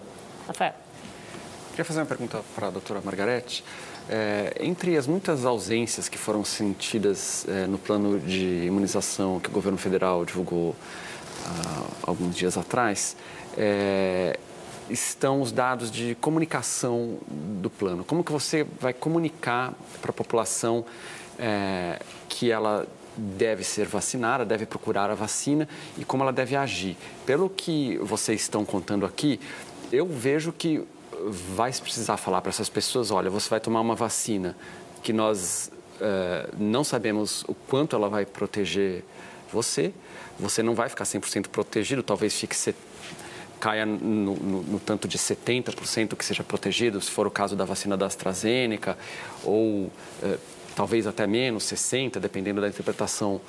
Rafael. 0.49 0.75
Queria 1.71 1.85
fazer 1.85 2.01
uma 2.01 2.07
pergunta 2.07 2.43
para 2.57 2.67
a 2.67 2.71
doutora 2.71 3.01
Margarete. 3.01 3.65
É, 4.11 4.57
entre 4.61 4.97
as 4.97 5.07
muitas 5.07 5.45
ausências 5.45 6.09
que 6.09 6.19
foram 6.19 6.45
sentidas 6.45 7.47
é, 7.49 7.67
no 7.67 7.79
plano 7.79 8.19
de 8.19 8.65
imunização 8.67 9.39
que 9.41 9.49
o 9.49 9.53
governo 9.53 9.79
federal 9.79 10.25
divulgou 10.25 10.75
há 11.45 12.11
alguns 12.11 12.35
dias 12.35 12.59
atrás, 12.59 13.17
é, 13.57 14.39
estão 14.91 15.41
os 15.41 15.53
dados 15.53 15.91
de 15.91 16.15
comunicação 16.17 17.19
do 17.29 17.71
plano. 17.71 18.05
Como 18.05 18.23
que 18.23 18.33
você 18.33 18.67
vai 18.81 18.93
comunicar 18.93 19.73
para 20.03 20.11
a 20.11 20.15
população 20.15 20.85
é, 21.39 22.01
que 22.29 22.51
ela 22.51 22.87
deve 23.16 23.65
ser 23.65 23.86
vacinada, 23.86 24.45
deve 24.45 24.66
procurar 24.66 25.11
a 25.11 25.15
vacina 25.15 25.69
e 25.99 26.05
como 26.05 26.23
ela 26.23 26.32
deve 26.32 26.57
agir? 26.57 26.97
Pelo 27.24 27.49
que 27.49 27.99
vocês 27.99 28.43
estão 28.43 28.65
contando 28.65 29.07
aqui, 29.07 29.41
eu 29.93 30.07
vejo 30.07 30.53
que 30.53 30.86
vai 31.55 31.73
precisar 31.73 32.16
falar 32.16 32.41
para 32.41 32.51
essas 32.51 32.69
pessoas, 32.69 33.11
olha, 33.11 33.31
você 33.31 33.49
vai 33.49 33.61
tomar 33.61 33.81
uma 33.81 33.95
vacina 33.95 34.57
que 35.03 35.12
nós 35.12 35.70
uh, 36.01 36.55
não 36.59 36.82
sabemos 36.85 37.45
o 37.49 37.55
quanto 37.55 37.95
ela 37.95 38.09
vai 38.09 38.27
proteger 38.27 39.05
você, 39.53 39.93
você 40.39 40.62
não 40.62 40.74
vai 40.74 40.89
ficar 40.89 41.05
100% 41.05 41.49
protegido, 41.49 42.03
talvez 42.03 42.35
fique 42.35 42.57
caia 43.61 43.86
no, 43.86 44.35
no, 44.35 44.62
no, 44.62 44.81
tanto 44.81 45.09
de 45.09 45.16
70% 45.16 46.16
que 46.16 46.24
seja 46.24 46.43
protegido, 46.43 47.01
se 47.01 47.11
for 47.11 47.27
o 47.27 47.31
caso 47.31 47.57
da 47.57 47.65
vacina 47.65 47.97
da 47.97 48.05
AstraZeneca, 48.07 48.99
ou 49.43 49.85
uh, 49.86 50.39
talvez 50.75 51.07
até 51.07 51.27
menos, 51.27 51.65
60%, 51.65 52.19
dependendo 52.19 52.61
da 52.61 52.69
interpretação 52.69 53.41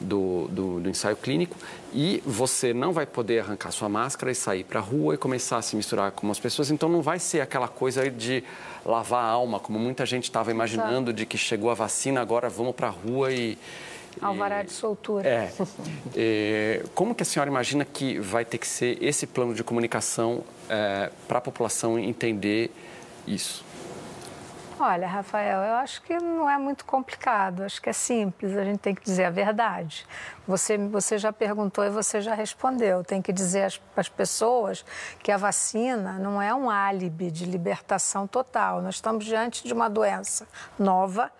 do, 0.00 0.48
do, 0.48 0.80
do, 0.80 0.88
ensaio 0.88 1.16
clínico 1.16 1.56
e 1.92 2.22
você 2.24 2.72
não 2.72 2.92
vai 2.92 3.04
poder 3.04 3.40
arrancar 3.40 3.70
sua 3.70 3.88
máscara 3.88 4.32
e 4.32 4.34
sair 4.34 4.64
para 4.64 4.80
a 4.80 4.82
rua 4.82 5.14
e 5.14 5.18
começar 5.18 5.58
a 5.58 5.62
se 5.62 5.76
misturar 5.76 6.10
com 6.12 6.30
as 6.30 6.40
pessoas. 6.40 6.70
Então 6.70 6.88
não 6.88 7.02
vai 7.02 7.18
ser 7.18 7.40
aquela 7.40 7.68
coisa 7.68 8.10
de 8.10 8.42
lavar 8.84 9.22
a 9.22 9.28
alma, 9.28 9.60
como 9.60 9.78
muita 9.78 10.06
gente 10.06 10.24
estava 10.24 10.50
imaginando, 10.50 11.12
de 11.12 11.26
que 11.26 11.36
chegou 11.36 11.70
a 11.70 11.74
vacina, 11.74 12.20
agora 12.20 12.48
vamos 12.48 12.74
para 12.74 12.88
a 12.88 12.90
rua 12.90 13.30
e. 13.32 13.58
Alvará 14.20 14.62
de 14.62 14.72
soltura. 14.72 15.28
É. 15.28 15.52
é. 16.16 16.82
Como 16.94 17.14
que 17.14 17.22
a 17.22 17.26
senhora 17.26 17.48
imagina 17.48 17.84
que 17.84 18.18
vai 18.18 18.44
ter 18.44 18.58
que 18.58 18.66
ser 18.66 18.98
esse 19.00 19.24
plano 19.24 19.54
de 19.54 19.62
comunicação 19.62 20.42
é, 20.68 21.10
para 21.28 21.38
a 21.38 21.40
população 21.40 21.96
entender 21.96 22.72
isso? 23.24 23.64
Olha, 24.82 25.06
Rafael, 25.06 25.60
eu 25.60 25.74
acho 25.74 26.00
que 26.00 26.16
não 26.16 26.48
é 26.48 26.56
muito 26.56 26.86
complicado, 26.86 27.64
acho 27.64 27.82
que 27.82 27.90
é 27.90 27.92
simples, 27.92 28.56
a 28.56 28.64
gente 28.64 28.78
tem 28.78 28.94
que 28.94 29.04
dizer 29.04 29.26
a 29.26 29.30
verdade. 29.30 30.06
Você, 30.48 30.78
você 30.78 31.18
já 31.18 31.30
perguntou 31.30 31.84
e 31.84 31.90
você 31.90 32.22
já 32.22 32.32
respondeu. 32.32 33.04
Tem 33.04 33.20
que 33.20 33.30
dizer 33.30 33.64
às, 33.64 33.80
às 33.94 34.08
pessoas 34.08 34.82
que 35.22 35.30
a 35.30 35.36
vacina 35.36 36.14
não 36.14 36.40
é 36.40 36.54
um 36.54 36.70
álibi 36.70 37.30
de 37.30 37.44
libertação 37.44 38.26
total. 38.26 38.80
Nós 38.80 38.94
estamos 38.94 39.26
diante 39.26 39.64
de 39.64 39.74
uma 39.74 39.90
doença 39.90 40.48
nova, 40.78 41.30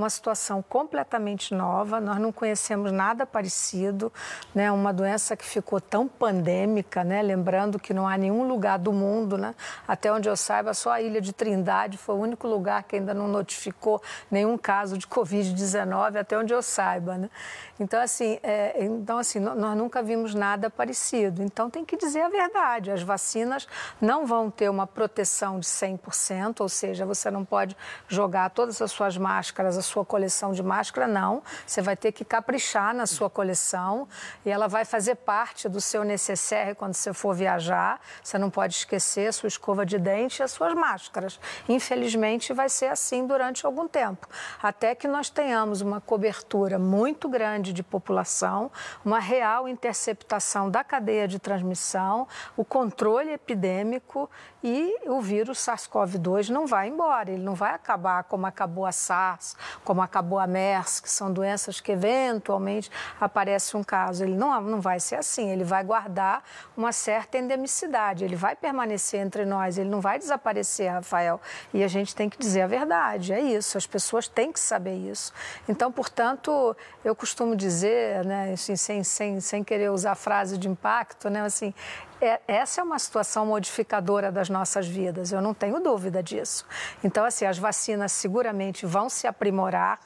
uma 0.00 0.10
situação 0.10 0.62
completamente 0.62 1.54
nova, 1.54 2.00
nós 2.00 2.18
não 2.18 2.32
conhecemos 2.32 2.90
nada 2.90 3.26
parecido, 3.26 4.12
né? 4.54 4.72
uma 4.72 4.92
doença 4.92 5.36
que 5.36 5.44
ficou 5.44 5.80
tão 5.80 6.08
pandêmica, 6.08 7.04
né? 7.04 7.22
lembrando 7.22 7.78
que 7.78 7.92
não 7.92 8.08
há 8.08 8.16
nenhum 8.16 8.48
lugar 8.48 8.78
do 8.78 8.92
mundo, 8.92 9.36
né? 9.36 9.54
até 9.86 10.12
onde 10.12 10.28
eu 10.28 10.36
saiba, 10.36 10.72
só 10.74 10.90
a 10.92 11.00
Ilha 11.00 11.20
de 11.20 11.32
Trindade 11.32 11.98
foi 11.98 12.14
o 12.14 12.18
único 12.18 12.48
lugar 12.48 12.82
que 12.84 12.96
ainda 12.96 13.12
não 13.12 13.28
notificou 13.28 14.02
nenhum 14.30 14.56
caso 14.56 14.96
de 14.96 15.06
Covid-19, 15.06 16.16
até 16.16 16.38
onde 16.38 16.52
eu 16.52 16.62
saiba. 16.62 17.18
Né? 17.18 17.30
Então, 17.78 18.00
assim, 18.00 18.38
é, 18.42 18.84
então, 18.84 19.18
assim, 19.18 19.38
nós 19.38 19.76
nunca 19.76 20.02
vimos 20.02 20.34
nada 20.34 20.68
parecido. 20.68 21.42
Então, 21.42 21.70
tem 21.70 21.84
que 21.84 21.96
dizer 21.96 22.20
a 22.20 22.28
verdade. 22.28 22.90
As 22.90 23.02
vacinas 23.02 23.66
não 24.00 24.26
vão 24.26 24.50
ter 24.50 24.68
uma 24.68 24.86
proteção 24.86 25.58
de 25.58 25.66
100%, 25.66 26.60
ou 26.60 26.68
seja, 26.68 27.06
você 27.06 27.30
não 27.30 27.44
pode 27.44 27.76
jogar 28.06 28.50
todas 28.50 28.80
as 28.82 28.90
suas 28.90 29.16
máscaras, 29.16 29.78
a 29.78 29.82
sua 29.90 30.04
coleção 30.04 30.52
de 30.52 30.62
máscara, 30.62 31.06
não. 31.06 31.42
Você 31.66 31.82
vai 31.82 31.96
ter 31.96 32.12
que 32.12 32.24
caprichar 32.24 32.94
na 32.94 33.06
sua 33.06 33.28
coleção 33.28 34.08
e 34.44 34.50
ela 34.50 34.68
vai 34.68 34.84
fazer 34.84 35.16
parte 35.16 35.68
do 35.68 35.80
seu 35.80 36.04
necessaire 36.04 36.74
quando 36.74 36.94
você 36.94 37.12
for 37.12 37.34
viajar. 37.34 38.00
Você 38.22 38.38
não 38.38 38.50
pode 38.50 38.74
esquecer 38.74 39.28
a 39.28 39.32
sua 39.32 39.48
escova 39.48 39.84
de 39.84 39.98
dente 39.98 40.40
e 40.40 40.42
as 40.42 40.52
suas 40.52 40.74
máscaras. 40.74 41.40
Infelizmente, 41.68 42.52
vai 42.52 42.68
ser 42.68 42.86
assim 42.86 43.26
durante 43.26 43.66
algum 43.66 43.88
tempo, 43.88 44.28
até 44.62 44.94
que 44.94 45.08
nós 45.08 45.28
tenhamos 45.28 45.80
uma 45.80 46.00
cobertura 46.00 46.78
muito 46.78 47.28
grande 47.28 47.72
de 47.72 47.82
população, 47.82 48.70
uma 49.04 49.18
real 49.18 49.68
interceptação 49.68 50.70
da 50.70 50.84
cadeia 50.84 51.26
de 51.26 51.38
transmissão, 51.38 52.28
o 52.56 52.64
controle 52.64 53.32
epidêmico 53.32 54.30
e 54.62 55.08
o 55.08 55.20
vírus 55.20 55.58
SARS-CoV-2 55.58 56.48
não 56.48 56.66
vai 56.66 56.88
embora, 56.88 57.30
ele 57.30 57.42
não 57.42 57.54
vai 57.54 57.74
acabar 57.74 58.24
como 58.24 58.46
acabou 58.46 58.86
a 58.86 58.92
SARS, 58.92 59.56
como 59.84 60.02
acabou 60.02 60.38
a 60.38 60.46
MERS, 60.46 61.00
que 61.00 61.10
são 61.10 61.32
doenças 61.32 61.80
que 61.80 61.92
eventualmente 61.92 62.90
aparece 63.20 63.76
um 63.76 63.82
caso. 63.82 64.24
Ele 64.24 64.34
não, 64.34 64.60
não 64.60 64.80
vai 64.80 65.00
ser 65.00 65.16
assim, 65.16 65.50
ele 65.50 65.64
vai 65.64 65.82
guardar 65.82 66.42
uma 66.76 66.92
certa 66.92 67.38
endemicidade, 67.38 68.24
ele 68.24 68.36
vai 68.36 68.54
permanecer 68.54 69.20
entre 69.20 69.44
nós, 69.44 69.78
ele 69.78 69.88
não 69.88 70.00
vai 70.00 70.18
desaparecer, 70.18 70.90
Rafael. 70.90 71.40
E 71.72 71.82
a 71.82 71.88
gente 71.88 72.14
tem 72.14 72.28
que 72.28 72.38
dizer 72.38 72.62
a 72.62 72.66
verdade, 72.66 73.32
é 73.32 73.40
isso, 73.40 73.76
as 73.76 73.86
pessoas 73.86 74.28
têm 74.28 74.52
que 74.52 74.60
saber 74.60 74.96
isso. 74.96 75.32
Então, 75.68 75.90
portanto, 75.90 76.76
eu 77.04 77.14
costumo 77.14 77.56
dizer, 77.56 78.24
né, 78.24 78.52
assim, 78.52 78.76
sem, 78.76 79.02
sem, 79.02 79.40
sem 79.40 79.64
querer 79.64 79.90
usar 79.90 80.14
frase 80.14 80.58
de 80.58 80.68
impacto, 80.68 81.28
né, 81.30 81.42
assim, 81.42 81.74
é, 82.20 82.40
essa 82.46 82.80
é 82.80 82.84
uma 82.84 82.98
situação 82.98 83.46
modificadora 83.46 84.30
das 84.30 84.48
nossas 84.48 84.86
vidas, 84.86 85.32
eu 85.32 85.40
não 85.40 85.54
tenho 85.54 85.80
dúvida 85.80 86.22
disso. 86.22 86.66
Então, 87.02 87.24
assim, 87.24 87.46
as 87.46 87.58
vacinas 87.58 88.12
seguramente 88.12 88.84
vão 88.84 89.08
se 89.08 89.26
aprimorar 89.26 89.98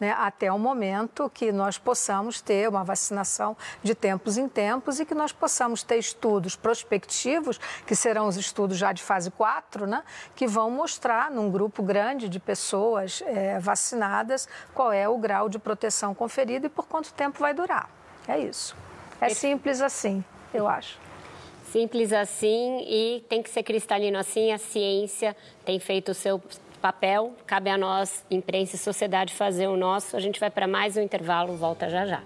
né, 0.00 0.14
até 0.18 0.50
o 0.50 0.58
momento 0.58 1.30
que 1.30 1.52
nós 1.52 1.76
possamos 1.76 2.40
ter 2.40 2.68
uma 2.68 2.82
vacinação 2.82 3.56
de 3.82 3.94
tempos 3.94 4.38
em 4.38 4.48
tempos 4.48 4.98
e 4.98 5.04
que 5.04 5.14
nós 5.14 5.30
possamos 5.30 5.82
ter 5.82 5.98
estudos 5.98 6.56
prospectivos, 6.56 7.58
que 7.86 7.94
serão 7.94 8.26
os 8.28 8.36
estudos 8.36 8.78
já 8.78 8.92
de 8.92 9.02
fase 9.02 9.30
4, 9.30 9.86
né, 9.86 10.02
que 10.34 10.46
vão 10.46 10.70
mostrar 10.70 11.30
num 11.30 11.50
grupo 11.50 11.82
grande 11.82 12.28
de 12.28 12.40
pessoas 12.40 13.22
é, 13.26 13.58
vacinadas 13.58 14.48
qual 14.74 14.92
é 14.92 15.08
o 15.08 15.18
grau 15.18 15.48
de 15.48 15.58
proteção 15.58 16.14
conferido 16.14 16.66
e 16.66 16.70
por 16.70 16.86
quanto 16.86 17.12
tempo 17.12 17.38
vai 17.40 17.52
durar. 17.52 17.90
É 18.26 18.38
isso. 18.38 18.76
É 19.20 19.28
simples 19.30 19.80
assim, 19.80 20.24
eu 20.54 20.68
acho. 20.68 21.07
Simples 21.72 22.12
assim 22.12 22.84
e 22.88 23.24
tem 23.28 23.42
que 23.42 23.50
ser 23.50 23.62
cristalino 23.62 24.18
assim. 24.18 24.52
A 24.52 24.58
ciência 24.58 25.36
tem 25.64 25.78
feito 25.78 26.12
o 26.12 26.14
seu 26.14 26.40
papel. 26.80 27.34
Cabe 27.46 27.68
a 27.70 27.76
nós, 27.76 28.24
imprensa 28.30 28.76
e 28.76 28.78
sociedade, 28.78 29.34
fazer 29.34 29.66
o 29.66 29.76
nosso. 29.76 30.16
A 30.16 30.20
gente 30.20 30.40
vai 30.40 30.50
para 30.50 30.66
mais 30.66 30.96
um 30.96 31.00
intervalo. 31.00 31.56
Volta 31.56 31.88
já 31.90 32.06
já. 32.06 32.22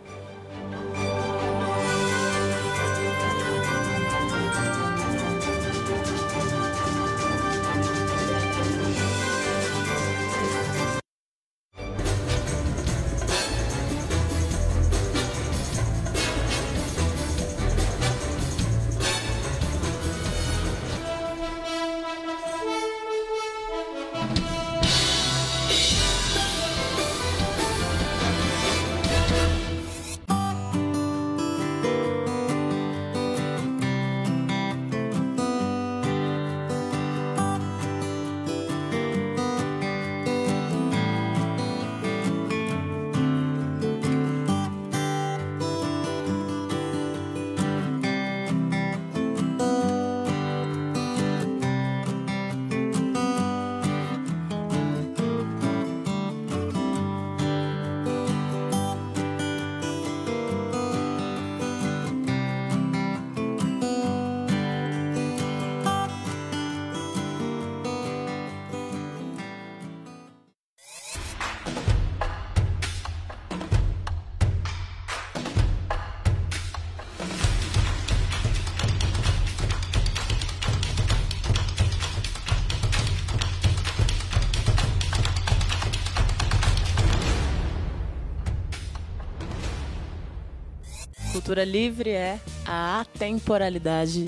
Cultura 91.52 91.70
livre 91.70 92.08
é 92.08 92.40
a 92.64 93.02
atemporalidade. 93.02 94.26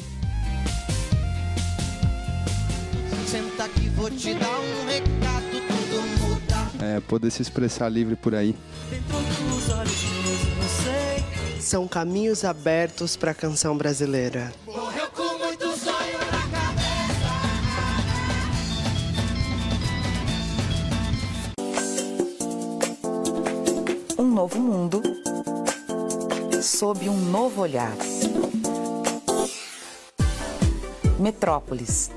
Senta 3.27 3.65
aqui, 3.65 3.89
vou 3.89 4.11
te 4.11 4.35
dar 4.35 4.61
um 4.61 4.87
recado, 4.87 5.63
tudo 5.67 6.03
muda. 6.21 6.85
É, 6.85 7.01
poder 7.01 7.31
se 7.31 7.41
expressar 7.41 7.89
livre 7.89 8.15
por 8.15 8.35
aí. 8.35 8.55
Dentro 8.91 9.17
dos 9.49 9.71
olhos. 9.71 10.05
São 11.61 11.89
caminhos 11.89 12.45
abertos 12.45 13.17
para 13.17 13.31
a 13.31 13.35
canção 13.35 13.75
brasileira. 13.75 14.53
Olhar. 27.75 27.97
Metrópolis. 31.19 32.11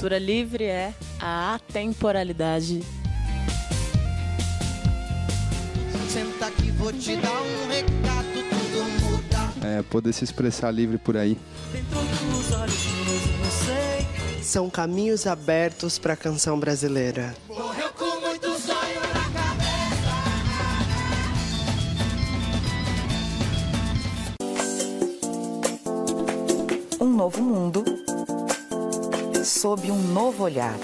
Cultura 0.00 0.18
livre 0.18 0.64
é 0.64 0.94
a 1.20 1.56
atemporalidade. 1.56 2.80
Senta 6.08 6.46
aqui, 6.46 6.70
vou 6.70 6.90
te 6.90 7.16
dar 7.16 7.42
um 7.42 7.68
recado, 7.68 8.32
tudo 8.48 8.82
muda. 9.02 9.68
É, 9.68 9.82
poder 9.82 10.14
se 10.14 10.24
expressar 10.24 10.70
livre 10.70 10.96
por 10.96 11.18
aí. 11.18 11.36
Dentro 11.70 12.00
dos 12.00 12.50
olhos 12.50 12.86
meus, 13.04 13.26
eu 13.26 13.38
não 13.40 13.50
sei. 13.50 14.42
São 14.42 14.70
caminhos 14.70 15.26
abertos 15.26 15.98
para 15.98 16.14
a 16.14 16.16
canção 16.16 16.58
brasileira. 16.58 17.34
Sob 29.80 29.90
um 29.90 29.98
novo 30.12 30.44
olhar. 30.44 30.78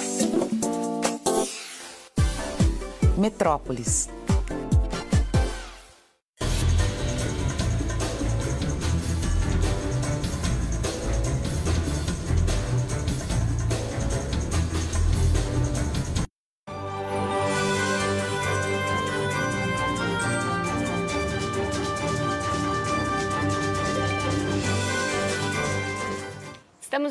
Metrópolis. 3.19 4.16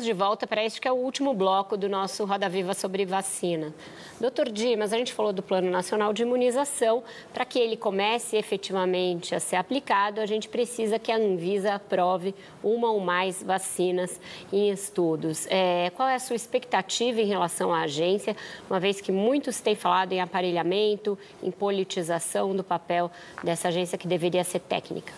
De 0.06 0.12
volta 0.12 0.46
para 0.46 0.64
este 0.64 0.80
que 0.80 0.86
é 0.86 0.92
o 0.92 0.94
último 0.94 1.34
bloco 1.34 1.76
do 1.76 1.88
nosso 1.88 2.24
Roda 2.24 2.48
Viva 2.48 2.74
sobre 2.74 3.04
vacina. 3.04 3.74
Doutor 4.20 4.48
Dimas, 4.48 4.92
a 4.92 4.96
gente 4.96 5.12
falou 5.12 5.32
do 5.32 5.42
Plano 5.42 5.68
Nacional 5.68 6.12
de 6.12 6.22
Imunização. 6.22 7.02
Para 7.34 7.44
que 7.44 7.58
ele 7.58 7.76
comece 7.76 8.36
efetivamente 8.36 9.34
a 9.34 9.40
ser 9.40 9.56
aplicado, 9.56 10.20
a 10.20 10.26
gente 10.26 10.48
precisa 10.48 10.96
que 10.96 11.10
a 11.10 11.16
Anvisa 11.16 11.74
aprove 11.74 12.36
uma 12.62 12.88
ou 12.88 13.00
mais 13.00 13.42
vacinas 13.42 14.20
em 14.52 14.70
estudos. 14.70 15.44
É, 15.50 15.90
qual 15.96 16.08
é 16.08 16.14
a 16.14 16.20
sua 16.20 16.36
expectativa 16.36 17.20
em 17.20 17.26
relação 17.26 17.74
à 17.74 17.80
agência, 17.80 18.36
uma 18.70 18.78
vez 18.78 19.00
que 19.00 19.10
muitos 19.10 19.60
têm 19.60 19.74
falado 19.74 20.12
em 20.12 20.20
aparelhamento, 20.20 21.18
em 21.42 21.50
politização 21.50 22.54
do 22.54 22.62
papel 22.62 23.10
dessa 23.42 23.68
agência 23.68 23.98
que 23.98 24.06
deveria 24.06 24.44
ser 24.44 24.60
técnica? 24.60 25.12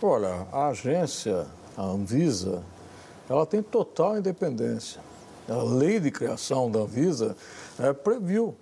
Olha, 0.00 0.46
a 0.52 0.68
agência, 0.68 1.44
a 1.76 1.82
Anvisa, 1.82 2.62
ela 3.32 3.46
tem 3.46 3.62
total 3.62 4.18
independência. 4.18 5.00
A 5.48 5.62
lei 5.62 5.98
de 5.98 6.10
criação 6.10 6.70
da 6.70 6.80
Anvisa 6.80 7.34
é, 7.78 7.92
previu 7.92 8.54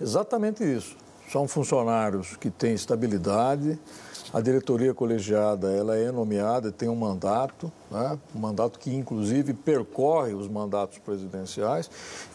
exatamente 0.00 0.64
isso. 0.64 0.96
São 1.30 1.46
funcionários 1.46 2.36
que 2.36 2.50
têm 2.50 2.74
estabilidade, 2.74 3.78
a 4.32 4.40
diretoria 4.40 4.92
colegiada 4.92 5.70
ela 5.70 5.96
é 5.96 6.10
nomeada, 6.10 6.72
tem 6.72 6.88
um 6.88 6.96
mandato, 6.96 7.70
né? 7.88 8.18
um 8.34 8.38
mandato 8.40 8.80
que 8.80 8.92
inclusive 8.92 9.54
percorre 9.54 10.34
os 10.34 10.48
mandatos 10.48 10.98
presidenciais. 10.98 11.88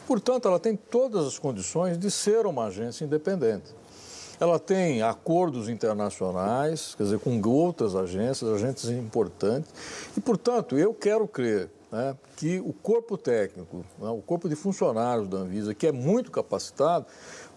Portanto, 0.08 0.48
ela 0.48 0.60
tem 0.60 0.78
todas 0.78 1.26
as 1.26 1.38
condições 1.38 1.98
de 1.98 2.10
ser 2.10 2.46
uma 2.46 2.66
agência 2.66 3.04
independente. 3.04 3.76
Ela 4.40 4.60
tem 4.60 5.02
acordos 5.02 5.70
internacionais, 5.70 6.94
quer 6.96 7.04
dizer, 7.04 7.20
com 7.20 7.42
outras 7.48 7.96
agências, 7.96 8.50
agentes 8.52 8.90
importantes. 8.90 9.72
E, 10.18 10.22
portanto, 10.22 10.78
eu 10.78 10.94
quero 10.94 11.28
crer 11.28 11.70
né, 11.92 12.16
que 12.36 12.60
o 12.60 12.74
corpo 12.74 13.18
técnico, 13.18 13.86
né, 14.00 14.10
o 14.10 14.22
corpo 14.22 14.50
de 14.50 14.56
funcionários 14.56 15.28
da 15.28 15.38
Anvisa, 15.38 15.74
que 15.74 15.88
é 15.88 15.92
muito 15.92 16.32
capacitado, 16.32 17.06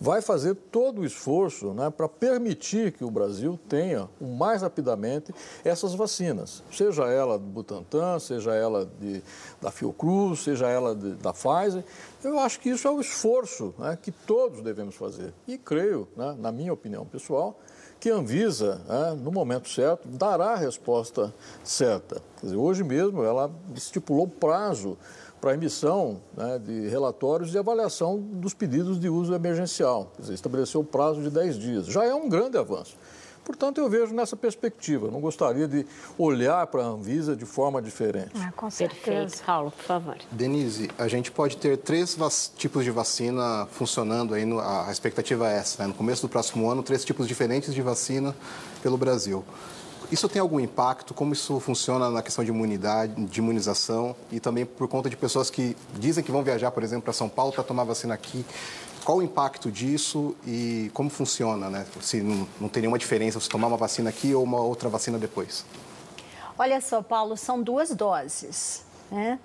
vai 0.00 0.22
fazer 0.22 0.54
todo 0.54 1.00
o 1.00 1.04
esforço 1.04 1.72
né, 1.72 1.90
para 1.90 2.08
permitir 2.08 2.92
que 2.92 3.04
o 3.04 3.10
Brasil 3.10 3.58
tenha 3.68 4.08
o 4.20 4.26
mais 4.26 4.62
rapidamente 4.62 5.34
essas 5.64 5.94
vacinas, 5.94 6.62
seja 6.72 7.06
ela 7.06 7.38
do 7.38 7.44
Butantan, 7.44 8.18
seja 8.18 8.54
ela 8.54 8.88
de, 9.00 9.22
da 9.60 9.70
Fiocruz, 9.70 10.40
seja 10.40 10.68
ela 10.68 10.94
de, 10.94 11.12
da 11.14 11.32
Pfizer. 11.32 11.84
Eu 12.22 12.38
acho 12.38 12.60
que 12.60 12.70
isso 12.70 12.86
é 12.86 12.90
o 12.90 13.00
esforço 13.00 13.74
né, 13.78 13.98
que 14.00 14.10
todos 14.10 14.62
devemos 14.62 14.94
fazer. 14.94 15.32
E 15.46 15.58
creio, 15.58 16.08
né, 16.16 16.36
na 16.38 16.52
minha 16.52 16.72
opinião 16.72 17.04
pessoal, 17.04 17.58
que 18.00 18.10
a 18.10 18.14
Anvisa, 18.14 18.80
né, 18.88 19.18
no 19.20 19.32
momento 19.32 19.68
certo, 19.68 20.06
dará 20.06 20.52
a 20.52 20.56
resposta 20.56 21.34
certa. 21.64 22.22
Dizer, 22.42 22.56
hoje 22.56 22.84
mesmo 22.84 23.24
ela 23.24 23.50
estipulou 23.74 24.28
prazo 24.28 24.96
para 25.40 25.52
a 25.52 25.54
emissão 25.54 26.20
né, 26.36 26.58
de 26.58 26.88
relatórios 26.88 27.50
de 27.50 27.58
avaliação 27.58 28.18
dos 28.18 28.54
pedidos 28.54 28.98
de 28.98 29.08
uso 29.08 29.34
emergencial. 29.34 30.12
Quer 30.16 30.22
dizer, 30.22 30.34
estabeleceu 30.34 30.80
o 30.80 30.84
prazo 30.84 31.22
de 31.22 31.30
10 31.30 31.58
dias. 31.58 31.86
Já 31.86 32.04
é 32.04 32.14
um 32.14 32.28
grande 32.28 32.58
avanço. 32.58 32.96
Portanto, 33.48 33.80
eu 33.80 33.88
vejo 33.88 34.14
nessa 34.14 34.36
perspectiva. 34.36 35.10
Não 35.10 35.22
gostaria 35.22 35.66
de 35.66 35.86
olhar 36.18 36.66
para 36.66 36.82
a 36.82 36.84
Anvisa 36.84 37.34
de 37.34 37.46
forma 37.46 37.80
diferente. 37.80 38.32
Ah, 38.34 38.52
com 38.54 38.68
certeza. 38.68 39.10
Perfeito. 39.10 39.42
Paulo, 39.46 39.70
por 39.70 39.84
favor. 39.84 40.16
Denise, 40.30 40.90
a 40.98 41.08
gente 41.08 41.30
pode 41.30 41.56
ter 41.56 41.78
três 41.78 42.18
tipos 42.58 42.84
de 42.84 42.90
vacina 42.90 43.66
funcionando 43.72 44.34
aí, 44.34 44.44
no, 44.44 44.60
a 44.60 44.92
expectativa 44.92 45.50
é 45.50 45.56
essa, 45.56 45.82
né? 45.82 45.88
no 45.88 45.94
começo 45.94 46.20
do 46.20 46.28
próximo 46.28 46.70
ano, 46.70 46.82
três 46.82 47.06
tipos 47.06 47.26
diferentes 47.26 47.72
de 47.72 47.80
vacina 47.80 48.36
pelo 48.82 48.98
Brasil. 48.98 49.42
Isso 50.10 50.28
tem 50.28 50.40
algum 50.40 50.58
impacto? 50.58 51.12
Como 51.12 51.32
isso 51.32 51.60
funciona 51.60 52.08
na 52.10 52.22
questão 52.22 52.42
de 52.42 52.50
imunidade, 52.50 53.12
de 53.26 53.40
imunização 53.40 54.16
e 54.32 54.40
também 54.40 54.64
por 54.64 54.88
conta 54.88 55.10
de 55.10 55.16
pessoas 55.16 55.50
que 55.50 55.76
dizem 55.94 56.24
que 56.24 56.32
vão 56.32 56.42
viajar, 56.42 56.70
por 56.70 56.82
exemplo, 56.82 57.02
para 57.02 57.12
São 57.12 57.28
Paulo 57.28 57.52
para 57.52 57.62
tomar 57.62 57.84
vacina 57.84 58.14
aqui? 58.14 58.44
Qual 59.04 59.18
o 59.18 59.22
impacto 59.22 59.70
disso 59.70 60.34
e 60.46 60.90
como 60.94 61.08
funciona, 61.10 61.68
né? 61.70 61.86
Se 62.00 62.20
não, 62.20 62.48
não 62.60 62.68
tem 62.68 62.82
nenhuma 62.82 62.98
diferença 62.98 63.38
se 63.40 63.48
tomar 63.48 63.68
uma 63.68 63.76
vacina 63.76 64.10
aqui 64.10 64.34
ou 64.34 64.42
uma 64.42 64.60
outra 64.60 64.88
vacina 64.88 65.18
depois? 65.18 65.64
Olha 66.58 66.80
só, 66.80 67.02
Paulo, 67.02 67.36
são 67.36 67.62
duas 67.62 67.94
doses, 67.94 68.84
né? 69.10 69.38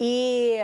E 0.00 0.58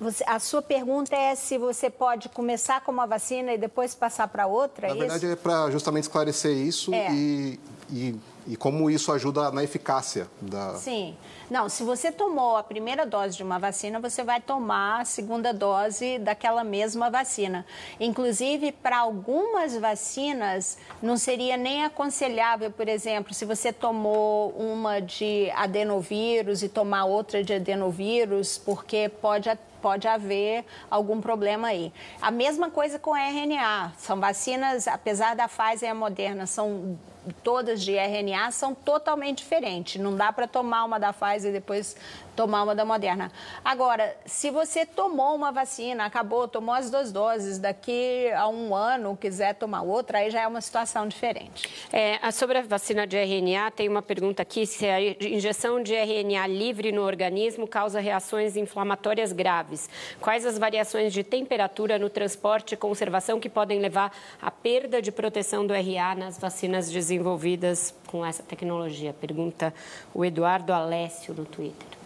você, 0.00 0.22
a 0.26 0.38
sua 0.38 0.62
pergunta 0.62 1.16
é 1.16 1.34
se 1.34 1.58
você 1.58 1.90
pode 1.90 2.28
começar 2.28 2.80
com 2.82 2.92
uma 2.92 3.06
vacina 3.06 3.52
e 3.52 3.58
depois 3.58 3.94
passar 3.94 4.28
para 4.28 4.46
outra? 4.46 4.88
Na 4.88 4.94
é 4.94 4.98
verdade, 4.98 5.24
isso? 5.24 5.32
é 5.32 5.36
para 5.36 5.70
justamente 5.70 6.04
esclarecer 6.04 6.52
isso 6.56 6.94
É. 6.94 7.10
e, 7.12 7.60
e, 7.90 8.14
e 8.48 8.56
como 8.56 8.88
isso 8.88 9.12
ajuda 9.12 9.50
na 9.50 9.62
eficácia 9.62 10.26
da. 10.40 10.74
Sim. 10.76 11.14
Não, 11.50 11.68
se 11.68 11.82
você 11.82 12.10
tomou 12.10 12.56
a 12.56 12.62
primeira 12.62 13.04
dose 13.04 13.36
de 13.36 13.42
uma 13.42 13.58
vacina, 13.58 14.00
você 14.00 14.24
vai 14.24 14.40
tomar 14.40 15.02
a 15.02 15.04
segunda 15.04 15.52
dose 15.52 16.18
daquela 16.18 16.64
mesma 16.64 17.10
vacina. 17.10 17.66
Inclusive, 18.00 18.72
para 18.72 18.98
algumas 18.98 19.76
vacinas, 19.76 20.78
não 21.02 21.18
seria 21.18 21.58
nem 21.58 21.84
aconselhável, 21.84 22.70
por 22.70 22.88
exemplo, 22.88 23.34
se 23.34 23.44
você 23.44 23.70
tomou 23.70 24.50
uma 24.50 24.98
de 25.00 25.50
adenovírus 25.50 26.62
e 26.62 26.70
tomar 26.70 27.04
outra 27.04 27.44
de 27.44 27.52
adenovírus, 27.52 28.56
porque 28.56 29.10
pode 29.20 29.50
pode 29.80 30.06
haver 30.06 30.64
algum 30.90 31.20
problema 31.20 31.68
aí. 31.68 31.92
A 32.20 32.30
mesma 32.30 32.70
coisa 32.70 32.98
com 32.98 33.16
RNA. 33.16 33.92
São 33.96 34.20
vacinas, 34.20 34.86
apesar 34.88 35.34
da 35.34 35.48
Pfizer 35.48 35.88
e 35.88 35.92
a 35.92 35.94
Moderna, 35.94 36.46
são 36.46 36.98
todas 37.42 37.82
de 37.82 37.94
RNA, 37.94 38.50
são 38.52 38.74
totalmente 38.74 39.38
diferentes. 39.38 40.00
Não 40.00 40.16
dá 40.16 40.32
para 40.32 40.46
tomar 40.46 40.84
uma 40.84 40.98
da 40.98 41.12
Pfizer 41.12 41.50
e 41.50 41.52
depois 41.52 41.96
tomar 42.38 42.62
uma 42.62 42.72
da 42.72 42.84
Moderna. 42.84 43.32
Agora, 43.64 44.16
se 44.24 44.48
você 44.48 44.86
tomou 44.86 45.34
uma 45.34 45.50
vacina, 45.50 46.04
acabou, 46.04 46.46
tomou 46.46 46.72
as 46.72 46.88
duas 46.88 47.10
doses, 47.10 47.58
daqui 47.58 48.30
a 48.30 48.46
um 48.46 48.76
ano 48.76 49.18
quiser 49.20 49.56
tomar 49.56 49.82
outra, 49.82 50.18
aí 50.18 50.30
já 50.30 50.42
é 50.42 50.46
uma 50.46 50.60
situação 50.60 51.08
diferente. 51.08 51.68
É, 51.92 52.30
sobre 52.30 52.58
a 52.58 52.62
vacina 52.62 53.08
de 53.08 53.16
RNA, 53.16 53.72
tem 53.72 53.88
uma 53.88 54.02
pergunta 54.02 54.40
aqui: 54.40 54.64
se 54.66 54.86
a 54.86 55.00
injeção 55.00 55.82
de 55.82 55.92
RNA 55.96 56.46
livre 56.46 56.92
no 56.92 57.02
organismo 57.02 57.66
causa 57.66 57.98
reações 57.98 58.56
inflamatórias 58.56 59.32
graves. 59.32 59.90
Quais 60.20 60.46
as 60.46 60.56
variações 60.56 61.12
de 61.12 61.24
temperatura 61.24 61.98
no 61.98 62.08
transporte 62.08 62.74
e 62.74 62.76
conservação 62.76 63.40
que 63.40 63.48
podem 63.48 63.80
levar 63.80 64.12
à 64.40 64.48
perda 64.48 65.02
de 65.02 65.10
proteção 65.10 65.66
do 65.66 65.74
RA 65.74 66.14
nas 66.14 66.38
vacinas 66.38 66.88
desenvolvidas 66.88 67.92
com 68.06 68.24
essa 68.24 68.44
tecnologia? 68.44 69.12
Pergunta 69.12 69.74
o 70.14 70.24
Eduardo 70.24 70.72
Alessio 70.72 71.34
no 71.34 71.44
Twitter. 71.44 71.97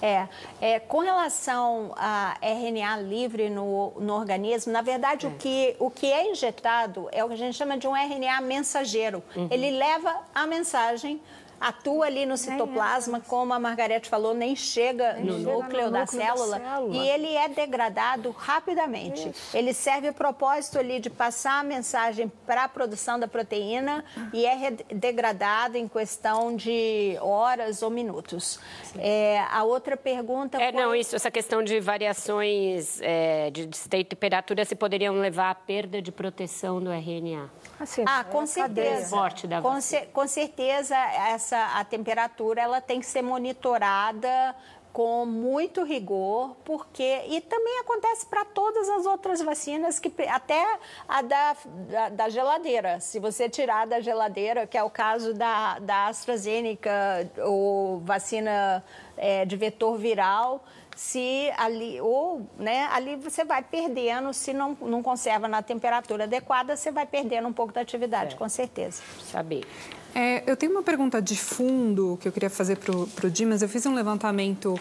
É, 0.00 0.28
é, 0.60 0.78
com 0.78 1.00
relação 1.00 1.92
a 1.96 2.36
RNA 2.40 2.98
livre 3.02 3.50
no, 3.50 3.92
no 3.98 4.14
organismo, 4.14 4.72
na 4.72 4.82
verdade, 4.82 5.26
é. 5.26 5.28
o, 5.28 5.32
que, 5.32 5.76
o 5.78 5.90
que 5.90 6.06
é 6.06 6.30
injetado 6.30 7.08
é 7.10 7.24
o 7.24 7.28
que 7.28 7.34
a 7.34 7.38
gente 7.38 7.56
chama 7.56 7.76
de 7.76 7.88
um 7.88 7.96
RNA 7.96 8.40
mensageiro. 8.40 9.22
Uhum. 9.34 9.48
Ele 9.50 9.70
leva 9.70 10.14
a 10.34 10.46
mensagem 10.46 11.20
atua 11.60 12.06
ali 12.06 12.24
no 12.26 12.36
citoplasma, 12.36 13.20
como 13.20 13.52
a 13.52 13.58
Margarete 13.58 14.08
falou, 14.08 14.34
nem 14.34 14.54
chega 14.54 15.14
nem 15.14 15.24
no 15.24 15.38
chega 15.38 15.52
núcleo, 15.52 15.84
no 15.86 15.90
da, 15.90 16.00
núcleo 16.00 16.20
célula, 16.20 16.58
da, 16.58 16.64
célula, 16.64 16.96
e 16.96 17.08
ele 17.08 17.34
é 17.34 17.48
degradado 17.48 18.30
rapidamente. 18.30 19.28
Isso. 19.28 19.56
Ele 19.56 19.72
serve 19.72 20.10
o 20.10 20.14
propósito 20.14 20.78
ali 20.78 21.00
de 21.00 21.10
passar 21.10 21.60
a 21.60 21.62
mensagem 21.62 22.30
para 22.46 22.64
a 22.64 22.68
produção 22.68 23.18
da 23.18 23.28
proteína 23.28 24.04
e 24.32 24.46
é 24.46 24.70
degradado 24.70 25.76
em 25.76 25.88
questão 25.88 26.54
de 26.54 27.16
horas 27.20 27.82
ou 27.82 27.90
minutos. 27.90 28.58
É, 28.96 29.44
a 29.50 29.64
outra 29.64 29.96
pergunta 29.96 30.60
é, 30.60 30.72
foi... 30.72 30.80
não, 30.80 30.94
isso, 30.94 31.16
essa 31.16 31.30
questão 31.30 31.62
de 31.62 31.80
variações 31.80 33.00
é, 33.00 33.50
de, 33.50 33.66
de 33.66 34.04
temperatura 34.04 34.64
se 34.64 34.74
poderiam 34.74 35.14
levar 35.14 35.50
à 35.50 35.54
perda 35.54 36.00
de 36.00 36.12
proteção 36.12 36.80
do 36.80 36.90
RNA. 36.90 37.50
Assim, 37.78 38.04
ah, 38.06 38.24
com 38.24 38.46
certeza. 38.46 39.08
Forte 39.08 39.46
da 39.46 39.60
com, 39.62 39.78
com 40.12 40.26
certeza, 40.26 40.96
essa, 40.96 41.47
a 41.56 41.84
temperatura 41.84 42.60
ela 42.60 42.80
tem 42.80 43.00
que 43.00 43.06
ser 43.06 43.22
monitorada 43.22 44.54
com 44.92 45.24
muito 45.24 45.84
rigor, 45.84 46.56
porque 46.64 47.22
e 47.28 47.40
também 47.42 47.78
acontece 47.80 48.26
para 48.26 48.44
todas 48.44 48.88
as 48.88 49.06
outras 49.06 49.40
vacinas 49.40 49.98
que 50.00 50.12
até 50.28 50.78
a 51.06 51.22
da, 51.22 51.56
da, 51.64 52.08
da, 52.08 52.28
geladeira. 52.28 52.98
Se 52.98 53.20
você 53.20 53.48
tirar 53.48 53.86
da 53.86 54.00
geladeira, 54.00 54.66
que 54.66 54.76
é 54.76 54.82
o 54.82 54.90
caso 54.90 55.34
da, 55.34 55.78
da 55.78 56.08
AstraZeneca 56.08 57.30
ou 57.44 58.00
vacina 58.00 58.84
é, 59.16 59.44
de 59.44 59.56
vetor 59.56 59.96
viral, 59.96 60.64
se 60.98 61.48
ali, 61.56 62.00
ou 62.00 62.44
né, 62.58 62.88
ali 62.90 63.14
você 63.14 63.44
vai 63.44 63.62
perdendo, 63.62 64.34
se 64.34 64.52
não, 64.52 64.76
não 64.80 65.00
conserva 65.00 65.46
na 65.46 65.62
temperatura 65.62 66.24
adequada, 66.24 66.76
você 66.76 66.90
vai 66.90 67.06
perdendo 67.06 67.46
um 67.46 67.52
pouco 67.52 67.72
da 67.72 67.80
atividade, 67.80 68.34
é. 68.34 68.36
com 68.36 68.48
certeza. 68.48 69.00
Saber. 69.30 69.64
É, 70.12 70.42
eu 70.44 70.56
tenho 70.56 70.72
uma 70.72 70.82
pergunta 70.82 71.22
de 71.22 71.36
fundo 71.36 72.18
que 72.20 72.26
eu 72.26 72.32
queria 72.32 72.50
fazer 72.50 72.78
para 72.78 73.26
o 73.26 73.30
Dimas. 73.30 73.62
Eu 73.62 73.68
fiz 73.68 73.86
um 73.86 73.94
levantamento 73.94 74.74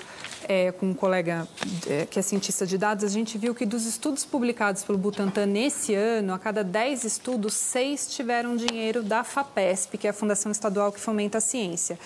é, 0.47 0.71
com 0.71 0.87
um 0.87 0.93
colega 0.95 1.47
é, 1.85 2.07
que 2.07 2.17
é 2.17 2.21
cientista 2.23 2.65
de 2.65 2.79
dados. 2.79 3.03
A 3.03 3.09
gente 3.09 3.37
viu 3.37 3.53
que 3.53 3.63
dos 3.63 3.85
estudos 3.85 4.25
publicados 4.25 4.83
pelo 4.83 4.97
Butantan 4.97 5.45
nesse 5.45 5.93
ano, 5.93 6.33
a 6.33 6.39
cada 6.39 6.63
10 6.63 7.03
estudos, 7.03 7.53
seis 7.53 8.07
tiveram 8.07 8.55
dinheiro 8.55 9.03
da 9.03 9.23
FAPESP, 9.23 9.99
que 9.99 10.07
é 10.07 10.09
a 10.09 10.13
Fundação 10.13 10.51
Estadual 10.51 10.91
que 10.91 10.99
Fomenta 10.99 11.37
a 11.37 11.41
Ciência. 11.41 11.99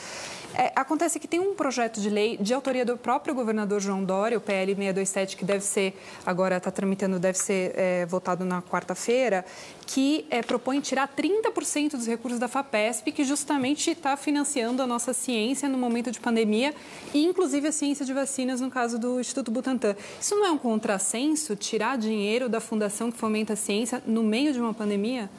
É, 0.54 0.72
acontece 0.76 1.20
que 1.20 1.28
tem 1.28 1.40
um 1.40 1.56
projeto 1.56 2.02
de 2.02 2.10
lei 2.10 2.38
de 2.38 2.54
autoria 2.54 2.86
do 2.86 2.98
próprio 2.98 3.34
governador 3.34 3.80
João 3.80 4.04
Dória, 4.04 4.38
o 4.38 4.42
PL 4.42 4.76
627, 4.76 5.38
que 5.38 5.46
deve 5.46 5.64
ser, 5.64 5.98
agora 6.26 6.58
está 6.58 6.70
tramitando, 6.70 7.20
deve 7.20 7.38
ser 7.38 7.74
é, 7.76 8.06
votado 8.06 8.44
na 8.44 8.62
quarta-feira, 8.62 9.46
que 9.86 10.26
é, 10.30 10.42
propõe 10.42 10.82
tirar 10.82 11.08
30% 11.08 11.92
dos 11.92 12.08
recursos 12.08 12.40
da 12.40 12.48
FAPESP, 12.48 13.12
que 13.12 13.24
justamente 13.24 13.92
está 13.92 14.18
financiando 14.18 14.82
a 14.82 14.88
nossa 14.88 15.14
ciência 15.14 15.70
no 15.70 15.78
momento 15.78 16.12
de 16.12 16.20
pandemia 16.20 16.74
e, 17.14 17.24
inclusive, 17.26 17.68
a 17.68 17.72
ciência 17.72 18.06
de 18.06 18.14
vacinas, 18.14 18.60
no 18.62 18.70
caso 18.70 19.00
do 19.00 19.20
Instituto 19.20 19.52
Butantan. 19.52 19.96
Isso 20.20 20.36
não 20.36 20.46
é 20.46 20.52
um 20.52 20.58
contrassenso, 20.58 21.56
tirar 21.56 21.98
dinheiro 21.98 22.50
da 22.50 22.60
fundação 22.60 23.12
que 23.12 23.18
fomenta 23.18 23.54
a 23.54 23.56
ciência 23.56 24.02
no 24.06 24.24
meio 24.24 24.54
de 24.54 24.60
uma 24.60 24.74
pandemia? 24.74 25.30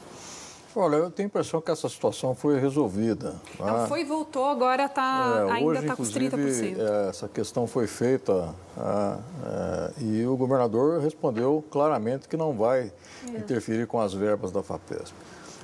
Olha, 0.75 0.95
eu 0.95 1.11
tenho 1.11 1.27
a 1.27 1.29
impressão 1.29 1.61
que 1.61 1.69
essa 1.69 1.87
situação 1.87 2.33
foi 2.33 2.59
resolvida. 2.59 3.35
Não, 3.59 3.87
foi 3.87 4.01
e 4.01 4.03
voltou, 4.03 4.45
agora 4.45 4.89
tá, 4.89 5.45
é, 5.47 5.51
ainda 5.51 5.79
está 5.79 5.95
com 5.95 6.01
os 6.01 6.11
30%. 6.11 6.77
É, 6.77 7.09
essa 7.09 7.27
questão 7.27 7.67
foi 7.67 7.85
feita 7.85 8.53
é, 8.77 9.99
é, 9.99 10.03
e 10.03 10.25
o 10.25 10.35
governador 10.35 10.99
respondeu 10.99 11.63
claramente 11.69 12.27
que 12.27 12.35
não 12.35 12.53
vai 12.53 12.91
é. 13.27 13.37
interferir 13.37 13.85
com 13.85 13.99
as 14.01 14.13
verbas 14.13 14.51
da 14.51 14.63
FAPESP. 14.63 15.13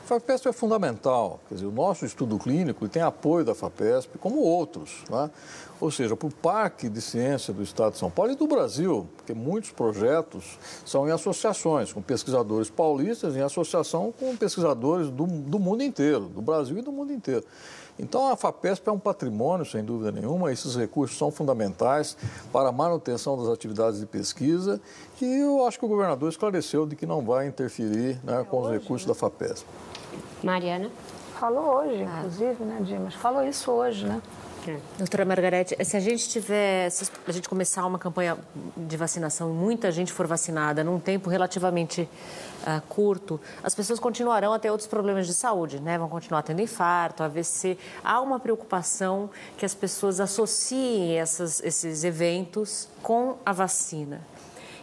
FAPESP 0.09 0.49
é 0.49 0.51
fundamental, 0.51 1.39
quer 1.47 1.53
dizer, 1.53 1.67
o 1.67 1.71
nosso 1.71 2.03
estudo 2.03 2.39
clínico 2.39 2.89
tem 2.89 2.99
apoio 2.99 3.45
da 3.45 3.53
FAPESP, 3.53 4.17
como 4.17 4.39
outros. 4.39 5.03
Né? 5.07 5.29
ou 5.79 5.89
seja, 5.89 6.15
para 6.15 6.27
o 6.27 6.31
Parque 6.31 6.89
de 6.89 7.01
Ciência 7.01 7.53
do 7.53 7.63
Estado 7.63 7.93
de 7.93 7.99
São 7.99 8.11
Paulo 8.11 8.31
e 8.31 8.35
do 8.35 8.47
Brasil, 8.47 9.07
porque 9.15 9.33
muitos 9.33 9.71
projetos 9.71 10.59
são 10.85 11.07
em 11.07 11.11
associações 11.11 11.93
com 11.93 12.01
pesquisadores 12.01 12.69
paulistas, 12.69 13.35
em 13.35 13.41
associação 13.41 14.13
com 14.19 14.35
pesquisadores 14.35 15.09
do, 15.09 15.25
do 15.25 15.57
mundo 15.57 15.83
inteiro, 15.83 16.25
do 16.25 16.41
Brasil 16.41 16.77
e 16.77 16.81
do 16.81 16.91
mundo 16.91 17.13
inteiro. 17.13 17.45
Então, 17.97 18.31
a 18.31 18.37
FAPESP 18.37 18.87
é 18.87 18.91
um 18.93 18.99
patrimônio, 18.99 19.65
sem 19.65 19.83
dúvida 19.83 20.11
nenhuma, 20.11 20.51
esses 20.51 20.75
recursos 20.75 21.17
são 21.17 21.31
fundamentais 21.31 22.15
para 22.51 22.69
a 22.69 22.71
manutenção 22.71 23.37
das 23.37 23.49
atividades 23.49 23.99
de 23.99 24.05
pesquisa 24.05 24.81
e 25.21 25.25
eu 25.25 25.65
acho 25.65 25.77
que 25.77 25.85
o 25.85 25.89
governador 25.89 26.29
esclareceu 26.29 26.85
de 26.85 26.95
que 26.95 27.05
não 27.05 27.21
vai 27.21 27.47
interferir 27.47 28.17
né, 28.23 28.45
com 28.49 28.61
os 28.61 28.71
recursos 28.71 29.05
da 29.05 29.13
FAPESP. 29.13 29.65
Mariana? 30.43 30.89
Falou 31.39 31.77
hoje, 31.77 32.03
inclusive, 32.03 32.63
né, 32.65 32.79
Dimas? 32.81 33.13
Falou 33.15 33.43
isso 33.45 33.71
hoje, 33.71 34.05
né? 34.05 34.21
É. 34.67 34.77
Doutora 34.97 35.23
Margarete, 35.23 35.75
se 35.85 35.95
a 35.95 35.99
gente 35.99 36.27
tiver, 36.27 36.89
se 36.89 37.09
a 37.25 37.31
gente 37.31 37.47
começar 37.47 37.85
uma 37.85 37.97
campanha 37.97 38.37
de 38.75 38.97
vacinação 38.97 39.49
e 39.49 39.53
muita 39.53 39.89
gente 39.89 40.11
for 40.11 40.27
vacinada 40.27 40.83
num 40.83 40.99
tempo 40.99 41.29
relativamente 41.29 42.01
uh, 42.01 42.81
curto, 42.89 43.39
as 43.63 43.73
pessoas 43.73 43.99
continuarão 43.99 44.53
a 44.53 44.59
ter 44.59 44.69
outros 44.69 44.87
problemas 44.87 45.25
de 45.27 45.33
saúde, 45.33 45.79
né? 45.79 45.97
Vão 45.97 46.09
continuar 46.09 46.43
tendo 46.43 46.61
infarto, 46.61 47.23
AVC. 47.23 47.77
Há 48.03 48.19
uma 48.19 48.39
preocupação 48.39 49.29
que 49.57 49.65
as 49.65 49.73
pessoas 49.73 50.19
associem 50.19 51.17
essas, 51.17 51.63
esses 51.63 52.03
eventos 52.03 52.89
com 53.01 53.37
a 53.45 53.53
vacina. 53.53 54.21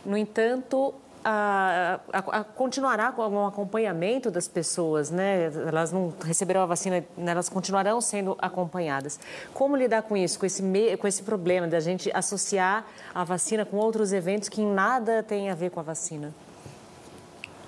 No 0.04 0.16
entanto, 0.16 0.94
a, 1.28 1.98
a, 2.12 2.18
a, 2.18 2.44
continuará 2.44 3.10
com 3.10 3.20
algum 3.20 3.44
acompanhamento 3.44 4.30
das 4.30 4.46
pessoas, 4.46 5.10
né? 5.10 5.50
Elas 5.66 5.90
não 5.90 6.14
receberão 6.24 6.62
a 6.62 6.66
vacina, 6.66 7.04
né? 7.16 7.32
elas 7.32 7.48
continuarão 7.48 8.00
sendo 8.00 8.36
acompanhadas. 8.40 9.18
Como 9.52 9.74
lidar 9.74 10.02
com 10.02 10.16
isso, 10.16 10.38
com 10.38 10.46
esse, 10.46 10.62
com 11.00 11.08
esse 11.08 11.24
problema 11.24 11.66
da 11.66 11.80
gente 11.80 12.08
associar 12.14 12.86
a 13.12 13.24
vacina 13.24 13.64
com 13.64 13.76
outros 13.76 14.12
eventos 14.12 14.48
que 14.48 14.62
em 14.62 14.72
nada 14.72 15.20
têm 15.20 15.50
a 15.50 15.54
ver 15.56 15.70
com 15.70 15.80
a 15.80 15.82
vacina? 15.82 16.32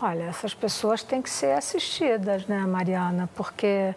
Olha, 0.00 0.22
essas 0.22 0.54
pessoas 0.54 1.02
têm 1.02 1.20
que 1.20 1.28
ser 1.28 1.58
assistidas, 1.58 2.46
né, 2.46 2.60
Mariana? 2.60 3.28
Porque 3.34 3.92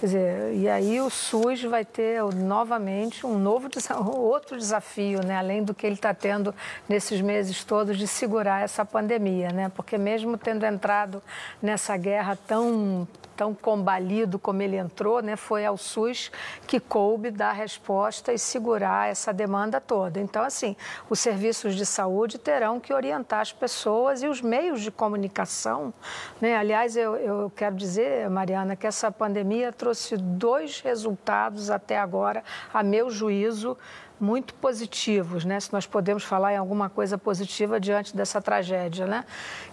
Quer 0.00 0.06
dizer, 0.06 0.54
e 0.54 0.66
aí 0.66 0.98
o 0.98 1.10
SUS 1.10 1.62
vai 1.64 1.84
ter 1.84 2.22
novamente 2.34 3.26
um 3.26 3.38
novo 3.38 3.68
outro 4.16 4.56
desafio, 4.56 5.20
né? 5.22 5.36
além 5.36 5.62
do 5.62 5.74
que 5.74 5.86
ele 5.86 5.96
está 5.96 6.14
tendo 6.14 6.54
nesses 6.88 7.20
meses 7.20 7.62
todos 7.64 7.98
de 7.98 8.08
segurar 8.08 8.64
essa 8.64 8.82
pandemia, 8.82 9.50
né? 9.50 9.68
Porque 9.68 9.98
mesmo 9.98 10.38
tendo 10.38 10.64
entrado 10.64 11.22
nessa 11.60 11.98
guerra 11.98 12.38
tão 12.48 13.06
tão 13.40 13.54
combalido 13.54 14.38
como 14.38 14.60
ele 14.60 14.76
entrou, 14.76 15.22
né, 15.22 15.34
foi 15.34 15.64
ao 15.64 15.78
SUS 15.78 16.30
que 16.66 16.78
coube 16.78 17.30
dar 17.30 17.52
resposta 17.52 18.34
e 18.34 18.38
segurar 18.38 19.08
essa 19.08 19.32
demanda 19.32 19.80
toda. 19.80 20.20
Então, 20.20 20.42
assim, 20.42 20.76
os 21.08 21.20
serviços 21.20 21.74
de 21.74 21.86
saúde 21.86 22.36
terão 22.36 22.78
que 22.78 22.92
orientar 22.92 23.40
as 23.40 23.50
pessoas 23.50 24.22
e 24.22 24.26
os 24.26 24.42
meios 24.42 24.82
de 24.82 24.90
comunicação. 24.90 25.90
Né? 26.38 26.54
Aliás, 26.54 26.96
eu, 26.96 27.16
eu 27.16 27.50
quero 27.56 27.74
dizer, 27.76 28.28
Mariana, 28.28 28.76
que 28.76 28.86
essa 28.86 29.10
pandemia 29.10 29.72
trouxe 29.72 30.18
dois 30.18 30.80
resultados 30.80 31.70
até 31.70 31.98
agora, 31.98 32.44
a 32.74 32.82
meu 32.82 33.08
juízo, 33.08 33.74
muito 34.20 34.52
positivos, 34.52 35.46
né? 35.46 35.58
se 35.58 35.72
nós 35.72 35.86
podemos 35.86 36.22
falar 36.22 36.52
em 36.52 36.56
alguma 36.58 36.90
coisa 36.90 37.16
positiva 37.16 37.80
diante 37.80 38.14
dessa 38.14 38.40
tragédia, 38.40 39.06
né? 39.06 39.24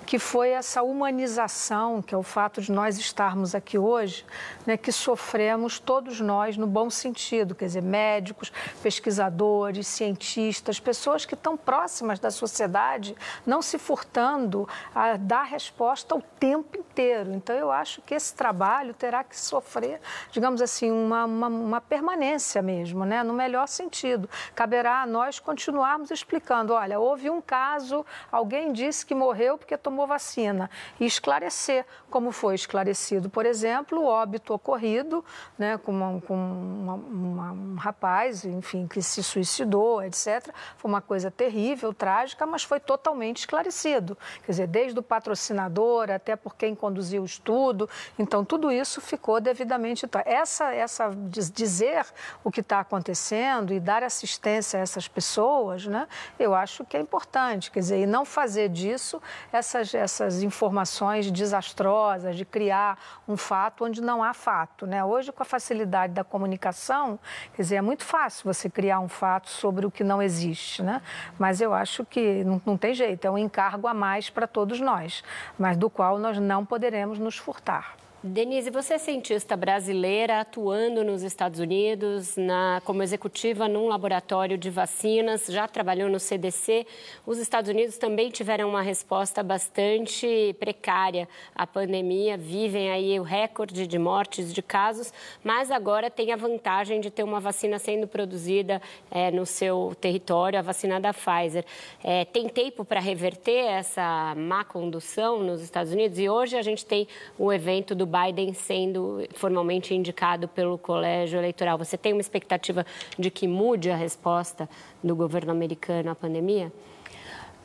Que 0.08 0.18
foi 0.18 0.52
essa 0.52 0.82
humanização, 0.82 2.02
que 2.02 2.16
é 2.16 2.18
o 2.18 2.24
fato 2.24 2.62
de 2.62 2.72
nós 2.72 2.98
estarmos 2.98 3.54
aqui 3.54 3.78
hoje, 3.78 4.26
né? 4.66 4.78
que 4.78 4.90
sofremos 4.90 5.80
todos 5.80 6.22
nós 6.22 6.56
no 6.56 6.66
bom 6.66 6.90
sentido, 6.90 7.54
quer 7.54 7.66
dizer, 7.66 7.84
médicos, 7.84 8.54
pesquisadores, 8.82 9.86
cientistas, 9.86 10.80
pessoas 10.80 11.26
que 11.26 11.34
estão 11.34 11.58
próximas 11.58 12.20
da 12.20 12.32
sociedade, 12.32 13.18
não 13.46 13.62
se 13.62 13.78
furtando 13.78 14.66
a 14.96 15.18
dar 15.18 15.44
resposta 15.44 16.16
o 16.16 16.22
tempo 16.40 16.78
inteiro. 16.78 17.34
Então, 17.34 17.54
eu 17.58 17.70
acho 17.70 18.02
que 18.04 18.16
esse 18.16 18.34
trabalho 18.34 18.94
terá 18.94 19.26
que 19.26 19.38
sofrer, 19.38 20.00
digamos 20.32 20.62
assim, 20.62 20.90
uma, 20.90 21.26
uma, 21.26 21.48
uma 21.48 21.82
permanência 21.82 22.62
mesmo, 22.62 23.04
né? 23.04 23.24
no 23.24 23.34
melhor 23.34 23.68
sentido 23.68 24.30
caberá 24.56 25.02
a 25.02 25.06
nós 25.06 25.38
continuarmos 25.38 26.12
explicando: 26.12 26.72
olha, 26.72 26.98
houve 26.98 27.30
um 27.30 27.42
caso, 27.42 28.06
alguém 28.32 28.72
disse 28.72 29.06
que 29.06 29.14
morreu 29.14 29.58
porque 29.58 29.76
tomou 29.76 29.97
vacina, 30.06 30.70
e 31.00 31.06
esclarecer 31.06 31.86
como 32.10 32.32
foi 32.32 32.56
esclarecido, 32.56 33.30
por 33.30 33.46
exemplo, 33.46 34.02
o 34.02 34.06
óbito 34.06 34.54
ocorrido 34.54 35.24
né, 35.58 35.78
com, 35.78 35.92
uma, 35.92 36.22
com 36.22 36.36
uma, 36.36 36.94
uma, 36.94 37.52
um 37.52 37.76
rapaz, 37.76 38.46
enfim, 38.46 38.88
que 38.88 39.02
se 39.02 39.24
suicidou, 39.24 40.04
etc. 40.04 40.54
Foi 40.78 40.90
uma 40.90 41.02
coisa 41.02 41.32
terrível, 41.32 41.94
trágica, 41.94 42.46
mas 42.46 42.64
foi 42.64 42.80
totalmente 42.80 43.40
esclarecido. 43.40 44.18
Quer 44.46 44.52
dizer, 44.52 44.68
desde 44.68 45.00
o 45.00 45.04
patrocinador 45.04 46.12
até 46.12 46.36
por 46.36 46.56
quem 46.56 46.76
conduziu 46.76 47.24
o 47.24 47.26
estudo. 47.26 47.90
Então, 48.20 48.46
tudo 48.46 48.72
isso 48.72 49.02
ficou 49.02 49.42
devidamente. 49.42 50.06
Essa, 50.26 50.74
essa 50.74 51.10
dizer 51.10 52.06
o 52.44 52.52
que 52.52 52.62
está 52.62 52.80
acontecendo 52.80 53.74
e 53.74 53.80
dar 53.80 54.04
assistência 54.04 54.28
assistência 54.28 54.80
a 54.80 54.82
essas 54.82 55.08
pessoas, 55.08 55.86
né, 55.88 56.08
eu 56.38 56.54
acho 56.54 56.84
que 56.84 56.98
é 56.98 57.00
importante. 57.00 57.72
Quer 57.72 57.80
dizer, 57.80 58.02
e 58.02 58.06
não 58.06 58.26
fazer 58.26 58.70
disso 58.70 59.22
essas 59.52 59.87
essas, 59.96 60.18
essas 60.18 60.44
informações 60.44 61.32
desastrosas, 61.32 62.36
de 62.36 62.46
criar 62.46 62.98
um 63.28 63.38
fato 63.38 63.86
onde 63.86 64.02
não 64.02 64.24
há 64.24 64.34
fato. 64.34 64.86
Né? 64.86 65.04
Hoje, 65.04 65.32
com 65.32 65.44
a 65.44 65.46
facilidade 65.46 66.14
da 66.14 66.24
comunicação, 66.24 67.20
quer 67.54 67.62
dizer, 67.62 67.76
é 67.78 67.82
muito 67.82 68.04
fácil 68.04 68.52
você 68.52 68.70
criar 68.70 69.00
um 69.00 69.08
fato 69.08 69.50
sobre 69.50 69.86
o 69.86 69.92
que 69.92 70.04
não 70.04 70.22
existe. 70.22 70.84
Né? 70.84 71.02
Mas 71.38 71.62
eu 71.62 71.74
acho 71.74 72.06
que 72.06 72.44
não, 72.44 72.62
não 72.66 72.78
tem 72.78 72.94
jeito, 72.94 73.26
é 73.26 73.32
um 73.32 73.38
encargo 73.38 73.88
a 73.88 73.94
mais 73.94 74.30
para 74.30 74.48
todos 74.48 74.80
nós, 74.80 75.24
mas 75.58 75.78
do 75.78 75.90
qual 75.90 76.18
nós 76.18 76.38
não 76.40 76.66
poderemos 76.66 77.20
nos 77.20 77.38
furtar. 77.38 77.96
Denise, 78.28 78.70
você 78.70 78.96
é 78.96 78.98
cientista 78.98 79.56
brasileira 79.56 80.42
atuando 80.42 81.04
nos 81.04 81.24
Estados 81.24 81.60
Unidos 81.60 82.36
na, 82.36 82.82
como 82.84 83.02
executiva 83.02 83.70
num 83.70 83.88
laboratório 83.88 84.58
de 84.58 84.70
vacinas, 84.70 85.46
já 85.48 85.68
trabalhou 85.68 86.10
no 86.10 86.20
CDC. 86.20 86.86
Os 87.26 87.38
Estados 87.38 87.70
Unidos 87.70 87.98
também 87.98 88.30
tiveram 88.30 88.70
uma 88.70 88.82
resposta 88.82 89.42
bastante 89.42 90.56
precária 90.60 91.28
à 91.56 91.66
pandemia, 91.66 92.38
vivem 92.38 92.92
aí 92.92 93.20
o 93.20 93.24
recorde 93.24 93.88
de 93.88 93.98
mortes, 93.98 94.54
de 94.54 94.62
casos, 94.62 95.14
mas 95.44 95.72
agora 95.72 96.10
tem 96.10 96.34
a 96.34 96.36
vantagem 96.36 97.00
de 97.00 97.10
ter 97.10 97.24
uma 97.24 97.40
vacina 97.40 97.80
sendo 97.80 98.08
produzida 98.08 98.82
é, 99.10 99.32
no 99.32 99.46
seu 99.46 99.96
território, 100.02 100.60
a 100.60 100.62
vacina 100.62 101.00
da 101.00 101.14
Pfizer. 101.14 101.64
É, 102.04 102.26
tem 102.26 102.50
tempo 102.50 102.84
para 102.84 103.00
reverter 103.00 103.66
essa 103.66 104.34
má 104.36 104.66
condução 104.66 105.42
nos 105.42 105.62
Estados 105.62 105.94
Unidos? 105.94 106.20
E 106.20 106.28
hoje 106.28 106.58
a 106.58 106.62
gente 106.62 106.86
tem 106.86 107.08
o 107.38 107.54
evento 107.54 107.96
do 107.96 108.17
Biden 108.18 108.54
sendo 108.54 109.28
formalmente 109.36 109.94
indicado 109.94 110.48
pelo 110.48 110.78
colégio 110.78 111.40
eleitoral. 111.40 111.78
Você 111.78 111.98
tem 111.98 112.14
uma 112.14 112.22
expectativa 112.22 112.86
de 113.18 113.30
que 113.30 113.48
mude 113.48 113.92
a 113.92 113.96
resposta 113.96 114.70
do 115.04 115.16
governo 115.16 115.52
americano 115.52 116.10
à 116.10 116.16
pandemia? 116.16 116.72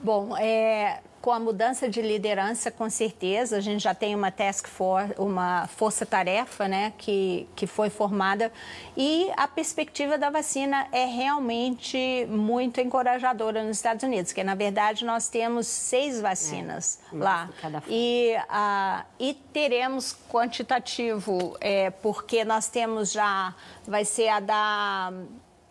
Bom, 0.00 0.36
é, 0.36 1.00
com 1.22 1.30
a 1.30 1.38
mudança 1.38 1.88
de 1.88 2.02
liderança, 2.02 2.68
com 2.68 2.90
certeza, 2.90 3.56
a 3.56 3.60
gente 3.60 3.84
já 3.84 3.94
tem 3.94 4.12
uma 4.12 4.32
task 4.32 4.66
force, 4.66 5.14
uma 5.16 5.68
força-tarefa, 5.68 6.66
né, 6.66 6.92
que, 6.98 7.48
que 7.54 7.64
foi 7.64 7.88
formada. 7.88 8.52
E 8.96 9.30
a 9.36 9.46
perspectiva 9.46 10.18
da 10.18 10.30
vacina 10.30 10.88
é 10.90 11.04
realmente 11.04 12.26
muito 12.28 12.80
encorajadora 12.80 13.62
nos 13.62 13.76
Estados 13.76 14.02
Unidos, 14.02 14.32
que 14.32 14.42
na 14.42 14.56
verdade 14.56 15.04
nós 15.04 15.28
temos 15.28 15.68
seis 15.68 16.20
vacinas 16.20 16.98
é, 17.12 17.16
lá. 17.16 17.48
e, 17.88 18.34
uh, 18.36 19.04
e 19.20 19.34
teremos 19.52 20.16
quantitativo, 20.28 21.56
é, 21.60 21.90
porque 21.90 22.44
nós 22.44 22.66
temos 22.66 23.12
já, 23.12 23.54
vai 23.86 24.04
ser 24.04 24.26
a 24.26 24.40
da, 24.40 25.12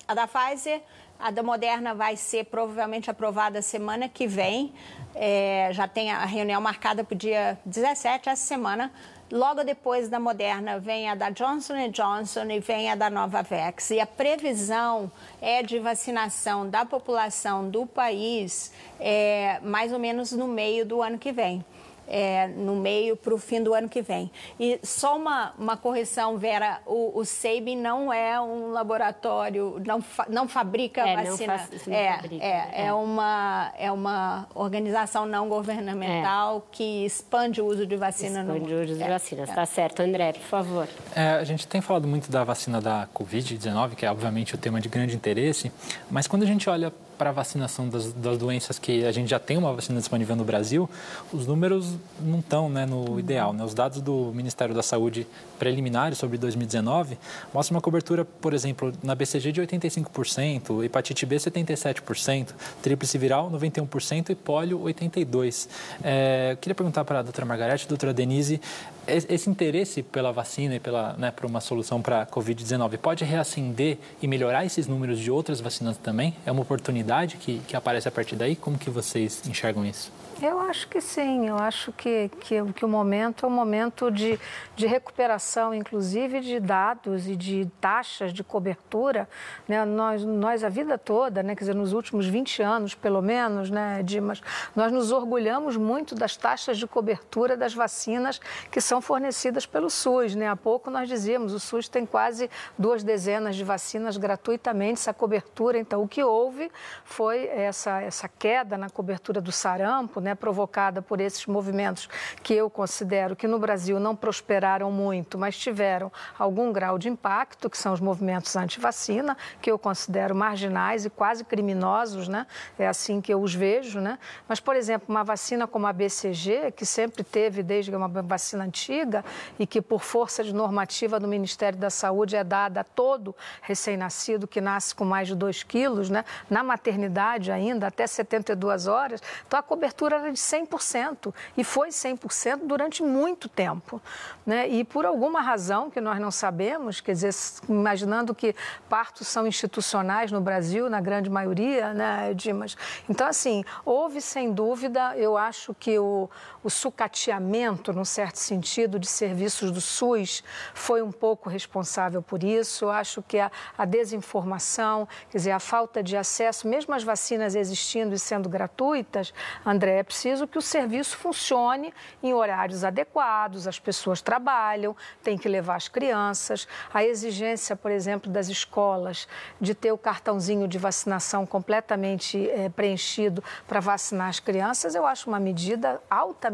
a 0.07 0.13
da 0.13 0.27
Pfizer, 0.27 0.81
a 1.21 1.29
da 1.29 1.43
Moderna 1.43 1.93
vai 1.93 2.17
ser 2.17 2.45
provavelmente 2.45 3.09
aprovada 3.09 3.61
semana 3.61 4.09
que 4.09 4.25
vem. 4.25 4.73
É, 5.13 5.69
já 5.71 5.87
tem 5.87 6.11
a 6.11 6.25
reunião 6.25 6.59
marcada 6.59 7.03
para 7.03 7.13
o 7.13 7.17
dia 7.17 7.59
17, 7.65 8.29
essa 8.29 8.43
semana. 8.43 8.91
Logo 9.31 9.63
depois 9.63 10.09
da 10.09 10.19
Moderna 10.19 10.79
vem 10.79 11.07
a 11.07 11.15
da 11.15 11.29
Johnson 11.29 11.89
Johnson 11.89 12.45
e 12.49 12.59
vem 12.59 12.91
a 12.91 12.95
da 12.95 13.09
Novavax. 13.09 13.91
E 13.91 13.99
a 13.99 14.05
previsão 14.05 15.09
é 15.41 15.63
de 15.63 15.79
vacinação 15.79 16.69
da 16.69 16.85
população 16.85 17.69
do 17.69 17.85
país 17.85 18.73
é, 18.99 19.59
mais 19.63 19.93
ou 19.93 19.99
menos 19.99 20.31
no 20.31 20.47
meio 20.47 20.85
do 20.85 21.01
ano 21.01 21.17
que 21.17 21.31
vem 21.31 21.63
é, 22.11 22.47
no 22.49 22.75
meio 22.75 23.15
para 23.15 23.33
o 23.33 23.37
fim 23.37 23.63
do 23.63 23.73
ano 23.73 23.87
que 23.87 24.01
vem. 24.01 24.29
E 24.59 24.77
só 24.83 25.15
uma, 25.17 25.53
uma 25.57 25.77
correção, 25.77 26.37
Vera, 26.37 26.81
o, 26.85 27.17
o 27.17 27.23
Sabin 27.23 27.77
não 27.77 28.11
é 28.11 28.39
um 28.39 28.71
laboratório, 28.71 29.81
não, 29.85 30.01
fa, 30.01 30.25
não 30.29 30.45
fabrica 30.47 31.07
é, 31.07 31.15
vacina. 31.15 31.53
Não 31.53 31.59
faz, 31.59 31.87
não 31.87 31.95
é, 31.95 32.15
fabrica, 32.17 32.43
é, 32.43 32.49
é, 32.49 32.85
é, 32.87 32.93
uma, 32.93 33.71
é 33.79 33.91
uma 33.91 34.45
organização 34.53 35.25
não 35.25 35.47
governamental 35.47 36.57
é. 36.57 36.61
que 36.75 37.05
expande 37.05 37.61
o 37.61 37.65
uso 37.65 37.87
de 37.87 37.95
vacina 37.95 38.41
expande 38.41 38.47
no 38.47 38.53
mundo. 38.53 38.65
Expande 38.65 38.81
o 38.81 38.83
uso 38.83 38.95
de 38.97 39.03
é, 39.03 39.09
vacinas, 39.09 39.49
está 39.49 39.65
certo. 39.65 40.01
André, 40.01 40.33
por 40.33 40.41
favor. 40.41 40.87
a 41.15 41.43
gente 41.45 41.65
tem 41.65 41.79
falado 41.79 42.07
muito 42.07 42.29
da 42.29 42.43
vacina 42.43 42.81
da 42.81 43.07
Covid-19, 43.15 43.95
que 43.95 44.05
é 44.05 44.11
obviamente 44.11 44.53
o 44.53 44.57
tema 44.57 44.81
de 44.81 44.89
grande 44.89 45.15
interesse, 45.15 45.71
mas 46.09 46.27
quando 46.27 46.43
a 46.43 46.45
gente 46.45 46.69
olha 46.69 46.91
para 47.21 47.29
a 47.29 47.33
vacinação 47.33 47.87
das, 47.87 48.11
das, 48.13 48.35
doenças 48.35 48.79
que 48.79 49.05
a 49.05 49.11
gente 49.11 49.29
já 49.29 49.37
tem 49.37 49.55
uma 49.55 49.71
vacina 49.71 49.99
disponível 49.99 50.35
no 50.35 50.43
Brasil, 50.43 50.89
os 51.31 51.45
números 51.45 51.93
não 52.19 52.39
estão 52.39 52.67
né, 52.67 52.83
no 52.83 53.19
ideal. 53.19 53.53
Né? 53.53 53.63
Os 53.63 53.75
dados 53.75 54.01
do 54.01 54.31
Ministério 54.33 54.73
da 54.73 54.81
Saúde 54.81 55.27
preliminares 55.59 56.17
sobre 56.17 56.39
2019 56.39 57.19
mostram 57.53 57.75
uma 57.75 57.81
cobertura, 57.81 58.25
por 58.25 58.55
exemplo, 58.55 58.91
na 59.03 59.13
BCG 59.13 59.51
de 59.51 59.61
85%, 59.61 60.83
hepatite 60.83 61.23
B 61.27 61.35
77%, 61.35 62.55
tríplice 62.81 63.19
viral 63.19 63.51
91% 63.51 64.31
e 64.31 64.35
pólio 64.35 64.79
82%. 64.79 65.67
É, 66.03 66.53
eu 66.53 66.57
queria 66.57 66.73
perguntar 66.73 67.05
para 67.05 67.19
a 67.19 67.21
doutora 67.21 67.45
Margarete, 67.45 67.87
doutora 67.87 68.15
Denise, 68.15 68.59
esse 69.07 69.49
interesse 69.49 70.03
pela 70.03 70.31
vacina 70.31 70.75
e 70.75 70.79
pela, 70.79 71.13
né, 71.17 71.31
por 71.31 71.45
uma 71.45 71.59
solução 71.59 72.01
para 72.01 72.21
a 72.21 72.25
Covid-19 72.25 72.97
pode 72.97 73.23
reacender 73.23 73.97
e 74.21 74.27
melhorar 74.27 74.65
esses 74.65 74.87
números 74.87 75.19
de 75.19 75.31
outras 75.31 75.59
vacinas 75.59 75.97
também? 75.97 76.35
É 76.45 76.51
uma 76.51 76.61
oportunidade 76.61 77.37
que, 77.37 77.59
que 77.67 77.75
aparece 77.75 78.07
a 78.07 78.11
partir 78.11 78.35
daí? 78.35 78.55
Como 78.55 78.77
que 78.77 78.89
vocês 78.89 79.41
enxergam 79.47 79.85
isso? 79.85 80.11
Eu 80.43 80.59
acho 80.59 80.87
que 80.87 80.99
sim, 80.99 81.49
eu 81.49 81.55
acho 81.55 81.91
que, 81.91 82.27
que, 82.39 82.73
que 82.73 82.83
o 82.83 82.87
momento 82.87 83.45
é 83.45 83.47
um 83.47 83.51
momento 83.51 84.09
de, 84.09 84.39
de 84.75 84.87
recuperação, 84.87 85.71
inclusive 85.71 86.39
de 86.39 86.59
dados 86.59 87.27
e 87.27 87.35
de 87.35 87.69
taxas 87.79 88.33
de 88.33 88.43
cobertura. 88.43 89.29
Né? 89.67 89.85
Nós, 89.85 90.25
nós, 90.25 90.63
a 90.63 90.69
vida 90.69 90.97
toda, 90.97 91.43
né? 91.43 91.53
quer 91.53 91.59
dizer, 91.59 91.75
nos 91.75 91.93
últimos 91.93 92.25
20 92.25 92.63
anos, 92.63 92.95
pelo 92.95 93.21
menos, 93.21 93.69
né, 93.69 94.01
Dimas, 94.01 94.41
nós 94.75 94.91
nos 94.91 95.11
orgulhamos 95.11 95.77
muito 95.77 96.15
das 96.15 96.35
taxas 96.35 96.79
de 96.79 96.87
cobertura 96.87 97.55
das 97.55 97.75
vacinas 97.75 98.41
que 98.71 98.81
são 98.81 98.99
fornecidas 98.99 99.67
pelo 99.67 99.91
SUS. 99.91 100.33
Né? 100.33 100.47
Há 100.47 100.55
pouco 100.55 100.89
nós 100.89 101.07
dizíamos, 101.07 101.53
o 101.53 101.59
SUS 101.59 101.87
tem 101.87 102.03
quase 102.03 102.49
duas 102.79 103.03
dezenas 103.03 103.55
de 103.55 103.63
vacinas 103.63 104.17
gratuitamente, 104.17 104.93
essa 104.93 105.13
cobertura. 105.13 105.77
Então, 105.77 106.01
o 106.01 106.07
que 106.07 106.23
houve 106.23 106.71
foi 107.05 107.45
essa, 107.45 108.01
essa 108.01 108.27
queda 108.27 108.75
na 108.75 108.89
cobertura 108.89 109.39
do 109.39 109.51
sarampo, 109.51 110.19
né? 110.19 110.30
Né, 110.31 110.35
provocada 110.35 111.01
por 111.01 111.19
esses 111.19 111.45
movimentos 111.45 112.07
que 112.41 112.53
eu 112.53 112.69
considero 112.69 113.35
que 113.35 113.47
no 113.47 113.59
Brasil 113.59 113.99
não 113.99 114.15
prosperaram 114.15 114.89
muito, 114.91 115.37
mas 115.37 115.57
tiveram 115.57 116.11
algum 116.39 116.71
grau 116.71 116.97
de 116.97 117.09
impacto, 117.09 117.69
que 117.69 117.77
são 117.77 117.93
os 117.93 117.99
movimentos 117.99 118.55
anti-vacina, 118.55 119.37
que 119.61 119.69
eu 119.69 119.77
considero 119.77 120.33
marginais 120.33 121.05
e 121.05 121.09
quase 121.09 121.43
criminosos, 121.43 122.27
né? 122.27 122.47
É 122.79 122.87
assim 122.87 123.19
que 123.19 123.33
eu 123.33 123.41
os 123.41 123.53
vejo, 123.53 123.99
né? 123.99 124.17
Mas, 124.47 124.59
por 124.59 124.75
exemplo, 124.75 125.07
uma 125.09 125.23
vacina 125.23 125.67
como 125.67 125.85
a 125.85 125.93
BCG, 125.93 126.71
que 126.71 126.85
sempre 126.85 127.23
teve 127.23 127.61
desde 127.61 127.93
uma 127.93 128.07
vacina 128.07 128.63
antiga 128.63 129.25
e 129.59 129.67
que 129.67 129.81
por 129.81 130.01
força 130.01 130.43
de 130.43 130.53
normativa 130.53 131.19
do 131.19 131.27
Ministério 131.27 131.77
da 131.77 131.89
Saúde 131.89 132.35
é 132.35 132.43
dada 132.43 132.81
a 132.81 132.83
todo 132.83 133.35
recém-nascido 133.61 134.47
que 134.47 134.61
nasce 134.61 134.95
com 134.95 135.03
mais 135.03 135.27
de 135.27 135.35
2 135.35 135.63
quilos, 135.63 136.09
né? 136.09 136.23
Na 136.49 136.63
maternidade 136.63 137.51
ainda, 137.51 137.87
até 137.87 138.07
72 138.07 138.87
horas. 138.87 139.21
Então, 139.45 139.59
a 139.59 139.63
cobertura 139.63 140.20
era 140.21 140.31
de 140.31 140.39
100% 140.39 141.33
e 141.57 141.63
foi 141.63 141.89
100% 141.89 142.61
durante 142.63 143.03
muito 143.03 143.49
tempo. 143.49 144.01
Né? 144.45 144.67
E 144.67 144.83
por 144.83 145.05
alguma 145.05 145.41
razão 145.41 145.89
que 145.89 145.99
nós 145.99 146.19
não 146.19 146.31
sabemos, 146.31 147.01
quer 147.01 147.13
dizer, 147.13 147.33
imaginando 147.67 148.33
que 148.33 148.55
partos 148.89 149.27
são 149.27 149.45
institucionais 149.45 150.31
no 150.31 150.41
Brasil, 150.41 150.89
na 150.89 151.01
grande 151.01 151.29
maioria, 151.29 151.93
né, 151.93 152.33
Dimas? 152.33 152.75
Então, 153.09 153.27
assim, 153.27 153.63
houve 153.85 154.21
sem 154.21 154.51
dúvida, 154.51 155.15
eu 155.17 155.37
acho 155.37 155.73
que 155.73 155.97
o, 155.99 156.29
o 156.63 156.69
sucateamento, 156.69 157.91
num 157.91 158.05
certo 158.05 158.37
sentido, 158.37 158.99
de 158.99 159.07
serviços 159.07 159.71
do 159.71 159.81
SUS 159.81 160.43
foi 160.73 161.01
um 161.01 161.11
pouco 161.11 161.49
responsável 161.49 162.21
por 162.21 162.43
isso. 162.43 162.85
Eu 162.85 162.91
acho 162.91 163.21
que 163.23 163.39
a, 163.39 163.51
a 163.77 163.85
desinformação, 163.85 165.07
quer 165.29 165.37
dizer, 165.37 165.51
a 165.51 165.59
falta 165.59 166.03
de 166.03 166.15
acesso, 166.15 166.67
mesmo 166.67 166.93
as 166.93 167.03
vacinas 167.03 167.55
existindo 167.55 168.13
e 168.13 168.19
sendo 168.19 168.47
gratuitas, 168.47 169.33
André, 169.65 169.99
é 169.99 170.03
preciso 170.03 170.47
que 170.47 170.57
o 170.57 170.61
serviço 170.61 171.17
funcione 171.17 171.93
em 172.21 172.33
horários 172.33 172.83
adequados, 172.83 173.67
as 173.67 173.79
pessoas 173.79 174.21
trabalham, 174.21 174.95
tem 175.23 175.37
que 175.37 175.49
levar 175.49 175.75
as 175.75 175.87
crianças. 175.87 176.67
A 176.93 177.03
exigência, 177.03 177.75
por 177.75 177.91
exemplo, 177.91 178.31
das 178.31 178.49
escolas 178.49 179.27
de 179.59 179.73
ter 179.73 179.91
o 179.91 179.97
cartãozinho 179.97 180.67
de 180.67 180.77
vacinação 180.77 181.45
completamente 181.45 182.49
é, 182.49 182.69
preenchido 182.69 183.43
para 183.67 183.79
vacinar 183.79 184.29
as 184.29 184.39
crianças, 184.39 184.93
eu 184.93 185.05
acho 185.05 185.27
uma 185.27 185.39
medida 185.39 186.01
altamente 186.09 186.50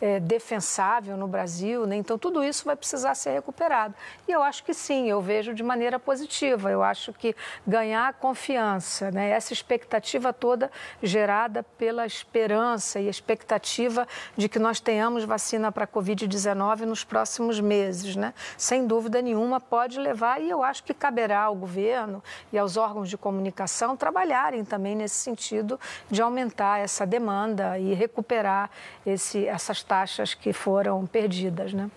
é, 0.00 0.20
defensável 0.20 1.16
no 1.16 1.26
Brasil. 1.26 1.86
Né? 1.86 1.96
Então, 1.96 2.18
tudo 2.18 2.44
isso 2.44 2.64
vai 2.64 2.76
precisar 2.76 3.14
ser 3.14 3.32
recuperado. 3.32 3.94
E 4.26 4.32
eu 4.32 4.42
acho 4.42 4.64
que 4.64 4.72
sim, 4.72 5.08
eu 5.08 5.20
vejo 5.20 5.52
de 5.52 5.62
maneira 5.62 5.98
positiva. 5.98 6.70
Eu 6.70 6.82
acho 6.82 7.12
que 7.12 7.34
ganhar 7.66 8.12
confiança, 8.14 9.10
né? 9.10 9.30
essa 9.30 9.52
expectativa 9.52 10.32
toda 10.32 10.70
gerada 11.02 11.62
pela 11.62 12.06
esperança 12.06 12.28
esperança 12.38 13.00
e 13.00 13.08
expectativa 13.08 14.06
de 14.36 14.48
que 14.48 14.58
nós 14.58 14.80
tenhamos 14.80 15.24
vacina 15.24 15.72
para 15.72 15.84
a 15.84 15.86
Covid-19 15.86 16.80
nos 16.80 17.04
próximos 17.04 17.60
meses. 17.60 18.16
Né? 18.16 18.32
Sem 18.56 18.86
dúvida 18.86 19.20
nenhuma, 19.20 19.60
pode 19.60 19.98
levar, 19.98 20.40
e 20.40 20.48
eu 20.48 20.62
acho 20.62 20.84
que 20.84 20.94
caberá 20.94 21.42
ao 21.42 21.54
governo 21.54 22.22
e 22.52 22.58
aos 22.58 22.76
órgãos 22.76 23.08
de 23.08 23.16
comunicação 23.16 23.96
trabalharem 23.96 24.64
também 24.64 24.94
nesse 24.94 25.16
sentido 25.16 25.78
de 26.10 26.22
aumentar 26.22 26.78
essa 26.78 27.06
demanda 27.06 27.78
e 27.78 27.92
recuperar 27.94 28.70
esse, 29.10 29.46
essas 29.46 29.82
taxas 29.82 30.34
que 30.34 30.52
foram 30.52 31.06
perdidas, 31.06 31.72
né? 31.72 31.90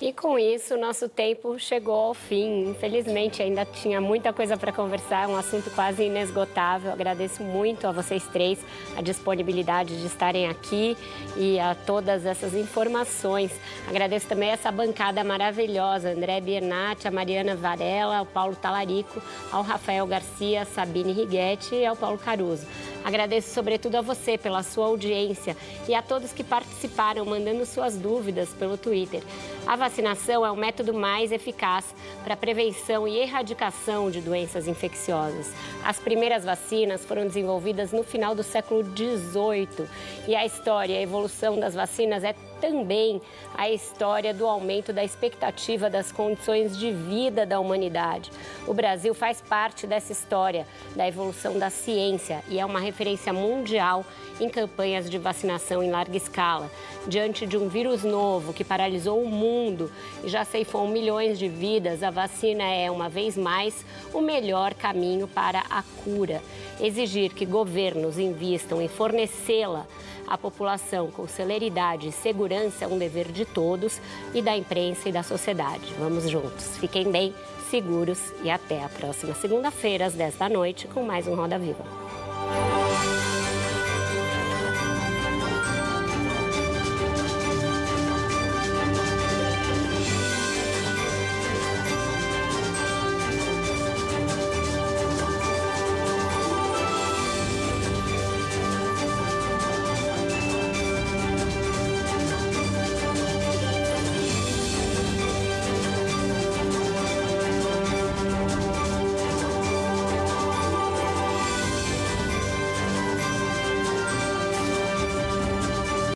E 0.00 0.14
com 0.14 0.38
isso, 0.38 0.78
nosso 0.78 1.10
tempo 1.10 1.58
chegou 1.58 1.94
ao 1.94 2.14
fim. 2.14 2.70
Infelizmente, 2.70 3.42
ainda 3.42 3.66
tinha 3.66 4.00
muita 4.00 4.32
coisa 4.32 4.56
para 4.56 4.72
conversar, 4.72 5.28
um 5.28 5.36
assunto 5.36 5.70
quase 5.72 6.04
inesgotável. 6.04 6.90
Agradeço 6.90 7.42
muito 7.42 7.86
a 7.86 7.92
vocês 7.92 8.24
três 8.32 8.58
a 8.96 9.02
disponibilidade 9.02 10.00
de 10.00 10.06
estarem 10.06 10.48
aqui 10.48 10.96
e 11.36 11.60
a 11.60 11.74
todas 11.74 12.24
essas 12.24 12.54
informações. 12.54 13.52
Agradeço 13.86 14.26
também 14.26 14.48
essa 14.48 14.72
bancada 14.72 15.22
maravilhosa: 15.22 16.12
André 16.12 16.40
Biernat, 16.40 17.06
a 17.06 17.10
Mariana 17.10 17.54
Varela, 17.54 18.16
ao 18.16 18.26
Paulo 18.26 18.56
Talarico, 18.56 19.22
ao 19.52 19.62
Rafael 19.62 20.06
Garcia, 20.06 20.64
Sabine 20.64 21.12
Righetti 21.12 21.74
e 21.74 21.84
ao 21.84 21.94
Paulo 21.94 22.16
Caruso. 22.16 22.66
Agradeço 23.04 23.54
sobretudo 23.54 23.96
a 23.96 24.02
você 24.02 24.36
pela 24.36 24.62
sua 24.62 24.86
audiência 24.86 25.56
e 25.88 25.94
a 25.94 26.02
todos 26.02 26.32
que 26.32 26.44
participaram 26.44 27.24
mandando 27.24 27.64
suas 27.64 27.96
dúvidas 27.96 28.50
pelo 28.50 28.76
Twitter. 28.76 29.22
A 29.66 29.76
vacinação 29.76 30.44
é 30.44 30.50
o 30.50 30.56
método 30.56 30.92
mais 30.92 31.30
eficaz 31.30 31.94
para 32.24 32.36
prevenção 32.36 33.06
e 33.06 33.18
erradicação 33.18 34.10
de 34.10 34.20
doenças 34.20 34.66
infecciosas. 34.66 35.52
As 35.84 35.98
primeiras 35.98 36.44
vacinas 36.44 37.04
foram 37.04 37.26
desenvolvidas 37.26 37.92
no 37.92 38.02
final 38.02 38.34
do 38.34 38.42
século 38.42 38.82
XVIII 38.84 39.86
e 40.26 40.34
a 40.34 40.44
história 40.44 40.94
e 40.94 40.98
a 40.98 41.02
evolução 41.02 41.58
das 41.60 41.74
vacinas 41.74 42.24
é 42.24 42.34
também 42.60 43.20
a 43.56 43.70
história 43.70 44.34
do 44.34 44.46
aumento 44.46 44.92
da 44.92 45.02
expectativa 45.02 45.88
das 45.88 46.12
condições 46.12 46.76
de 46.76 46.92
vida 46.92 47.46
da 47.46 47.58
humanidade. 47.58 48.30
O 48.66 48.74
Brasil 48.74 49.14
faz 49.14 49.40
parte 49.40 49.86
dessa 49.86 50.12
história 50.12 50.66
da 50.94 51.08
evolução 51.08 51.58
da 51.58 51.70
ciência 51.70 52.44
e 52.48 52.58
é 52.58 52.64
uma 52.64 52.80
referência 52.80 53.32
mundial 53.32 54.04
em 54.40 54.48
campanhas 54.48 55.08
de 55.10 55.18
vacinação 55.18 55.82
em 55.82 55.90
larga 55.90 56.16
escala. 56.16 56.70
Diante 57.06 57.46
de 57.46 57.56
um 57.56 57.68
vírus 57.68 58.04
novo 58.04 58.52
que 58.52 58.64
paralisou 58.64 59.22
o 59.22 59.28
mundo 59.28 59.90
e 60.22 60.28
já 60.28 60.44
ceifou 60.44 60.86
milhões 60.86 61.38
de 61.38 61.48
vidas, 61.48 62.02
a 62.02 62.10
vacina 62.10 62.64
é, 62.64 62.90
uma 62.90 63.08
vez 63.08 63.36
mais, 63.36 63.84
o 64.12 64.20
melhor 64.20 64.74
caminho 64.74 65.26
para 65.26 65.60
a 65.70 65.82
cura. 66.04 66.42
Exigir 66.80 67.32
que 67.34 67.44
governos 67.44 68.18
invistam 68.18 68.80
em 68.80 68.88
fornecê-la 68.88 69.86
à 70.30 70.38
população 70.38 71.10
com 71.10 71.26
celeridade 71.26 72.08
e 72.08 72.12
segurança 72.12 72.84
é 72.84 72.88
um 72.88 72.96
dever 72.96 73.32
de 73.32 73.44
todos 73.44 74.00
e 74.32 74.40
da 74.40 74.56
imprensa 74.56 75.08
e 75.08 75.12
da 75.12 75.24
sociedade. 75.24 75.92
Vamos 75.98 76.30
juntos. 76.30 76.78
Fiquem 76.78 77.10
bem, 77.10 77.34
seguros 77.68 78.32
e 78.44 78.48
até 78.48 78.84
a 78.84 78.88
próxima 78.88 79.34
segunda-feira, 79.34 80.06
às 80.06 80.14
10 80.14 80.36
da 80.36 80.48
noite, 80.48 80.86
com 80.86 81.02
mais 81.02 81.26
um 81.26 81.34
Roda 81.34 81.58
Viva. 81.58 81.84